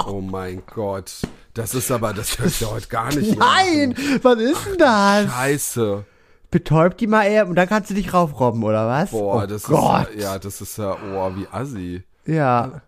Oh 0.08 0.22
mein 0.22 0.64
Gott. 0.74 1.12
Das 1.54 1.76
ist 1.76 1.92
aber, 1.92 2.14
das 2.14 2.40
hört 2.40 2.60
ja 2.60 2.72
heute 2.72 2.88
gar 2.88 3.14
nicht 3.14 3.38
mehr. 3.38 3.40
Nein! 3.40 3.96
Was 4.24 4.40
ist 4.40 4.66
denn 4.66 4.78
das? 4.78 5.32
Scheiße. 5.32 6.06
Betäubt 6.50 7.02
die 7.02 7.08
mal 7.08 7.26
eher 7.26 7.48
und 7.48 7.56
dann 7.56 7.68
kannst 7.68 7.90
du 7.90 7.94
dich 7.94 8.14
raufrobben, 8.14 8.64
oder 8.64 8.88
was? 8.88 9.12
Boah, 9.12 9.44
oh 9.44 9.48
das 9.48 9.64
Gott. 9.64 10.10
ist 10.10 10.16
ja, 10.16 10.34
ja, 10.34 10.40
das 10.40 10.62
ist 10.62 10.78
ja, 10.78 10.96
oh, 11.14 11.36
wie 11.36 11.48
assi. 11.52 12.04
Ja. 12.26 12.82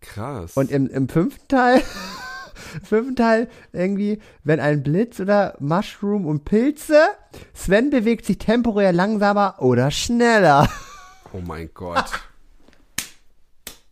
Krass. 0.00 0.56
Und 0.56 0.70
im, 0.70 0.88
im 0.88 1.08
fünften 1.08 1.48
Teil, 1.48 1.82
fünften 2.82 3.16
Teil 3.16 3.48
irgendwie, 3.72 4.20
wenn 4.44 4.60
ein 4.60 4.82
Blitz 4.82 5.20
oder 5.20 5.54
Mushroom 5.58 6.26
und 6.26 6.44
Pilze, 6.44 7.00
Sven 7.54 7.90
bewegt 7.90 8.24
sich 8.24 8.38
temporär 8.38 8.92
langsamer 8.92 9.56
oder 9.58 9.90
schneller. 9.90 10.68
oh 11.32 11.40
mein 11.40 11.70
Gott. 11.74 12.04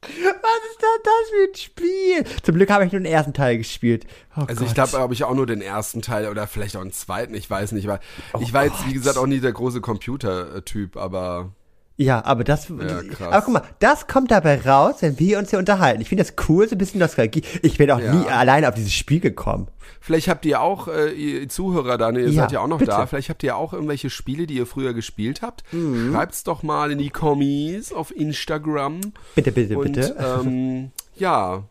Was 0.09 0.71
ist 0.71 0.81
denn 0.81 1.03
das 1.03 1.31
für 1.31 1.51
ein 1.51 1.55
Spiel? 1.57 2.41
Zum 2.43 2.55
Glück 2.57 2.71
habe 2.71 2.85
ich 2.87 2.93
nur 2.93 3.01
den 3.01 3.11
ersten 3.11 3.33
Teil 3.33 3.59
gespielt. 3.59 4.07
Oh 4.37 4.43
Also 4.47 4.61
Gott. 4.61 4.69
ich 4.69 4.75
glaube, 4.75 4.93
habe 4.99 5.15
ich 5.15 5.25
auch 5.25 5.35
nur 5.35 5.47
den 5.47 5.61
ersten 5.63 6.03
Teil 6.03 6.29
oder 6.29 6.47
vielleicht 6.47 6.77
auch 6.77 6.81
einen 6.83 6.93
zweiten, 6.93 7.35
ich 7.35 7.49
weiß 7.49 7.73
nicht, 7.73 7.87
weil 7.87 8.01
Oh 8.33 8.39
ich 8.43 8.53
war 8.53 8.65
jetzt, 8.65 8.87
wie 8.89 8.93
gesagt, 8.93 9.17
auch 9.19 9.27
nie 9.27 9.41
der 9.41 9.53
große 9.53 9.81
Computer-Typ, 9.81 10.97
aber 10.97 11.53
Ja, 11.97 12.25
aber 12.25 12.43
das, 12.43 12.67
krass. 12.67 13.21
aber 13.33 13.43
guck 13.43 13.55
mal, 13.55 13.63
das 13.79 14.09
kommt 14.09 14.33
dabei 14.33 14.61
raus, 14.61 14.97
wenn 15.01 15.17
wir 15.21 15.39
uns 15.39 15.51
hier 15.51 15.61
unterhalten. 15.61 16.01
Ich 16.01 16.09
finde 16.09 16.25
das 16.25 16.35
cool, 16.49 16.69
so 16.69 16.75
ein 16.75 16.79
bisschen 16.79 16.99
Nostalgie. 16.99 17.43
Ich 17.63 17.79
bin 17.79 17.89
auch 17.91 18.01
Ja. 18.01 18.13
nie 18.13 18.27
alleine 18.27 18.69
auf 18.69 18.75
dieses 18.75 18.93
Spiel 18.93 19.21
gekommen. 19.21 19.69
vielleicht 20.01 20.27
habt 20.29 20.45
ihr 20.45 20.61
auch, 20.61 20.89
äh, 20.89 21.13
ihr 21.13 21.49
Zuhörer 21.49 21.97
da, 21.97 22.11
ne, 22.13 22.21
ihr 22.23 22.29
Ja, 22.31 22.43
seid 22.43 22.53
ja 22.53 22.61
auch 22.61 22.67
noch 22.67 22.79
bitte. 22.79 22.91
da, 22.91 23.07
vielleicht 23.07 23.31
habt 23.31 23.43
ihr 23.45 23.57
auch 23.57 23.73
irgendwelche 23.73 24.11
Spiele, 24.11 24.47
die 24.47 24.55
ihr 24.55 24.67
früher 24.67 24.93
gespielt 24.93 25.41
habt. 25.41 25.63
Mhm. 25.73 26.13
Schreibt's 26.13 26.43
doch 26.45 26.63
mal 26.65 26.91
in 26.91 26.99
die 26.99 27.11
Kommis 27.11 27.93
auf 27.93 28.15
Instagram. 28.15 29.01
Bitte, 29.37 29.53
bitte, 29.53 29.79
Und 29.79 29.93
bitte. 29.93 30.17
ähm, 30.19 30.91
ja, 31.17 31.63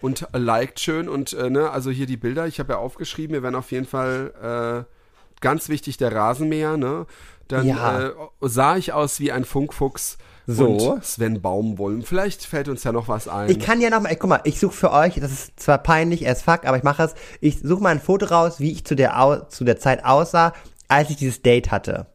und 0.00 0.26
liked 0.32 0.80
schön 0.80 1.08
und 1.08 1.34
äh, 1.34 1.50
ne, 1.50 1.70
also 1.70 1.90
hier 1.90 2.06
die 2.06 2.16
Bilder, 2.16 2.46
ich 2.46 2.58
habe 2.58 2.72
ja 2.72 2.78
aufgeschrieben, 2.78 3.34
wir 3.34 3.42
werden 3.42 3.54
auf 3.56 3.70
jeden 3.70 3.86
Fall 3.86 4.86
äh, 4.86 5.40
ganz 5.40 5.68
wichtig 5.68 5.98
der 5.98 6.12
Rasenmäher, 6.14 6.76
ne? 6.76 7.06
Dann 7.48 7.66
Ja. 7.66 8.08
äh, 8.08 8.12
sah 8.42 8.76
ich 8.76 8.92
aus 8.92 9.20
wie 9.20 9.32
ein 9.32 9.44
Funkfuchs 9.44 10.18
So. 10.46 10.66
und 10.68 11.04
Sven 11.04 11.40
Baumwollm. 11.42 12.02
Vielleicht 12.02 12.44
fällt 12.44 12.68
uns 12.68 12.84
ja 12.84 12.92
noch 12.92 13.08
was 13.08 13.28
ein. 13.28 13.50
Ich 13.50 13.58
kann 13.58 13.80
ja 13.80 13.90
noch 13.90 14.00
mal, 14.00 14.14
guck 14.16 14.30
mal, 14.30 14.40
ich 14.44 14.58
suche 14.60 14.74
für 14.74 14.92
euch, 14.92 15.14
das 15.20 15.32
ist 15.32 15.60
zwar 15.60 15.78
peinlich 15.78 16.28
as 16.28 16.42
fuck, 16.42 16.64
aber 16.64 16.76
ich 16.76 16.82
mache 16.84 17.02
es. 17.02 17.14
Ich 17.40 17.60
suche 17.60 17.82
mal 17.82 17.90
ein 17.90 18.00
Foto 18.00 18.26
raus, 18.26 18.60
wie 18.60 18.72
ich 18.72 18.84
zu 18.84 18.94
der, 18.94 19.20
Au 19.20 19.36
zu 19.48 19.64
der 19.64 19.78
Zeit 19.78 20.04
aussah, 20.04 20.52
als 20.88 21.10
ich 21.10 21.16
dieses 21.16 21.42
Date 21.42 21.70
hatte. 21.70 22.06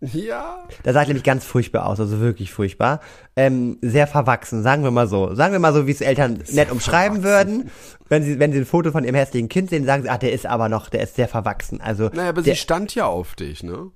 ja. 0.00 0.66
Da 0.82 0.92
sah 0.92 1.02
ich 1.02 1.08
nämlich 1.08 1.22
ganz 1.24 1.44
furchtbar 1.44 1.86
aus, 1.86 2.00
also 2.00 2.18
wirklich 2.20 2.50
furchtbar. 2.52 3.00
Ähm, 3.36 3.78
sehr 3.82 4.06
verwachsen, 4.06 4.62
sagen 4.62 4.82
wir 4.84 4.90
mal 4.90 5.06
so. 5.06 5.34
Sagen 5.34 5.52
wir 5.52 5.60
mal 5.60 5.72
so, 5.72 5.86
wie 5.86 5.90
es 5.92 6.00
Eltern 6.00 6.42
nett 6.50 6.70
umschreiben 6.72 7.22
würden. 7.22 7.70
Wenn 8.08 8.22
sie, 8.24 8.38
wenn 8.38 8.52
sie 8.52 8.58
ein 8.58 8.66
Foto 8.66 8.90
von 8.90 9.04
ihrem 9.04 9.14
hässlichen 9.14 9.48
Kind 9.48 9.70
sehen, 9.70 9.84
sagen 9.86 10.02
sie, 10.02 10.08
ah, 10.10 10.18
der 10.18 10.32
ist 10.32 10.44
aber 10.46 10.68
noch, 10.68 10.88
der 10.88 11.02
ist 11.02 11.14
sehr 11.16 11.28
verwachsen. 11.28 11.80
Also, 11.80 12.08
Naja, 12.12 12.30
aber 12.30 12.42
sie 12.42 12.56
stand 12.56 12.94
ja 12.94 13.06
auf 13.06 13.34
dich, 13.36 13.62
ne? 13.62 13.90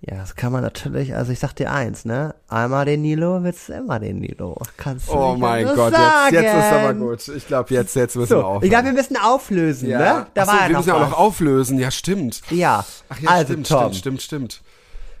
Ja, 0.00 0.16
das 0.16 0.34
kann 0.36 0.52
man 0.52 0.62
natürlich, 0.62 1.14
also 1.14 1.30
ich 1.32 1.38
sag 1.38 1.52
dir 1.54 1.70
eins, 1.72 2.04
ne? 2.04 2.34
Einmal 2.48 2.84
den 2.86 3.02
Nilo, 3.02 3.42
wird's 3.42 3.68
immer 3.68 3.98
den 4.00 4.18
Nilo. 4.20 4.56
Kannst 4.76 5.08
du 5.08 5.12
Oh 5.12 5.36
mein 5.36 5.64
Gott, 5.66 5.92
jetzt, 5.92 6.32
jetzt 6.42 6.54
ist 6.54 6.72
aber 6.72 6.94
gut. 6.94 7.28
Ich 7.28 7.46
glaube, 7.46 7.74
jetzt, 7.74 7.94
jetzt 7.96 8.16
müssen 8.16 8.30
wir 8.30 8.36
So, 8.40 8.44
aufhören. 8.44 8.62
ich 8.64 8.70
glaube, 8.70 8.84
wir 8.86 8.92
müssen 8.92 9.16
auflösen, 9.16 9.88
ne? 9.90 10.26
Da 10.34 10.42
Ach 10.42 10.46
so, 10.46 10.52
war 10.52 10.60
ja 10.62 10.68
wir 10.68 10.72
noch 10.72 10.78
müssen 10.80 10.88
ja 10.88 10.94
auch 10.94 11.10
noch 11.10 11.18
auflösen. 11.18 11.78
Ja, 11.78 11.90
stimmt. 11.90 12.40
Ja, 12.50 12.84
Ach 13.08 13.20
ja, 13.20 13.30
also 13.30 13.52
stimmt, 13.52 13.68
Tom, 13.68 13.78
stimmt, 13.92 13.96
stimmt, 13.96 14.22
stimmt. 14.22 14.62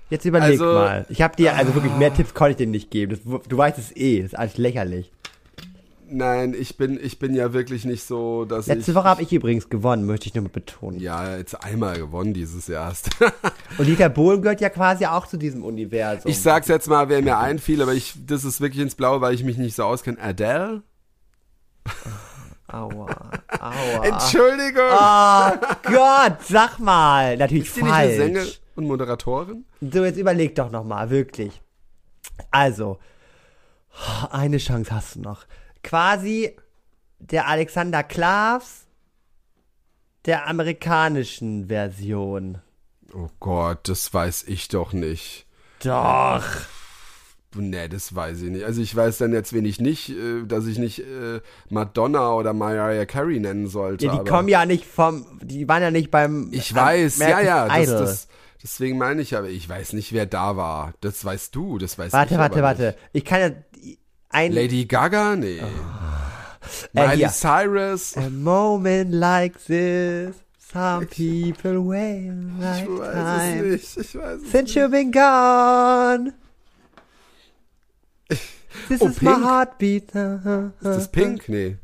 jetzt 0.08 0.24
überleg 0.24 0.50
Also- 0.60 0.64
mal. 0.64 1.06
Ich 1.08 1.20
habe 1.22 1.36
dir, 1.36 1.54
also 1.56 1.74
wirklich 1.74 1.92
mehr 1.94 2.12
Tipps 2.14 2.32
konnte 2.34 2.52
ich 2.52 2.56
dir 2.56 2.66
nicht 2.66 2.90
geben. 2.90 3.18
Das, 3.24 3.42
du 3.48 3.56
weißt 3.58 3.78
es 3.78 3.94
eh, 3.96 4.22
das 4.22 4.32
ist 4.32 4.38
alles 4.38 4.56
lächerlich. 4.56 5.12
Nein, 6.12 6.54
ich 6.58 6.76
bin, 6.76 6.98
ich 7.00 7.20
bin 7.20 7.34
ja 7.34 7.52
wirklich 7.52 7.84
nicht 7.84 8.02
so, 8.04 8.44
dass 8.44 8.66
Letzte 8.66 8.90
ich. 8.90 8.94
Woche 8.96 9.04
habe 9.04 9.22
ich 9.22 9.32
übrigens 9.32 9.68
gewonnen, 9.68 10.04
möchte 10.06 10.26
ich 10.26 10.34
nur 10.34 10.42
mal 10.42 10.50
betonen. 10.50 10.98
Ja, 10.98 11.36
jetzt 11.36 11.54
einmal 11.64 11.98
gewonnen 11.98 12.34
dieses 12.34 12.66
Jahr. 12.66 12.92
Und 13.78 13.86
Dieter 13.86 14.08
Bohlen 14.08 14.42
gehört 14.42 14.60
ja 14.60 14.70
quasi 14.70 15.06
auch 15.06 15.28
zu 15.28 15.36
diesem 15.36 15.62
Universum. 15.64 16.28
ich 16.28 16.40
sag's 16.40 16.66
jetzt 16.66 16.88
mal, 16.88 17.08
wer 17.08 17.22
mir 17.22 17.38
einfiel, 17.38 17.80
aber 17.80 17.94
ich, 17.94 18.14
das 18.26 18.44
ist 18.44 18.60
wirklich 18.60 18.82
ins 18.82 18.96
Blaue, 18.96 19.20
weil 19.20 19.34
ich 19.34 19.44
mich 19.44 19.56
nicht 19.56 19.76
so 19.76 19.84
auskenne. 19.84 20.18
Adele? 20.20 20.82
Aua, 22.66 23.06
aua. 23.60 24.04
Entschuldigung! 24.04 24.82
Oh 24.92 25.50
Gott, 25.84 26.38
sag 26.48 26.78
mal. 26.80 27.36
Natürlich 27.36 27.66
ist 27.68 27.76
die 27.76 27.82
nicht 27.84 27.92
eine 27.92 28.16
Sänger 28.16 28.40
falsch. 28.40 28.60
und 28.74 28.86
Moderatorin? 28.86 29.64
So, 29.80 30.04
jetzt 30.04 30.18
überleg 30.18 30.56
doch 30.56 30.70
noch 30.70 30.84
mal, 30.84 31.08
wirklich. 31.10 31.62
Also, 32.50 32.98
eine 34.30 34.58
Chance 34.58 34.90
hast 34.92 35.14
du 35.16 35.20
noch. 35.20 35.44
Quasi 35.82 36.56
der 37.18 37.46
Alexander 37.48 38.02
Klavs 38.02 38.86
der 40.26 40.46
amerikanischen 40.46 41.68
Version. 41.68 42.58
Oh 43.14 43.28
Gott, 43.40 43.88
das 43.88 44.12
weiß 44.12 44.44
ich 44.44 44.68
doch 44.68 44.92
nicht. 44.92 45.46
Doch. 45.82 46.44
Nee, 47.56 47.88
das 47.88 48.14
weiß 48.14 48.42
ich 48.42 48.50
nicht. 48.50 48.64
Also 48.64 48.80
ich 48.80 48.94
weiß 48.94 49.18
dann 49.18 49.32
jetzt, 49.32 49.52
wen 49.52 49.64
ich 49.64 49.80
nicht, 49.80 50.10
äh, 50.10 50.44
dass 50.46 50.66
ich 50.66 50.78
nicht 50.78 51.00
äh, 51.00 51.40
Madonna 51.68 52.32
oder 52.34 52.52
Mariah 52.52 53.06
Carey 53.06 53.40
nennen 53.40 53.66
sollte. 53.66 54.06
Ja, 54.06 54.16
die 54.16 54.28
kommen 54.28 54.48
ja 54.48 54.66
nicht 54.66 54.84
vom, 54.84 55.26
die 55.42 55.66
waren 55.66 55.82
ja 55.82 55.90
nicht 55.90 56.12
beim 56.12 56.50
Ich 56.52 56.72
weiß, 56.72 57.18
ja, 57.18 57.26
American 57.26 57.46
ja. 57.46 57.66
Das, 57.66 57.88
Idol. 57.88 57.98
das, 57.98 58.28
deswegen 58.62 58.98
meine 58.98 59.22
ich 59.22 59.36
aber, 59.36 59.48
ich 59.48 59.68
weiß 59.68 59.94
nicht, 59.94 60.12
wer 60.12 60.26
da 60.26 60.56
war. 60.56 60.92
Das 61.00 61.24
weißt 61.24 61.52
du, 61.56 61.78
das 61.78 61.98
weiß 61.98 62.12
warte, 62.12 62.34
ich 62.34 62.38
warte, 62.38 62.58
aber 62.58 62.62
warte. 62.62 62.96
Ich 63.12 63.24
kann 63.24 63.40
ja 63.40 63.50
ein. 64.30 64.52
Lady 64.52 64.86
Gaga? 64.86 65.36
Nee. 65.36 65.58
Äh, 65.58 65.64
Miley 66.92 67.16
hier. 67.18 67.28
Cyrus? 67.30 68.16
A 68.16 68.28
moment 68.30 69.12
like 69.12 69.54
this, 69.66 70.34
some 70.72 71.06
people 71.06 71.80
wait 71.88 72.30
Ich 72.60 72.88
weiß 72.88 72.88
lifetime. 72.88 73.66
es 73.74 73.96
nicht. 73.96 74.06
Ich 74.08 74.14
weiß 74.20 74.42
es 74.42 74.50
Since 74.52 74.74
you've 74.78 74.90
been 74.90 75.10
gone. 75.12 76.32
This 78.88 79.02
Oh, 79.02 79.08
is 79.08 79.20
my 79.20 79.32
Pink? 79.34 79.44
heartbeat. 79.44 80.04
Ist 80.14 80.72
das 80.84 81.08
Pink? 81.10 81.48
Nee. 81.48 81.76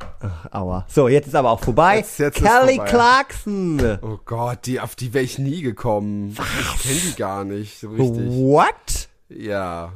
Aua. 0.53 0.86
So, 0.88 1.09
jetzt 1.09 1.26
ist 1.26 1.34
aber 1.34 1.51
auch 1.51 1.61
vorbei. 1.61 1.97
Jetzt- 1.99 2.18
jetzt 2.18 2.36
Kelly 2.38 2.76
vorbei. 2.76 2.90
Clarkson. 2.90 3.99
Oh 4.03 4.18
Gott, 4.24 4.61
die, 4.66 4.80
auf 4.80 4.94
die 4.94 5.12
wäre 5.12 5.24
ich 5.24 5.38
nie 5.38 5.62
gekommen. 5.62 6.30
Ich 6.30 6.82
kenne 6.82 7.01
die 7.11 7.16
gar 7.16 7.44
nicht 7.44 7.78
so 7.80 7.88
richtig. 7.90 8.28
What? 8.30 9.09
Ja. 9.28 9.92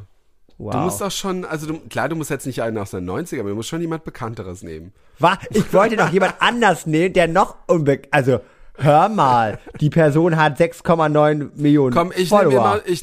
Wow. 0.63 0.73
Du 0.73 0.79
musst 0.81 1.03
auch 1.03 1.11
schon, 1.11 1.47
also 1.47 1.67
du, 1.67 1.79
klar, 1.89 2.11
du 2.11 2.17
musst 2.17 2.29
jetzt 2.29 2.45
nicht 2.47 2.63
einen 2.63 2.77
aus 2.77 2.91
den 2.91 3.09
90er, 3.09 3.41
aber 3.41 3.49
du 3.49 3.55
musst 3.55 3.71
schon 3.71 3.81
jemand 3.81 4.05
Bekannteres 4.05 4.63
nehmen. 4.63 4.93
Wa- 5.19 5.39
Ich 5.51 5.73
wollte 5.73 5.97
noch 5.97 6.13
jemand 6.13 6.35
anders 6.41 6.85
nehmen, 6.87 7.15
der 7.15 7.29
noch 7.29 7.57
unbe... 7.67 8.03
Also, 8.11 8.41
hör 8.77 9.09
mal. 9.09 9.59
Die 9.81 9.89
Person 9.89 10.37
hat 10.37 10.61
6,9 10.61 11.51
Millionen 11.55 11.95
Komm, 11.95 12.13
ich 12.15 12.31
nehme 12.31 12.51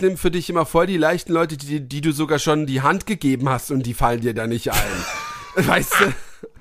nehme 0.01 0.18
für 0.18 0.30
dich 0.30 0.49
immer 0.51 0.68
voll 0.68 0.86
die 0.86 0.97
leichten 0.97 1.34
Leute, 1.34 1.58
die, 1.58 1.82
die 1.82 2.01
du 2.01 2.12
sogar 2.12 2.38
schon 2.38 2.68
die 2.68 2.82
Hand 2.84 3.08
gegeben 3.08 3.49
hast 3.49 3.72
und 3.72 3.84
die 3.88 3.95
fallen 3.95 4.22
dir 4.22 4.36
da 4.36 4.45
nicht 4.45 4.72
ein. 4.72 4.78
weißt 5.68 5.93
du? 5.99 6.05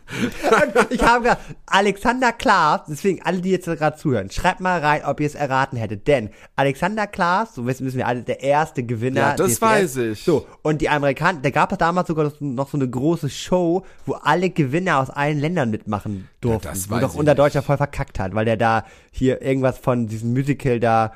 Ich 0.91 1.03
habe 1.03 1.25
gerade 1.25 1.41
Alexander 1.67 2.33
Klaas, 2.33 2.83
deswegen 2.89 3.23
alle, 3.23 3.41
die 3.41 3.51
jetzt 3.51 3.67
gerade 3.67 3.97
zuhören, 3.97 4.31
schreibt 4.31 4.61
mal 4.61 4.81
rein, 4.81 5.05
ob 5.05 5.21
ihr 5.21 5.27
es 5.27 5.35
erraten 5.35 5.77
hättet. 5.77 6.07
Denn 6.07 6.31
Alexander 6.55 7.07
Klaas, 7.07 7.55
so 7.55 7.67
wissen, 7.67 7.87
wissen 7.87 7.99
wir 7.99 8.07
alle, 8.07 8.23
der 8.23 8.41
erste 8.41 8.85
Gewinner. 8.85 9.21
Ja, 9.21 9.37
das 9.37 9.53
DSDS. 9.55 9.63
weiß 9.63 9.97
ich. 9.97 10.23
So, 10.23 10.47
und 10.63 10.81
die 10.81 10.89
Amerikaner, 10.89 11.41
da 11.43 11.51
gab 11.51 11.73
es 11.73 11.79
damals 11.79 12.09
sogar 12.09 12.33
noch 12.41 12.69
so 12.71 12.79
eine 12.79 12.89
große 12.89 13.29
Show, 13.29 13.85
wo 14.05 14.15
alle 14.15 14.51
Gewinner 14.51 14.99
aus 14.99 15.11
allen 15.11 15.41
Ländern 15.41 15.71
mitmachen 15.71 16.29
durften. 16.41 16.69
das 16.69 16.89
wo 16.89 16.95
weiß 16.95 17.01
doch 17.03 17.13
ich 17.15 17.19
unser 17.19 17.33
nicht. 17.33 17.39
Deutscher 17.41 17.63
voll 17.63 17.77
verkackt 17.77 18.19
hat, 18.21 18.35
weil 18.35 18.45
der 18.45 18.57
da 18.57 18.85
hier 19.11 19.43
irgendwas 19.43 19.79
von 19.79 20.07
diesem 20.07 20.33
Musical 20.33 20.79
da 20.79 21.13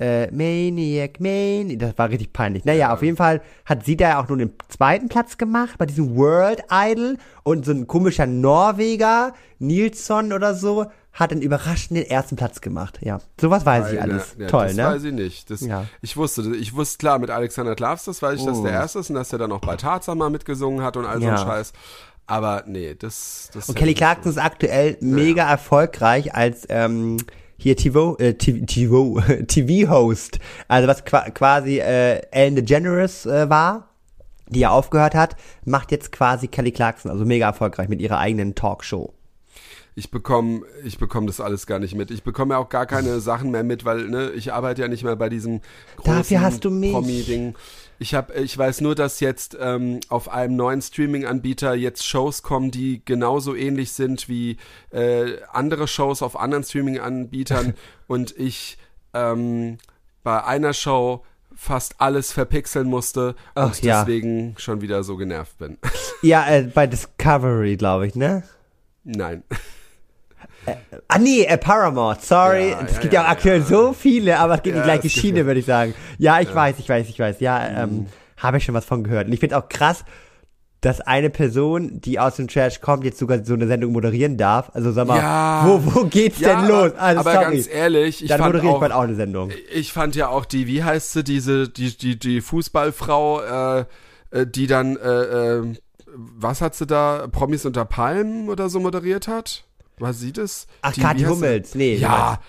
äh, 0.00 0.30
Maniac, 0.32 1.20
Maniac, 1.20 1.78
das 1.78 1.96
war 1.98 2.08
richtig 2.10 2.32
peinlich. 2.32 2.64
Naja, 2.64 2.92
auf 2.92 3.02
jeden 3.02 3.16
Fall 3.16 3.40
hat 3.64 3.84
sie 3.84 3.96
da 3.96 4.20
auch 4.20 4.28
nur 4.28 4.38
den 4.38 4.52
zweiten 4.68 5.08
Platz 5.08 5.38
gemacht 5.38 5.76
bei 5.78 5.86
diesem 5.86 6.16
World 6.16 6.64
Idol 6.70 7.16
und 7.44 7.64
so 7.64 7.72
ein 7.72 7.86
komischer 7.86 8.26
Norweger, 8.26 9.34
Nilsson 9.58 10.32
oder 10.32 10.54
so, 10.54 10.86
hat 11.12 11.30
einen 11.30 11.42
überraschenden 11.42 12.04
ersten 12.06 12.34
Platz 12.34 12.60
gemacht. 12.60 12.98
Ja, 13.02 13.20
sowas 13.40 13.64
weiß 13.64 13.92
ich 13.92 14.00
Eine- 14.00 14.14
alles. 14.14 14.34
ja, 14.36 14.48
Toll, 14.48 14.66
das 14.66 14.76
ne? 14.76 14.84
weiß 14.84 15.04
ich 15.04 15.12
nicht. 15.12 15.48
Das, 15.50 15.60
Ja. 15.60 15.84
Ich 16.02 16.16
wusste, 16.16 16.42
ich 16.56 16.74
wusste 16.74 16.98
klar, 16.98 17.20
mit 17.20 17.30
Alexander 17.30 17.76
Klavs, 17.76 18.04
das 18.04 18.20
weiß 18.20 18.40
ich, 18.40 18.44
dass 18.46 18.58
Oh. 18.58 18.62
der 18.64 18.72
erste 18.72 18.98
ist 18.98 19.10
und 19.10 19.14
dass 19.16 19.32
er 19.32 19.38
dann 19.38 19.52
auch 19.52 19.60
bei 19.60 19.76
Tarzan 19.76 20.18
mal 20.18 20.28
mitgesungen 20.30 20.82
hat 20.84 20.96
und 20.96 21.04
all 21.06 21.20
so 21.20 21.26
Ja. 21.26 21.36
ein 21.36 21.46
Scheiß. 21.46 21.72
Aber 22.26 22.64
nee, 22.66 22.96
das, 22.98 23.50
das 23.54 23.68
Und 23.68 23.76
Kelly 23.76 23.94
Clarkson 23.94 24.32
ist 24.32 24.38
aktuell 24.38 24.96
mega 25.00 25.48
erfolgreich 25.48 26.34
als 26.34 26.66
ähm, 26.68 27.18
hier 27.56 27.76
TV, 27.76 28.16
äh, 28.18 28.34
TV, 28.34 29.20
TV-Host. 29.46 30.38
Also 30.68 30.88
was 30.88 31.04
qua 31.04 31.30
quasi 31.30 31.78
äh, 31.78 32.20
Ellen 32.30 32.56
DeGeneres 32.56 33.26
äh, 33.26 33.48
war, 33.48 33.88
die 34.48 34.60
ja 34.60 34.70
aufgehört 34.70 35.14
hat, 35.14 35.36
macht 35.64 35.92
jetzt 35.92 36.12
quasi 36.12 36.48
Kelly 36.48 36.72
Clarkson, 36.72 37.10
also 37.10 37.24
mega 37.24 37.46
erfolgreich 37.46 37.88
mit 37.88 38.00
ihrer 38.00 38.18
eigenen 38.18 38.54
Talkshow. 38.54 39.12
Ich 39.96 40.10
bekomme, 40.10 40.62
ich 40.84 40.98
bekomme 40.98 41.28
das 41.28 41.40
alles 41.40 41.66
gar 41.66 41.78
nicht 41.78 41.94
mit. 41.94 42.10
Ich 42.10 42.24
bekomme 42.24 42.54
ja 42.54 42.58
auch 42.58 42.68
gar 42.68 42.86
keine 42.86 43.20
Sachen 43.20 43.50
mehr 43.50 43.62
mit, 43.62 43.84
weil 43.84 44.08
ne, 44.08 44.30
ich 44.30 44.52
arbeite 44.52 44.82
ja 44.82 44.88
nicht 44.88 45.04
mehr 45.04 45.14
bei 45.14 45.28
diesem 45.28 45.60
großen 45.96 46.16
Dafür 46.16 46.40
hast 46.40 46.64
du 46.64 46.70
mich. 46.70 46.92
Promi-Ding. 46.92 47.54
Ich 48.00 48.12
habe, 48.14 48.34
ich 48.34 48.58
weiß 48.58 48.80
nur, 48.80 48.96
dass 48.96 49.20
jetzt 49.20 49.56
ähm, 49.60 50.00
auf 50.08 50.28
einem 50.28 50.56
neuen 50.56 50.82
Streaming-Anbieter 50.82 51.74
jetzt 51.74 52.04
Shows 52.04 52.42
kommen, 52.42 52.72
die 52.72 53.02
genauso 53.04 53.54
ähnlich 53.54 53.92
sind 53.92 54.28
wie 54.28 54.56
äh, 54.90 55.36
andere 55.52 55.86
Shows 55.86 56.22
auf 56.22 56.38
anderen 56.38 56.64
Streaming-Anbietern 56.64 57.74
und 58.08 58.36
ich 58.36 58.78
ähm, 59.12 59.78
bei 60.24 60.42
einer 60.42 60.72
Show 60.72 61.24
fast 61.54 62.00
alles 62.00 62.32
verpixeln 62.32 62.88
musste 62.88 63.36
Ach, 63.54 63.66
und 63.66 63.82
ja. 63.82 64.00
deswegen 64.00 64.54
schon 64.58 64.80
wieder 64.80 65.04
so 65.04 65.16
genervt 65.16 65.56
bin. 65.58 65.78
Ja, 66.22 66.48
äh, 66.48 66.62
bei 66.62 66.86
Discovery, 66.86 67.76
glaube 67.76 68.06
ich, 68.06 68.16
ne? 68.16 68.42
Nein. 69.04 69.44
Ah 71.08 71.18
nee, 71.18 71.44
äh, 71.44 71.58
Paramount, 71.58 72.22
sorry. 72.22 72.70
Ja, 72.70 72.80
es 72.86 72.94
ja, 72.94 73.00
gibt 73.00 73.12
ja, 73.14 73.20
ja, 73.22 73.26
auch 73.26 73.30
aktuell 73.32 73.62
so 73.62 73.92
viele, 73.92 74.38
aber 74.38 74.54
es 74.54 74.62
geht 74.62 74.74
in 74.74 74.80
die 74.80 74.84
gleiche 74.84 75.08
Schiene, 75.10 75.46
würde 75.46 75.60
ich 75.60 75.66
sagen. 75.66 75.94
Ja, 76.18 76.40
ich 76.40 76.54
weiß, 76.54 76.76
ich 76.78 76.88
weiß, 76.88 77.08
ich 77.08 77.18
weiß. 77.18 77.40
Ja, 77.40 77.82
ähm, 77.84 78.06
habe 78.36 78.58
ich 78.58 78.64
schon 78.64 78.74
was 78.74 78.84
von 78.84 79.04
gehört. 79.04 79.26
Und 79.26 79.32
ich 79.32 79.40
finde 79.40 79.56
auch 79.58 79.68
krass, 79.68 80.04
dass 80.80 81.00
eine 81.00 81.30
Person, 81.30 82.00
die 82.02 82.18
aus 82.18 82.36
dem 82.36 82.46
Trash 82.46 82.80
kommt, 82.82 83.04
jetzt 83.04 83.18
sogar 83.18 83.42
so 83.44 83.54
eine 83.54 83.66
Sendung 83.66 83.92
moderieren 83.92 84.36
darf. 84.36 84.70
Also 84.74 84.92
sag 84.92 85.06
mal, 85.06 85.16
Ja. 85.18 85.62
wo, 85.66 85.80
wo 85.94 86.04
geht's 86.04 86.40
Ja, 86.40 86.60
denn 86.60 86.68
los? 86.68 86.92
aber- 86.92 87.00
Also, 87.00 87.20
aber 87.20 87.32
sorry. 87.32 87.54
ganz 87.56 87.68
ehrlich, 87.68 88.22
ich 88.22 88.28
Dann 88.28 88.38
fand 88.38 88.52
moderiere 88.52 88.70
ich 88.72 88.76
auch- 88.76 88.80
bald 88.80 88.92
auch 88.92 89.00
eine 89.02 89.14
Sendung. 89.14 89.50
Ich 89.72 89.92
fand 89.94 90.14
ja 90.14 90.28
auch 90.28 90.44
die, 90.44 90.66
wie 90.66 90.84
heißt 90.84 91.12
sie, 91.12 91.24
diese, 91.24 91.68
die, 91.70 91.96
die, 91.96 92.18
die 92.18 92.40
Fußballfrau, 92.42 93.78
äh, 93.80 93.84
äh, 94.30 94.46
die 94.46 94.66
dann, 94.66 94.96
äh, 94.96 95.08
äh, 95.58 95.62
was 96.16 96.60
hat 96.60 96.74
sie 96.74 96.86
da, 96.86 97.28
Promis 97.32 97.64
unter 97.64 97.84
Palmen 97.86 98.48
oder 98.50 98.68
so 98.68 98.78
moderiert 98.78 99.26
hat? 99.26 99.64
War 99.98 100.12
sie 100.12 100.32
das? 100.32 100.66
Ach, 100.82 100.92
Die- 100.92 101.00
Kathi? 101.00 101.24
Hummels, 101.24 101.74
nee. 101.74 101.94
Ja, 101.96 102.40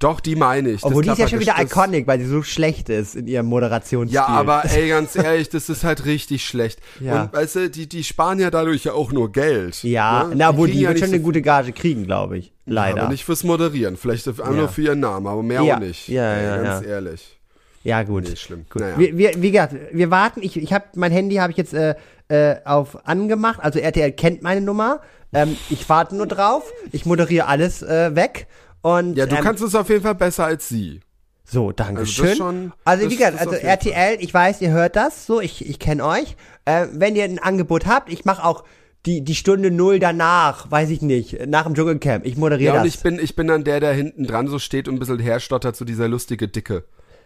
doch, 0.00 0.20
die 0.20 0.36
meine 0.36 0.70
ich. 0.70 0.80
Das 0.80 0.84
Obwohl 0.90 1.02
die 1.04 1.10
ist 1.10 1.18
ja 1.18 1.28
schon 1.28 1.40
wieder 1.40 1.54
das- 1.56 1.64
iconic, 1.70 2.06
weil 2.06 2.18
sie 2.20 2.26
so 2.26 2.42
schlecht 2.42 2.88
ist 2.88 3.14
in 3.16 3.26
ihrem 3.26 3.46
Moderationsstil. 3.46 4.14
Ja, 4.14 4.26
aber 4.26 4.64
ey, 4.64 4.88
ganz 4.88 5.16
ehrlich, 5.16 5.48
das 5.48 5.68
ist 5.68 5.84
halt 5.84 6.04
richtig 6.04 6.44
schlecht. 6.44 6.80
Ja. 7.00 7.22
Und 7.22 7.32
weißt 7.32 7.56
du, 7.56 7.70
die, 7.70 7.88
die 7.88 8.04
sparen 8.04 8.38
ja 8.40 8.50
dadurch 8.50 8.84
ja 8.84 8.92
auch 8.92 9.12
nur 9.12 9.30
Geld. 9.32 9.82
Ja, 9.84 10.24
ne? 10.24 10.34
na, 10.36 10.56
wo 10.56 10.66
die, 10.66 10.72
kriegen 10.72 10.82
ja 10.84 10.88
wird 10.90 10.98
schon 10.98 11.08
so 11.08 11.14
eine 11.14 11.22
gute 11.22 11.42
Gage 11.42 11.72
kriegen, 11.72 12.04
glaube 12.04 12.38
ich. 12.38 12.52
Leider. 12.66 13.02
Aber 13.02 13.10
nicht 13.12 13.24
fürs 13.24 13.44
Moderieren, 13.44 13.96
vielleicht 13.96 14.26
einfach 14.26 14.46
Ja. 14.46 14.52
nur 14.52 14.68
für 14.68 14.82
ihren 14.82 15.00
Namen, 15.00 15.26
aber 15.26 15.42
mehr 15.42 15.62
Ja. 15.62 15.76
auch 15.76 15.80
nicht. 15.80 16.08
Ja, 16.08 16.32
Ey, 16.34 16.44
ja, 16.44 16.62
ganz 16.62 16.84
ja. 16.84 16.90
ehrlich. 16.92 17.38
Ja, 17.84 18.02
gut. 18.02 18.24
Nee, 18.28 18.36
schlimm. 18.36 18.64
gut. 18.70 18.80
Naja. 18.82 18.98
Wir, 18.98 19.16
wir, 19.18 19.30
wie 19.42 19.50
gesagt, 19.50 19.74
wir 19.92 20.10
warten. 20.10 20.42
Ich, 20.42 20.56
ich 20.56 20.72
habe 20.72 20.86
mein 20.96 21.12
Handy 21.12 21.36
habe 21.36 21.50
ich 21.52 21.58
jetzt 21.58 21.74
äh, 21.74 21.94
äh, 22.28 22.56
auf 22.64 23.06
angemacht. 23.06 23.60
Also 23.62 23.78
RTL 23.78 24.10
kennt 24.12 24.42
meine 24.42 24.62
Nummer. 24.62 25.00
Ähm, 25.34 25.56
ich 25.70 25.88
warte 25.88 26.14
nur 26.16 26.26
drauf. 26.26 26.62
Ich 26.92 27.04
moderiere 27.06 27.46
alles 27.46 27.82
äh, 27.82 28.14
weg. 28.14 28.46
Und, 28.82 29.16
Ja, 29.16 29.26
du 29.26 29.36
ähm, 29.36 29.42
kannst 29.42 29.62
es 29.62 29.74
auf 29.74 29.88
jeden 29.88 30.02
Fall 30.02 30.14
besser 30.14 30.44
als 30.44 30.68
sie. 30.68 31.00
So, 31.46 31.72
danke 31.72 32.00
Also 32.00 32.12
schön. 32.24 32.36
schon- 32.36 32.72
also 32.84 33.10
wie 33.10 33.16
gesagt, 33.16 33.38
also 33.38 33.52
RTL, 33.54 34.16
ich 34.20 34.32
weiß, 34.32 34.60
ihr 34.62 34.70
hört 34.70 34.96
das. 34.96 35.26
So, 35.26 35.40
ich, 35.40 35.68
ich 35.68 35.78
kenne 35.78 36.04
euch. 36.04 36.36
Äh, 36.64 36.86
wenn 36.92 37.16
ihr 37.16 37.24
ein 37.24 37.38
Angebot 37.38 37.86
habt, 37.86 38.10
ich 38.12 38.24
mache 38.24 38.44
auch 38.44 38.64
die, 39.04 39.22
die 39.22 39.34
Stunde 39.34 39.70
null 39.70 39.98
danach, 39.98 40.70
weiß 40.70 40.88
ich 40.88 41.02
nicht, 41.02 41.46
nach 41.46 41.64
dem 41.64 41.74
Dschungelcamp. 41.74 42.24
Ich 42.24 42.36
moderiere 42.38 42.74
Ja, 42.74 42.80
und 42.80 42.86
das. 42.86 42.94
ich 42.94 43.02
bin, 43.02 43.18
ich 43.18 43.36
bin 43.36 43.46
dann 43.48 43.62
der, 43.64 43.80
der 43.80 43.92
hinten 43.92 44.24
dran 44.26 44.48
so 44.48 44.58
steht 44.58 44.88
und 44.88 44.94
ein 44.94 44.98
bisschen 44.98 45.18
herstottert, 45.18 45.76
so 45.76 45.84
dieser 45.84 46.08
lustige 46.08 46.48
Dicke. 46.48 46.84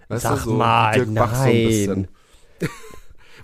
Weißt 0.09 0.23
Sag 0.25 0.39
du, 0.45 0.51
so 0.51 0.55
mal, 0.55 0.93
Dirk 0.95 1.15
Bach 1.15 1.35
so 1.37 1.43
ein 1.43 1.49
nein. 1.55 1.67
bisschen. 1.67 2.09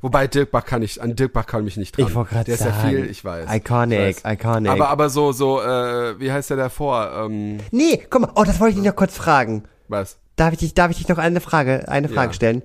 Wobei 0.05 0.27
Dirk 0.27 0.51
Bach 0.51 0.67
kann 0.67 0.83
ich, 0.83 1.01
an 1.01 1.17
Dirk 1.17 1.33
Bach 1.33 1.47
kann 1.47 1.65
mich 1.65 1.79
nicht 1.79 1.97
dran. 1.97 2.07
Ich 2.07 2.15
wollte 2.15 2.33
gerade 2.35 2.45
Der 2.45 2.55
ist 2.57 2.61
sagen. 2.61 2.77
ja 2.77 2.89
viel, 2.89 3.11
ich 3.11 3.25
weiß. 3.25 3.49
Iconic, 3.55 4.19
ich 4.19 4.23
weiß. 4.25 4.35
iconic. 4.35 4.71
Aber, 4.71 4.91
aber 4.91 5.09
so, 5.09 5.33
so, 5.33 5.63
äh, 5.63 6.21
wie 6.21 6.31
heißt 6.31 6.51
der 6.51 6.59
davor? 6.59 7.11
Ähm, 7.25 7.57
nee, 7.71 8.03
guck 8.11 8.21
mal, 8.21 8.31
oh, 8.35 8.45
das 8.45 8.61
wollte 8.61 8.73
ich 8.77 8.83
dich 8.83 8.87
noch 8.91 8.97
kurz 8.97 9.17
fragen. 9.17 9.65
was? 9.89 10.19
Darf 10.37 10.53
ich 10.53 10.59
dich, 10.59 10.75
darf 10.75 10.91
ich 10.91 10.99
dich 10.99 11.09
noch 11.09 11.17
eine 11.17 11.41
Frage, 11.41 11.89
eine 11.89 12.11
Frage 12.11 12.29
Ja. 12.29 12.33
stellen? 12.35 12.63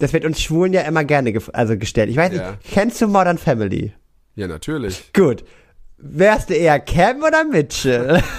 Das 0.00 0.12
wird 0.12 0.24
uns 0.24 0.40
Schwulen 0.42 0.72
ja 0.72 0.80
immer 0.80 1.04
gerne 1.04 1.32
gef 1.32 1.48
also 1.52 1.78
gestellt. 1.78 2.10
Ich 2.10 2.16
weiß 2.16 2.32
Ja. 2.34 2.50
nicht, 2.50 2.64
kennst 2.72 3.00
du 3.00 3.06
Modern 3.06 3.38
Family? 3.38 3.92
Ja, 4.34 4.48
natürlich. 4.48 5.12
Gut. 5.12 5.44
Wärst 5.98 6.50
du 6.50 6.54
eher 6.54 6.80
Cam 6.80 7.22
oder 7.22 7.44
Mitchell? 7.44 8.20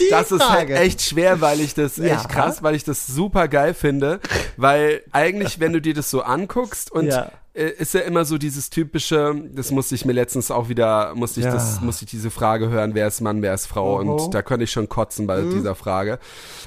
Die 0.00 0.08
das 0.10 0.30
ist 0.32 0.40
halt 0.40 0.68
Frage. 0.68 0.74
echt 0.76 1.02
schwer, 1.02 1.40
weil 1.40 1.60
ich 1.60 1.74
das 1.74 1.96
Ja. 1.96 2.04
echt 2.16 2.28
krass, 2.28 2.62
weil 2.62 2.74
ich 2.74 2.84
das 2.84 3.06
super 3.06 3.48
geil 3.48 3.74
finde, 3.74 4.20
weil 4.56 5.02
eigentlich, 5.12 5.60
wenn 5.60 5.72
du 5.72 5.80
dir 5.80 5.94
das 5.94 6.10
so 6.10 6.22
anguckst 6.22 6.90
und 6.92 7.06
Ja. 7.06 7.30
äh, 7.54 7.70
ist 7.70 7.94
ja 7.94 8.00
immer 8.00 8.24
so 8.26 8.36
dieses 8.38 8.68
typische, 8.70 9.34
das 9.52 9.70
musste 9.70 9.94
ich 9.94 10.04
mir 10.04 10.12
letztens 10.12 10.50
auch 10.50 10.68
wieder, 10.68 11.14
musste 11.14 11.40
ich 11.40 11.46
Ja. 11.46 11.52
das, 11.52 11.80
musste 11.80 12.04
ich 12.04 12.10
diese 12.10 12.30
Frage 12.30 12.68
hören, 12.68 12.94
wer 12.94 13.06
ist 13.06 13.20
Mann, 13.22 13.40
wer 13.40 13.54
ist 13.54 13.66
Frau 13.66 14.02
Mhm. 14.02 14.10
und 14.10 14.34
da 14.34 14.42
könnte 14.42 14.64
ich 14.64 14.70
schon 14.72 14.88
kotzen 14.88 15.26
bei 15.26 15.40
dieser 15.40 15.74
Frage. 15.74 16.18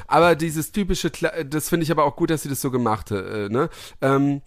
Aber 0.07 0.35
dieses 0.35 0.71
typische, 0.71 1.09
Kla- 1.09 1.43
das 1.43 1.69
finde 1.69 1.83
ich 1.83 1.91
aber 1.91 2.05
auch 2.05 2.15
gut, 2.15 2.31
dass 2.31 2.41
sie 2.43 2.49
das 2.49 2.61
so 2.61 2.71
gemacht 2.71 3.11
hat, 3.11 3.23
äh, 3.25 3.49
ne? 3.49 3.69
Ähm, 4.01 4.41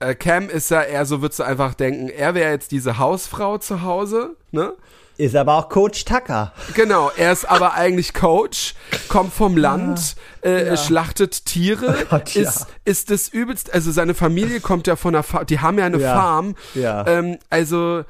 äh, 0.00 0.14
Cam 0.14 0.50
ist 0.50 0.70
ja 0.70 0.82
eher 0.82 1.06
so, 1.06 1.22
würdest 1.22 1.38
du 1.38 1.44
einfach 1.44 1.74
denken, 1.74 2.08
er 2.08 2.34
wäre 2.34 2.50
jetzt 2.50 2.72
diese 2.72 2.98
Hausfrau 2.98 3.56
zu 3.58 3.82
Hause, 3.82 4.36
ne? 4.50 4.72
Ist 5.18 5.34
aber 5.34 5.54
auch 5.54 5.68
Coach 5.70 6.04
Tucker. 6.04 6.52
Genau, 6.74 7.10
er 7.16 7.32
ist 7.32 7.46
aber 7.46 7.72
eigentlich 7.74 8.12
Coach, 8.12 8.74
kommt 9.08 9.32
vom 9.32 9.56
Land, 9.56 10.14
äh, 10.42 10.76
schlachtet 10.76 11.46
Tiere, 11.46 11.96
Oh 12.04 12.06
Gott, 12.10 12.34
ja. 12.34 12.42
ist, 12.42 12.66
ist 12.84 13.10
das 13.10 13.28
übelst, 13.28 13.72
also 13.72 13.90
seine 13.92 14.12
Familie 14.14 14.60
kommt 14.60 14.86
ja 14.86 14.96
von 14.96 15.14
der 15.14 15.22
Farm, 15.22 15.46
die 15.46 15.60
haben 15.60 15.78
ja 15.78 15.86
eine 15.86 15.98
Ja. 15.98 16.14
Farm, 16.14 16.54
Ja. 16.74 17.06
ähm, 17.06 17.38
also 17.48 18.04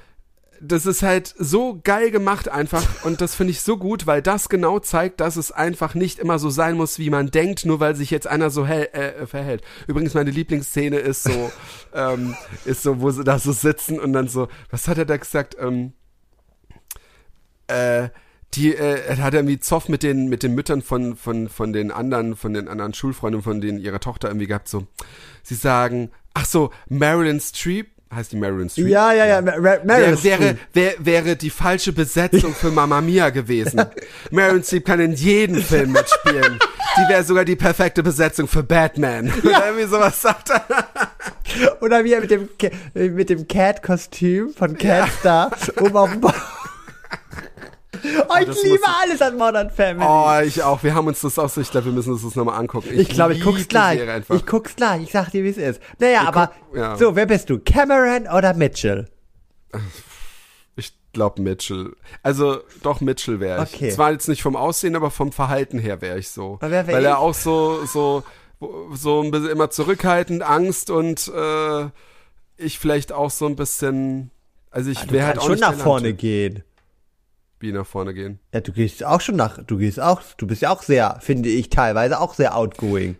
das 0.60 0.86
ist 0.86 1.02
halt 1.02 1.34
so 1.38 1.80
geil 1.84 2.10
gemacht 2.10 2.48
einfach 2.48 2.82
und 3.04 3.20
das 3.20 3.34
finde 3.34 3.50
ich 3.52 3.60
so 3.60 3.76
gut, 3.76 4.06
weil 4.06 4.22
das 4.22 4.48
genau 4.48 4.78
zeigt, 4.78 5.20
dass 5.20 5.36
es 5.36 5.52
einfach 5.52 5.94
nicht 5.94 6.18
immer 6.18 6.38
so 6.38 6.48
sein 6.48 6.76
muss, 6.76 6.98
wie 6.98 7.10
man 7.10 7.30
denkt, 7.30 7.66
nur 7.66 7.78
weil 7.78 7.94
sich 7.94 8.10
jetzt 8.10 8.26
einer 8.26 8.48
so 8.50 8.66
hell, 8.66 8.88
äh, 8.92 9.26
verhält. 9.26 9.62
Übrigens 9.86 10.14
meine 10.14 10.30
Lieblingsszene 10.30 10.96
ist 10.96 11.24
so, 11.24 11.52
ähm, 11.94 12.34
ist 12.64 12.82
so, 12.82 13.00
wo 13.02 13.10
sie 13.10 13.22
da 13.22 13.38
so 13.38 13.52
sitzen 13.52 14.00
und 14.00 14.12
dann 14.14 14.28
so, 14.28 14.48
was 14.70 14.88
hat 14.88 14.96
er 14.98 15.04
da 15.04 15.18
gesagt? 15.18 15.56
Ähm, 15.60 15.92
äh, 17.68 18.08
die 18.54 18.74
äh, 18.74 19.02
er 19.06 19.18
hat 19.18 19.34
irgendwie 19.34 19.58
Zoff 19.58 19.88
mit 19.88 20.02
den 20.02 20.28
mit 20.28 20.42
den 20.42 20.54
Müttern 20.54 20.82
von 20.82 21.16
von 21.16 21.48
von 21.48 21.72
den 21.72 21.90
anderen 21.90 22.36
von 22.36 22.54
den 22.54 22.68
anderen 22.68 22.94
Schulfreunden 22.94 23.42
von 23.42 23.60
denen 23.60 23.78
ihre 23.78 24.00
Tochter 24.00 24.28
irgendwie 24.28 24.46
gehabt 24.46 24.68
so 24.68 24.86
sie 25.42 25.54
sagen 25.54 26.10
ach 26.34 26.46
so 26.46 26.70
Marilyn 26.88 27.40
Streep 27.40 27.88
heißt 28.14 28.32
die 28.32 28.36
Marilyn 28.36 28.68
Streep 28.68 28.88
Ja, 28.88 29.12
ja, 29.12 29.26
ja. 29.26 29.42
Mar 29.42 29.60
Mar 29.60 29.78
Meryl 29.84 30.22
Wäre, 30.22 30.56
wäre, 30.72 30.94
wäre 30.98 31.36
die 31.36 31.50
falsche 31.50 31.92
Besetzung 31.92 32.54
für 32.54 32.70
Mamma 32.70 33.00
Mia 33.00 33.30
gewesen. 33.30 33.82
Marilyn 34.30 34.62
Streep 34.62 34.84
kann 34.84 35.00
in 35.00 35.12
jedem 35.12 35.56
Film 35.56 35.92
mitspielen. 35.92 36.58
Die 36.96 37.12
wäre 37.12 37.24
sogar 37.24 37.44
die 37.44 37.56
perfekte 37.56 38.02
Besetzung 38.02 38.48
für 38.48 38.62
Batman. 38.62 39.32
Oder 39.42 39.66
irgendwie 39.66 39.86
sowas 39.86 40.22
sagt 40.22 40.50
er. 40.50 40.64
Oder 41.80 42.04
wie 42.04 42.12
er 42.12 42.20
mit 42.20 42.30
dem, 42.30 42.48
mit 42.94 43.28
dem 43.28 43.46
Cat-Kostüm 43.48 44.54
von 44.54 44.78
Catstar 44.78 45.50
oben 45.80 45.96
auf 45.96 46.10
dem 46.10 46.20
Bauch. 46.20 46.32
Oh, 48.28 48.34
ich 48.40 48.62
liebe 48.62 48.82
alles 49.02 49.20
an 49.22 49.36
Modern 49.36 49.70
Family. 49.70 50.06
Oh, 50.08 50.40
ich 50.44 50.62
auch. 50.62 50.82
Wir 50.82 50.94
haben 50.94 51.06
uns 51.06 51.20
das 51.20 51.38
auch 51.38 51.48
so, 51.48 51.60
ich 51.60 51.70
glaube, 51.70 51.86
wir 51.86 51.92
müssen 51.92 52.12
uns 52.12 52.22
das 52.22 52.34
nochmal 52.36 52.58
angucken. 52.58 52.88
ich 52.92 53.08
glaube, 53.08 53.34
ich 53.34 53.40
guck's 53.42 53.68
gleich. 53.68 54.00
Ich 54.30 54.46
guck's 54.46 54.76
gleich. 54.76 55.02
Ich 55.02 55.12
sag 55.12 55.30
dir, 55.30 55.44
wie 55.44 55.48
es 55.50 55.56
ist. 55.56 55.80
Naja, 55.98 56.22
aber 56.26 56.52
guck- 56.70 56.76
ja. 56.78 56.96
so, 56.96 57.14
wer 57.16 57.26
bist 57.26 57.50
du? 57.50 57.58
Cameron 57.58 58.26
oder 58.28 58.54
Mitchell? 58.54 59.08
Ich 60.76 60.92
glaube 61.12 61.40
Mitchell. 61.40 61.96
Also 62.22 62.58
doch 62.82 63.00
Mitchell 63.00 63.40
wäre 63.40 63.64
ich. 63.64 63.74
Okay. 63.74 63.88
Zwar 63.90 64.12
jetzt 64.12 64.28
nicht 64.28 64.42
vom 64.42 64.56
Aussehen, 64.56 64.94
aber 64.96 65.10
vom 65.10 65.32
Verhalten 65.32 65.78
her 65.78 66.02
wäre 66.02 66.18
ich 66.18 66.28
so. 66.28 66.58
Wär 66.60 66.86
Weil 66.86 67.00
ich? 67.00 67.06
er 67.06 67.18
auch 67.18 67.32
so 67.34 67.86
so 67.86 68.22
so 68.92 69.22
ein 69.22 69.30
bisschen 69.30 69.48
immer 69.50 69.70
zurückhaltend, 69.70 70.42
Angst 70.42 70.90
und 70.90 71.28
äh, 71.34 71.86
ich 72.58 72.78
vielleicht 72.78 73.12
auch 73.12 73.30
so 73.30 73.46
ein 73.46 73.56
bisschen. 73.56 74.30
Also 74.70 74.90
ich 74.90 75.10
wäre 75.10 75.26
halt 75.28 75.38
auch 75.38 75.46
schon 75.46 75.58
nach 75.58 75.74
vorne 75.74 76.12
gehen. 76.12 76.62
Wie 77.58 77.72
nach 77.72 77.86
vorne 77.86 78.12
gehen. 78.12 78.38
Ja, 78.52 78.60
du 78.60 78.72
gehst 78.72 79.02
auch 79.02 79.20
schon 79.20 79.36
nach, 79.36 79.62
du 79.64 79.78
gehst 79.78 79.98
auch, 79.98 80.20
du 80.36 80.46
bist 80.46 80.62
ja 80.62 80.70
auch 80.70 80.82
sehr, 80.82 81.18
finde 81.20 81.48
ich, 81.48 81.70
teilweise 81.70 82.20
auch 82.20 82.34
sehr 82.34 82.56
outgoing. 82.56 83.16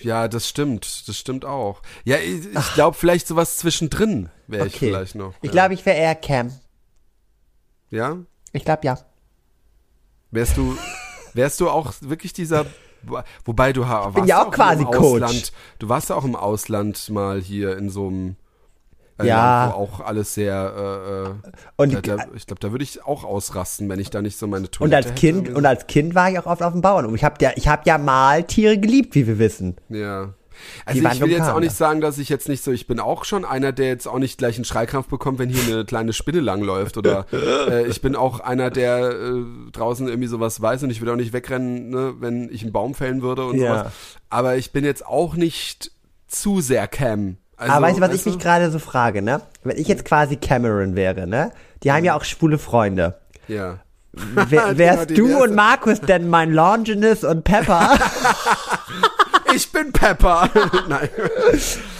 Ja, 0.00 0.28
das 0.28 0.48
stimmt. 0.48 1.08
Das 1.08 1.16
stimmt 1.16 1.44
auch. 1.44 1.82
Ja, 2.04 2.16
ich, 2.16 2.46
ich 2.46 2.74
glaube 2.74 2.96
vielleicht 2.96 3.26
sowas 3.26 3.56
zwischendrin 3.58 4.28
wäre 4.46 4.66
ich 4.66 4.74
Okay. 4.76 4.86
vielleicht 4.88 5.14
noch. 5.14 5.34
Ich 5.42 5.48
ja. 5.48 5.52
glaube, 5.52 5.74
ich 5.74 5.84
wäre 5.84 5.96
eher 5.98 6.14
Cam. 6.14 6.52
Ja? 7.90 8.18
Ich 8.52 8.64
glaube, 8.64 8.80
ja. 8.84 8.98
Wärst 10.30 10.56
du, 10.56 10.76
wärst 11.34 11.60
du 11.60 11.68
auch 11.68 11.92
wirklich 12.00 12.32
dieser, 12.32 12.66
wobei 13.44 13.72
du 13.72 13.86
warst 13.86 14.14
bin 14.14 14.26
ja 14.26 14.46
auch 14.46 14.50
quasi 14.50 14.82
im 14.82 14.90
Coach. 14.90 15.22
Ausland, 15.22 15.52
du 15.78 15.88
warst 15.88 16.08
ja 16.10 16.16
auch 16.16 16.24
im 16.24 16.36
Ausland 16.36 17.10
mal 17.10 17.40
hier 17.40 17.76
in 17.76 17.90
so 17.90 18.06
einem 18.08 18.36
äh, 19.22 19.26
Ja. 19.26 19.72
Auch 19.74 20.00
alles 20.00 20.34
sehr, 20.34 21.34
äh, 21.44 21.48
äh, 21.48 21.52
Und, 21.76 21.94
da, 21.94 22.00
da, 22.16 22.26
ich 22.34 22.46
glaube, 22.46 22.60
da 22.60 22.70
würde 22.70 22.84
ich 22.84 23.04
auch 23.04 23.24
ausrasten, 23.24 23.88
wenn 23.88 24.00
ich 24.00 24.10
da 24.10 24.22
nicht 24.22 24.38
so 24.38 24.46
meine 24.46 24.70
Toilette 24.70 24.84
und 24.84 24.94
als 24.94 25.06
hätte 25.06 25.20
Kind 25.20 25.48
oder 25.48 25.58
und 25.58 25.66
als 25.66 25.86
Kind 25.86 26.14
war 26.14 26.30
ich 26.30 26.38
auch 26.38 26.46
oft 26.46 26.62
auf 26.62 26.72
dem 26.72 26.80
Bauernhof. 26.80 27.14
Ich 27.14 27.24
habe 27.24 27.36
ja, 27.40 27.52
ich 27.56 27.68
habe 27.68 27.82
ja 27.86 27.98
mal 27.98 28.44
Tiere 28.44 28.78
geliebt, 28.78 29.14
wie 29.14 29.26
wir 29.26 29.38
wissen. 29.38 29.76
Ja. 29.88 30.34
Also 30.84 30.98
ich 31.00 31.20
will 31.20 31.30
jetzt 31.30 31.38
lokal, 31.40 31.54
auch 31.54 31.60
nicht 31.60 31.70
ja. 31.72 31.76
sagen, 31.76 32.00
dass 32.00 32.18
ich 32.18 32.28
jetzt 32.28 32.48
nicht 32.48 32.62
so, 32.62 32.70
ich 32.72 32.86
bin 32.86 33.00
auch 33.00 33.24
schon 33.24 33.44
einer, 33.44 33.72
der 33.72 33.88
jetzt 33.88 34.06
auch 34.06 34.18
nicht 34.18 34.38
gleich 34.38 34.56
einen 34.56 34.64
Schreikrampf 34.64 35.08
bekommt, 35.08 35.38
wenn 35.38 35.48
hier 35.48 35.74
eine 35.74 35.84
kleine 35.84 36.12
Spinne 36.12 36.40
langläuft 36.40 36.96
oder 36.96 37.26
äh, 37.32 37.86
ich 37.86 38.00
bin 38.02 38.16
auch 38.16 38.40
einer, 38.40 38.70
der 38.70 39.10
äh, 39.10 39.70
draußen 39.72 40.08
irgendwie 40.08 40.28
sowas 40.28 40.60
weiß 40.60 40.82
und 40.82 40.90
ich 40.90 41.00
würde 41.00 41.12
auch 41.12 41.16
nicht 41.16 41.32
wegrennen, 41.32 41.90
ne, 41.90 42.14
wenn 42.18 42.50
ich 42.52 42.62
einen 42.62 42.72
Baum 42.72 42.94
fällen 42.94 43.22
würde 43.22 43.44
und 43.46 43.58
Ja. 43.58 43.78
sowas. 43.78 43.92
Aber 44.28 44.56
ich 44.56 44.72
bin 44.72 44.84
jetzt 44.84 45.06
auch 45.06 45.34
nicht 45.34 45.92
zu 46.26 46.60
sehr 46.60 46.86
Cam. 46.88 47.36
Also, 47.60 47.74
Aber 47.74 47.86
weißt 47.86 47.98
du, 47.98 48.00
was 48.00 48.14
ich 48.14 48.24
mich 48.24 48.38
gerade 48.38 48.70
so 48.70 48.78
frage, 48.78 49.20
ne? 49.20 49.42
Wenn 49.64 49.76
ich 49.76 49.86
jetzt 49.86 50.06
quasi 50.06 50.36
Cameron 50.36 50.96
wäre, 50.96 51.26
ne? 51.26 51.52
Die 51.82 51.92
haben 51.92 52.04
ja 52.04 52.14
auch 52.14 52.24
schwule 52.24 52.56
Freunde. 52.56 53.20
Ja. 53.48 53.80
Wer, 54.12 54.78
wärst 54.78 55.10
du 55.10 55.42
und 55.42 55.54
Markus 55.54 56.00
denn 56.00 56.30
mein 56.30 56.52
Longinus 56.52 57.22
und 57.22 57.44
Pepper? 57.44 57.98
Ich 59.54 59.70
bin 59.72 59.92
Pepper. 59.92 60.48
Nein. 60.88 61.08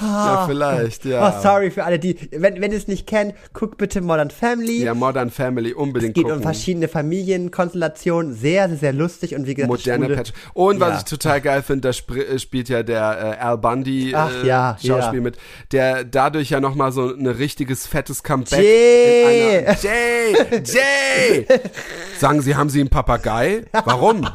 ja, 0.01 0.47
vielleicht, 0.47 1.05
ja. 1.05 1.29
Oh, 1.39 1.43
sorry 1.43 1.71
für 1.71 1.85
alle, 1.85 1.99
die, 1.99 2.17
wenn, 2.33 2.61
wenn 2.61 2.71
ihr 2.73 2.79
es 2.79 2.87
nicht 2.89 3.07
kennt, 3.07 3.35
guckt 3.53 3.77
bitte 3.79 4.01
Modern 4.01 4.31
Family. 4.31 4.83
Ja, 4.85 4.95
Modern 4.95 5.31
Family, 5.31 5.73
unbedingt 5.73 6.15
Geht 6.15 6.25
gucken. 6.25 6.39
um 6.39 6.43
verschiedene 6.43 6.89
Familienkonstellationen, 6.89 8.35
sehr, 8.35 8.69
sehr, 8.69 8.79
sehr 8.79 8.93
lustig 8.93 9.35
und 9.35 9.47
wie 9.47 9.55
gesagt, 9.55 9.71
moderne 9.71 10.09
Patch. 10.15 10.33
Und 10.55 10.81
was 10.81 10.89
Ja. 10.91 10.97
ich 10.99 11.05
total 11.05 11.41
geil 11.41 11.63
finde, 11.63 11.89
da 11.89 11.93
spr 11.93 12.17
äh, 12.17 12.39
spielt 12.39 12.69
ja 12.69 12.83
der 12.83 13.37
äh, 13.41 13.43
Al 13.45 13.59
Bundy 13.59 14.15
Ach, 14.15 14.31
äh, 14.43 14.47
ja, 14.47 14.77
Schauspiel 14.85 15.19
ja. 15.19 15.23
mit, 15.23 15.37
der 15.73 16.05
dadurch 16.05 16.51
ja 16.51 16.61
nochmal 16.61 16.93
so 16.93 17.09
ein 17.13 17.27
richtiges 17.27 17.87
fettes 17.87 18.23
Comeback 18.23 18.61
Jay! 18.61 19.59
in 19.59 19.67
einer 19.67 19.77
Jay! 19.81 20.63
Jay! 20.65 21.47
Sagen 22.19 22.43
Sie, 22.43 22.55
haben 22.55 22.71
Sie 22.71 22.81
einen 22.81 22.91
Papagei? 22.91 23.65
Warum? 23.73 24.27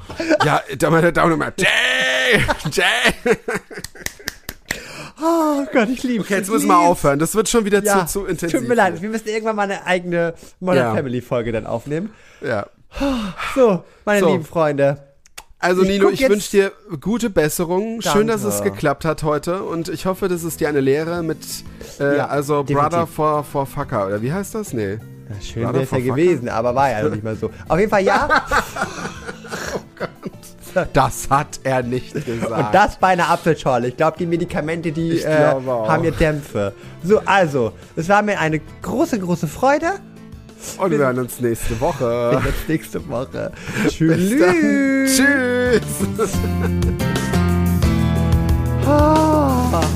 ja, 0.43 0.61
da 0.78 0.89
meinte 0.89 1.11
der 1.11 1.24
Down 1.24 1.32
immer, 1.34 1.53
Jay! 1.57 1.68
Jay! 2.72 3.04
Oh 5.21 5.65
Gott, 5.71 5.89
ich 5.89 6.03
liebe 6.03 6.23
Okay, 6.23 6.35
jetzt 6.35 6.49
müssen 6.49 6.67
wir 6.67 6.77
aufhören. 6.77 7.19
Das 7.19 7.35
wird 7.35 7.47
schon 7.47 7.63
wieder 7.65 7.81
Ja, 7.83 8.05
zu, 8.05 8.21
zu 8.21 8.25
intensiv. 8.25 8.59
tut 8.59 8.67
mir 8.67 8.75
leid, 8.75 9.01
wir 9.01 9.09
müssen 9.09 9.27
irgendwann 9.29 9.55
mal 9.55 9.63
eine 9.63 9.85
eigene 9.85 10.33
Modern 10.59 10.87
Ja. 10.89 10.95
Family 10.95 11.21
Folge 11.21 11.51
dann 11.51 11.65
aufnehmen. 11.65 12.11
Ja. 12.41 12.67
So, 13.55 13.83
meine 14.05 14.19
So. 14.21 14.31
lieben 14.33 14.45
Freunde. 14.45 14.97
Also 15.59 15.81
Ich 15.83 15.87
Nino, 15.89 16.09
ich 16.09 16.27
wünsche 16.27 16.51
dir 16.51 16.71
gute 16.99 17.29
Besserung. 17.29 18.01
Schön, 18.01 18.27
dass 18.27 18.43
es 18.43 18.55
Danke. 18.57 18.71
geklappt 18.71 19.05
hat 19.05 19.23
heute. 19.23 19.63
Und 19.63 19.87
ich 19.89 20.05
hoffe, 20.05 20.27
das 20.27 20.43
ist 20.43 20.59
dir 20.59 20.67
eine 20.69 20.81
Lehre 20.81 21.23
mit, 21.23 21.39
äh, 21.99 22.17
Ja, 22.17 22.27
also 22.27 22.61
definitiv. 22.63 22.89
Brother 22.89 23.07
for, 23.07 23.43
for 23.43 23.65
Fucker. 23.65 24.07
Oder 24.07 24.21
wie 24.21 24.31
heißt 24.33 24.53
das? 24.53 24.73
Nee. 24.73 24.93
Ja, 25.29 25.41
schön 25.41 25.63
wäre 25.63 25.81
es 25.83 25.91
ja 25.91 25.99
gewesen, 25.99 26.49
aber 26.49 26.75
war 26.75 26.91
ja 26.91 27.01
noch 27.03 27.09
nicht 27.09 27.23
mal 27.23 27.35
so. 27.35 27.49
Auf 27.67 27.79
jeden 27.79 27.89
Fall 27.89 28.03
ja. 28.03 28.27
Das 30.93 31.30
hat 31.30 31.59
er 31.63 31.84
nicht 31.84 32.13
gesagt. 32.13 32.51
Und 32.51 32.73
das 32.73 32.97
bei 32.97 33.07
einer 33.09 33.30
Apfelschorle. 33.30 33.89
Ich 33.89 33.97
glaube, 33.97 34.17
die 34.17 34.26
Medikamente, 34.26 34.91
die 34.91 35.13
Ich 35.13 35.26
äh, 35.26 35.53
haben 35.53 36.01
hier 36.03 36.11
Dämpfe. 36.11 36.73
So, 37.03 37.19
also, 37.26 37.73
es 37.95 38.09
war 38.09 38.21
mir 38.21 38.39
eine 38.39 38.59
große, 38.82 39.19
große 39.19 39.47
Freude. 39.47 39.93
Und 40.78 40.91
wir 40.91 40.97
hören 40.97 41.19
uns 41.19 41.39
nächste 41.39 41.80
Woche. 41.80 42.41
Bis 42.43 42.67
nächste 42.67 43.07
Woche. 43.07 43.51
Bis 43.84 43.97
dann. 43.97 44.55
Tschüss. 45.05 45.17
Tschüss. 45.17 46.32